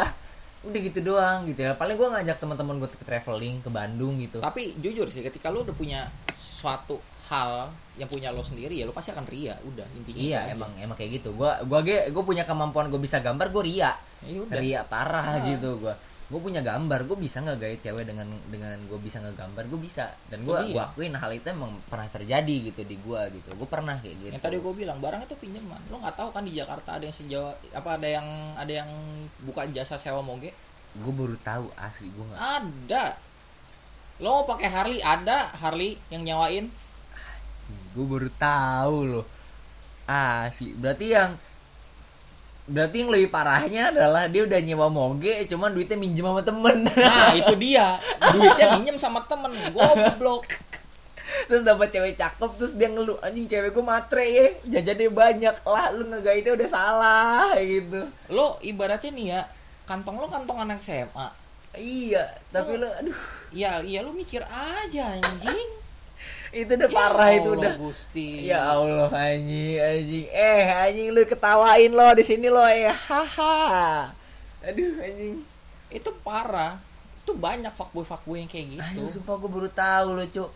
Udah 0.62 0.78
gitu 0.78 1.02
doang 1.02 1.42
gitu 1.44 1.58
ya. 1.60 1.74
Paling 1.74 1.94
gue 1.94 2.08
ngajak 2.08 2.36
teman-teman 2.38 2.78
gue 2.78 2.88
ke 2.88 3.02
traveling 3.02 3.58
ke 3.60 3.68
Bandung 3.68 4.14
gitu. 4.16 4.38
Tapi 4.38 4.78
jujur 4.78 5.08
sih 5.08 5.20
ketika 5.20 5.50
lu 5.50 5.62
udah 5.62 5.74
punya 5.74 6.06
suatu 6.38 7.02
hal 7.26 7.66
yang 7.94 8.06
punya 8.06 8.28
lo 8.28 8.40
sendiri 8.40 8.76
ya 8.76 8.84
lo 8.84 8.92
pasti 8.92 9.08
akan 9.08 9.24
ria 9.24 9.56
udah 9.58 9.84
intinya 9.94 10.20
iya 10.20 10.38
itu 10.38 10.46
aja. 10.46 10.54
emang 10.54 10.70
emang 10.78 10.94
kayak 10.94 11.18
gitu. 11.18 11.32
Gue 11.32 11.50
gua 11.66 11.80
ge 11.80 12.08
gue 12.08 12.22
punya 12.22 12.44
kemampuan 12.44 12.86
gue 12.88 12.98
bisa 12.98 13.18
gambar 13.18 13.50
gue 13.50 13.62
ria. 13.64 13.90
Ya 14.22 14.38
udah. 14.38 14.58
Ria 14.58 14.80
parah 14.86 15.26
Ah. 15.34 15.42
gitu 15.42 15.76
gue 15.78 15.94
gue 16.32 16.40
punya 16.40 16.64
gambar 16.64 17.04
gue 17.04 17.18
bisa 17.20 17.44
ngegait 17.44 17.84
cewek 17.84 18.08
dengan 18.08 18.24
dengan 18.48 18.80
gue 18.88 18.96
bisa 18.96 19.20
ngegambar 19.20 19.68
gue 19.68 19.80
bisa. 19.84 20.08
Dan 20.32 20.48
gue 20.48 20.56
dia. 20.56 20.72
gue 20.72 20.80
akuin 20.80 21.12
hal 21.12 21.28
itu 21.36 21.52
emang 21.52 21.76
pernah 21.92 22.08
terjadi 22.08 22.72
gitu 22.72 22.80
di 22.88 22.96
gue 22.96 23.20
gitu. 23.36 23.52
Gue 23.52 23.68
pernah 23.68 24.00
kayak 24.00 24.16
gitu. 24.16 24.32
yang 24.32 24.40
tadi 24.40 24.56
gue 24.56 24.72
bilang 24.72 24.96
barang 24.96 25.28
itu 25.28 25.36
pinjaman 25.36 25.80
lo 25.92 26.00
nggak 26.00 26.16
tahu 26.16 26.28
kan 26.32 26.48
di 26.48 26.56
Jakarta 26.56 26.96
ada 26.96 27.04
yang 27.04 27.16
sejauh 27.16 27.52
apa 27.76 28.00
ada 28.00 28.08
yang 28.08 28.26
ada 28.56 28.72
yang 28.72 28.90
buka 29.44 29.68
jasa 29.68 30.00
sewa 30.00 30.24
moge? 30.24 30.56
Gue 30.96 31.12
baru 31.12 31.36
tahu 31.44 31.68
asli 31.76 32.08
gue 32.08 32.24
nggak. 32.24 32.40
Ada. 32.40 33.04
Lo 34.24 34.40
mau 34.40 34.44
pakai 34.48 34.68
Harley? 34.72 35.04
Ada 35.04 35.52
Harley 35.60 36.00
yang 36.08 36.24
nyawain 36.24 36.72
gue 37.92 38.06
baru 38.08 38.30
tahu 38.40 38.96
loh. 39.06 39.26
Asli. 40.08 40.74
Berarti 40.74 41.06
yang 41.14 41.36
berarti 42.62 43.02
yang 43.02 43.10
lebih 43.10 43.28
parahnya 43.34 43.90
adalah 43.90 44.30
dia 44.30 44.46
udah 44.46 44.60
nyewa 44.62 44.86
moge 44.86 45.34
cuman 45.50 45.74
duitnya 45.74 45.98
minjem 45.98 46.26
sama 46.26 46.42
temen. 46.46 46.76
Nah 46.86 47.34
itu 47.40 47.54
dia. 47.58 47.98
Duitnya 48.30 48.66
minjem 48.78 48.96
sama 48.98 49.20
temen 49.26 49.50
goblok. 49.74 50.46
Terus 51.48 51.62
dapat 51.66 51.90
cewek 51.90 52.14
cakep 52.14 52.50
terus 52.60 52.72
dia 52.78 52.92
ngeluh 52.92 53.18
anjing 53.24 53.48
cewek 53.50 53.74
gue 53.74 53.84
matre 53.84 54.24
ya 54.30 54.46
jajannya 54.78 55.10
banyak. 55.10 55.54
Lah 55.66 55.90
lu 55.90 56.06
ngegaitnya 56.06 56.54
udah 56.54 56.68
salah 56.70 57.50
gitu. 57.58 58.06
Lo 58.30 58.62
ibaratnya 58.62 59.10
nih 59.10 59.26
ya 59.34 59.42
kantong 59.82 60.22
lo 60.22 60.30
kantong 60.30 60.62
anak 60.62 60.78
SMA 60.78 61.28
iya 61.74 62.30
tapi 62.54 62.78
lu 62.78 62.86
aduh. 62.86 63.20
Ya 63.52 63.82
iya 63.82 64.00
lo 64.00 64.14
mikir 64.14 64.40
aja 64.46 65.18
anjing 65.18 65.81
itu 66.52 66.76
udah 66.76 66.84
Ya 66.84 66.92
parah 66.92 67.28
itu 67.32 67.48
Allah, 67.48 67.60
udah. 67.64 67.74
Gusti. 67.80 68.28
Ya 68.44 68.60
Allah 68.60 69.08
anjing 69.08 69.80
anjing. 69.80 70.26
Eh 70.28 70.64
anjing 70.68 71.08
lu 71.08 71.24
ketawain 71.24 71.88
lo 71.88 72.12
di 72.12 72.24
sini 72.28 72.52
lo 72.52 72.60
eh. 72.68 72.92
Haha. 72.92 74.12
Aduh 74.60 74.92
anjing. 75.00 75.40
Itu 75.88 76.12
parah. 76.20 76.76
Itu 77.24 77.32
banyak 77.32 77.72
fuckboy 77.72 78.04
fuckboy 78.04 78.44
yang 78.44 78.50
kayak 78.52 78.66
gitu. 78.68 78.84
Anjing 78.84 79.08
sumpah 79.08 79.40
gue 79.40 79.48
baru 79.48 79.68
tahu 79.72 80.08
lo 80.12 80.24
cuk. 80.28 80.50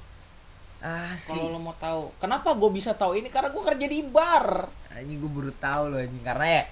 Asli 0.77 1.41
kalau 1.41 1.57
lo 1.57 1.59
mau 1.65 1.73
tahu 1.81 2.13
kenapa 2.21 2.53
gue 2.53 2.71
bisa 2.77 2.93
tahu 2.93 3.17
ini? 3.17 3.33
Karena 3.33 3.49
gue 3.49 3.65
kerja 3.65 3.87
di 3.89 4.05
bar. 4.05 4.69
Anjing 4.93 5.17
gue 5.17 5.33
baru 5.33 5.53
tahu 5.57 5.83
loh 5.97 5.99
anjing. 6.05 6.21
Karena 6.21 6.47
ya 6.61 6.63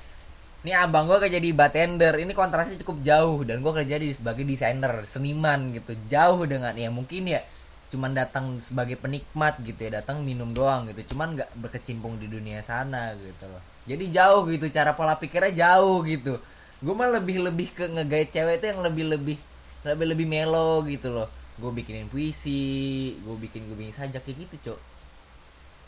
ini 0.68 0.72
abang 0.76 1.08
gue 1.08 1.16
kerja 1.16 1.40
di 1.40 1.50
bartender. 1.56 2.12
Ini 2.20 2.32
kontrasnya 2.36 2.76
cukup 2.84 3.00
jauh. 3.00 3.40
Dan 3.48 3.64
gue 3.64 3.72
kerja 3.72 3.96
di 3.96 4.12
sebagai 4.12 4.44
desainer 4.44 5.08
seniman 5.08 5.72
gitu. 5.72 5.96
Jauh 6.12 6.44
dengan 6.44 6.76
ya 6.76 6.92
mungkin 6.92 7.32
ya 7.32 7.40
cuman 7.94 8.10
datang 8.10 8.58
sebagai 8.58 8.98
penikmat 8.98 9.62
gitu 9.62 9.78
ya 9.78 10.02
datang 10.02 10.26
minum 10.26 10.50
doang 10.50 10.90
gitu. 10.90 11.14
Cuman 11.14 11.38
nggak 11.38 11.54
berkecimpung 11.54 12.18
di 12.18 12.26
dunia 12.26 12.58
sana 12.66 13.14
gitu 13.14 13.46
loh. 13.46 13.62
Jadi 13.86 14.10
jauh 14.10 14.42
gitu 14.50 14.66
cara 14.74 14.98
pola 14.98 15.14
pikirnya 15.14 15.54
jauh 15.54 16.02
gitu. 16.02 16.42
Gue 16.82 16.94
mah 16.98 17.06
lebih 17.06 17.46
lebih 17.46 17.70
ke 17.70 17.86
ngegait 17.86 18.34
cewek 18.34 18.58
itu 18.58 18.66
yang 18.74 18.82
lebih 18.82 19.06
lebih 19.06 19.36
lebih 19.86 20.06
lebih 20.10 20.26
melo 20.26 20.82
gitu 20.90 21.14
loh. 21.14 21.30
Gue 21.54 21.70
bikinin 21.70 22.10
puisi 22.10 23.14
gue 23.22 23.36
bikin 23.38 23.70
gue 23.70 23.78
bikin 23.78 23.94
sajak 23.94 24.26
kayak 24.26 24.50
gitu 24.50 24.74
cok. 24.74 24.80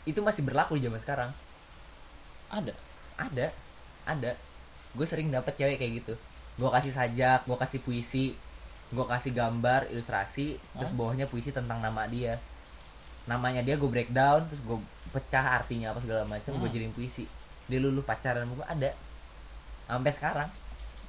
Itu 0.07 0.23
masih 0.23 0.47
berlaku 0.47 0.79
di 0.79 0.87
zaman 0.87 1.03
sekarang. 1.03 1.31
Ada? 2.47 2.71
Ada 3.19 3.51
ada. 4.07 4.31
Gue 4.95 5.03
sering 5.03 5.27
dapet 5.27 5.59
cewek 5.59 5.77
kayak 5.77 5.93
gitu. 6.01 6.13
Gue 6.55 6.69
kasih 6.71 6.95
sajak 6.95 7.43
gue 7.43 7.57
kasih 7.59 7.83
puisi 7.83 8.33
gue 8.87 9.05
kasih 9.05 9.31
gambar 9.31 9.89
ilustrasi 9.89 10.47
terus 10.73 10.91
bawahnya 10.91 11.25
puisi 11.25 11.51
tentang 11.51 11.77
nama 11.77 12.05
dia. 12.05 12.39
Namanya 13.25 13.59
dia 13.59 13.75
gue 13.75 13.85
breakdown 13.85 14.47
terus 14.47 14.61
gue 14.61 14.79
pecah 15.09 15.55
artinya 15.55 15.91
apa 15.91 15.99
segala 15.99 16.23
macam 16.23 16.53
gue 16.53 16.63
Hmm. 16.63 16.73
jadiin 16.73 16.91
puisi. 16.91 17.27
Dia 17.65 17.77
luluh 17.77 18.01
pacaran 18.01 18.47
gue 18.47 18.63
ada. 18.63 18.91
Sampai 19.85 20.11
sekarang. 20.11 20.49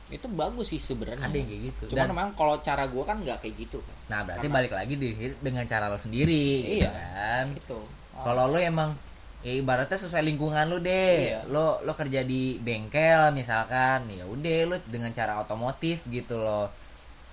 Itu 0.09 0.27
bagus 0.27 0.69
sih 0.69 0.81
sebenarnya. 0.81 1.21
Ada 1.23 1.37
yang 1.37 1.47
kayak 1.47 1.63
gitu. 1.69 1.83
Cuman 1.93 1.99
Dan- 2.01 2.11
memang 2.11 2.29
kalau 2.33 2.59
cara 2.59 2.85
gue 2.85 3.03
kan 3.03 3.17
nggak 3.19 3.39
kayak 3.39 3.55
gitu. 3.57 3.79
Kan 3.79 3.95
nah 4.09 4.21
berarti 4.23 4.41
Karena- 4.43 4.57
balik 4.57 4.73
lagi 4.73 4.95
di 4.95 5.09
dengan 5.39 5.65
cara 5.65 5.87
lo 5.87 5.97
sendiri 5.97 6.45
gitu 6.65 6.83
Iya. 6.83 6.91
kan? 6.91 7.47
Itu. 7.55 7.79
Kalau 8.17 8.45
lo 8.49 8.59
emang 8.59 8.91
ya 9.39 9.55
ibaratnya 9.55 9.95
sesuai 9.95 10.27
lingkungan 10.27 10.67
lu 10.67 10.83
deh. 10.83 11.31
Iya. 11.31 11.41
lo 11.47 11.79
lo 11.79 11.95
kerja 11.95 12.27
di 12.27 12.59
bengkel 12.59 13.31
misalkan 13.31 14.11
ya 14.11 14.27
udah 14.27 14.59
lo 14.67 14.77
dengan 14.83 15.15
cara 15.15 15.39
otomotif 15.39 16.03
gitu 16.09 16.35
loh 16.35 16.67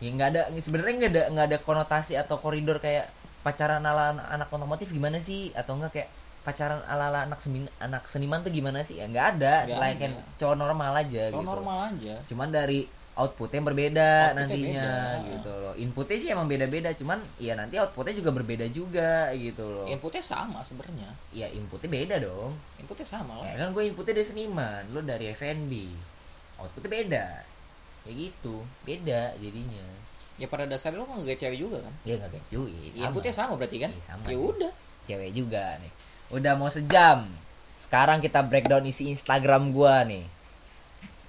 ya 0.03 0.09
nggak 0.11 0.29
ada 0.35 0.41
sebenarnya 0.59 0.93
nggak 0.99 1.11
ada 1.11 1.23
nggak 1.31 1.45
ada 1.53 1.57
konotasi 1.63 2.13
atau 2.19 2.35
koridor 2.37 2.83
kayak 2.83 3.07
pacaran 3.45 3.85
ala 3.85 4.17
anak, 4.25 4.49
otomotif 4.49 4.89
gimana 4.89 5.21
sih? 5.21 5.53
Atau 5.53 5.77
enggak 5.77 5.93
kayak 5.93 6.09
pacaran 6.41 6.81
ala 6.89 7.13
ala 7.13 7.19
anak 7.29 7.37
seniman 7.41 7.69
anak 7.77 8.03
seniman 8.09 8.41
tuh 8.41 8.49
gimana 8.49 8.81
sih? 8.81 8.97
Ya 8.97 9.05
nggak 9.05 9.27
ada 9.37 9.69
Nggak 9.69 9.77
selain 9.77 9.95
kayak 10.01 10.13
cowok 10.41 10.57
normal 10.57 10.91
aja 10.97 11.23
kalau 11.29 11.43
gitu. 11.45 11.51
normal 11.53 11.77
aja. 11.93 12.15
Cuman 12.25 12.49
dari 12.49 12.79
outputnya 13.15 13.63
yang 13.63 13.67
berbeda 13.71 14.09
Outputnya 14.11 14.35
nantinya 14.43 14.89
beda. 14.91 15.27
gitu 15.31 15.51
loh. 15.55 15.73
Inputnya 15.79 16.17
sih 16.19 16.29
emang 16.35 16.47
beda-beda 16.51 16.89
cuman 16.97 17.19
ya 17.39 17.53
nanti 17.55 17.79
outputnya 17.79 18.13
juga 18.17 18.31
berbeda 18.35 18.65
juga 18.73 19.29
gitu 19.37 19.63
loh. 19.63 19.87
Inputnya 19.87 20.19
sama 20.25 20.59
sebenarnya. 20.65 21.09
Ya 21.31 21.47
inputnya 21.53 21.87
beda 21.87 22.15
dong. 22.19 22.57
Inputnya 22.81 23.07
sama 23.07 23.39
lah 23.39 23.45
ya 23.47 23.55
kan 23.61 23.69
gue 23.71 23.83
inputnya 23.87 24.19
dari 24.19 24.27
seniman 24.27 24.81
lo 24.91 24.99
dari 25.05 25.31
FNB 25.31 25.71
outputnya 26.59 26.91
beda 26.91 27.25
ya 28.05 28.11
gitu 28.13 28.61
beda 28.85 29.33
jadinya. 29.41 29.85
Ya 30.35 30.45
pada 30.51 30.67
dasarnya 30.67 30.99
lo 31.01 31.07
kan 31.07 31.23
nggak 31.23 31.39
cewek 31.41 31.57
juga 31.57 31.81
kan? 31.81 31.93
Ya 32.05 32.19
nggak 32.19 32.31
beda 32.31 32.45
cuy 32.51 32.73
ya, 32.93 33.07
inputnya 33.09 33.33
sama. 33.33 33.53
berarti 33.57 33.77
kan? 33.81 33.89
Iya, 33.91 34.03
sama 34.03 34.25
ya 34.29 34.37
udah. 34.37 34.73
Cewek 35.09 35.31
juga 35.33 35.63
nih. 35.81 35.91
Udah 36.33 36.53
mau 36.57 36.69
sejam. 36.69 37.25
Sekarang 37.75 38.23
kita 38.23 38.45
breakdown 38.45 38.85
isi 38.87 39.09
Instagram 39.09 39.73
gua 39.73 40.03
nih. 40.05 40.23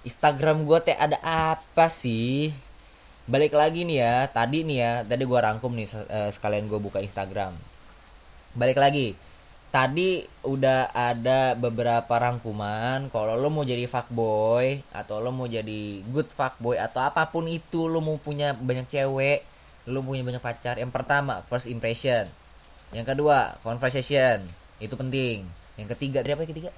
Instagram 0.07 0.63
gua 0.69 0.79
teh 0.85 0.95
ada 0.95 1.19
apa 1.23 1.91
sih? 1.91 2.55
Balik 3.27 3.55
lagi 3.55 3.83
nih 3.83 3.99
ya. 4.03 4.15
Tadi 4.31 4.63
nih 4.63 4.77
ya 4.79 4.93
tadi 5.03 5.23
gua 5.27 5.51
rangkum 5.51 5.75
nih 5.75 5.87
eh, 5.91 6.31
sekalian 6.31 6.67
gua 6.67 6.83
buka 6.83 6.99
Instagram. 6.99 7.55
Balik 8.59 8.79
lagi 8.79 9.15
tadi 9.75 10.25
udah 10.47 10.95
ada 10.95 11.53
beberapa 11.59 12.09
rangkuman 12.09 13.11
kalau 13.11 13.37
lo 13.37 13.53
mau 13.53 13.67
jadi 13.67 13.85
fuckboy 13.85 14.81
atau 14.95 15.21
lo 15.21 15.35
mau 15.35 15.45
jadi 15.51 16.01
good 16.09 16.31
fuckboy 16.31 16.79
atau 16.79 17.05
apa 17.05 17.29
pun 17.29 17.45
itu 17.51 17.91
lo 17.91 18.01
mau 18.01 18.17
punya 18.17 18.55
banyak 18.57 18.87
cewek 18.89 19.45
lo 19.87 20.03
punya 20.03 20.27
banyak 20.27 20.43
pacar 20.43 20.83
yang 20.83 20.91
pertama 20.91 21.47
first 21.47 21.71
impression. 21.71 22.27
Yang 22.91 23.15
kedua 23.15 23.59
conversation 23.63 24.43
itu 24.83 24.95
penting. 24.99 25.47
Yang 25.79 25.95
ketiga 25.95 26.27
tadi 26.27 26.35
apa 26.35 26.43
yang 26.43 26.53
ketiga? 26.55 26.71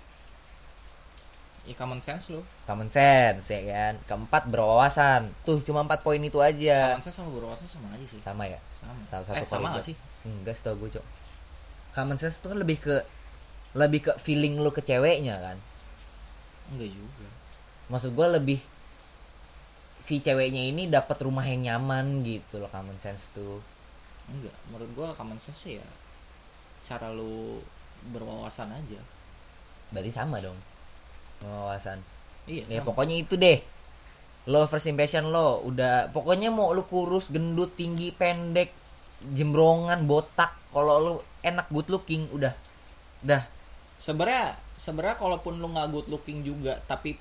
Ya 1.65 1.75
common 1.77 2.01
sense 2.01 2.33
lo. 2.33 2.45
Common 2.69 2.89
sense 2.93 3.49
ya 3.49 3.61
kan? 3.65 3.95
Keempat 4.05 4.49
berwawasan. 4.49 5.33
Tuh 5.45 5.61
cuma 5.65 5.85
empat 5.85 6.05
poin 6.05 6.21
itu 6.21 6.41
aja. 6.41 6.97
Common 6.97 7.05
sense 7.05 7.17
sama 7.17 7.31
berwawasan 7.33 7.69
sama 7.69 7.89
aja 7.97 8.07
sih. 8.09 8.21
Sama 8.21 8.45
ya? 8.45 8.61
Sama. 8.81 9.01
Salah 9.09 9.25
satu 9.25 9.41
eh, 9.41 9.49
sama 9.49 9.69
sih? 9.81 9.97
Enggak 10.29 10.57
setahu 10.57 10.85
gue 10.85 11.01
cok 11.01 11.28
common 11.99 12.15
sense 12.23 12.39
itu 12.39 12.47
kan 12.47 12.59
lebih 12.63 12.79
ke 12.79 12.97
lebih 13.75 14.01
ke 14.07 14.13
feeling 14.23 14.63
lu 14.63 14.71
ke 14.71 14.79
ceweknya 14.79 15.43
kan? 15.43 15.59
Enggak 16.71 16.95
juga. 16.95 17.27
Maksud 17.91 18.15
gue 18.15 18.27
lebih 18.39 18.61
si 19.99 20.23
ceweknya 20.23 20.63
ini 20.63 20.87
dapat 20.87 21.19
rumah 21.27 21.43
yang 21.43 21.67
nyaman 21.67 22.23
gitu 22.23 22.63
loh 22.63 22.71
common 22.71 22.95
sense 23.03 23.35
tuh. 23.35 23.59
Enggak 24.31 24.55
menurut 24.71 24.91
gua 24.95 25.09
common 25.13 25.37
sense 25.43 25.83
ya 25.83 25.87
cara 26.87 27.11
lu 27.11 27.59
berwawasan 28.15 28.71
aja. 28.71 29.01
Berarti 29.91 30.11
sama 30.15 30.39
dong 30.39 30.57
wawasan. 31.43 31.99
Iya 32.49 32.65
ya 32.67 32.81
sama. 32.81 32.95
pokoknya 32.95 33.17
itu 33.19 33.35
deh. 33.35 33.59
Lo 34.49 34.65
first 34.65 34.89
impression 34.89 35.29
lo 35.29 35.61
udah 35.67 36.09
pokoknya 36.15 36.49
mau 36.49 36.73
lu 36.73 36.87
kurus 36.89 37.35
gendut 37.35 37.75
tinggi 37.77 38.15
pendek 38.15 38.73
jembrongan 39.35 40.07
botak 40.07 40.55
kalau 40.71 40.95
lu 41.03 41.15
enak 41.43 41.67
good 41.71 41.89
looking 41.91 42.27
udah. 42.35 42.55
Dah. 43.23 43.43
Sebenarnya 43.99 44.55
sebenarnya 44.79 45.17
kalaupun 45.19 45.59
lu 45.59 45.75
nggak 45.75 45.89
good 45.91 46.09
looking 46.11 46.47
juga 46.47 46.79
tapi 46.87 47.19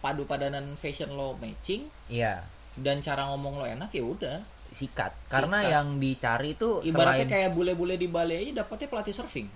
padu 0.00 0.24
padanan 0.24 0.64
fashion 0.80 1.12
lo 1.12 1.36
matching 1.36 1.84
iya. 2.08 2.40
dan 2.72 3.04
cara 3.04 3.28
ngomong 3.28 3.60
lo 3.60 3.66
enak 3.66 3.90
ya 3.92 4.02
udah. 4.06 4.38
Sikat. 4.70 5.12
Karena 5.28 5.60
Sikat. 5.60 5.74
yang 5.74 5.86
dicari 5.98 6.50
tuh 6.54 6.80
ibaratnya 6.86 7.26
selain 7.26 7.28
kayak 7.28 7.50
bule-bule 7.52 7.98
di 7.98 8.08
Bali 8.08 8.38
aja 8.38 8.64
dapetnya 8.64 8.88
pelatih 8.88 9.14
surfing. 9.14 9.48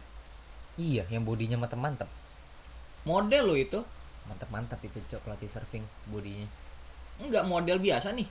Iya 0.74 1.06
yang 1.08 1.22
bodinya 1.22 1.56
mantep-mantep. 1.56 2.10
Model 3.06 3.42
lo 3.46 3.54
itu. 3.54 3.80
Mantep-mantep 4.26 4.80
itu 4.84 4.98
cok 5.06 5.20
pelatih 5.22 5.48
surfing 5.48 5.84
bodinya. 6.10 6.48
Enggak 7.22 7.46
model 7.46 7.78
biasa 7.78 8.10
nih. 8.12 8.26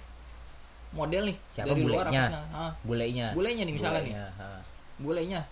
Model 0.93 1.33
nih 1.33 1.37
Siapa 1.49 1.73
dari 1.73 1.81
luar 1.81 2.05
bulenya? 2.05 2.23
sih? 2.29 2.35
Ah, 2.53 2.71
bulenya. 2.85 3.27
Bulenya 3.33 3.63
nih 3.65 3.73
misalnya 3.73 4.01
nih. 4.05 4.13
Bulenya, 4.13 4.27
ha. 4.37 4.47
Bulenya 4.95 5.43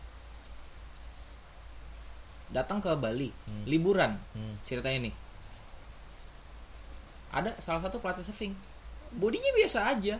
datang 2.52 2.78
ke 2.78 2.92
Bali 2.96 3.32
Hmm. 3.32 3.64
liburan 3.64 4.20
Hmm. 4.36 4.56
ceritanya 4.64 5.08
nih. 5.08 5.16
Ada 7.32 7.56
salah 7.58 7.80
satu 7.80 7.98
pelatih 7.98 8.28
surfing. 8.28 8.52
Bodinya 9.14 9.52
biasa 9.56 9.80
aja. 9.89 10.20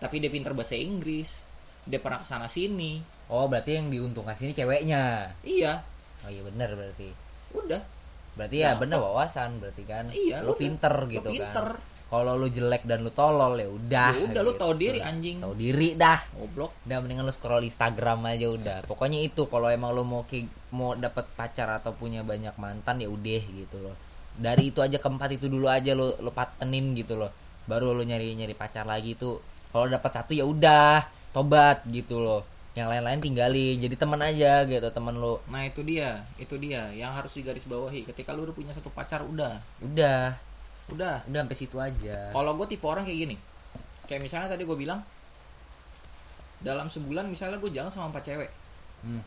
Tapi 0.00 0.16
dia 0.16 0.32
pintar 0.32 0.56
bahasa 0.56 0.72
Inggris. 0.74 1.44
Dia 1.84 2.00
pernah 2.00 2.18
ke 2.18 2.26
sana 2.26 2.48
sini. 2.48 3.04
Oh 3.28 3.46
berarti 3.46 3.76
yang 3.76 3.92
diuntungkan 3.92 4.32
sini 4.32 4.50
ceweknya? 4.50 5.28
Iya. 5.44 5.84
Oh 6.24 6.30
iya 6.32 6.40
benar 6.42 6.72
berarti. 6.72 7.12
Udah. 7.52 7.84
Berarti 8.32 8.56
ya 8.58 8.72
Dapet. 8.72 8.80
bener 8.82 8.98
wawasan 8.98 9.60
berarti 9.60 9.82
kan. 9.84 10.08
Iya, 10.08 10.40
lu 10.40 10.56
udah. 10.56 10.58
pinter 10.58 10.94
Lu 10.98 11.12
gitu 11.12 11.28
pinter. 11.30 11.66
kan 11.76 11.91
kalau 12.12 12.36
lu 12.36 12.44
jelek 12.44 12.84
dan 12.84 13.00
lu 13.00 13.08
tolol 13.08 13.56
ya 13.56 13.72
udah 13.72 14.08
Ya 14.12 14.20
udah, 14.20 14.42
lu 14.44 14.52
gitu. 14.52 14.60
tahu 14.60 14.72
diri, 14.76 15.00
anjing. 15.00 15.40
tahu 15.40 15.56
diri 15.56 15.96
dah. 15.96 16.20
Goblok. 16.36 16.76
Udah 16.84 17.00
mendingan 17.00 17.24
lu 17.24 17.32
scroll 17.32 17.64
Instagram 17.64 18.20
aja 18.28 18.52
udah. 18.52 18.78
Pokoknya 18.84 19.16
itu 19.24 19.48
kalau 19.48 19.72
emang 19.72 19.96
lu 19.96 20.04
mau 20.04 20.20
mau 20.76 20.92
dapat 20.92 21.24
pacar 21.32 21.72
atau 21.72 21.96
punya 21.96 22.20
banyak 22.20 22.52
mantan 22.60 23.00
ya 23.00 23.08
udah 23.08 23.42
gitu 23.48 23.80
loh. 23.80 23.96
Dari 24.36 24.68
itu 24.68 24.84
aja 24.84 25.00
keempat 25.00 25.40
itu 25.40 25.48
dulu 25.48 25.72
aja 25.72 25.96
lu 25.96 26.12
lu 26.20 26.28
patenin 26.28 26.92
gitu 26.92 27.16
loh. 27.16 27.32
Baru 27.64 27.96
lu 27.96 28.04
nyari 28.04 28.36
nyari 28.36 28.52
pacar 28.52 28.84
lagi 28.84 29.16
tuh. 29.16 29.40
Kalau 29.72 29.88
dapat 29.88 30.12
satu 30.12 30.36
ya 30.36 30.44
udah 30.44 31.08
tobat 31.32 31.80
gitu 31.88 32.20
loh. 32.20 32.44
Yang 32.76 32.88
lain-lain 32.92 33.20
tinggalin 33.24 33.76
jadi 33.80 33.96
teman 33.96 34.20
aja 34.20 34.68
gitu 34.68 34.84
teman 34.92 35.16
lu. 35.16 35.40
Nah 35.48 35.64
itu 35.64 35.80
dia 35.80 36.28
itu 36.36 36.60
dia. 36.60 36.92
Yang 36.92 37.12
harus 37.24 37.32
digarisbawahi 37.40 38.04
ketika 38.04 38.36
lu 38.36 38.44
udah 38.44 38.52
punya 38.52 38.76
satu 38.76 38.92
pacar 38.92 39.24
udah. 39.24 39.64
Udah 39.80 40.51
udah. 40.94 41.24
Udah 41.26 41.40
sampai 41.44 41.58
situ 41.58 41.76
aja. 41.80 42.30
Kalau 42.30 42.52
gue 42.56 42.66
tipe 42.68 42.84
orang 42.84 43.04
kayak 43.08 43.18
gini. 43.28 43.36
Kayak 44.06 44.28
misalnya 44.28 44.48
tadi 44.52 44.62
gue 44.68 44.78
bilang 44.78 45.00
dalam 46.62 46.86
sebulan 46.86 47.26
misalnya 47.26 47.58
gue 47.58 47.70
jalan 47.74 47.90
sama 47.90 48.10
empat 48.14 48.24
cewek. 48.24 48.50
Hmm. 49.02 49.18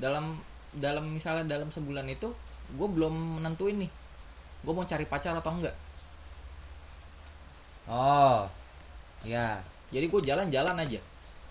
dalam 0.00 0.40
dalam 0.72 1.04
misalnya 1.04 1.44
dalam 1.44 1.68
sebulan 1.68 2.08
itu 2.08 2.32
gue 2.72 2.88
belum 2.88 3.36
menentuin 3.36 3.76
nih 3.76 3.92
gue 4.64 4.72
mau 4.72 4.88
cari 4.88 5.04
pacar 5.04 5.36
atau 5.36 5.52
enggak. 5.52 5.76
Oh 7.92 8.48
ya 9.26 9.60
jadi 9.92 10.08
gue 10.08 10.20
jalan-jalan 10.24 10.80
aja. 10.80 11.00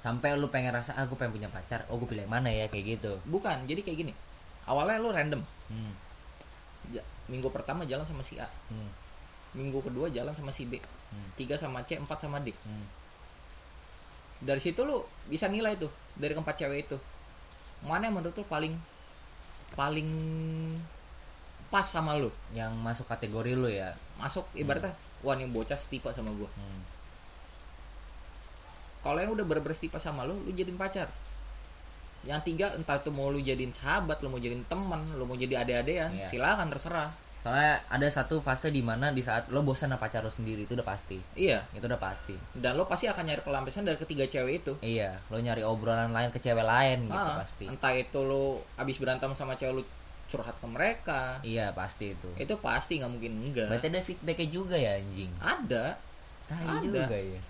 Sampai 0.02 0.34
lu 0.34 0.50
pengen 0.50 0.74
rasa 0.74 0.98
ah 0.98 1.06
gue 1.06 1.14
pengen 1.14 1.38
punya 1.38 1.50
pacar. 1.54 1.86
Oh 1.94 2.02
gue 2.02 2.10
pilih 2.10 2.26
yang 2.26 2.34
mana 2.34 2.50
ya? 2.50 2.66
Kayak 2.66 2.98
gitu. 2.98 3.12
Bukan 3.30 3.70
jadi 3.70 3.86
kayak 3.86 3.98
gini. 4.02 4.14
Awalnya 4.66 4.98
lu 4.98 5.14
random. 5.14 5.42
Hmm. 5.70 5.94
Minggu 7.32 7.48
pertama 7.48 7.88
jalan 7.88 8.04
sama 8.04 8.20
si 8.26 8.36
A. 8.36 8.48
Hmm. 8.68 8.92
minggu 9.52 9.84
kedua 9.84 10.08
jalan 10.08 10.32
sama 10.32 10.52
si 10.52 10.64
B. 10.64 10.80
Hmm. 11.12 11.28
tiga 11.36 11.56
sama 11.56 11.84
C 11.88 11.96
empat 11.96 12.24
sama 12.24 12.44
D. 12.44 12.52
Hmm. 12.52 12.88
dari 14.42 14.58
situ 14.58 14.82
lu 14.82 15.06
bisa 15.30 15.46
nilai 15.48 15.78
tuh 15.80 15.92
dari 16.20 16.36
keempat 16.36 16.60
cewek 16.60 16.92
itu. 16.92 16.98
Mana 17.88 18.10
yang 18.10 18.20
menurut 18.20 18.36
lu 18.36 18.46
paling 18.48 18.74
paling 19.78 20.10
pas 21.72 21.88
sama 21.88 22.20
lu? 22.20 22.32
Yang 22.52 22.74
masuk 22.80 23.06
kategori 23.08 23.56
lu 23.56 23.72
ya? 23.72 23.96
Masuk 24.20 24.44
ibaratnya 24.58 24.92
wah 25.22 25.38
nih 25.38 25.48
bocah 25.48 25.78
setipe 25.78 26.10
sama 26.12 26.34
gua. 26.34 26.50
Hmm. 26.58 26.82
kalau 29.02 29.18
yang 29.18 29.34
udah 29.34 29.46
bener 29.46 29.74
setipe 29.74 29.98
sama 29.98 30.26
lu 30.26 30.38
lu 30.46 30.52
jadiin 30.54 30.78
pacar 30.78 31.10
yang 32.24 32.38
tiga 32.40 32.70
entah 32.72 32.96
itu 32.96 33.10
mau 33.10 33.28
lu 33.28 33.40
jadiin 33.40 33.70
sahabat 33.70 34.20
lu 34.20 34.28
mau 34.28 34.38
jadiin 34.38 34.62
teman 34.66 35.02
lu 35.12 35.24
mau 35.24 35.34
jadi 35.34 35.60
ade-adean 35.60 36.12
Iya. 36.12 36.28
silakan 36.28 36.70
terserah. 36.70 37.10
Soalnya 37.42 37.82
ada 37.88 38.06
satu 38.06 38.38
fase 38.38 38.70
di 38.70 38.80
mana 38.80 39.10
di 39.10 39.20
saat 39.20 39.50
lo 39.50 39.62
bosan 39.62 39.90
sama 39.90 39.98
pacar 39.98 40.22
lo 40.22 40.30
sendiri 40.30 40.62
itu 40.62 40.74
udah 40.74 40.86
pasti. 40.86 41.18
Iya. 41.34 41.66
Itu 41.72 41.82
udah 41.84 41.98
pasti. 41.98 42.38
Dan 42.54 42.78
lo 42.78 42.86
pasti 42.86 43.10
akan 43.10 43.26
nyari 43.26 43.42
pelampiasan 43.42 43.82
dari 43.82 43.98
ketiga 43.98 44.30
cewek 44.30 44.62
itu. 44.62 44.74
Iya 44.80 45.18
lo 45.26 45.38
nyari 45.38 45.62
obrolan 45.62 46.10
lain 46.10 46.30
ke 46.30 46.38
cewek 46.38 46.62
lain 46.62 47.10
gitu 47.10 47.18
Ah, 47.18 47.42
pasti. 47.42 47.66
entah 47.66 47.92
itu 47.92 48.20
lo 48.22 48.62
abis 48.78 49.02
berantem 49.02 49.34
sama 49.34 49.58
cewek 49.58 49.74
lu 49.74 49.84
curhat 50.30 50.54
ke 50.54 50.68
mereka. 50.70 51.42
Iya 51.42 51.74
pasti 51.74 52.14
itu. 52.14 52.30
Itu 52.38 52.56
pasti 52.56 53.02
nggak 53.02 53.10
mungkin 53.10 53.34
enggak. 53.42 53.68
Berarti 53.68 53.90
ada 53.90 54.00
feedbacknya 54.00 54.48
juga 54.48 54.76
ya 54.78 54.94
anjing? 54.96 55.32
Ada. 55.42 55.98
Tai 56.46 56.66
Ada. 56.68 56.78
juga 56.80 57.18
ya. 57.18 57.42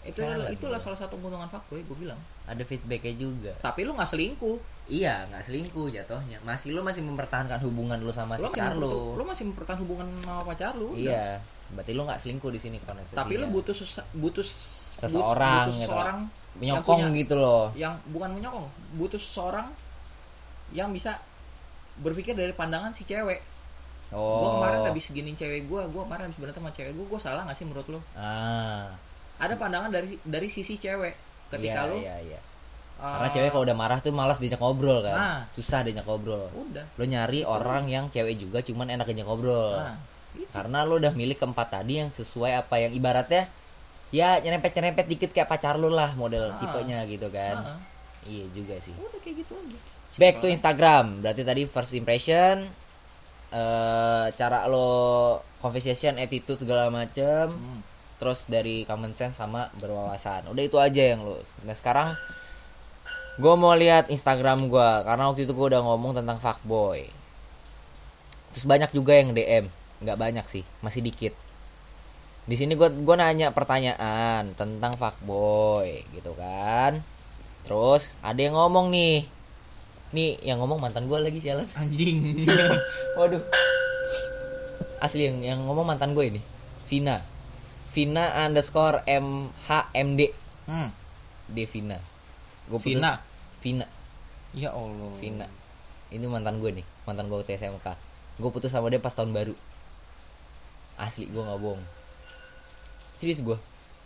Itu 0.00 0.20
itulah 0.50 0.76
gua. 0.76 0.84
salah 0.86 0.98
satu 0.98 1.16
keuntungan 1.16 1.44
fuckboy 1.44 1.80
gue 1.80 1.96
bilang 1.98 2.16
ada 2.50 2.62
feedbacknya 2.62 3.14
juga. 3.14 3.52
Tapi 3.56 3.82
lu 3.82 3.94
nggak 3.94 4.10
selingkuh. 4.10 4.58
Iya 4.86 5.22
nggak 5.26 5.42
selingkuh 5.44 5.86
jatuhnya. 5.88 6.42
Masih 6.42 6.74
lo 6.74 6.82
masih 6.82 7.00
mempertahankan 7.00 7.62
hubungan 7.62 7.96
lo 7.96 8.10
sama 8.10 8.34
lu 8.34 8.50
pacar 8.50 8.74
lo 8.74 9.14
lu 9.14 9.22
masih 9.22 9.46
mempertahankan 9.46 9.80
hubungan 9.80 10.06
sama 10.20 10.42
pacar 10.42 10.74
lu 10.74 10.90
udah. 10.90 10.98
iya 10.98 11.26
berarti 11.70 11.94
lo 11.94 12.02
nggak 12.02 12.18
selingkuh 12.18 12.50
di 12.50 12.58
sini 12.58 12.76
koneksinya 12.80 13.14
tapi 13.16 13.38
lu 13.38 13.46
butuh 13.46 13.70
butuh 14.12 14.42
Seseorang 14.42 15.70
butuh 15.70 15.78
gitu. 15.78 15.86
seseorang 15.86 16.18
menyokong 16.58 16.98
yang 16.98 17.08
punya- 17.08 17.20
gitu 17.22 17.34
loh. 17.38 17.64
yang 17.72 17.94
bukan 18.10 18.30
menyokong 18.34 18.66
butuh 18.92 19.16
seseorang 19.16 19.70
yang 20.70 20.90
bisa 20.90 21.22
berpikir 21.96 22.34
dari 22.34 22.50
pandangan 22.50 22.90
si 22.90 23.06
cewek. 23.06 23.38
Oh. 24.10 24.42
Gua 24.42 24.50
kemarin 24.58 24.78
habis 24.84 25.06
giniin 25.08 25.38
cewek 25.38 25.70
gua 25.70 25.86
gua 25.86 26.02
kemarin 26.04 26.26
habis 26.26 26.38
berantem 26.38 26.58
sama 26.58 26.74
cewek 26.74 26.92
gua 26.92 27.06
gua 27.06 27.20
salah 27.22 27.46
gak 27.46 27.54
sih 27.54 27.62
menurut 27.62 27.86
lu? 27.86 28.00
Ah. 28.12 28.90
Ada 29.38 29.54
pandangan 29.54 29.88
dari 29.88 30.18
dari 30.20 30.50
sisi 30.50 30.74
cewek 30.74 31.29
ketika 31.50 31.80
iya, 31.82 31.90
lu 31.90 31.96
iya, 31.98 32.16
iya. 32.22 32.40
uh, 32.96 33.18
Karena 33.18 33.28
cewek 33.28 33.50
kalau 33.50 33.64
udah 33.64 33.76
marah 33.76 33.98
tuh 33.98 34.10
malas 34.10 34.38
diajak 34.38 34.58
ngobrol 34.58 35.02
kan. 35.02 35.16
Nah. 35.16 35.40
Susah 35.50 35.82
diajak 35.82 36.04
ngobrol. 36.04 36.46
udah 36.48 36.84
Lo 36.94 37.04
nyari 37.04 37.42
orang 37.42 37.84
yang 37.86 38.06
cewek 38.06 38.38
juga 38.38 38.58
cuman 38.60 38.88
enak 38.88 39.06
diajak 39.06 39.26
ngobrol. 39.26 39.74
nah 39.74 39.98
itu. 40.30 40.46
Karena 40.48 40.86
lo 40.86 40.94
udah 40.96 41.10
milih 41.10 41.34
keempat 41.34 41.68
tadi 41.72 41.98
yang 41.98 42.08
sesuai 42.08 42.54
apa 42.56 42.78
yang 42.78 42.94
ibaratnya 42.94 43.50
ya 44.10 44.38
nyerempet-nyerempet 44.38 45.06
dikit 45.06 45.30
kayak 45.30 45.46
pacar 45.46 45.74
lo 45.74 45.86
lah 45.86 46.14
model 46.14 46.50
Ah. 46.50 46.58
tipenya 46.58 47.02
gitu 47.04 47.26
kan. 47.28 47.56
Ah, 47.58 47.78
Iya 48.22 48.46
juga 48.52 48.78
sih. 48.78 48.92
udah 48.92 49.18
kayak 49.18 49.42
gitu 49.42 49.54
aja 49.54 49.78
Back 50.14 50.38
to 50.38 50.46
Instagram. 50.46 51.18
Berarti 51.18 51.42
tadi 51.42 51.62
first 51.64 51.94
impression 51.94 52.66
eh 53.50 54.26
cara 54.30 54.66
lo 54.66 54.90
conversation, 55.58 56.14
attitude 56.16 56.60
segala 56.60 56.86
macem 56.88 57.50
Hmm. 57.50 57.80
Terus 58.20 58.44
dari 58.46 58.84
common 58.84 59.16
sense 59.16 59.40
sama 59.40 59.72
berwawasan. 59.80 60.52
Udah 60.52 60.62
itu 60.62 60.76
aja 60.76 61.16
yang 61.16 61.24
lu. 61.24 61.40
Nah 61.64 61.72
sekarang 61.72 62.12
gue 63.40 63.54
mau 63.56 63.72
lihat 63.72 64.12
Instagram 64.12 64.68
gue 64.68 64.90
karena 65.08 65.24
waktu 65.32 65.48
itu 65.48 65.56
gue 65.56 65.66
udah 65.72 65.80
ngomong 65.80 66.20
tentang 66.20 66.36
fuckboy. 66.36 67.08
Terus 68.52 68.66
banyak 68.68 68.92
juga 68.92 69.16
yang 69.16 69.32
DM 69.32 69.72
nggak 70.00 70.20
banyak 70.20 70.46
sih 70.52 70.64
masih 70.84 71.00
dikit. 71.00 71.32
Di 72.48 72.56
sini 72.56 72.74
gue 72.74 72.88
gua 73.04 73.20
nanya 73.20 73.52
pertanyaan 73.52 74.56
tentang 74.56 74.96
fuckboy 74.96 76.02
gitu 76.16 76.32
kan. 76.34 76.98
Terus 77.62 78.16
ada 78.24 78.40
yang 78.40 78.56
ngomong 78.56 78.90
nih. 78.90 79.28
Nih 80.10 80.40
yang 80.42 80.58
ngomong 80.58 80.82
mantan 80.82 81.06
gue 81.06 81.18
lagi 81.20 81.38
sialan. 81.38 81.68
Anjing. 81.78 82.42
Waduh. 83.20 83.44
Asli 84.98 85.30
yang 85.30 85.38
yang 85.44 85.60
ngomong 85.68 85.86
mantan 85.86 86.16
gue 86.16 86.26
ini. 86.26 86.40
Vina. 86.90 87.22
Vina 87.90 88.46
underscore 88.46 89.02
MHMD. 89.06 90.20
hmm. 90.70 90.88
Devina. 91.50 91.98
Gue 92.70 92.78
Vina 92.78 93.18
Vina. 93.58 93.86
ya 94.54 94.70
Allah 94.70 95.10
Vina. 95.18 95.46
Ini 96.14 96.22
mantan 96.30 96.62
gue 96.62 96.70
nih. 96.70 96.86
Mantan 97.06 97.26
gue 97.26 97.36
waktu 97.42 97.58
SMK. 97.58 97.86
Gue 98.38 98.50
putus 98.54 98.70
sama 98.70 98.86
dia 98.90 99.02
pas 99.02 99.10
tahun 99.10 99.34
baru. 99.34 99.54
Asli 100.94 101.26
gue 101.26 101.42
nggak 101.42 101.58
bohong. 101.58 101.82
Serius 103.18 103.42
gue. 103.42 103.58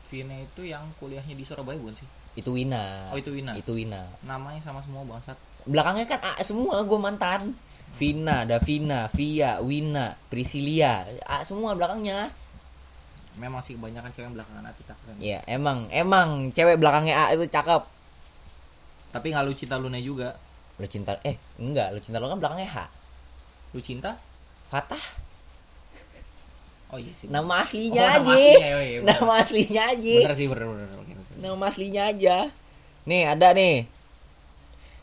Vina 0.09 0.37
itu 0.37 0.64
yang 0.64 0.85
kuliahnya 1.01 1.32
di 1.32 1.45
Surabaya 1.49 1.80
bukan 1.80 1.97
sih 1.97 2.09
Itu 2.37 2.57
Wina. 2.57 3.09
Oh, 3.12 3.16
itu 3.20 3.32
Wina. 3.32 3.53
Itu 3.57 3.72
Wina. 3.76 4.05
namanya 4.24 4.61
sama 4.61 4.85
semua 4.85 5.01
bangsat 5.01 5.37
Belakangnya 5.64 6.05
kan 6.05 6.20
A 6.20 6.45
semua 6.45 6.85
gue 6.85 6.99
mantan. 7.01 7.57
Vina, 7.95 8.43
Davina, 8.43 9.07
Via, 9.14 9.62
Wina, 9.62 10.18
Priscilia, 10.28 11.07
A 11.24 11.47
semua 11.47 11.72
belakangnya. 11.78 12.28
Memang 13.35 13.61
sih 13.61 13.74
kebanyakan 13.74 14.11
cewek 14.11 14.30
belakangan 14.30 14.64
hati 14.64 14.82
cakep 14.85 15.14
Iya, 15.18 15.39
emang 15.47 15.87
emang 15.89 16.28
cewek 16.51 16.76
belakangnya 16.76 17.14
A 17.16 17.24
itu 17.30 17.45
cakep. 17.45 17.82
tapi 19.11 19.26
nggak 19.28 19.43
lu 19.43 19.53
cinta 19.53 19.76
Luna 19.76 19.99
juga 19.99 20.35
Lu 20.74 20.85
cinta 20.85 21.14
eh 21.20 21.39
enggak, 21.57 21.91
lu 21.91 21.99
cinta 21.99 22.18
lo 22.18 22.26
kan 22.26 22.37
belakangnya 22.37 22.66
H. 22.66 22.78
lu 23.70 23.80
cinta 23.80 24.18
Fatah. 24.66 25.03
oh 26.89 26.99
iya 26.99 27.12
sih 27.12 27.26
Nama 27.26 27.55
aslinya 27.61 28.03
Oh, 28.03 28.07
aja. 28.09 28.18
nama 28.20 28.32
aslinya, 28.32 28.68
oh 28.70 28.82
iya, 28.82 28.99
bener. 28.99 29.07
nama 29.12 29.32
aslinya 29.37 29.82
aja. 29.89 30.14
bener 30.16 30.35
sih 30.35 30.47
bener 30.47 30.64
bener, 30.64 30.87
bener, 30.89 31.03
bener. 31.05 31.37
Nama 31.37 31.64
aslinya 31.64 32.03
aja. 32.07 32.37
Nih, 33.05 33.22
ada 33.24 33.49
nih. 33.51 33.76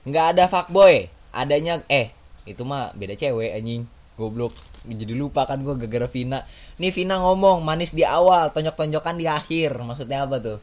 Enggak 0.01 0.25
ada 0.33 0.43
fuckboy. 0.45 1.05
Adanya 1.31 1.83
eh 1.87 2.09
itu 2.43 2.63
mah 2.63 2.89
beda 2.91 3.13
cewek 3.13 3.53
anjing 3.53 3.85
goblok 4.17 4.51
jadi 4.83 5.13
lupa 5.13 5.45
kan 5.45 5.61
gue 5.61 5.77
gara-gara 5.77 6.09
Vina 6.09 6.41
nih 6.81 6.89
Vina 6.89 7.21
ngomong 7.21 7.61
manis 7.61 7.93
di 7.93 8.01
awal 8.01 8.49
tonjok-tonjokan 8.49 9.21
di 9.21 9.29
akhir. 9.29 9.77
Maksudnya 9.77 10.25
apa 10.25 10.41
tuh? 10.41 10.57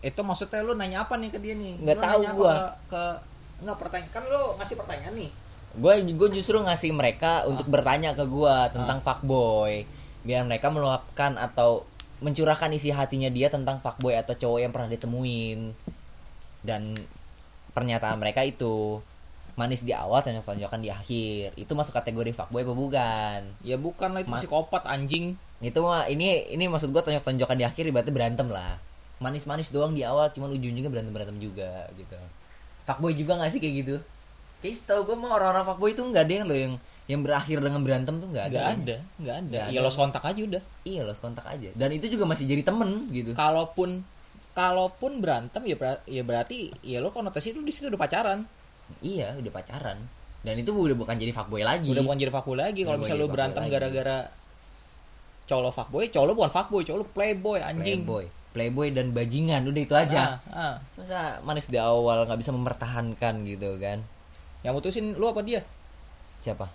Itu 0.00 0.24
maksudnya 0.24 0.64
lu 0.64 0.72
nanya 0.72 1.04
apa 1.04 1.20
nih 1.20 1.28
ke 1.28 1.36
dia 1.36 1.52
nih? 1.52 1.76
Nggak 1.84 1.98
tahu 2.00 2.20
gua. 2.32 2.54
ke, 2.88 2.96
ke 2.96 3.02
nggak 3.68 3.76
pertanyaan 3.76 4.12
kan 4.12 4.24
lu 4.24 4.42
ngasih 4.56 4.76
pertanyaan 4.80 5.14
nih. 5.20 5.30
Gue 5.76 5.94
gue 6.08 6.28
justru 6.40 6.56
ngasih 6.56 6.96
mereka 6.96 7.44
untuk 7.44 7.68
bertanya 7.68 8.16
ke 8.16 8.24
gue 8.24 8.56
tentang 8.72 9.04
fuckboy. 9.04 9.84
Biar 10.24 10.48
mereka 10.48 10.72
meluapkan 10.72 11.36
atau 11.36 11.84
mencurahkan 12.24 12.72
isi 12.72 12.88
hatinya 12.88 13.28
dia 13.28 13.52
tentang 13.52 13.84
fuckboy 13.84 14.16
atau 14.16 14.32
cowok 14.32 14.58
yang 14.64 14.72
pernah 14.72 14.88
ditemuin. 14.88 15.76
Dan 16.64 16.96
pernyataan 17.76 18.16
mereka 18.16 18.40
itu 18.40 19.04
manis 19.56 19.80
di 19.80 19.96
awal 19.96 20.20
tonjok-tonjokan 20.20 20.80
di 20.84 20.92
akhir. 20.92 21.56
Itu 21.56 21.72
masuk 21.72 21.96
kategori 21.96 22.36
fuckboy 22.36 22.62
apa 22.62 22.74
bukan? 22.76 23.40
Ya 23.64 23.76
bukan 23.80 24.12
lah 24.12 24.20
itu 24.20 24.28
Ma- 24.28 24.36
psikopat 24.36 24.84
anjing. 24.84 25.32
Itu 25.64 25.80
mah 25.80 26.06
ini 26.12 26.52
ini 26.52 26.68
maksud 26.68 26.92
gue 26.92 27.00
tonjok-tonjokan 27.00 27.56
di 27.56 27.64
akhir 27.64 27.88
berarti 27.88 28.12
berantem 28.12 28.52
lah. 28.52 28.76
Manis-manis 29.16 29.72
doang 29.72 29.96
di 29.96 30.04
awal 30.04 30.28
cuman 30.28 30.52
ujung-ujungnya 30.52 30.92
berantem-berantem 30.92 31.40
juga 31.40 31.88
gitu. 31.96 32.20
Fuckboy 32.84 33.16
juga 33.16 33.40
gak 33.40 33.50
sih 33.56 33.60
kayak 33.64 33.74
gitu? 33.80 33.96
Kayak 34.60 34.76
tau 34.84 35.00
gue 35.08 35.16
mah 35.16 35.32
orang-orang 35.32 35.64
fuckboy 35.64 35.90
itu 35.96 36.04
nggak 36.04 36.22
ada 36.28 36.32
yang 36.36 36.46
lo 36.46 36.56
yang 36.56 36.74
yang 37.06 37.20
berakhir 37.22 37.62
dengan 37.62 37.80
berantem 37.86 38.18
tuh 38.18 38.28
nggak 38.28 38.46
ada 38.50 38.56
nggak 38.56 38.68
ada 38.76 38.96
nggak 39.22 39.36
ada. 39.40 39.60
Ya 39.72 39.80
ada. 39.80 39.86
lo 39.88 39.90
kontak 39.94 40.20
aja 40.20 40.40
udah. 40.42 40.62
Iya 40.84 41.00
los 41.08 41.18
kontak 41.22 41.46
aja. 41.48 41.68
Dan 41.72 41.96
itu 41.96 42.12
juga 42.12 42.28
masih 42.28 42.44
jadi 42.44 42.60
temen 42.60 43.08
gitu. 43.08 43.32
Kalaupun 43.32 44.04
kalaupun 44.52 45.20
berantem 45.20 45.64
ya 45.64 45.76
ber- 45.76 46.04
ya 46.04 46.22
berarti 46.24 46.72
ya 46.84 47.00
lo 47.00 47.08
konotasi 47.12 47.56
itu 47.56 47.60
di 47.64 47.72
situ 47.72 47.88
udah 47.92 48.00
pacaran 48.00 48.44
iya 49.02 49.34
udah 49.36 49.52
pacaran. 49.52 49.98
Dan 50.46 50.62
itu 50.62 50.70
udah 50.70 50.94
bukan 50.94 51.18
jadi 51.18 51.34
fuckboy 51.34 51.66
lagi. 51.66 51.90
Udah 51.90 52.06
bukan 52.06 52.18
jadi 52.22 52.30
fuckboy 52.30 52.58
lagi. 52.58 52.86
Kalau 52.86 52.98
misalnya 53.02 53.26
jadi 53.26 53.34
berantem 53.34 53.62
gara-gara 53.66 54.18
cowok 55.46 55.62
lo 55.62 55.70
fuckboy 55.70 56.04
cowok 56.10 56.26
lo 56.26 56.32
bukan 56.34 56.52
fuckboy 56.52 56.82
cowok 56.82 56.98
lo 57.02 57.06
playboy 57.10 57.58
anjing. 57.62 58.02
Playboy. 58.02 58.24
Playboy 58.56 58.88
dan 58.94 59.12
bajingan 59.12 59.68
udah 59.68 59.82
itu 59.84 59.94
aja. 59.94 60.40
Ah, 60.48 60.54
ah. 60.54 60.74
masa 60.96 61.44
manis 61.44 61.68
di 61.68 61.76
awal 61.76 62.24
nggak 62.24 62.40
bisa 62.40 62.56
mempertahankan 62.56 63.44
gitu 63.44 63.76
kan? 63.76 64.00
Yang 64.64 64.72
mutusin 64.80 65.06
lu 65.18 65.28
apa 65.28 65.44
dia? 65.44 65.60
Siapa? 66.40 66.70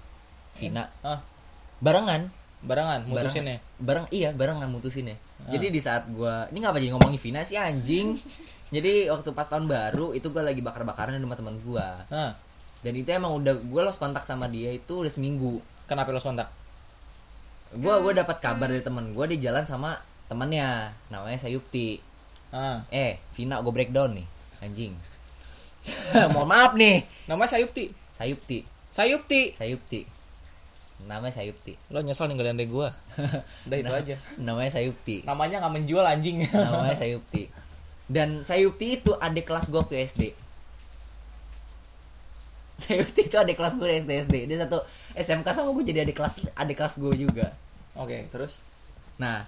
Vina. 0.62 0.92
Ah. 1.02 1.26
Barengan 1.82 2.30
barengan 2.62 3.02
mutusin 3.10 3.44
ya 3.46 3.58
bareng 3.82 4.06
iya 4.14 4.30
barengan 4.32 4.70
mutusin 4.70 5.10
ya 5.10 5.18
Ah. 5.42 5.50
jadi 5.50 5.74
di 5.74 5.82
saat 5.82 6.06
gua 6.14 6.46
ini 6.54 6.62
ngapa 6.62 6.78
jadi 6.78 6.94
ngomongin 6.94 7.18
Vina 7.18 7.42
sih 7.42 7.58
anjing? 7.58 8.14
Jadi 8.72 9.12
waktu 9.12 9.36
pas 9.36 9.50
tahun 9.52 9.68
baru 9.68 10.14
itu 10.16 10.32
gua 10.32 10.48
lagi 10.48 10.64
bakar-bakaran 10.64 11.18
di 11.18 11.20
rumah 11.20 11.36
teman 11.36 11.58
gua. 11.66 12.06
Ah. 12.08 12.38
dan 12.86 12.94
itu 12.94 13.10
emang 13.10 13.34
udah 13.42 13.58
gua 13.68 13.90
lost 13.90 13.98
kontak 13.98 14.22
sama 14.24 14.46
dia 14.48 14.70
itu 14.72 15.02
udah 15.02 15.10
seminggu. 15.10 15.60
Kenapa 15.90 16.14
lo 16.14 16.22
kontak 16.22 16.48
gua 17.74 18.00
gua 18.00 18.14
dapat 18.14 18.38
kabar 18.38 18.70
dari 18.70 18.86
teman 18.86 19.12
gua 19.18 19.26
di 19.26 19.42
jalan 19.42 19.66
sama 19.66 19.98
temannya 20.30 20.94
namanya 21.10 21.42
Sayupti. 21.42 21.98
Ah. 22.54 22.86
eh 22.94 23.18
Vina 23.34 23.58
gua 23.66 23.74
breakdown 23.74 24.22
nih 24.22 24.28
anjing. 24.62 24.94
Mohon 26.38 26.48
maaf 26.48 26.72
nih. 26.78 27.04
Namanya 27.26 27.58
Sayupti? 27.58 27.90
Sayupti. 28.14 28.62
Sayupti. 28.94 29.58
Sayupti 29.58 30.21
namanya 31.06 31.34
Sayupti. 31.34 31.74
Lo 31.90 32.02
nyesel 32.02 32.28
ninggalin 32.28 32.56
dari 32.56 32.68
gua. 32.68 32.92
Udah 33.68 33.78
itu 33.78 33.88
Nah, 33.88 34.02
aja. 34.02 34.16
namanya 34.38 34.72
Sayupti. 34.72 35.24
Namanya 35.24 35.62
nggak 35.62 35.74
menjual 35.78 36.04
anjing. 36.04 36.44
Namanya 36.46 36.98
Sayupti. 37.02 37.48
Dan 38.06 38.44
Sayupti 38.44 39.00
itu 39.00 39.16
adik 39.16 39.48
kelas 39.48 39.72
gue 39.72 39.80
waktu 39.80 40.04
SD 40.04 40.24
Sayupti 42.82 43.30
itu 43.30 43.38
adik 43.38 43.56
kelas 43.56 43.78
gue 43.78 43.86
di 43.86 44.02
SD 44.02 44.36
dia 44.50 44.58
satu 44.58 44.82
SMK 45.14 45.48
sama 45.54 45.70
gue 45.72 45.86
jadi 45.86 46.02
adik 46.02 46.18
kelas 46.18 46.50
adik 46.58 46.76
kelas 46.76 46.98
gue 46.98 47.14
juga. 47.16 47.54
Oke 47.94 48.26
terus? 48.28 48.58
Nah 49.16 49.46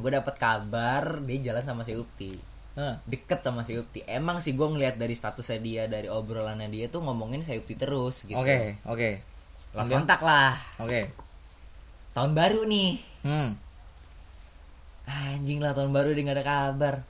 gue 0.00 0.10
dapat 0.10 0.34
kabar 0.40 1.20
dia 1.22 1.52
jalan 1.52 1.62
sama 1.62 1.82
Sayupti. 1.84 2.40
Ah. 2.72 3.02
deket 3.04 3.42
sama 3.42 3.66
Sayupti. 3.66 4.00
Emang 4.06 4.38
sih 4.38 4.54
gue 4.54 4.64
ngeliat 4.64 4.96
dari 4.96 5.12
statusnya 5.12 5.58
dia 5.58 5.82
dari 5.86 6.06
obrolannya 6.06 6.66
dia 6.66 6.86
tuh 6.88 7.02
ngomongin 7.02 7.44
Sayupti 7.44 7.76
terus 7.76 8.24
gitu. 8.24 8.38
Oke 8.38 8.80
oke. 8.86 9.10
Lost 9.20 9.27
Kemudian? 9.72 10.04
kontak 10.04 10.20
lah. 10.24 10.56
Oke. 10.80 11.12
Tahun 12.16 12.32
baru 12.32 12.64
nih. 12.64 12.90
Hmm. 13.24 13.50
anjing 15.08 15.64
lah 15.64 15.72
tahun 15.72 15.92
baru 15.92 16.12
dia 16.12 16.28
ada 16.28 16.44
kabar. 16.44 17.00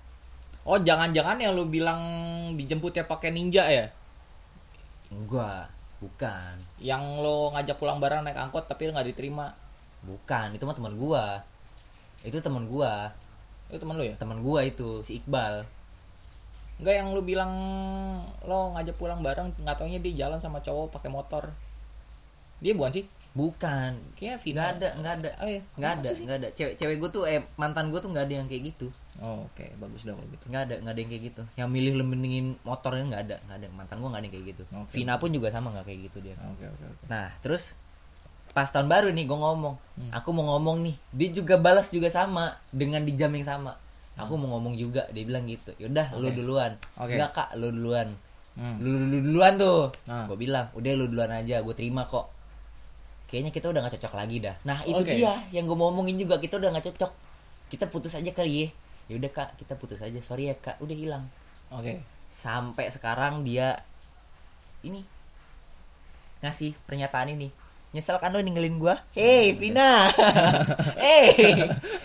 Oh 0.63 0.79
jangan-jangan 0.79 1.41
yang 1.43 1.57
lu 1.59 1.67
bilang 1.67 1.99
dijemputnya 2.55 3.09
pakai 3.09 3.35
ninja 3.35 3.67
ya? 3.67 3.91
Enggak 5.11 5.73
bukan. 5.99 6.55
Yang 6.79 7.03
lo 7.25 7.51
ngajak 7.57 7.77
pulang 7.81 7.99
bareng 7.99 8.23
naik 8.23 8.39
angkot 8.39 8.71
tapi 8.71 8.87
lo 8.87 8.95
nggak 8.95 9.09
diterima? 9.11 9.51
Bukan, 10.07 10.55
itu 10.55 10.63
mah 10.63 10.77
teman 10.79 10.95
gua. 10.95 11.43
Itu 12.23 12.39
teman 12.39 12.71
gua, 12.71 13.11
itu 13.67 13.83
teman 13.83 13.99
lo 13.99 14.05
ya? 14.07 14.15
Teman 14.15 14.39
gua 14.47 14.63
itu 14.63 15.03
si 15.03 15.19
Iqbal. 15.19 15.67
Enggak 16.79 16.95
yang 17.03 17.11
lu 17.11 17.27
bilang 17.27 17.51
lo 18.47 18.71
ngajak 18.79 18.95
pulang 18.95 19.19
bareng 19.27 19.51
nggak 19.59 19.75
taunya 19.75 19.99
dia 19.99 20.27
jalan 20.27 20.39
sama 20.39 20.63
cowok 20.63 20.95
pakai 20.95 21.11
motor 21.11 21.51
dia 22.59 22.73
bukan 22.73 22.93
sih 22.93 23.07
Bukan. 23.31 23.93
kayak 24.13 24.35
Nggak 24.35 24.43
Vina 24.43 24.63
ada, 24.67 24.89
nggak 24.95 25.15
ada. 25.17 25.31
oh 25.39 25.47
iya 25.47 25.61
Nggak 25.77 25.93
ada, 25.95 26.09
nggak 26.11 26.37
ada. 26.37 26.49
Cewek 26.51 26.75
cewek 26.75 26.97
gua 26.99 27.07
tuh 27.09 27.23
eh 27.23 27.39
mantan 27.55 27.87
gua 27.87 28.01
tuh 28.01 28.11
nggak 28.11 28.25
ada 28.25 28.35
yang 28.35 28.47
kayak 28.47 28.63
gitu. 28.67 28.91
oh, 29.19 29.45
oke 29.45 29.63
bagus 29.79 30.03
dah 30.03 30.13
kalau 30.13 30.27
gitu 30.29 30.45
Nggak 30.49 30.63
ada, 30.65 30.75
nggak 30.81 30.91
ada 30.91 31.01
yang 31.01 31.11
kayak 31.13 31.25
gitu. 31.29 31.43
Yang 31.55 31.69
milih 31.71 31.93
lemenin 31.97 32.47
motornya 32.61 33.05
nggak 33.07 33.23
ada, 33.25 33.37
nggak 33.41 33.57
ada. 33.57 33.69
Mantan 33.71 33.97
gua 33.97 34.09
nggak 34.09 34.19
ada 34.19 34.27
yang 34.27 34.35
kayak 34.35 34.47
gitu. 34.49 34.63
Oke. 34.73 34.91
Vina 34.93 35.15
pun 35.17 35.31
juga 35.31 35.49
sama 35.49 35.71
nggak 35.71 35.87
kayak 35.87 36.01
gitu 36.05 36.19
dia. 36.19 36.35
oke 36.37 36.65
oke 36.67 36.85
oke 36.89 37.05
Nah, 37.07 37.27
terus 37.39 37.79
pas 38.49 38.67
tahun 38.67 38.89
baru 38.89 39.09
nih 39.13 39.25
gua 39.25 39.39
ngomong, 39.45 39.75
Hmm. 39.95 40.11
aku 40.11 40.29
mau 40.33 40.45
ngomong 40.49 40.77
nih. 40.83 40.97
Dia 41.13 41.29
juga 41.33 41.55
balas 41.57 41.87
juga 41.89 42.09
sama 42.09 42.45
dengan 42.69 43.03
di 43.03 43.15
jam 43.15 43.31
yang 43.31 43.47
sama. 43.47 43.77
Aku 44.19 44.35
mau 44.35 44.51
ngomong 44.53 44.75
juga, 44.75 45.07
dia 45.09 45.23
bilang 45.23 45.47
gitu. 45.47 45.71
Yaudah, 45.79 46.11
lu 46.13 46.27
Hmm. 46.27 46.29
Oke. 46.29 46.35
duluan. 46.35 46.73
Oke. 46.97 47.15
Enggak 47.15 47.31
kak, 47.37 47.49
lu 47.55 47.71
duluan. 47.71 48.09
Hmm. 48.55 48.83
lu, 48.83 48.91
lu 49.07 49.19
duluan 49.23 49.55
tuh 49.55 49.95
Nah. 50.05 50.27
gue 50.27 50.35
bilang 50.37 50.67
udah 50.75 50.91
lu 50.93 51.07
duluan 51.07 51.31
aja 51.31 51.63
gue 51.63 51.71
terima 51.73 52.03
kok 52.03 52.27
kayaknya 53.29 53.53
kita 53.53 53.69
udah 53.69 53.85
gak 53.85 54.01
cocok 54.01 54.15
lagi 54.17 54.41
dah. 54.41 54.57
Nah 54.65 54.81
itu 54.89 55.05
Oke. 55.05 55.13
dia 55.13 55.37
yang 55.53 55.69
gue 55.69 55.77
mau 55.77 55.93
ngomongin 55.93 56.17
juga 56.17 56.41
kita 56.41 56.57
udah 56.57 56.73
gak 56.81 56.89
cocok. 56.91 57.13
Kita 57.69 57.85
putus 57.93 58.17
aja 58.17 58.33
kali 58.33 58.65
ya. 58.65 58.69
Yaudah 59.13 59.31
kak 59.33 59.51
kita 59.61 59.77
putus 59.77 60.01
aja. 60.01 60.17
Sorry 60.25 60.49
ya 60.49 60.57
kak. 60.57 60.81
Udah 60.81 60.97
hilang. 60.97 61.29
Oke. 61.69 62.01
Sampai 62.25 62.89
sekarang 62.89 63.45
dia 63.45 63.77
ini 64.81 65.05
ngasih 66.41 66.73
pernyataan 66.89 67.37
ini. 67.37 67.53
Nyesel 67.93 68.17
kan 68.17 68.33
lo 68.33 68.41
ninggalin 68.41 68.81
gua. 68.81 68.97
Hey 69.13 69.53
Vina. 69.53 70.09
Hey 71.01 71.33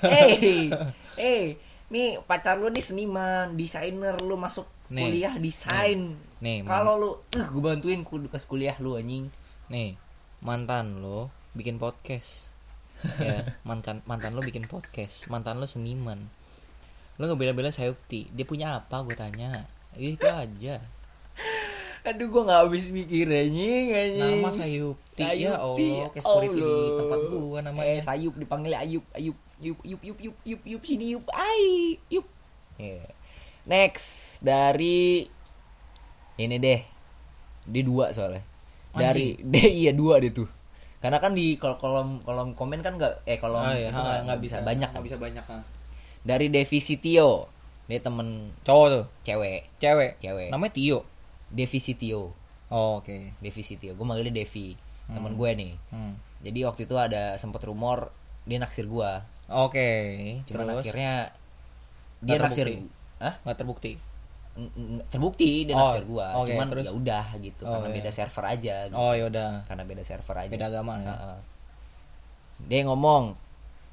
hey 0.03 0.71
hey. 1.15 1.43
Nih 1.91 2.19
pacar 2.23 2.59
lu 2.59 2.67
nih 2.67 2.83
seniman 2.83 3.55
desainer. 3.55 4.19
Lu 4.19 4.35
masuk 4.35 4.67
Nih. 4.91 5.07
kuliah 5.07 5.35
desain. 5.39 6.19
Nih, 6.43 6.67
kalau 6.67 6.99
lu 6.99 7.09
uh, 7.39 7.47
gue 7.47 7.63
bantuin 7.63 8.03
kudu 8.03 8.27
kuliah 8.47 8.75
lu 8.83 8.99
anjing. 8.99 9.31
Nih 9.71 9.95
mantan 10.43 10.99
lo 10.99 11.31
bikin 11.55 11.79
podcast. 11.79 12.51
Ya 13.19 13.47
mantan 13.67 14.03
mantan 14.03 14.35
lo 14.35 14.43
bikin 14.43 14.67
podcast. 14.67 15.31
Mantan 15.31 15.63
lo 15.63 15.65
seniman. 15.65 16.27
Lo 17.15 17.31
nggak 17.31 17.39
bela-bela 17.39 17.71
Sayukti 17.71 18.27
dia 18.35 18.43
punya 18.43 18.83
apa? 18.83 19.07
Gue 19.07 19.15
tanya. 19.15 19.71
Itu 19.95 20.27
aja. 20.27 20.83
Aduh 22.03 22.27
gua 22.27 22.43
nggak 22.43 22.61
habis 22.67 22.91
mikir 22.91 23.31
anjing 23.31 23.95
anjing. 23.95 24.43
Nama 24.43 24.49
Sayukti 24.51 25.23
ya 25.23 25.55
Sayupti, 25.55 25.87
Allah 25.87 26.07
kayak 26.11 26.25
security 26.27 26.59
di 26.59 26.91
tempat 26.99 27.19
gua 27.31 27.57
namanya. 27.63 27.87
Eh 27.95 27.99
sayup 28.03 28.35
dipanggil 28.35 28.75
ayub 28.75 29.05
ayub 29.15 29.37
yup 29.63 29.79
yup 29.87 30.01
yup 30.03 30.19
yup 30.19 30.37
yup 30.43 30.61
yup 30.67 30.83
sini 30.83 31.15
yup 31.15 31.25
ai 31.31 31.95
yup 32.11 32.27
Yeah. 32.73 33.05
next 33.69 34.41
dari 34.41 35.29
ini 36.41 36.57
deh. 36.57 36.81
Dia 37.69 37.83
dua 37.85 38.09
soalnya 38.11 38.43
dari 38.93 39.35
deh 39.53 39.67
iya 39.67 39.91
dua 39.91 40.21
deh 40.21 40.29
tuh. 40.29 40.47
Karena 41.03 41.19
kan 41.19 41.35
di 41.35 41.59
kalau 41.59 41.75
kolom 41.75 42.23
kolom 42.23 42.55
komen 42.55 42.79
kan 42.79 42.95
nggak 42.95 43.27
eh 43.27 43.35
kolom 43.41 43.59
Ah, 43.59 43.75
iya, 43.75 43.91
itu 43.91 43.99
ah, 43.99 44.03
nggak 44.03 44.19
nggak 44.29 44.39
bisa 44.39 44.55
banyak 44.63 44.87
kan. 44.87 44.93
nggak 44.95 45.05
bisa 45.11 45.17
banyak 45.19 45.45
ah. 45.51 45.63
dari 46.23 46.47
Devi 46.47 46.79
Sitio 46.79 47.51
dia 47.83 47.99
temen 47.99 48.55
cowok 48.63 48.87
tuh? 48.87 49.05
cewek. 49.27 49.67
Cewek? 49.75 50.15
Cewek. 50.23 50.47
Namanya 50.47 50.71
Tio? 50.71 51.03
Devi 51.51 51.77
Sitio 51.83 52.31
oh, 52.71 53.03
oke. 53.03 53.35
Devi 53.37 53.61
Sitio 53.61 53.93
gue 53.93 54.05
manggilnya 54.07 54.31
Devi 54.33 54.73
temen 55.03 55.35
gue 55.35 55.49
nih. 55.51 55.73
Hmm. 55.91 56.15
jadi 56.39 56.71
waktu 56.71 56.87
itu 56.87 56.95
ada 56.95 57.35
sempet 57.35 57.59
rumor 57.67 58.07
dia 58.47 58.57
naksir 58.57 58.87
gue 58.87 59.11
oke 59.51 59.89
cuman 60.47 60.65
terus? 60.71 60.79
akhirnya 60.81 61.13
dia 62.23 62.39
Nggak 62.39 62.47
naksir. 62.47 62.67
Hah? 63.19 63.33
nggak 63.43 63.57
terbukti 63.59 63.99
terbukti 65.07 65.65
dia 65.65 65.73
Oh, 65.73 65.89
naksir 65.89 66.05
gua. 66.05 66.27
oke, 66.37 66.49
cuman 66.49 66.67
terus? 66.69 66.85
ya 66.85 66.93
udah 66.93 67.25
gitu 67.37 67.63
Oh, 67.63 67.73
karena 67.73 67.89
iya. 67.89 67.95
beda 67.97 68.11
server 68.11 68.45
aja 68.45 68.75
gitu. 68.85 68.95
oh 68.95 69.13
yaudah 69.13 69.51
karena 69.65 69.83
beda 69.83 70.03
server 70.03 70.35
aja. 70.39 70.51
Beda 70.51 70.67
agama 70.69 70.93
ya? 70.97 71.09
Heeh. 71.09 71.37
dia 72.63 72.81
ngomong 72.85 73.33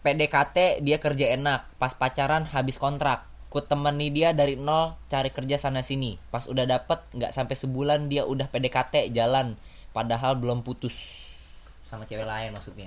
PDKT 0.00 0.80
dia 0.80 0.96
kerja 0.96 1.32
enak. 1.32 1.64
Pas 1.76 1.92
pacaran 1.92 2.44
habis 2.46 2.76
kontrak. 2.76 3.24
Ku 3.48 3.60
temani 3.60 4.08
dia 4.08 4.30
dari 4.30 4.54
nol 4.54 4.96
cari 5.06 5.28
kerja 5.28 5.56
sana 5.56 5.80
sini. 5.80 6.16
Pas 6.30 6.46
udah 6.46 6.64
dapet 6.64 7.02
nggak 7.12 7.32
sampai 7.32 7.52
sebulan 7.52 8.06
dia 8.06 8.24
udah 8.24 8.46
PDKT 8.46 9.10
jalan. 9.10 9.56
Padahal 9.90 10.36
belum 10.36 10.60
putus. 10.60 10.94
Sama 11.82 12.04
cewek 12.04 12.22
lain 12.22 12.54
maksudnya 12.54 12.86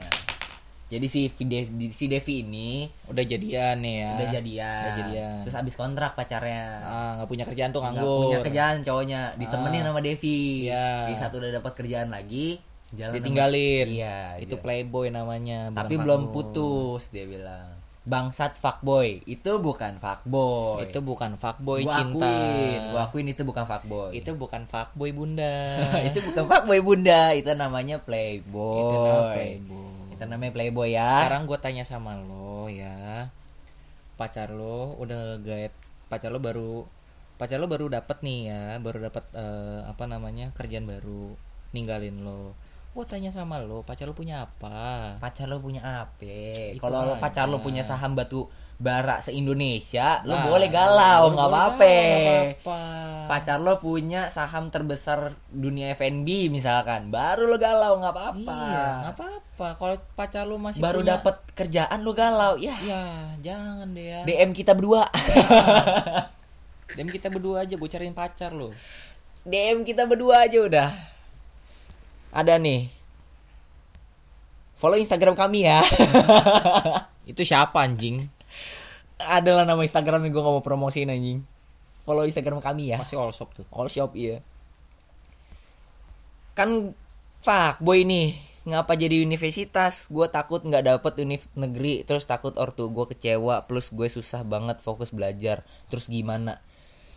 jadi 0.94 1.08
si 1.10 1.22
Devi, 1.42 1.90
si 1.90 2.06
Devi 2.06 2.36
ini 2.40 2.86
udah 3.10 3.24
jadian 3.26 3.82
nih 3.82 3.96
ya. 3.98 4.10
udah 4.14 4.28
jadian, 4.30 4.78
udah 4.78 4.94
jadian. 4.96 5.36
terus 5.42 5.56
habis 5.58 5.74
kontrak 5.74 6.14
pacarnya. 6.14 6.66
Ah 6.86 7.10
nggak 7.18 7.30
punya 7.30 7.46
kerjaan 7.50 7.74
tuh 7.74 7.82
nggak 7.82 7.94
nganggur. 7.98 8.22
punya 8.24 8.40
kerjaan 8.46 8.76
cowoknya. 8.86 9.22
Ditemenin 9.36 9.82
Ah. 9.82 9.88
sama 9.90 10.00
Devi. 10.00 10.70
Iya. 10.70 11.10
di 11.10 11.16
satu 11.18 11.42
udah 11.42 11.52
dapat 11.56 11.74
kerjaan 11.74 12.14
lagi 12.14 12.62
jalan 12.94 13.10
sama- 13.10 13.18
ditinggalin 13.18 13.86
iya 13.90 14.38
itu 14.38 14.54
iya. 14.54 14.62
playboy 14.62 15.10
namanya 15.10 15.74
tapi 15.74 15.98
belum 15.98 16.30
putus 16.30 17.10
dia 17.10 17.26
bilang. 17.26 17.74
Bangsat 18.04 18.60
fuckboy. 18.60 19.24
Itu 19.24 19.64
bukan 19.64 19.96
fuckboy. 19.96 20.84
Itu 20.84 21.00
bukan 21.00 21.40
fuckboy 21.40 21.88
gua 21.88 21.96
cinta. 21.96 22.28
akuin. 22.28 22.82
Gua 22.92 23.02
akuin 23.08 23.28
itu 23.32 23.42
bukan 23.42 23.64
fuckboy. 23.64 24.12
Itu 24.12 24.36
bukan 24.36 24.68
fuckboy 24.68 25.10
bunda. 25.10 25.56
Itu 26.12 26.20
bukan 26.22 26.44
fuckboy 26.46 26.84
bunda. 26.84 27.32
Itu 27.32 27.56
namanya 27.56 28.04
playboy. 28.04 28.78
Itu 28.78 28.96
namanya 29.00 29.32
playboy 29.34 29.93
itu 30.14 30.24
namanya 30.30 30.54
playboy 30.54 30.94
ya. 30.94 31.26
Sekarang 31.26 31.50
gue 31.50 31.60
tanya 31.60 31.84
sama 31.84 32.14
lo 32.16 32.70
ya. 32.70 33.28
Pacar 34.16 34.54
lo 34.54 34.94
udah 35.02 35.42
gaet 35.42 35.74
pacar 36.08 36.30
lo 36.30 36.38
baru 36.38 36.86
pacar 37.42 37.58
lo 37.58 37.66
baru 37.66 37.90
dapat 37.90 38.22
nih 38.22 38.54
ya 38.54 38.78
baru 38.78 39.10
dapat 39.10 39.26
eh, 39.34 39.82
apa 39.90 40.06
namanya 40.06 40.54
kerjaan 40.54 40.86
baru 40.86 41.34
ninggalin 41.74 42.22
lo. 42.22 42.54
Gue 42.94 43.06
tanya 43.10 43.34
sama 43.34 43.58
lo 43.58 43.82
pacar 43.82 44.06
lo 44.06 44.14
punya 44.14 44.46
apa? 44.46 45.18
Pacar 45.18 45.50
lo 45.50 45.58
punya 45.58 45.82
apa? 46.06 46.38
Kalau 46.78 47.18
pacar 47.18 47.50
lo 47.50 47.60
punya 47.60 47.82
saham 47.82 48.14
batu 48.14 48.46
bara 48.76 49.18
se 49.18 49.32
Indonesia 49.32 50.20
lo 50.22 50.34
Nah, 50.34 50.44
boleh 50.46 50.68
galau 50.68 51.32
nggak 51.32 51.48
apa-apa. 51.48 51.94
Pacar 53.24 53.58
lo 53.58 53.78
punya 53.78 54.28
saham 54.28 54.68
terbesar 54.68 55.32
dunia 55.48 55.94
F&B 55.94 56.50
misalkan 56.50 57.08
baru 57.08 57.46
lo 57.46 57.56
galau 57.56 57.98
nggak 57.98 58.12
apa-apa. 58.12 58.58
Iya 58.60 58.84
nggak 59.00 59.14
apa-apa. 59.16 59.68
Kalau 59.74 59.96
pacar 60.14 60.44
lo 60.44 60.58
masih 60.58 60.80
baru 60.80 61.00
punya- 61.00 61.12
dapat 61.16 61.36
kerjaan 61.54 62.00
lo 62.02 62.12
galau 62.12 62.54
ya. 62.58 62.76
Ya 62.80 63.04
jangan 63.40 63.94
deh 63.94 64.04
ya 64.04 64.20
DM 64.24 64.52
kita 64.52 64.74
berdua. 64.74 65.08
Dan 66.98 67.08
kita 67.08 67.28
berdua 67.28 67.64
aja 67.64 67.74
gue 67.74 67.90
cariin 67.90 68.14
pacar 68.14 68.52
lo. 68.52 68.70
DM 69.44 69.82
kita 69.82 70.04
berdua 70.04 70.44
aja 70.44 70.60
udah. 70.60 70.90
Ada 72.30 72.58
nih. 72.58 72.90
Follow 74.76 74.98
Instagram 74.98 75.34
kami 75.34 75.64
ya. 75.64 75.80
Itu 77.24 77.42
siapa 77.42 77.80
anjing 77.80 78.28
adalah 79.30 79.64
nama 79.64 79.80
Instagram 79.80 80.26
yang 80.26 80.32
gue 80.34 80.44
gak 80.44 80.56
mau 80.56 80.66
promosiin 80.66 81.10
anjing. 81.10 81.40
Follow 82.04 82.24
Instagram 82.24 82.60
kami 82.60 82.92
ya. 82.92 83.00
Masih 83.00 83.16
all 83.16 83.32
shop 83.32 83.56
tuh. 83.56 83.66
All 83.72 83.88
shop 83.88 84.12
iya. 84.14 84.44
Kan 86.54 86.94
fuck 87.42 87.80
boy 87.80 88.04
nih. 88.04 88.36
Ngapa 88.64 88.96
jadi 88.96 89.20
universitas? 89.20 90.08
Gue 90.08 90.32
takut 90.32 90.64
nggak 90.64 90.84
dapet 90.88 91.14
univ 91.20 91.44
negeri 91.56 92.08
terus 92.08 92.24
takut 92.24 92.56
ortu 92.56 92.88
gue 92.88 93.06
kecewa 93.12 93.68
plus 93.68 93.92
gue 93.92 94.08
susah 94.08 94.44
banget 94.48 94.80
fokus 94.80 95.12
belajar. 95.12 95.64
Terus 95.92 96.08
gimana? 96.08 96.60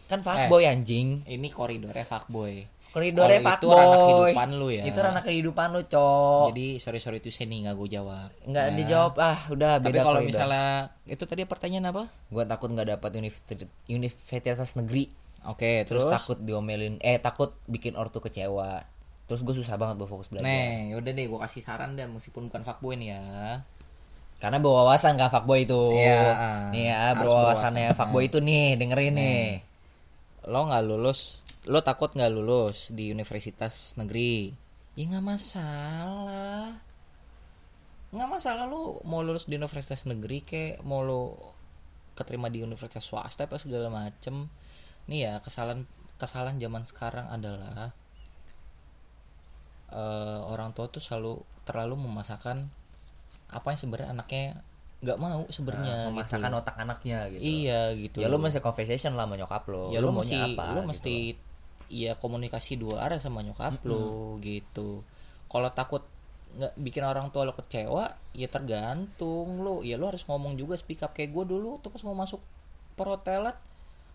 Kan 0.06 0.22
fuck 0.22 0.46
Eh. 0.46 0.48
boy 0.50 0.66
anjing. 0.66 1.22
Ini 1.26 1.48
koridornya 1.50 2.06
fuckboy 2.06 2.75
koridornya 2.96 3.38
Kalau 3.38 3.44
fuck 3.46 3.60
itu 3.60 3.68
ranah 3.68 3.98
kehidupan 4.00 4.48
lu 4.56 4.68
ya. 4.72 4.82
itu 4.82 4.98
ranah 4.98 5.20
kehidupan 5.20 5.68
lu 5.68 5.82
cok. 5.84 6.44
Jadi 6.48 6.66
sorry 6.80 6.96
sorry 6.96 7.20
itu 7.20 7.28
saya 7.28 7.46
nih 7.46 7.58
nggak 7.62 7.76
gue 7.76 7.88
jawab. 7.92 8.28
Nggak 8.42 8.64
Ya. 8.64 8.72
dijawab. 8.74 9.12
Ah 9.20 9.38
udah 9.46 9.72
tapi 9.76 9.84
beda 9.86 10.00
kalau 10.00 10.18
koridor. 10.18 10.30
misalnya 10.32 10.66
itu 11.04 11.22
tadi 11.22 11.42
pertanyaan 11.44 11.86
apa? 11.92 12.02
Gue 12.26 12.42
takut 12.42 12.68
nggak 12.70 12.88
dapat 12.90 13.10
universitas 13.14 13.68
universitas 13.86 14.72
negeri. 14.74 15.12
Oke 15.44 15.84
terus, 15.84 16.02
terus, 16.02 16.10
takut 16.10 16.38
diomelin 16.40 16.96
eh 16.98 17.20
takut 17.20 17.52
bikin 17.66 17.94
ortu 17.94 18.18
kecewa. 18.18 18.80
Terus 19.26 19.40
gue 19.42 19.54
susah 19.54 19.76
banget 19.76 20.00
buat 20.00 20.08
fokus 20.08 20.26
belajar. 20.26 20.48
Nih 20.48 20.90
yaudah 20.90 21.12
deh 21.12 21.26
gue 21.26 21.38
kasih 21.38 21.60
saran 21.60 21.94
dan 21.94 22.10
meskipun 22.10 22.48
bukan 22.48 22.64
fuckboy 22.64 22.96
nih 22.96 23.12
ya. 23.12 23.22
Karena 24.36 24.56
berwawasan 24.56 25.14
kan 25.14 25.28
fuckboy 25.28 25.64
itu. 25.64 25.82
Iya, 25.92 26.22
nih 26.70 26.84
ya 26.88 27.12
berwawasannya 27.12 27.92
berwawasan. 27.92 27.98
fuckboy 27.98 28.24
itu 28.24 28.38
nih 28.40 28.74
dengerin 28.74 29.14
nih. 29.14 29.44
Lo 30.46 30.64
nggak 30.64 30.82
lulus 30.82 31.44
lo 31.66 31.82
takut 31.82 32.14
nggak 32.14 32.30
lulus 32.30 32.94
di 32.94 33.10
universitas 33.10 33.98
negeri? 33.98 34.54
Ya 34.94 35.04
nggak 35.10 35.26
masalah. 35.26 36.78
Nggak 38.14 38.28
masalah 38.30 38.64
lo 38.70 39.02
mau 39.02 39.20
lulus 39.26 39.50
di 39.50 39.58
universitas 39.58 40.06
negeri 40.06 40.46
kayak 40.46 40.86
mau 40.86 41.02
lo 41.02 41.52
keterima 42.14 42.48
di 42.48 42.62
universitas 42.62 43.02
swasta 43.02 43.50
apa 43.50 43.58
segala 43.58 43.90
macem. 43.90 44.46
Nih 45.10 45.26
ya 45.26 45.32
kesalahan 45.42 45.84
kesalahan 46.16 46.56
zaman 46.62 46.86
sekarang 46.86 47.26
adalah 47.28 47.92
eh, 49.90 50.40
orang 50.46 50.70
tua 50.70 50.86
tuh 50.86 51.02
selalu 51.02 51.42
terlalu 51.66 51.98
memasakkan 51.98 52.70
apa 53.50 53.66
yang 53.74 53.80
sebenarnya 53.82 54.08
anaknya 54.14 54.44
nggak 54.96 55.18
mau 55.20 55.44
sebenarnya 55.52 56.08
gitu. 56.08 56.10
memasakkan 56.14 56.50
loh. 56.50 56.60
otak 56.64 56.76
anaknya 56.80 57.18
gitu. 57.28 57.42
Iya 57.42 57.80
gitu. 58.00 58.18
Ya 58.24 58.32
lu 58.32 58.40
mesti 58.40 58.64
conversation 58.64 59.12
lah 59.12 59.28
sama 59.28 59.36
nyokap 59.36 59.66
lo 59.68 59.92
ya 59.92 60.00
lu, 60.00 60.08
maunya 60.08 60.40
mesti 60.40 60.56
apa 60.56 60.64
lu 60.72 60.80
gitu. 60.80 60.88
mesti 60.88 61.14
iya 61.86 62.18
komunikasi 62.18 62.78
dua 62.78 63.06
arah 63.06 63.18
sama 63.22 63.42
nyokap 63.42 63.82
lu 63.86 64.36
gitu. 64.42 65.06
Kalau 65.46 65.70
takut 65.70 66.02
nggak 66.56 66.72
bikin 66.80 67.04
orang 67.04 67.28
tua 67.30 67.44
lo 67.44 67.52
kecewa 67.52 68.16
ya 68.32 68.48
tergantung 68.48 69.60
lu. 69.62 69.82
Ya 69.86 70.00
lu 70.00 70.10
harus 70.10 70.24
ngomong 70.26 70.58
juga 70.58 70.74
speak 70.74 71.02
up 71.06 71.12
kayak 71.14 71.30
gue 71.30 71.44
dulu 71.56 71.78
tuh 71.84 71.94
pas 71.94 72.02
mau 72.06 72.16
masuk 72.16 72.42
perhotelan 72.96 73.54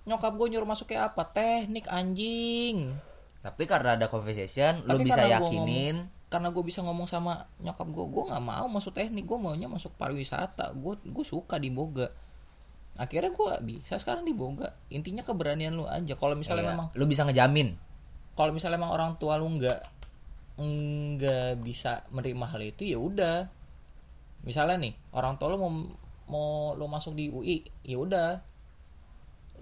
nyokap 0.02 0.34
gue 0.34 0.48
nyuruh 0.52 0.66
masuk 0.66 0.90
kayak 0.90 1.14
apa? 1.14 1.30
Teknik 1.30 1.86
anjing. 1.88 2.98
Tapi 3.42 3.64
karena 3.70 3.98
ada 3.98 4.06
conversation 4.10 4.86
Tapi 4.86 5.02
bisa 5.02 5.22
karena 5.22 5.38
gua 5.42 5.50
yakinin. 5.50 5.98
karena 6.32 6.48
gue 6.48 6.64
bisa 6.64 6.80
ngomong 6.80 7.12
sama 7.12 7.44
nyokap 7.60 7.88
gue 7.92 8.06
gue 8.08 8.24
nggak 8.32 8.44
mau 8.46 8.66
masuk 8.72 8.96
teknik 8.96 9.28
gue 9.28 9.38
maunya 9.38 9.68
masuk 9.70 9.94
pariwisata. 10.00 10.74
Gue 10.74 10.98
gue 11.04 11.26
suka 11.28 11.60
di 11.62 11.70
boga 11.70 12.10
akhirnya 12.96 13.32
gue 13.32 13.52
bisa 13.64 13.96
sekarang 13.98 14.24
di 14.24 14.34
boga 14.34 14.72
intinya 14.90 15.22
keberanian 15.22 15.74
lu 15.74 15.88
aja. 15.88 16.14
Kalau 16.16 16.36
misalnya 16.36 16.64
Iya. 16.64 16.72
memang 16.76 16.88
lu 16.94 17.06
bisa 17.06 17.24
ngejamin. 17.24 17.74
Kalau 18.34 18.52
misalnya 18.52 18.78
emang 18.78 18.92
orang 18.92 19.12
tua 19.18 19.36
lu 19.36 19.48
nggak 19.52 19.80
nggak 20.62 21.64
bisa 21.64 22.06
menerima 22.12 22.46
hal 22.48 22.62
itu 22.62 22.84
ya 22.86 23.00
udah. 23.00 23.38
Misalnya 24.44 24.78
nih 24.78 24.94
orang 25.14 25.38
tua 25.38 25.54
lu 25.54 25.58
mau 25.58 25.72
mau 26.28 26.48
lu 26.74 26.86
masuk 26.86 27.14
di 27.14 27.28
UI 27.28 27.62
ya 27.84 27.98
udah. 27.98 28.30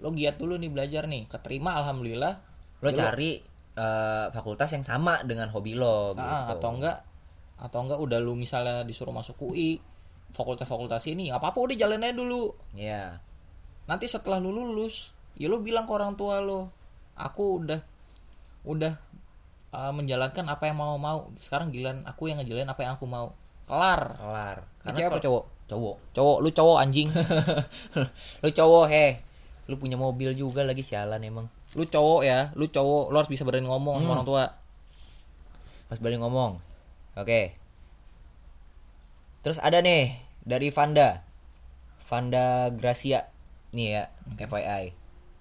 Lo 0.00 0.10
giat 0.10 0.36
dulu 0.36 0.56
nih 0.56 0.70
belajar 0.72 1.04
nih. 1.04 1.28
Keterima 1.28 1.76
alhamdulillah. 1.76 2.34
Lo 2.80 2.88
Ya 2.90 2.96
cari 3.08 3.40
eh, 3.70 4.26
fakultas 4.30 4.72
yang 4.72 4.84
sama 4.84 5.22
dengan 5.22 5.48
hobi 5.48 5.72
lo 5.72 6.12
Ah, 6.18 6.44
gitu. 6.44 6.58
atau 6.58 6.70
enggak 6.74 6.98
atau 7.56 7.78
enggak 7.80 8.00
udah 8.00 8.18
lu 8.18 8.32
misalnya 8.34 8.82
disuruh 8.82 9.12
masuk 9.12 9.36
UI 9.40 9.76
fakultas-fakultas 10.32 11.04
ini 11.06 11.30
nggak 11.30 11.40
apa-apa 11.42 11.58
udah 11.60 11.76
jalan 11.76 12.02
aja 12.02 12.14
dulu. 12.14 12.54
Iya. 12.74 13.18
nanti 13.84 14.06
setelah 14.06 14.38
lu 14.38 14.54
lulus 14.54 15.10
ya 15.34 15.50
lu 15.50 15.58
bilang 15.58 15.82
ke 15.82 15.90
orang 15.90 16.14
tua 16.14 16.38
lo 16.38 16.70
aku 17.18 17.58
udah 17.58 17.80
udah 18.62 18.94
uh, 19.74 19.90
menjalankan 19.90 20.46
apa 20.46 20.70
yang 20.70 20.78
mau 20.78 20.94
mau. 20.96 21.28
Sekarang 21.42 21.74
giliran 21.74 22.06
aku 22.06 22.30
yang 22.30 22.38
ngejalanin 22.38 22.70
apa 22.70 22.80
yang 22.86 22.92
aku 22.94 23.06
mau. 23.10 23.34
Kelar. 23.66 24.14
Kelar. 24.18 24.56
Ini 24.86 24.90
cewek 24.94 25.08
apa 25.10 25.18
cowok? 25.20 25.44
Cowok. 25.70 25.96
Cowok 26.14 26.36
lu 26.42 26.50
cowok 26.50 26.76
anjing. 26.78 27.08
Lu 28.42 28.48
cowok 28.50 28.86
heh 28.90 29.12
lu 29.70 29.78
punya 29.78 29.94
mobil 29.94 30.34
juga 30.34 30.66
lagi 30.66 30.82
sialan 30.82 31.22
emang. 31.22 31.46
Lu 31.78 31.86
cowok 31.86 32.20
ya 32.26 32.50
lu 32.58 32.66
cowok 32.66 33.10
lu 33.10 33.16
harus 33.18 33.30
bisa 33.30 33.46
berani 33.46 33.66
ngomong 33.70 33.98
sama 33.98 34.06
Hmm. 34.06 34.14
orang 34.18 34.26
tua. 34.26 34.44
Mas 35.90 35.98
Bali 35.98 36.18
ngomong. 36.18 36.58
Oke 37.18 37.58
terus 39.40 39.58
ada 39.60 39.80
nih 39.80 40.16
dari 40.44 40.68
Vanda. 40.72 41.24
Vanda 42.10 42.68
Gracia. 42.74 43.30
Nih 43.70 43.88
ya 43.94 44.04
FYI 44.34 44.98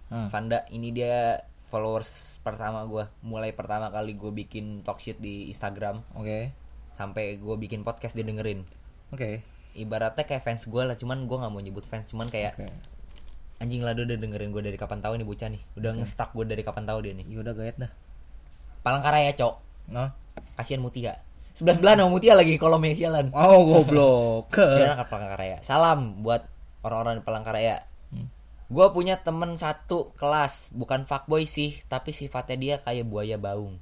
Hmm. 0.09 0.25
Vanda 0.25 0.65
ini 0.73 0.89
dia 0.89 1.45
followers 1.69 2.41
pertama 2.41 2.81
gua. 2.89 3.13
Mulai 3.21 3.53
pertama 3.53 3.93
kali 3.93 4.17
gue 4.17 4.33
bikin 4.33 4.81
talk 4.81 4.97
shit 4.97 5.21
di 5.21 5.53
Instagram. 5.53 6.01
Oke. 6.17 6.49
Sampai 6.97 7.37
gue 7.37 7.55
bikin 7.61 7.85
podcast 7.85 8.17
dia 8.17 8.25
dengerin. 8.25 8.65
Oke. 9.13 9.45
Ibaratnya 9.77 10.25
kayak 10.25 10.41
fans 10.41 10.65
gue 10.65 10.81
lah 10.81 10.97
cuman 10.97 11.29
gue 11.29 11.37
nggak 11.37 11.53
mau 11.53 11.61
nyebut 11.61 11.85
fans. 11.85 12.09
Cuman 12.09 12.25
kayak 12.25 12.57
oke. 12.57 12.65
Anjing 13.61 13.85
lah 13.85 13.93
udah 13.93 14.17
dengerin 14.17 14.49
gue 14.49 14.63
dari 14.65 14.77
kapan 14.81 14.97
tahu 14.97 15.13
nih 15.21 15.27
bocah 15.29 15.49
nih. 15.53 15.61
Udah 15.77 15.91
nge-stuck 15.93 16.33
gue 16.33 16.45
dari 16.49 16.65
kapan 16.65 16.89
tahu 16.89 16.99
dia 17.05 17.13
nih. 17.13 17.25
Ya 17.29 17.37
udah 17.45 17.53
gaet 17.53 17.77
dah. 17.77 17.91
Palangkaraya 18.81 19.37
cok. 19.37 19.55
Nah. 19.93 20.09
Kasihan 20.57 20.81
Mutia 20.81 21.19
sebelas 21.53 21.77
belah 21.81 21.95
sama 21.97 22.11
Mutia 22.11 22.33
lagi 22.37 22.55
kalau 22.55 22.81
sialan. 22.81 23.33
Oh 23.35 23.65
goblok. 23.65 24.53
Dia 24.79 24.95
anak 24.95 25.09
Palangkaraya 25.11 25.57
salam 25.61 26.21
buat 26.21 26.45
orang-orang 26.85 27.21
di 27.21 27.23
Palangkaraya. 27.25 27.77
Hmm. 28.09 28.25
gue 28.69 28.87
punya 28.93 29.17
temen 29.21 29.57
satu 29.57 30.13
kelas 30.17 30.73
bukan 30.73 31.05
fuckboy 31.05 31.45
sih 31.45 31.81
tapi 31.89 32.13
sifatnya 32.13 32.57
dia 32.57 32.75
kayak 32.81 33.05
buaya 33.05 33.37
baung. 33.37 33.77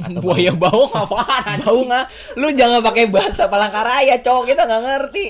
Buaya 0.24 0.52
bau 0.56 0.88
apaan 0.88 1.60
baung 1.64 1.92
ah. 1.92 2.08
Lu 2.40 2.48
jangan 2.56 2.80
pakai 2.80 3.12
bahasa 3.12 3.52
Palangkaraya 3.52 4.16
cowok. 4.24 4.44
Kita 4.48 4.64
nggak 4.64 4.82
ngerti. 4.82 5.26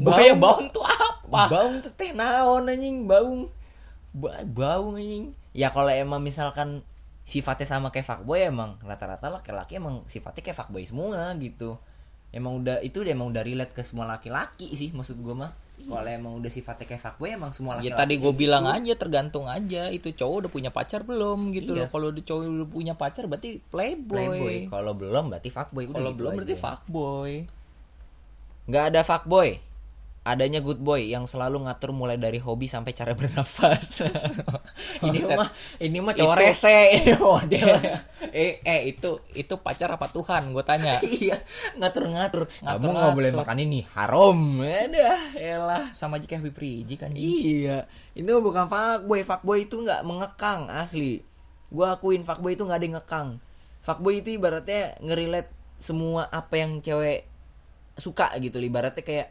Buaya 0.00 0.32
baung 0.32 0.72
tuh 0.72 0.84
apa? 0.84 1.52
Baung 1.52 1.84
tuh 1.84 1.92
teh 1.92 2.16
naon 2.16 2.64
anjing? 2.64 3.04
Baung. 3.04 3.52
Ba 4.16 4.40
baung 4.48 4.96
anjing. 4.96 5.36
Ya 5.52 5.68
kalau 5.68 5.92
emang 5.92 6.24
misalkan 6.24 6.80
sifatnya 7.24 7.66
sama 7.66 7.88
kayak 7.88 8.04
fuckboy 8.04 8.44
emang 8.44 8.76
rata-rata 8.80 9.28
laki-laki 9.28 9.76
emang 9.76 10.04
sifatnya 10.06 10.42
kayak 10.42 10.58
fuckboy 10.58 10.84
semua 10.84 11.32
gitu 11.36 11.80
emang 12.30 12.60
udah 12.60 12.78
itu 12.80 13.00
udah 13.00 13.12
emang 13.12 13.32
udah 13.32 13.40
relate 13.40 13.72
ke 13.72 13.80
semua 13.80 14.04
laki-laki 14.06 14.68
sih 14.70 14.92
maksud 14.92 15.16
gue 15.16 15.32
mah 15.32 15.52
kalau 15.76 16.06
emang 16.06 16.32
udah 16.36 16.48
sifatnya 16.48 16.86
kayak 16.86 17.02
fuckboy 17.02 17.32
emang 17.32 17.50
semua 17.50 17.76
Ya 17.76 17.92
laki-laki 17.92 17.98
tadi 17.98 18.14
gue 18.18 18.32
bilang 18.32 18.64
gitu. 18.64 18.76
aja 18.76 18.92
tergantung 18.94 19.44
aja 19.46 19.82
itu 19.88 20.08
cowok 20.10 20.36
udah 20.38 20.50
punya 20.50 20.70
pacar 20.70 21.02
belum 21.02 21.50
gitu 21.50 21.72
Iya. 21.72 21.80
loh. 21.80 21.88
Kalau 21.88 22.06
udah 22.08 22.22
cowok 22.22 22.42
udah 22.46 22.68
punya 22.68 22.94
pacar 22.94 23.24
berarti 23.24 23.50
playboy. 23.64 24.24
playboy 24.30 24.56
kalau 24.68 24.92
belum 24.92 25.24
berarti 25.28 25.50
fuckboy 25.50 25.84
Kalau 25.86 26.10
gitu 26.10 26.18
belum 26.20 26.30
aja. 26.30 26.38
berarti 26.38 26.56
fuckboy. 26.56 27.32
nggak 28.64 28.84
ada 28.86 29.00
fuckboy 29.02 29.48
adanya 30.24 30.64
good 30.64 30.80
boy 30.80 31.04
yang 31.04 31.28
selalu 31.28 31.68
ngatur 31.68 31.92
mulai 31.92 32.16
dari 32.16 32.40
hobi 32.40 32.64
sampai 32.64 32.96
cara 32.96 33.12
bernafas. 33.18 34.00
Ini 35.04 35.20
Bangsat. 35.20 35.36
mah 35.36 35.50
ini 35.76 35.98
mah 36.00 36.16
cowok 36.16 36.36
rese 36.40 36.72
ini 36.96 37.12
model. 37.20 37.68
Eh 38.32 38.64
eh 38.64 38.80
itu 38.88 39.20
itu 39.36 39.54
pacar 39.60 39.92
apa 39.92 40.08
Tuhan? 40.08 40.48
Gue 40.50 40.64
tanya. 40.64 40.96
iya. 41.04 41.36
Ngatur-ngatur 41.76 42.48
kamu 42.64 42.88
nggak 42.88 43.12
boleh 43.12 43.30
makan 43.36 43.58
ini 43.60 43.84
haram. 43.92 44.64
Ada. 44.64 45.36
Elah 45.36 45.84
Sama 45.92 46.16
kayak 46.18 46.40
Habib 46.40 46.56
Rizik 46.56 47.04
kan. 47.04 47.12
iya. 47.12 47.84
Itu 48.16 48.40
bukan 48.40 48.64
fuckboy. 48.66 49.20
Fuckboy 49.22 49.68
itu 49.68 49.76
nggak 49.76 50.02
mengekang 50.08 50.72
asli. 50.72 51.20
Gua 51.68 52.00
akuin 52.00 52.24
fuckboy 52.24 52.56
itu 52.56 52.64
nggak 52.64 52.78
ada 52.80 52.86
yang 52.88 52.96
ngekang. 52.96 53.28
Fuckboy 53.84 54.24
itu 54.24 54.40
ibaratnya 54.40 54.96
ngerelate 55.04 55.52
semua 55.76 56.32
apa 56.32 56.56
yang 56.56 56.80
cewek 56.80 57.28
suka 58.00 58.32
gitu. 58.40 58.56
Ibaratnya 58.56 59.04
kayak 59.04 59.28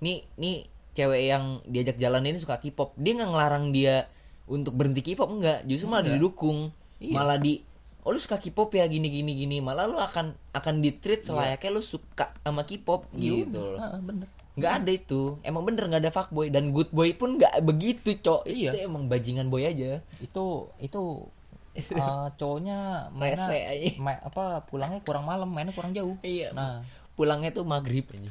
nih 0.00 0.24
nih 0.34 0.56
cewek 0.94 1.22
yang 1.26 1.44
diajak 1.66 1.98
jalan 1.98 2.22
ini 2.24 2.38
suka 2.38 2.62
K-pop. 2.62 2.94
Dia 2.94 3.18
nggak 3.18 3.30
ngelarang 3.30 3.74
dia 3.74 4.06
untuk 4.46 4.78
berhenti 4.78 5.02
K-pop 5.02 5.28
enggak 5.28 5.66
justru 5.66 5.90
malah 5.90 6.06
Enggak. 6.06 6.16
didukung. 6.22 6.58
Iya. 7.02 7.12
malah 7.12 7.36
di 7.36 7.60
oh 8.06 8.14
lu 8.14 8.20
suka 8.22 8.38
K-pop 8.38 8.70
ya 8.72 8.86
gini 8.86 9.10
gini 9.10 9.34
gini. 9.34 9.56
Malah 9.58 9.90
lu 9.90 9.98
akan 9.98 10.38
akan 10.54 10.74
di 10.78 10.94
treat 10.94 11.26
selayaknya 11.26 11.70
lu 11.74 11.82
suka 11.82 12.30
sama 12.40 12.62
K-pop. 12.62 13.10
Iya 13.12 13.44
gitu 13.44 13.58
loh 13.58 13.76
udah, 13.76 13.90
ah, 13.90 14.00
bener. 14.00 14.26
nggak 14.54 14.72
ada 14.80 14.90
itu. 14.94 15.22
Emang 15.42 15.66
bener 15.66 15.84
nggak 15.90 16.02
ada 16.06 16.12
fuckboy. 16.14 16.46
Dan 16.48 16.70
good 16.70 16.94
boy 16.94 17.10
pun 17.18 17.36
nggak 17.36 17.58
begitu 17.66 18.14
cok. 18.14 18.46
Iya. 18.46 18.70
itu 18.72 18.78
emang 18.86 19.10
bajingan 19.10 19.50
boy 19.50 19.66
aja. 19.66 19.98
Itu 20.22 20.70
itu 20.78 21.26
eh, 21.74 21.82
cowoknya 22.38 23.10
mainnya 23.10 23.50
ma- 23.98 24.22
apa 24.22 24.62
pulangnya 24.70 25.02
kurang 25.02 25.26
malam, 25.26 25.50
mainnya 25.50 25.74
kurang 25.74 25.90
jauh. 25.90 26.14
iya. 26.22 26.54
Nah, 26.54 26.86
pulangnya 27.18 27.50
tuh 27.50 27.66
maghrib 27.66 28.06
aja 28.14 28.30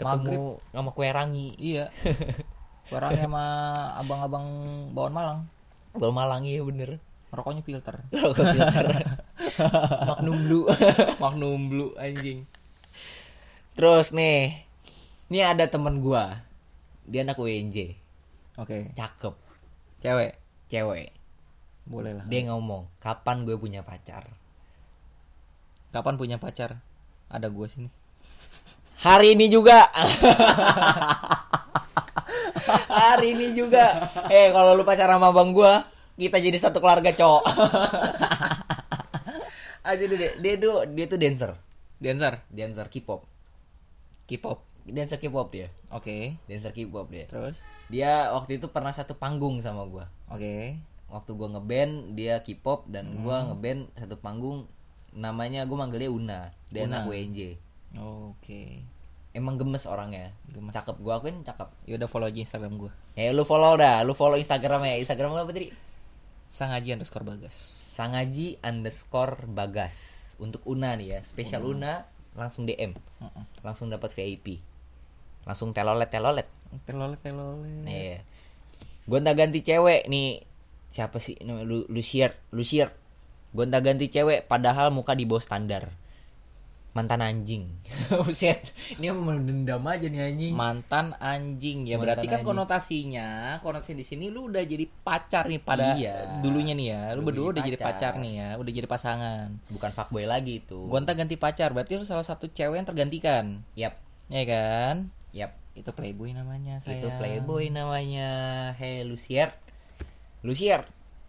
ketemu 0.00 0.56
sama 0.72 0.90
kue 0.96 1.08
rangi 1.12 1.52
iya. 1.60 1.92
Orangnya 2.94 3.30
sama 3.30 3.44
abang-abang 4.02 4.46
bawaan 4.90 5.14
Malang, 5.14 5.40
Bal 5.94 6.10
Malang 6.10 6.42
iya 6.42 6.58
bener 6.66 6.98
rokoknya 7.30 7.62
filter. 7.62 7.94
Rokok 8.10 8.42
filter. 8.50 8.86
Magnum 10.10 10.38
Blue 10.42 10.66
Magnum 11.22 11.60
Blue 11.70 11.92
anjing 11.94 12.42
terus 13.78 14.10
nih 14.10 14.66
ini 15.30 15.38
ada 15.38 15.70
temen 15.70 16.02
gua 16.02 16.42
dia 17.06 17.22
anak 17.22 17.38
UNJ 17.38 17.94
Oke, 18.58 18.90
cakep 18.92 19.34
cewek. 20.02 20.34
cewek 20.66 21.14
Boleh 21.86 22.18
lah. 22.18 22.26
dia 22.26 22.50
ngomong 22.50 22.90
kapan 22.98 23.46
gue 23.46 23.54
punya 23.56 23.80
pacar 23.86 24.26
Kapan 25.90 26.14
punya 26.14 26.38
pacar? 26.38 26.78
Ada 27.26 27.50
gue 27.50 27.66
sini. 27.66 27.90
Hari 29.00 29.32
ini 29.32 29.48
juga. 29.48 29.88
Hari 33.00 33.32
ini 33.32 33.56
juga. 33.56 34.12
Eh, 34.28 34.52
kalau 34.52 34.76
lu 34.76 34.84
pacaran 34.84 35.16
sama 35.16 35.32
abang 35.32 35.56
gua, 35.56 35.88
kita 36.20 36.36
jadi 36.36 36.60
satu 36.60 36.84
keluarga, 36.84 37.08
cowok. 37.16 37.44
Aja 39.88 40.04
deh, 40.04 40.20
dia, 40.20 40.36
dia 40.36 40.54
tuh 40.60 40.84
dia 40.92 41.08
tuh 41.08 41.16
dancer. 41.16 41.56
Dancer, 41.96 42.44
Dancer 42.52 42.92
K-pop. 42.92 43.24
K-pop. 44.28 44.68
Dancer 44.84 45.16
K-pop 45.16 45.48
dia. 45.48 45.72
Oke. 45.88 46.36
Dancer 46.44 46.76
K-pop 46.76 47.08
dia. 47.08 47.24
Terus? 47.24 47.64
Dia 47.88 48.36
waktu 48.36 48.60
itu 48.60 48.68
pernah 48.68 48.92
satu 48.92 49.16
panggung 49.16 49.64
sama 49.64 49.88
gua. 49.88 50.12
Oke. 50.28 50.76
Waktu 51.08 51.30
gua 51.40 51.56
ngeband, 51.56 52.20
dia 52.20 52.44
K-pop 52.44 52.84
dan 52.92 53.16
gua 53.24 53.48
ngeband 53.48 53.96
satu 53.96 54.20
panggung 54.20 54.68
namanya 55.16 55.64
gua 55.64 55.88
manggilnya 55.88 56.12
Una. 56.12 56.40
Dia 56.68 56.84
Una. 56.84 57.00
anak. 57.00 57.08
Oke. 57.98 58.86
Emang 59.30 59.58
gemes 59.58 59.86
orangnya. 59.86 60.34
Gemes. 60.50 60.74
Cakep 60.74 60.98
gua 61.02 61.18
akuin 61.18 61.42
cakep. 61.42 61.70
Ya 61.86 61.94
udah 61.98 62.08
follow 62.10 62.26
aja 62.30 62.38
Instagram 62.42 62.78
gue. 62.78 62.92
Ya 63.14 63.30
lu 63.30 63.42
follow 63.46 63.78
dah, 63.78 64.02
lu 64.02 64.14
follow 64.14 64.38
Instagram 64.38 64.86
ya. 64.86 64.98
Instagram 64.98 65.34
lu 65.34 65.40
apa 65.42 65.50
tadi? 65.54 65.70
Sangaji 66.50 66.98
underscore 66.98 67.26
bagas. 67.26 67.54
Sangaji 67.94 68.58
underscore 68.62 69.46
bagas 69.46 69.94
untuk 70.42 70.66
Una 70.66 70.98
nih 70.98 71.14
ya. 71.14 71.20
Spesial 71.22 71.62
Una 71.62 72.06
langsung 72.34 72.66
DM, 72.66 72.94
Heeh. 72.94 73.44
langsung 73.62 73.90
dapat 73.90 74.14
VIP, 74.14 74.62
langsung 75.46 75.74
telolet 75.74 76.10
telolet. 76.10 76.46
Telolet 76.86 77.18
telolet. 77.22 77.86
Iya. 77.86 78.18
Gonta 79.06 79.34
ganti 79.34 79.62
cewek 79.62 80.06
nih. 80.06 80.42
Siapa 80.90 81.22
sih? 81.22 81.38
Namanya 81.42 81.66
Lu 81.66 81.86
Lucier, 81.86 82.34
Lucier. 82.50 82.90
Gonta 83.54 83.78
ganti 83.82 84.10
cewek 84.10 84.46
padahal 84.46 84.90
muka 84.94 85.14
di 85.14 85.26
bawah 85.26 85.42
standar. 85.42 85.90
Mantan 86.90 87.20
anjing. 87.20 87.70
Buset. 88.20 88.74
Ini 88.92 89.10
mau 89.10 89.30
mendendam 89.30 89.78
aja 89.84 90.04
nih 90.04 90.20
anjing. 90.26 90.52
Mantan 90.52 91.14
anjing 91.16 91.84
ya 91.84 91.94
Mantan 91.94 92.02
berarti 92.02 92.26
kan 92.26 92.34
anjing. 92.34 92.48
konotasinya 92.48 93.28
konotasi 93.58 93.92
di 93.92 94.02
sini 94.02 94.26
lu 94.26 94.46
udah 94.46 94.58
jadi 94.60 94.84
pacar 95.00 95.46
nih 95.46 95.60
pada 95.60 95.94
Iya. 95.94 96.40
dulunya 96.40 96.72
nih 96.72 96.86
ya 96.88 97.02
lu 97.12 97.22
berdua 97.22 97.52
udah 97.52 97.62
jadi 97.62 97.76
pacar. 97.76 98.12
pacar 98.12 98.12
nih 98.18 98.32
ya 98.36 98.48
udah 98.56 98.72
jadi 98.72 98.86
pasangan 98.86 99.46
Bukan 99.68 99.90
fuckboy 99.90 100.24
lagi 100.24 100.58
itu. 100.60 100.82
gonta 100.84 101.12
ganti 101.12 101.34
pacar 101.34 101.70
berarti 101.70 101.94
lu 101.94 102.02
salah 102.02 102.22
satu 102.22 102.46
cewek 102.46 102.74
yang 102.74 102.84
tergantikan 102.84 103.62
Yap, 103.72 103.94
ya 104.26 104.42
kan 104.44 104.96
yap. 105.30 105.54
itu 105.72 105.90
playboy 105.90 106.30
namanya 106.30 106.78
saya 106.78 106.98
Itu 106.98 107.06
playboy 107.14 107.70
namanya. 107.70 108.28
Hey 108.74 109.02
Lucier. 109.02 109.54
Lucier. 110.40 110.82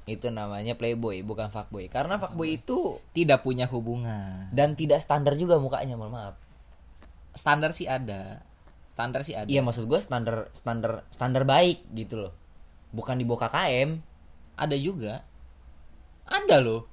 Itu 0.10 0.34
namanya 0.34 0.73
playboy, 0.73 1.22
bukan 1.22 1.53
fuckboy. 1.53 1.86
Karena 1.88 2.18
fuckboy 2.18 2.57
itu 2.57 2.98
tidak 3.14 3.45
punya 3.45 3.69
hubungan 3.69 4.49
dan 4.49 4.73
tidak 4.73 4.99
standar 4.99 5.38
juga 5.38 5.61
mukanya, 5.61 5.94
mohon 5.95 6.14
maaf. 6.14 6.36
standar 7.32 7.72
sih 7.72 7.88
ada 7.88 8.44
standar 8.91 9.23
sih 9.23 9.32
ada 9.32 9.48
Iya, 9.48 9.64
maksud 9.64 9.88
gue 9.88 9.99
standar 10.03 10.52
standar 10.52 11.07
standar 11.07 11.48
baik 11.48 11.88
gitu 11.95 12.28
loh. 12.28 12.34
Bukan 12.91 13.15
di 13.15 13.23
bawah 13.23 13.48
KKM. 13.48 14.03
ada 14.60 14.76
juga 14.76 15.23
ada 16.28 16.61
loh 16.61 16.86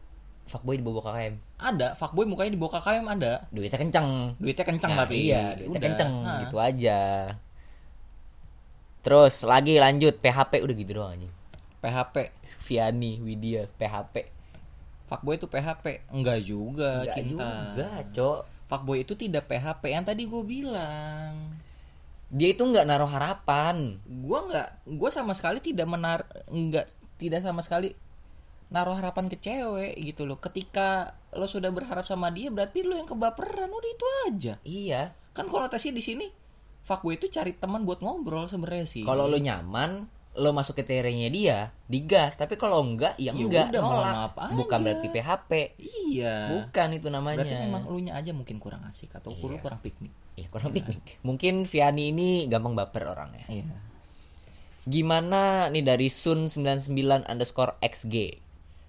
Fuckboy 0.48 0.80
di 0.80 0.84
bawah 0.86 1.04
KKM. 1.04 1.34
ada 1.58 1.92
fuckboy 1.92 2.24
mukanya 2.24 2.54
di 2.54 2.60
bawah 2.60 2.80
KKM 2.80 3.04
ada 3.04 3.44
Duitnya 3.52 3.76
kenceng. 3.76 4.38
duitnya 4.40 4.64
kencang 4.64 4.92
Nah, 4.94 5.04
tapi 5.04 5.28
iya, 5.28 5.52
duitnya 5.58 5.74
Udah. 5.74 5.84
kenceng 5.84 6.12
Hah. 6.24 6.38
gitu 6.46 6.56
aja. 6.56 6.98
Terus 9.02 9.34
lagi 9.42 9.74
lanjut 9.76 10.14
PHP 10.18 10.52
udah 10.60 10.74
gitu 10.74 10.92
doang 10.94 11.12
anjing. 11.14 11.32
PHP 11.78 12.16
Viani, 12.68 13.16
Widya, 13.18 13.64
PHP. 13.72 14.28
fuckboy 15.04 15.34
itu 15.34 15.48
PHP 15.48 16.04
enggak 16.12 16.38
juga 16.42 17.00
Enggak 17.00 17.16
cinta 17.16 17.48
juga, 17.72 17.88
Cok. 18.12 18.40
fuckboy 18.68 18.98
itu 19.00 19.16
tidak 19.16 19.48
PHP 19.48 19.82
yang 19.88 20.04
tadi 20.04 20.22
gue 20.22 20.42
bilang 20.44 21.56
Dia 22.28 22.52
itu 22.52 22.60
nggak 22.60 22.84
naruh 22.84 23.08
harapan. 23.08 23.96
gua 24.04 24.44
nggak 24.44 24.68
gua 24.92 25.08
sama 25.08 25.32
sekali 25.32 25.58
tidak 25.58 25.88
menar 25.88 26.28
nggak 26.44 26.84
tidak 27.16 27.40
sama 27.40 27.64
sekali 27.64 27.96
naruh 28.68 28.92
harapan 28.92 29.26
ke 29.26 29.40
cewek 29.40 29.96
gitu 29.96 30.28
loh 30.28 30.36
ketika 30.36 31.16
lo 31.32 31.48
sudah 31.48 31.72
berharap 31.72 32.04
sama 32.04 32.28
dia 32.28 32.52
berarti 32.52 32.84
lo 32.84 32.92
yang 32.92 33.08
kebaperan 33.08 33.64
udah 33.66 33.90
itu 33.90 34.06
aja 34.26 34.54
Iya. 34.60 35.16
kan 35.32 35.48
konotasinya 35.48 35.96
di 35.96 36.04
sini 36.04 36.26
fuckboy 36.84 37.16
itu 37.16 37.28
cari 37.28 37.56
teman 37.56 37.88
buat 37.88 38.00
ngobrol 38.00 38.44
sebenarnya 38.44 38.84
sih 38.84 39.04
Kalau 39.04 39.24
lo 39.24 39.36
nyaman, 39.36 40.04
lo 40.38 40.54
masuk 40.54 40.78
ke 40.78 40.86
dia, 41.28 41.74
digas. 41.84 42.38
Tapi 42.38 42.54
kalau 42.54 42.78
enggak, 42.80 43.18
ya 43.18 43.30
Ya 43.30 43.32
enggak, 43.34 43.74
udah, 43.74 43.82
nolak. 43.82 44.14
aja. 44.30 44.54
Bukan 44.54 44.78
berarti 44.80 45.06
PHP. 45.10 45.50
iya 45.82 46.34
Bukan 46.48 46.88
itu 46.94 47.10
namanya. 47.10 47.42
berarti 47.42 47.56
memang 47.58 47.82
lu 47.84 47.98
nya 47.98 48.14
aja 48.14 48.30
mungkin 48.30 48.56
kurang 48.56 48.86
asik 48.86 49.10
atau 49.12 49.34
lu 49.34 49.52
Iya. 49.52 49.60
kurang 49.60 49.82
piknik 49.82 50.14
Iya, 50.38 50.46
kurang 50.48 50.70
piknik. 50.70 51.18
Mungkin 51.20 51.66
Viani 51.66 52.14
ini 52.14 52.28
gampang 52.46 52.72
baper 52.72 53.10
orangnya. 53.10 53.42
iya 53.50 53.66
Gimana 54.86 55.68
nih 55.68 55.82
dari 55.82 56.08
Sun99 56.08 56.88
underscore 57.26 57.76
XG 57.82 58.40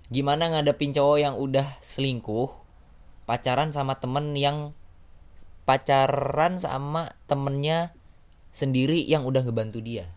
Gimana 0.07 0.47
ngadepin 0.49 0.93
cowok 0.93 1.17
yang 1.19 1.35
udah 1.35 1.75
selingkuh 1.81 2.53
Pacaran 3.25 3.73
sama 3.73 3.97
temen 3.97 4.31
yang 4.33 4.71
Pacaran 5.65 6.57
sama 6.57 7.13
temennya 7.25 7.91
Sendiri 8.49 9.03
yang 9.03 9.25
udah 9.25 9.43
ngebantu 9.43 9.81
dia 9.81 10.09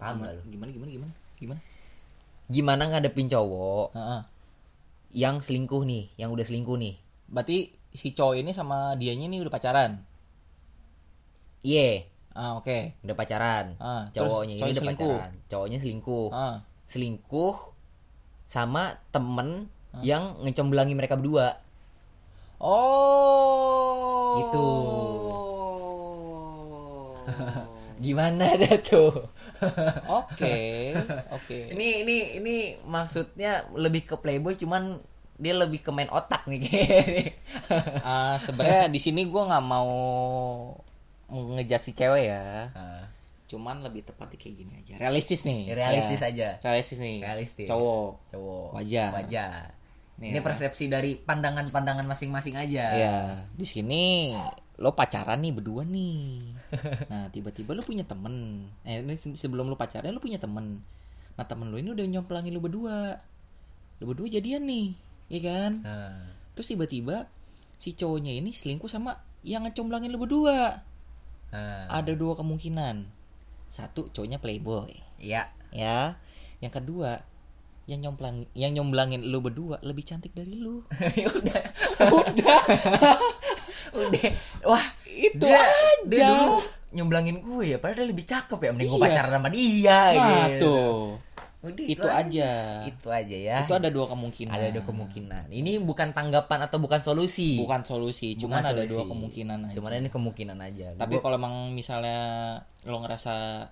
Paham 0.00 0.24
gak 0.24 0.32
lu? 0.32 0.42
gimana 0.48 0.70
gimana 0.72 0.90
gimana? 0.90 1.12
Gimana? 1.36 1.60
Gimana 2.50 2.82
ngadepin 2.90 3.28
cowok 3.28 3.92
Heeh. 3.94 4.20
Yang 5.12 5.36
selingkuh 5.52 5.82
nih 5.84 6.04
Yang 6.16 6.30
udah 6.34 6.44
selingkuh 6.48 6.76
nih? 6.80 6.94
Berarti 7.30 7.58
si 7.92 8.10
cowok 8.16 8.40
ini 8.40 8.50
sama 8.50 8.96
dianya 8.96 9.28
ini 9.30 9.38
udah 9.38 9.52
pacaran? 9.52 10.02
Iya. 11.60 12.06
Ah 12.32 12.56
oke. 12.56 12.94
Udah 13.04 13.16
pacaran. 13.18 13.74
Ah, 13.82 14.06
Cowoknya 14.14 14.54
ini 14.58 14.62
udah 14.62 14.82
selingkuh. 14.82 15.14
pacaran. 15.18 15.32
Cowoknya 15.50 15.78
selingkuh. 15.82 16.26
Ah. 16.32 16.56
Selingkuh 16.86 17.56
sama 18.50 18.98
temen 19.14 19.70
yang 20.02 20.38
ngecombelangi 20.42 20.94
mereka 20.94 21.18
berdua. 21.18 21.58
Oh. 22.62 24.38
Gitu. 24.42 24.68
gimana 28.04 28.56
dah 28.56 28.80
tuh 28.80 29.12
Oke, 30.18 30.94
oke. 31.30 31.58
ini 31.70 32.02
ini 32.02 32.16
ini 32.36 32.56
maksudnya 32.82 33.64
lebih 33.72 34.04
ke 34.04 34.14
playboy 34.14 34.54
cuman 34.54 34.98
dia 35.36 35.54
lebih 35.54 35.80
ke 35.80 35.88
main 35.88 36.08
otak 36.08 36.44
nih. 36.44 36.60
Ah, 38.02 38.36
sebenarnya 38.36 38.88
di 38.88 38.98
sini 38.98 39.24
gua 39.24 39.46
nggak 39.46 39.64
mau 39.64 39.88
ngejar 41.30 41.78
si 41.78 41.92
cewek 41.92 42.24
ya. 42.26 42.68
Ah, 42.70 43.04
Cuman 43.46 43.80
lebih 43.80 44.04
tepatnya 44.04 44.36
kayak 44.36 44.54
gini 44.56 44.72
aja. 44.76 44.94
Realistis 44.96 45.42
nih. 45.42 45.70
realistis 45.70 46.20
Ya. 46.20 46.28
aja 46.28 46.48
Realistis 46.60 46.98
nih. 46.98 47.18
realistis 47.18 47.66
Cowok. 47.66 48.10
cowok 48.28 48.68
Wajar. 48.72 49.10
wajar 49.12 49.74
Nih 50.16 50.30
ini 50.30 50.38
ya. 50.38 50.44
persepsi 50.44 50.86
dari 50.86 51.16
pandangan-pandangan 51.16 52.04
masing-masing 52.04 52.54
aja 52.54 52.84
Ya, 52.92 53.16
di 53.50 53.64
sini 53.64 54.36
lo 54.80 54.96
pacaran 54.96 55.44
nih 55.44 55.52
berdua 55.52 55.84
nih. 55.84 56.56
Nah, 57.12 57.28
tiba-tiba 57.28 57.76
lo 57.76 57.84
punya 57.84 58.00
temen. 58.02 58.64
Eh, 58.82 59.04
ini 59.04 59.12
se- 59.14 59.36
sebelum 59.36 59.68
lo 59.68 59.76
pacaran 59.76 60.08
lo 60.08 60.24
punya 60.24 60.40
temen. 60.40 60.80
Nah, 61.36 61.44
temen 61.44 61.68
lo 61.68 61.76
ini 61.76 61.92
udah 61.92 62.06
nyomplangin 62.08 62.48
lo 62.50 62.64
berdua. 62.64 63.20
Lo 64.00 64.04
berdua 64.08 64.32
jadian 64.32 64.64
nih, 64.64 64.96
iya 65.28 65.40
kan? 65.44 65.72
Nah, 65.84 66.16
Terus 66.56 66.72
tiba-tiba 66.72 67.28
si 67.76 67.92
cowoknya 67.92 68.32
ini 68.32 68.52
selingkuh 68.52 68.88
sama 68.88 69.20
yang 69.44 69.68
ngecomblangin 69.68 70.08
lo 70.08 70.16
berdua. 70.16 70.80
nah. 71.52 71.84
Ada 71.92 72.16
dua 72.16 72.32
kemungkinan. 72.36 73.04
Satu, 73.68 74.08
cowoknya 74.10 74.40
playboy. 74.40 74.96
Iya. 75.20 75.52
Ya. 75.70 76.16
Yang 76.64 76.80
kedua, 76.80 77.20
yang 77.84 78.00
nyomplang 78.00 78.46
yang 78.54 78.72
nyomblangin 78.72 79.28
lo 79.28 79.44
berdua 79.44 79.76
lebih 79.84 80.08
cantik 80.08 80.32
dari 80.32 80.56
lo. 80.56 80.88
Ya 81.20 81.28
udah 81.28 81.62
udah 82.00 82.60
udah 83.92 84.22
wah 84.64 84.84
Itu 85.04 85.42
dia, 85.42 85.58
aja. 85.58 86.06
dia 86.06 86.24
dulu 86.24 86.62
nyomblangin 86.90 87.36
gue 87.38 87.64
ya 87.66 87.76
padahal 87.76 87.96
dia 87.96 88.08
lebih 88.08 88.24
cakep 88.24 88.58
ya 88.58 88.70
mending 88.70 88.88
gue 88.88 88.96
Iya. 88.96 89.06
pacaran 89.06 89.32
sama 89.32 89.48
dia 89.48 89.98
Nah, 90.10 90.26
gitu. 90.48 90.58
tuh. 90.60 90.98
Udah, 91.60 91.84
Itu 91.84 92.08
aja. 92.08 92.50
itu 92.82 93.08
aja 93.10 93.36
ya 93.36 93.56
Itu 93.60 93.74
ada 93.74 93.88
dua 93.88 94.06
kemungkinan. 94.06 94.48
ada 94.50 94.70
dua 94.70 94.80
kemungkinan 94.82 95.44
ini 95.50 95.76
bukan 95.78 96.10
tanggapan 96.10 96.64
atau 96.64 96.80
bukan 96.80 96.98
solusi 96.98 97.60
Bukan 97.60 97.84
solusi, 97.84 98.32
Bukan 98.32 98.48
cuman 98.48 98.60
ada 98.64 98.80
solusi. 98.80 98.90
dua 98.90 99.04
kemungkinan 99.06 99.58
aja. 99.66 99.74
cuman 99.76 99.90
ini 99.98 100.08
kemungkinan 100.08 100.56
aja 100.58 100.86
Tapi 100.96 101.14
kalau 101.18 101.36
emang 101.36 101.52
misalnya 101.70 102.20
lo 102.82 102.96
ngerasa 102.98 103.68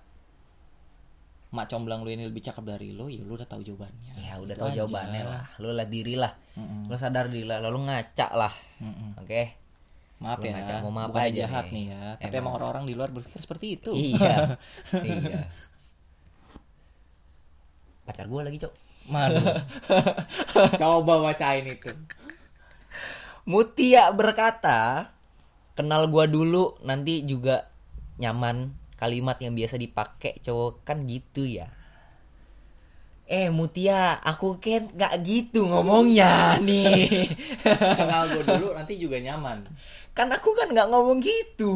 mak 1.49 1.65
comblang 1.65 2.05
lo 2.05 2.09
ini 2.09 2.23
lebih 2.23 2.45
cakep 2.45 2.61
dari 2.61 2.93
lo, 2.93 3.09
ya 3.09 3.25
lo 3.25 3.33
udah 3.33 3.49
tahu 3.49 3.65
jawabannya. 3.65 4.21
ya 4.21 4.37
udah 4.37 4.53
Itu 4.53 4.61
tahu 4.61 4.69
aja. 4.69 4.77
jawabannya 4.77 5.21
lah 5.25 5.43
lu 5.57 5.73
lah 5.73 5.87
diri 5.87 6.13
lah 6.13 6.29
Mm-mm. 6.53 6.85
lu 6.85 6.93
sadar 6.93 7.25
diri 7.25 7.41
lah 7.43 7.57
lalu 7.57 7.89
ngaca 7.89 8.27
lah 8.31 8.53
Mm-mm. 8.77 9.17
oke 9.17 9.41
Maaf 10.19 10.39
Lu 10.43 10.51
ya, 10.51 10.83
mau 10.83 10.91
maaf 10.91 11.09
bukan 11.15 11.23
aja 11.31 11.47
jahat 11.47 11.65
nih. 11.71 11.71
nih 11.71 11.85
ya. 11.95 12.03
Tapi 12.19 12.35
Emang. 12.35 12.41
emang 12.43 12.53
orang-orang 12.59 12.83
di 12.87 12.93
luar 12.95 13.09
berpikir 13.15 13.39
seperti 13.39 13.65
itu. 13.79 13.91
iya 13.95 14.59
iya 15.07 15.47
pacar 18.03 18.25
gue 18.25 18.41
lagi 18.41 18.57
cok 18.57 18.73
Malu. 19.09 19.41
Coba 20.79 21.13
bacain 21.25 21.65
itu. 21.65 21.89
Mutia 23.49 24.13
berkata, 24.13 25.09
kenal 25.73 26.05
gua 26.13 26.29
dulu 26.29 26.77
nanti 26.85 27.25
juga 27.25 27.73
nyaman 28.21 28.77
kalimat 29.01 29.41
yang 29.41 29.57
biasa 29.57 29.81
dipakai 29.81 30.37
cowok 30.45 30.85
kan 30.85 31.09
gitu 31.09 31.49
ya. 31.49 31.73
Eh 33.29 33.47
Mutia, 33.49 34.17
aku 34.17 34.57
kan 34.57 34.89
nggak 34.89 35.13
gitu 35.21 35.61
ngomongnya 35.63 36.57
nih. 36.59 37.29
Kenal 37.99 38.25
gue 38.27 38.41
dulu 38.41 38.73
nanti 38.73 38.97
juga 38.97 39.21
nyaman. 39.21 39.69
kan 40.11 40.25
aku 40.27 40.49
kan 40.51 40.67
nggak 40.67 40.89
ngomong 40.89 41.21
gitu. 41.21 41.75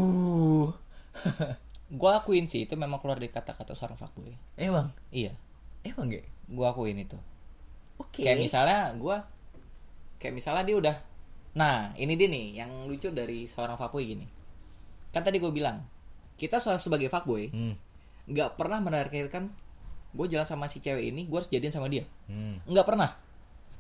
Gue 1.90 2.10
akuin 2.12 2.44
sih 2.44 2.66
itu 2.66 2.74
memang 2.74 2.98
keluar 2.98 3.16
dari 3.16 3.30
kata-kata 3.30 3.72
seorang 3.72 3.94
fuckboy. 3.94 4.34
Emang, 4.56 4.90
Iya, 5.08 5.38
emang 5.84 6.10
gak? 6.10 6.26
gue 6.44 6.66
akuin 6.66 6.98
itu. 6.98 7.16
Oke. 7.96 8.26
Kayak 8.26 8.42
misalnya 8.42 8.80
gue, 8.92 9.16
kayak 10.18 10.34
misalnya 10.34 10.66
dia 10.66 10.76
udah, 10.76 10.96
nah 11.54 11.94
ini 11.94 12.18
dia 12.18 12.28
nih 12.28 12.46
yang 12.58 12.72
lucu 12.84 13.14
dari 13.14 13.46
seorang 13.46 13.78
fuckboy 13.78 14.04
gini. 14.04 14.26
Kan 15.14 15.22
tadi 15.22 15.38
gue 15.38 15.54
bilang, 15.54 15.86
kita 16.34 16.58
se- 16.58 16.82
sebagai 16.82 17.08
fuckboy 17.08 17.48
Hmm. 17.48 17.78
nggak 18.26 18.58
pernah 18.58 18.82
menargetkan 18.82 19.54
gue 20.14 20.26
jalan 20.30 20.46
sama 20.46 20.70
si 20.70 20.78
cewek 20.78 21.10
ini, 21.10 21.26
gue 21.26 21.38
harus 21.38 21.50
jadian 21.50 21.74
sama 21.74 21.90
dia. 21.90 22.06
Hmm. 22.30 22.62
Nggak 22.70 22.86
pernah. 22.86 23.18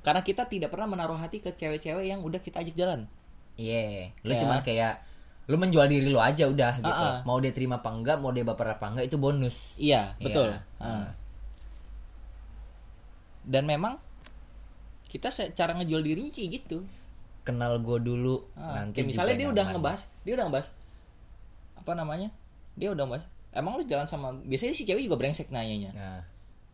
Karena 0.04 0.20
kita 0.20 0.50
tidak 0.50 0.74
pernah 0.74 0.90
menaruh 0.90 1.16
hati 1.16 1.40
ke 1.40 1.54
cewek-cewek 1.54 2.10
yang 2.10 2.20
udah 2.20 2.42
kita 2.42 2.60
ajak 2.60 2.76
jalan. 2.76 3.06
Iya, 3.56 4.10
lu 4.26 4.34
Ya. 4.34 4.40
cuman 4.42 4.60
kayak 4.66 4.94
lu 5.46 5.56
menjual 5.60 5.86
diri 5.92 6.08
lu 6.10 6.18
aja 6.18 6.50
udah 6.50 6.74
gitu. 6.80 6.90
Ah, 6.90 7.20
ah. 7.20 7.28
Mau 7.28 7.38
dia 7.38 7.52
terima 7.54 7.78
apa 7.80 7.92
enggak, 7.92 8.18
mau 8.18 8.32
dia 8.32 8.42
baper 8.44 8.74
apa 8.74 8.86
enggak 8.90 9.06
itu 9.08 9.18
bonus. 9.20 9.76
Iya, 9.78 10.16
betul. 10.18 10.52
Iya. 10.52 10.82
Ah. 10.82 11.08
Dan 13.44 13.68
memang 13.68 14.00
kita 15.08 15.30
cara 15.54 15.78
ngejual 15.78 16.02
dirinya 16.02 16.32
kayak 16.34 16.50
gitu. 16.64 16.78
Kenal 17.44 17.78
gue 17.84 18.00
dulu 18.00 18.48
Ah, 18.56 18.82
nanti 18.82 19.04
kayak 19.04 19.08
misalnya 19.14 19.36
dia 19.36 19.48
udah 19.52 19.66
ngebahas, 19.76 20.02
dia 20.24 20.34
udah 20.40 20.46
ngebahas 20.48 20.68
apa 21.76 21.92
namanya? 21.94 22.30
Dia 22.80 22.90
udah 22.96 23.04
ngebahas. 23.04 23.26
Emang 23.54 23.78
lu 23.78 23.84
jalan 23.84 24.04
sama 24.04 24.34
biasanya 24.40 24.74
si 24.74 24.84
cewek 24.84 25.02
juga 25.02 25.16
brengsek 25.16 25.48
nanyanya. 25.48 25.94
Nah. 25.94 26.22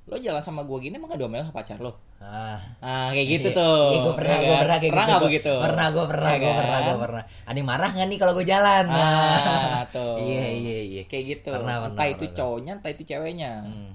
Lo 0.06 0.18
jalan 0.18 0.41
sama 0.41 0.64
gua 0.64 0.80
gini 0.80 0.95
emang 0.95 1.06
gak 1.07 1.22
domel 1.22 1.43
sama 1.43 1.53
pacar 1.53 1.77
lo? 1.77 1.93
Ah. 2.18 2.57
Ah, 2.81 3.07
kayak 3.11 3.27
gitu 3.30 3.47
Iya, 3.47 3.60
tuh. 3.60 3.84
Iya, 3.85 3.99
gue 4.01 4.14
pernah, 4.14 4.34
ya 4.34 4.39
gue 4.39 4.49
kan? 4.49 4.60
pernah 4.60 4.77
kayak 4.77 4.91
Pernah 4.91 5.06
gitu. 5.06 5.14
Gua- 5.14 5.27
begitu? 5.27 5.53
Pernah, 5.56 5.85
gue 5.88 6.06
pernah, 6.06 6.30
Ya 6.30 6.38
gue 6.38 6.51
pernah, 6.51 6.80
gue 6.80 6.89
kan? 6.89 6.97
pernah. 6.99 7.23
Ada 7.45 7.57
yang 7.57 7.69
marah 7.69 7.89
nggak 7.93 8.07
nih 8.10 8.18
kalau 8.18 8.34
gue 8.34 8.45
jalan? 8.45 8.85
Ah, 8.89 9.81
tuh. 9.88 10.15
Iya, 10.19 10.45
iya, 10.49 10.77
iya. 10.84 11.03
Kayak 11.06 11.23
gitu. 11.30 11.51
Pernah, 11.53 11.76
entah 11.80 11.89
pernah, 11.93 12.07
itu 12.10 12.26
pernah. 12.26 12.35
cowoknya, 12.35 12.72
entah 12.76 12.91
itu 12.91 13.03
ceweknya. 13.06 13.51
Hmm. 13.61 13.91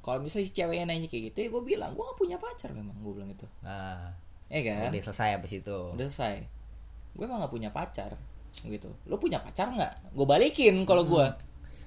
Kalau 0.00 0.18
misalnya 0.20 0.46
si 0.46 0.52
ceweknya 0.52 0.84
nanya 0.84 1.06
kayak 1.06 1.22
gitu, 1.30 1.38
ya 1.38 1.48
gue 1.48 1.62
bilang, 1.64 1.90
gue 1.92 2.04
gak 2.04 2.18
punya 2.18 2.36
pacar 2.36 2.70
memang, 2.72 2.96
gue 2.96 3.12
bilang 3.14 3.30
itu. 3.30 3.46
Ah, 3.62 4.10
Ya 4.46 4.60
kan? 4.62 4.90
udah 4.90 5.02
selesai 5.02 5.30
abis 5.34 5.52
itu. 5.56 5.78
Udah 5.92 6.06
selesai. 6.06 6.42
Gue 7.12 7.24
emang 7.24 7.38
gak 7.38 7.50
punya 7.50 7.70
pacar. 7.70 8.18
Gitu. 8.58 8.90
Lo 9.04 9.16
punya 9.16 9.38
pacar 9.38 9.68
nggak? 9.68 10.10
Gue 10.10 10.24
balikin 10.24 10.82
kalau 10.82 11.04
gue. 11.04 11.26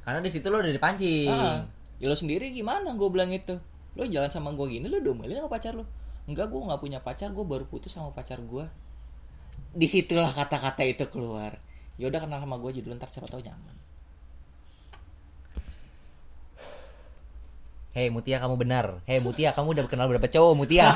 Karena 0.09 0.25
di 0.25 0.33
situ 0.33 0.49
lo 0.49 0.57
udah 0.57 0.73
dipancing. 0.73 1.29
Ah, 1.29 1.69
ya 2.01 2.09
lo 2.09 2.17
sendiri 2.17 2.49
gimana? 2.49 2.97
Gue 2.97 3.13
bilang 3.13 3.29
itu. 3.29 3.61
Lo 3.93 4.01
jalan 4.09 4.33
sama 4.33 4.57
gue 4.57 4.65
gini, 4.73 4.89
lo 4.89 4.97
domelin 5.05 5.37
sama 5.37 5.53
pacar 5.53 5.77
lo? 5.77 5.85
Enggak, 6.25 6.49
gue 6.49 6.57
nggak 6.65 6.81
punya 6.81 6.97
pacar. 7.05 7.29
Gue 7.29 7.45
baru 7.45 7.69
putus 7.69 7.93
sama 7.93 8.09
pacar 8.09 8.41
gue. 8.41 8.65
Di 9.69 9.85
situlah 9.85 10.33
kata-kata 10.33 10.81
itu 10.81 11.05
keluar. 11.13 11.61
Ya 12.01 12.09
udah 12.09 12.25
kenal 12.25 12.41
sama 12.41 12.57
gue 12.57 12.81
dulu 12.81 12.97
ntar 12.97 13.13
siapa 13.13 13.29
tahu 13.29 13.45
nyaman. 13.45 13.77
Hei 17.89 18.13
Mutia 18.13 18.37
kamu 18.37 18.53
benar. 18.53 19.01
Hei 19.09 19.17
Mutia 19.17 19.49
kamu 19.49 19.73
udah 19.73 19.85
kenal 19.89 20.05
berapa 20.05 20.29
cowok 20.29 20.53
Mutia? 20.53 20.93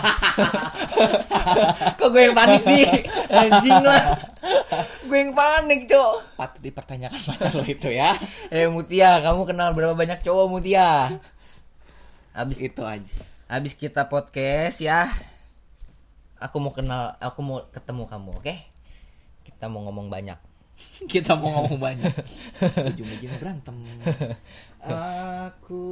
Kok 1.97 2.09
gue 2.13 2.21
yang 2.29 2.37
panik 2.37 2.61
sih? 2.61 2.85
Anjing 3.33 3.81
lah. 3.81 4.13
gue 5.01 5.17
yang 5.17 5.33
panik 5.33 5.89
cok. 5.89 6.37
Patut 6.37 6.61
dipertanyakan 6.61 7.17
pacar 7.25 7.49
lo 7.57 7.65
itu 7.65 7.89
ya. 7.89 8.13
Hei 8.53 8.69
Mutia 8.69 9.25
kamu 9.25 9.41
kenal 9.49 9.73
berapa 9.73 9.97
banyak 9.97 10.21
cowok 10.21 10.45
Mutia? 10.53 11.17
Abis 12.29 12.61
itu 12.61 12.85
aja. 12.85 13.17
Habis 13.49 13.73
kita 13.73 14.05
podcast 14.05 14.77
ya. 14.77 15.09
Aku 16.37 16.61
mau 16.61 16.77
kenal, 16.77 17.17
aku 17.17 17.41
mau 17.41 17.65
ketemu 17.73 18.05
kamu, 18.05 18.29
oke? 18.37 18.55
Kita 19.41 19.65
mau 19.65 19.81
ngomong 19.89 20.13
banyak. 20.13 20.37
Kita 21.11 21.37
mau 21.37 21.49
ngomong 21.57 21.79
banyak. 21.79 22.13
Ujung-ujungnya 22.93 23.37
berantem. 23.41 23.75
Aku 24.83 25.83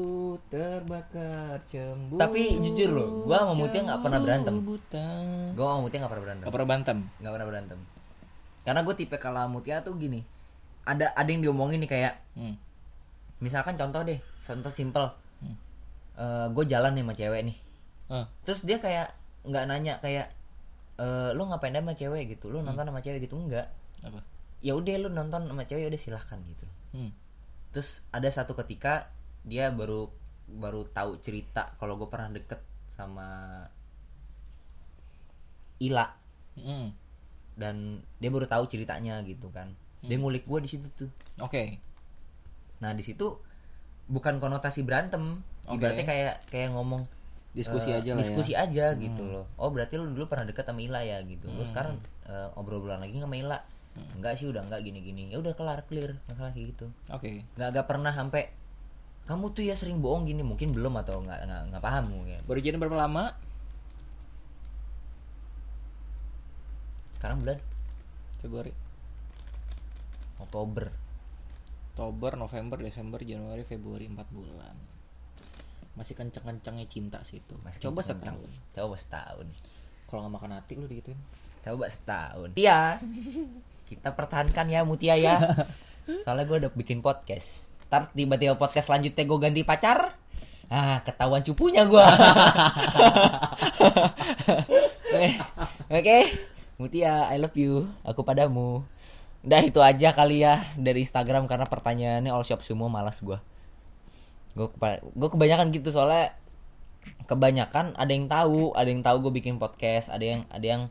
terbakar 0.52 1.64
cemburu. 1.64 2.20
Tapi 2.20 2.60
jujur 2.60 2.90
loh, 2.92 3.08
gua 3.24 3.48
sama 3.48 3.54
Mutia 3.56 3.82
nggak 3.88 4.02
pernah 4.04 4.20
berantem. 4.20 4.54
Buta. 4.60 5.08
Gue 5.56 5.66
sama 5.66 5.80
Mutia 5.84 5.98
gak 6.04 6.12
pernah 6.12 6.24
berantem. 6.28 6.44
Gak 6.44 6.54
pernah 6.54 6.68
berantem. 6.68 6.98
Gak 7.24 7.32
pernah 7.32 7.48
berantem. 7.48 7.80
Karena 8.62 8.82
gue 8.86 8.96
tipe 8.96 9.16
kalau 9.18 9.44
Mutia 9.48 9.80
tuh 9.82 9.96
gini. 9.96 10.22
Ada 10.84 11.14
ada 11.16 11.30
yang 11.30 11.42
diomongin 11.46 11.80
nih 11.82 11.90
kayak, 11.90 12.14
Hmm. 12.36 12.56
misalkan 13.40 13.78
contoh 13.78 14.02
deh, 14.04 14.20
contoh 14.44 14.72
simple. 14.74 15.08
Hmm. 15.42 15.58
gue 16.54 16.66
jalan 16.70 16.94
nih 16.94 17.02
sama 17.02 17.14
cewek 17.18 17.42
nih. 17.50 17.58
Ah. 18.12 18.26
Terus 18.46 18.62
dia 18.68 18.78
kayak 18.78 19.10
nggak 19.42 19.64
nanya 19.66 19.98
kayak, 20.04 20.30
e, 21.02 21.06
lu 21.34 21.50
ngapain 21.50 21.74
sama 21.74 21.98
cewek 21.98 22.38
gitu? 22.38 22.54
Lu 22.54 22.62
nonton 22.62 22.86
sama 22.86 23.02
cewek 23.02 23.26
gitu 23.26 23.40
enggak? 23.42 23.74
Apa? 24.06 24.22
Ya 24.62 24.78
udah 24.78 24.96
lu 25.02 25.10
nonton 25.10 25.50
sama 25.50 25.64
cewek 25.66 25.90
udah 25.90 25.98
silahkan 25.98 26.38
gitu. 26.46 26.66
Hmm. 26.94 27.10
Terus 27.72 28.04
ada 28.12 28.28
satu 28.28 28.52
ketika 28.54 29.10
dia 29.42 29.72
baru 29.72 30.12
baru 30.48 30.84
tahu 30.86 31.18
cerita 31.18 31.72
kalau 31.76 31.96
gue 31.96 32.06
pernah 32.06 32.30
deket 32.30 32.60
sama 32.88 33.64
Ila 35.82 36.20
Hmm. 36.52 36.92
dan 37.56 37.76
dia 38.20 38.28
baru 38.28 38.44
tahu 38.44 38.68
ceritanya 38.68 39.24
gitu 39.24 39.48
kan 39.50 39.72
dia 40.04 40.20
ngulik 40.20 40.44
gue 40.44 40.60
di 40.60 40.68
situ 40.68 40.84
tuh 40.92 41.08
Oke. 41.40 41.80
nah 42.78 42.92
di 42.92 43.00
situ 43.00 43.40
bukan 44.12 44.36
konotasi 44.38 44.84
berantem 44.84 45.40
Oke. 45.64 45.80
ibaratnya 45.80 46.04
kayak 46.04 46.36
kayak 46.52 46.76
ngomong 46.76 47.08
Diskusi 47.52 47.92
eh, 47.92 48.00
aja 48.00 48.12
lah 48.12 48.12
ya. 48.12 48.14
Hmm. 48.16 48.22
diskusi 48.22 48.52
aja 48.52 48.86
gitu 48.96 49.24
loh 49.24 49.48
oh 49.56 49.72
berarti 49.72 49.96
lu 49.96 50.12
dulu 50.12 50.28
pernah 50.28 50.44
deket 50.44 50.68
sama 50.68 50.84
Ila 50.84 51.04
ya 51.04 51.24
gitu 51.24 51.48
lu 51.48 51.64
sekarang 51.64 51.96
eh, 52.28 52.48
obrol-obrolan 52.60 53.00
lagi 53.00 53.16
sama 53.20 53.36
Ila 53.40 53.58
Hmm. 53.92 54.08
enggak 54.16 54.34
sih 54.36 54.48
udah 54.48 54.64
enggak 54.64 54.82
gini-gini 54.82 55.28
ya 55.28 55.38
udah 55.38 55.52
kelar 55.52 55.84
clear 55.84 56.16
masalah 56.26 56.52
kayak 56.52 56.72
gitu 56.72 56.88
Oke. 57.10 57.44
nggak 57.56 57.70
agak 57.70 57.86
pernah 57.86 58.10
sampai 58.10 58.48
kamu 59.22 59.52
tuh 59.52 59.62
ya 59.62 59.76
sering 59.76 60.00
bohong 60.00 60.24
gini 60.24 60.42
mungkin 60.42 60.72
belum 60.72 60.96
atau 60.98 61.20
nggak 61.20 61.40
nggak 61.44 61.62
nggak 61.70 61.84
paham 61.84 62.06
mungkin 62.10 62.40
Baru 62.44 62.58
jadi 62.58 62.76
berapa 62.76 62.96
lama? 62.98 63.36
sekarang 67.14 67.38
bulan 67.40 67.60
Februari. 68.40 68.74
Oktober 70.40 70.90
Oktober, 71.92 72.32
November, 72.34 72.78
Desember, 72.80 73.22
Januari, 73.22 73.62
Februari 73.62 74.08
4 74.08 74.18
bulan. 74.32 74.74
Masih 75.94 76.16
kenceng-kencengnya 76.16 76.88
cinta 76.88 77.20
sih 77.22 77.38
itu. 77.38 77.54
Masih 77.62 77.84
Coba 77.84 78.02
kenceng-kenceng. 78.02 78.42
setahun. 78.42 78.74
coba 78.74 78.96
setahun 78.98 79.48
Kalau 80.08 80.20
nggak 80.24 80.34
makan 80.34 80.52
hati 80.56 80.74
lu 80.74 80.88
digituin. 80.88 81.20
coba 81.62 81.86
setahun 81.86 82.50
iya 82.58 82.98
kita 83.92 84.16
pertahankan 84.16 84.72
ya 84.72 84.88
Mutia 84.88 85.20
ya. 85.20 85.36
Soalnya 86.24 86.48
gue 86.48 86.58
udah 86.64 86.72
bikin 86.72 87.04
podcast. 87.04 87.68
Ntar 87.92 88.08
tiba-tiba 88.16 88.56
podcast 88.56 88.88
selanjutnya 88.88 89.28
gue 89.28 89.40
ganti 89.40 89.62
pacar 89.68 90.16
ah 90.72 91.04
ketahuan 91.04 91.44
cupunya 91.44 91.84
gue 91.84 92.00
oke. 96.00 96.18
Mutia 96.80 97.28
I 97.28 97.36
love 97.44 97.60
you. 97.60 97.92
Aku 98.08 98.24
padamu. 98.24 98.88
Udah 99.44 99.62
itu 99.68 99.84
aja 99.84 100.16
kali 100.16 100.48
ya 100.48 100.64
dari 100.80 101.04
Instagram 101.04 101.52
karena 101.52 101.68
pertanyaannya 101.68 102.32
all 102.32 102.48
shop 102.48 102.64
semua 102.64 102.88
malas 102.88 103.20
gue 103.20 103.36
gue 104.52 104.68
gue 105.16 105.30
kebanyakan 105.32 105.72
gitu 105.72 105.96
soalnya 105.96 106.36
kebanyakan 107.26 107.96
ada 107.96 108.12
yang 108.12 108.28
tahu 108.28 108.76
ada 108.76 108.90
yang 108.92 109.02
tahu 109.02 109.18
gue 109.28 109.34
bikin 109.42 109.56
podcast 109.58 110.12
ada 110.12 110.22
yang 110.22 110.42
ada 110.52 110.66
yang 110.66 110.82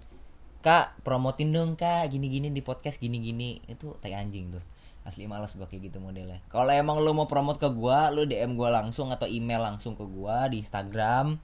kak 0.60 1.00
promotin 1.04 1.52
dong 1.52 1.76
kak 1.76 2.08
gini 2.12 2.28
gini 2.28 2.48
di 2.52 2.60
podcast 2.60 3.00
gini 3.00 3.20
gini 3.20 3.60
itu 3.68 3.96
tai 4.00 4.16
anjing 4.16 4.52
tuh. 4.54 4.64
Asli 5.00 5.24
malas 5.24 5.56
gue 5.56 5.64
kayak 5.64 5.90
gitu 5.90 5.98
modelnya. 5.98 6.44
Kalau 6.52 6.68
emang 6.68 7.00
lu 7.00 7.16
mau 7.16 7.24
promote 7.24 7.56
ke 7.56 7.68
gue 7.72 7.98
lu 8.12 8.28
dm 8.28 8.54
gue 8.54 8.68
langsung 8.68 9.08
atau 9.10 9.24
email 9.24 9.64
langsung 9.64 9.96
ke 9.96 10.04
gue 10.04 10.36
di 10.52 10.56
instagram 10.60 11.40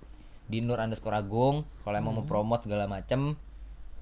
di 0.46 0.60
nur 0.60 0.78
underscore 0.78 1.16
agung. 1.16 1.64
Kalau 1.80 1.96
emang 1.96 2.20
mau 2.20 2.26
promote 2.28 2.68
segala 2.68 2.84
macem 2.84 3.34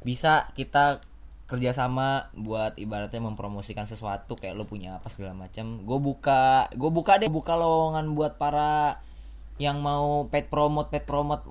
bisa 0.04 0.52
kita 0.52 1.00
kerjasama 1.44 2.32
buat 2.36 2.76
ibaratnya 2.80 3.20
mempromosikan 3.20 3.84
sesuatu 3.84 4.36
kayak 4.36 4.56
lo 4.56 4.64
punya 4.64 4.96
apa 4.96 5.12
segala 5.12 5.36
macam 5.36 5.84
gue 5.84 5.98
buka 6.00 6.72
gue 6.72 6.90
buka 6.92 7.20
deh 7.20 7.28
buka 7.28 7.52
lowongan 7.56 8.16
buat 8.16 8.40
para 8.40 9.00
yang 9.60 9.84
mau 9.84 10.24
paid 10.32 10.48
promote 10.48 10.88
paid 10.88 11.04
promote 11.04 11.44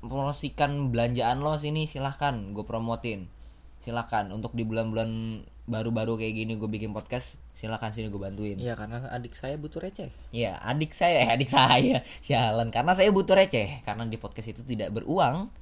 mempromosikan 0.00 0.94
belanjaan 0.94 1.42
lo 1.42 1.58
sini 1.58 1.90
silahkan 1.90 2.54
gue 2.54 2.62
promotin 2.62 3.26
silahkan 3.78 4.26
untuk 4.34 4.54
di 4.54 4.66
bulan-bulan 4.66 5.42
baru-baru 5.68 6.16
kayak 6.18 6.34
gini 6.34 6.52
gue 6.56 6.66
bikin 6.66 6.90
podcast 6.96 7.36
silahkan 7.52 7.92
sini 7.92 8.08
gue 8.08 8.18
bantuin 8.18 8.56
Iya, 8.56 8.74
karena 8.74 9.04
adik 9.12 9.36
saya 9.36 9.60
butuh 9.60 9.84
receh. 9.84 10.08
Iya, 10.32 10.56
adik 10.64 10.96
saya, 10.96 11.28
eh, 11.28 11.28
adik 11.28 11.52
saya, 11.52 12.00
sialan. 12.26 12.72
Karena 12.72 12.96
saya 12.96 13.12
butuh 13.12 13.36
receh, 13.36 13.84
karena 13.84 14.08
di 14.08 14.16
podcast 14.16 14.56
itu 14.56 14.64
tidak 14.64 14.96
beruang. 14.96 15.52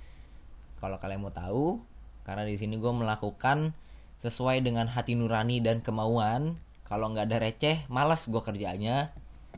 Kalau 0.78 0.96
kalian 1.02 1.26
mau 1.26 1.34
tahu, 1.34 1.82
karena 2.22 2.46
di 2.46 2.54
sini 2.54 2.78
gue 2.78 2.92
melakukan 2.94 3.74
sesuai 4.22 4.62
dengan 4.62 4.86
hati 4.86 5.18
nurani 5.18 5.58
dan 5.58 5.82
kemauan. 5.82 6.54
Kalau 6.86 7.10
nggak 7.10 7.26
ada 7.26 7.38
receh, 7.42 7.76
malas 7.90 8.30
gue 8.30 8.38
kerjanya. 8.38 9.10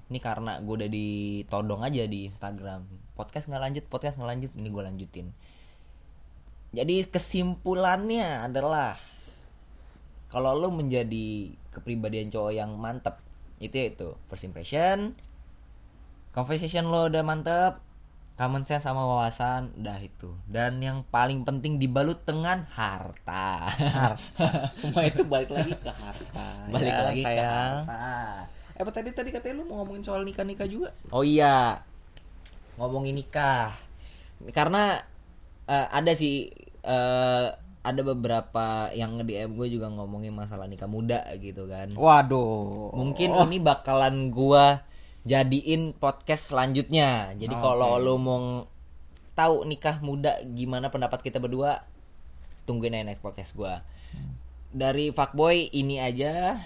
Ini 0.08 0.18
karena 0.24 0.64
gue 0.64 0.74
udah 0.80 0.90
ditodong 0.90 1.84
aja 1.84 2.08
di 2.08 2.24
Instagram. 2.24 2.88
Podcast 3.18 3.50
nggak 3.50 3.58
lanjut, 3.60 3.84
podcast 3.84 4.14
nggak 4.14 4.30
lanjut, 4.30 4.50
ini 4.54 4.68
gue 4.70 4.82
lanjutin. 4.86 5.26
Jadi 6.70 7.02
kesimpulannya 7.02 8.46
adalah 8.46 8.94
kalau 10.28 10.52
lo 10.52 10.68
menjadi 10.68 11.50
kepribadian 11.72 12.28
cowok 12.28 12.52
yang 12.52 12.76
mantep 12.76 13.16
itu 13.58 13.74
itu 13.90 14.08
first 14.28 14.44
impression 14.44 15.16
conversation 16.30 16.86
lo 16.86 17.08
udah 17.08 17.24
mantep 17.24 17.80
common 18.36 18.62
sense 18.62 18.84
sama 18.84 19.02
wawasan 19.02 19.72
udah 19.74 19.98
itu 19.98 20.30
dan 20.44 20.78
yang 20.78 21.02
paling 21.04 21.42
penting 21.42 21.80
dibalut 21.80 22.20
dengan 22.22 22.68
harta 22.70 23.66
Semua 24.70 25.08
itu 25.08 25.24
balik 25.24 25.48
lagi 25.48 25.72
ke 25.74 25.90
harta. 25.90 26.68
balik 26.68 26.92
Ya, 26.92 27.00
lagi 27.02 27.22
ke 27.22 27.26
sayang. 27.26 27.74
harta 27.82 28.06
Eh, 28.76 28.84
apa 28.84 28.90
tadi 28.92 29.10
tadi 29.10 29.32
katanya 29.32 29.58
lu 29.58 29.66
mau 29.66 29.82
ngomongin 29.82 30.04
soal 30.04 30.22
nikah-nikah 30.22 30.68
juga? 30.68 30.94
oh 31.10 31.24
iya 31.24 31.82
ngomongin 32.78 33.18
nikah. 33.18 33.74
Karena 34.54 35.02
eh, 35.66 35.86
ada 35.90 36.14
sih 36.14 36.48
eh, 36.86 37.46
ada 37.88 38.00
beberapa 38.04 38.92
yang 38.92 39.16
nge 39.16 39.24
DM 39.24 39.50
gue 39.56 39.68
juga 39.78 39.88
ngomongin 39.88 40.34
masalah 40.34 40.68
nikah 40.68 40.90
muda 40.90 41.24
gitu 41.40 41.64
kan. 41.64 41.94
Waduh. 41.96 42.92
mungkin 42.92 43.32
ini 43.48 43.58
bakalan 43.62 44.28
gua 44.28 44.84
jadiin 45.24 45.96
podcast 45.96 46.52
selanjutnya. 46.52 47.32
Jadi 47.36 47.54
kalau 47.56 47.96
lo 47.96 48.14
mau 48.20 48.64
tahu 49.32 49.64
nikah 49.64 50.02
muda 50.02 50.42
gimana 50.42 50.90
pendapat 50.90 51.22
kita 51.22 51.38
berdua 51.38 51.84
tungguin 52.68 52.96
aja 52.96 53.04
next 53.08 53.24
podcast 53.24 53.56
gua. 53.56 53.80
Dari 54.68 55.08
fuckboy 55.08 55.72
ini 55.72 55.96
aja. 56.02 56.60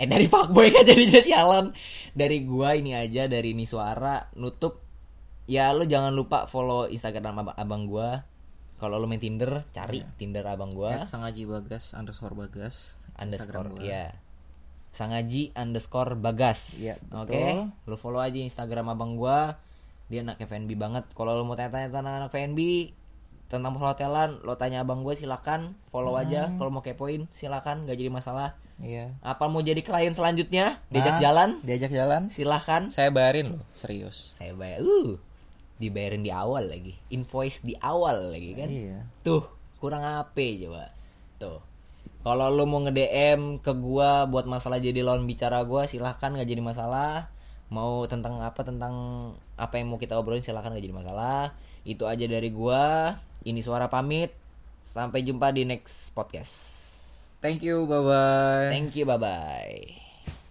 Eh 0.00 0.08
dari 0.08 0.26
fuckboy 0.28 0.70
kan 0.74 0.84
jadi 0.86 1.04
sialan 1.20 1.76
dari 2.16 2.44
gua 2.44 2.72
ini 2.76 2.96
aja 2.96 3.28
dari 3.28 3.52
ini 3.52 3.68
suara 3.68 4.32
nutup 4.38 4.83
ya 5.44 5.72
lo 5.76 5.84
jangan 5.84 6.12
lupa 6.12 6.48
follow 6.48 6.88
instagram 6.88 7.44
abang, 7.44 7.56
abang 7.56 7.82
gua. 7.84 8.24
Kalau 8.80 8.98
lo 8.98 9.06
main 9.06 9.22
tinder 9.22 9.64
cari 9.70 10.02
tinder 10.18 10.44
abang 10.44 10.74
gua. 10.74 11.04
At 11.04 11.08
Sangaji 11.08 11.46
Bagas 11.46 11.94
underscore 11.94 12.34
Bagas 12.34 12.98
underscore 13.14 13.70
gua. 13.78 13.82
ya 13.84 14.04
sangaji 14.94 15.50
underscore 15.58 16.14
bagas. 16.14 16.78
Iya, 16.78 16.94
oke 17.10 17.34
betul. 17.34 17.90
lu 17.90 17.96
follow 17.98 18.22
aja 18.22 18.38
instagram 18.38 18.94
abang 18.94 19.18
gua. 19.18 19.58
Dia 20.06 20.22
anak 20.22 20.38
FNB 20.38 20.70
banget. 20.78 21.04
Kalau 21.18 21.34
lu 21.34 21.42
mau 21.42 21.58
tanya-tanya 21.58 21.90
tentang 21.90 22.06
anak 22.06 22.30
FNB 22.30 22.60
tentang 23.44 23.72
perhotelan 23.76 24.40
lo 24.42 24.56
tanya 24.56 24.82
abang 24.82 25.04
gue 25.04 25.14
silakan 25.14 25.76
follow 25.90 26.16
aja. 26.16 26.48
Hmm. 26.48 26.56
kalau 26.58 26.70
mau 26.74 26.82
kepoin 26.82 27.26
silakan 27.30 27.86
gak 27.86 27.98
jadi 27.98 28.10
masalah. 28.10 28.56
Iya. 28.82 29.14
apa 29.22 29.46
mau 29.46 29.62
jadi 29.62 29.78
klien 29.86 30.10
selanjutnya? 30.10 30.82
Diajak 30.90 31.18
Nah, 31.18 31.22
jalan? 31.22 31.48
Diajak 31.62 31.92
jalan. 31.94 32.22
silahkan 32.26 32.90
Saya 32.90 33.14
bayarin 33.14 33.54
loh, 33.54 33.62
serius. 33.70 34.34
saya 34.34 34.50
bayar 34.58 34.82
uh 34.82 35.14
dibayarin 35.78 36.22
di 36.22 36.30
awal 36.30 36.70
lagi 36.70 36.94
invoice 37.10 37.62
di 37.66 37.74
awal 37.82 38.30
lagi 38.30 38.50
kan 38.54 38.68
Iya. 38.70 38.98
Tuh, 39.26 39.44
kurang 39.82 40.06
apa 40.06 40.44
coba? 40.62 40.84
Tuh. 41.38 41.60
Kalau 42.24 42.48
lu 42.48 42.64
mau 42.64 42.80
nge-DM 42.80 43.60
ke 43.60 43.72
gua 43.76 44.24
buat 44.24 44.48
masalah 44.48 44.80
jadi 44.80 45.04
lawan 45.04 45.28
bicara 45.28 45.60
gua 45.68 45.84
silahkan 45.84 46.32
nggak 46.32 46.48
jadi 46.48 46.62
masalah. 46.64 47.28
Mau 47.68 48.08
tentang 48.08 48.40
apa 48.40 48.64
tentang 48.64 48.94
apa 49.60 49.74
yang 49.76 49.92
mau 49.92 50.00
kita 50.00 50.16
obrolin 50.16 50.40
silahkan 50.40 50.72
nggak 50.72 50.84
jadi 50.88 50.96
masalah. 50.96 51.52
Itu 51.84 52.08
aja 52.08 52.24
dari 52.24 52.48
gua. 52.48 53.12
Ini 53.44 53.60
suara 53.60 53.92
pamit. 53.92 54.32
Sampai 54.80 55.20
jumpa 55.20 55.52
di 55.52 55.68
next 55.68 56.16
podcast. 56.16 56.54
Thank 57.44 57.60
you, 57.60 57.84
bye 57.84 58.00
bye. 58.00 58.72
Thank 58.72 58.96
you, 58.96 59.04
bye 59.04 59.20
bye. 59.20 60.03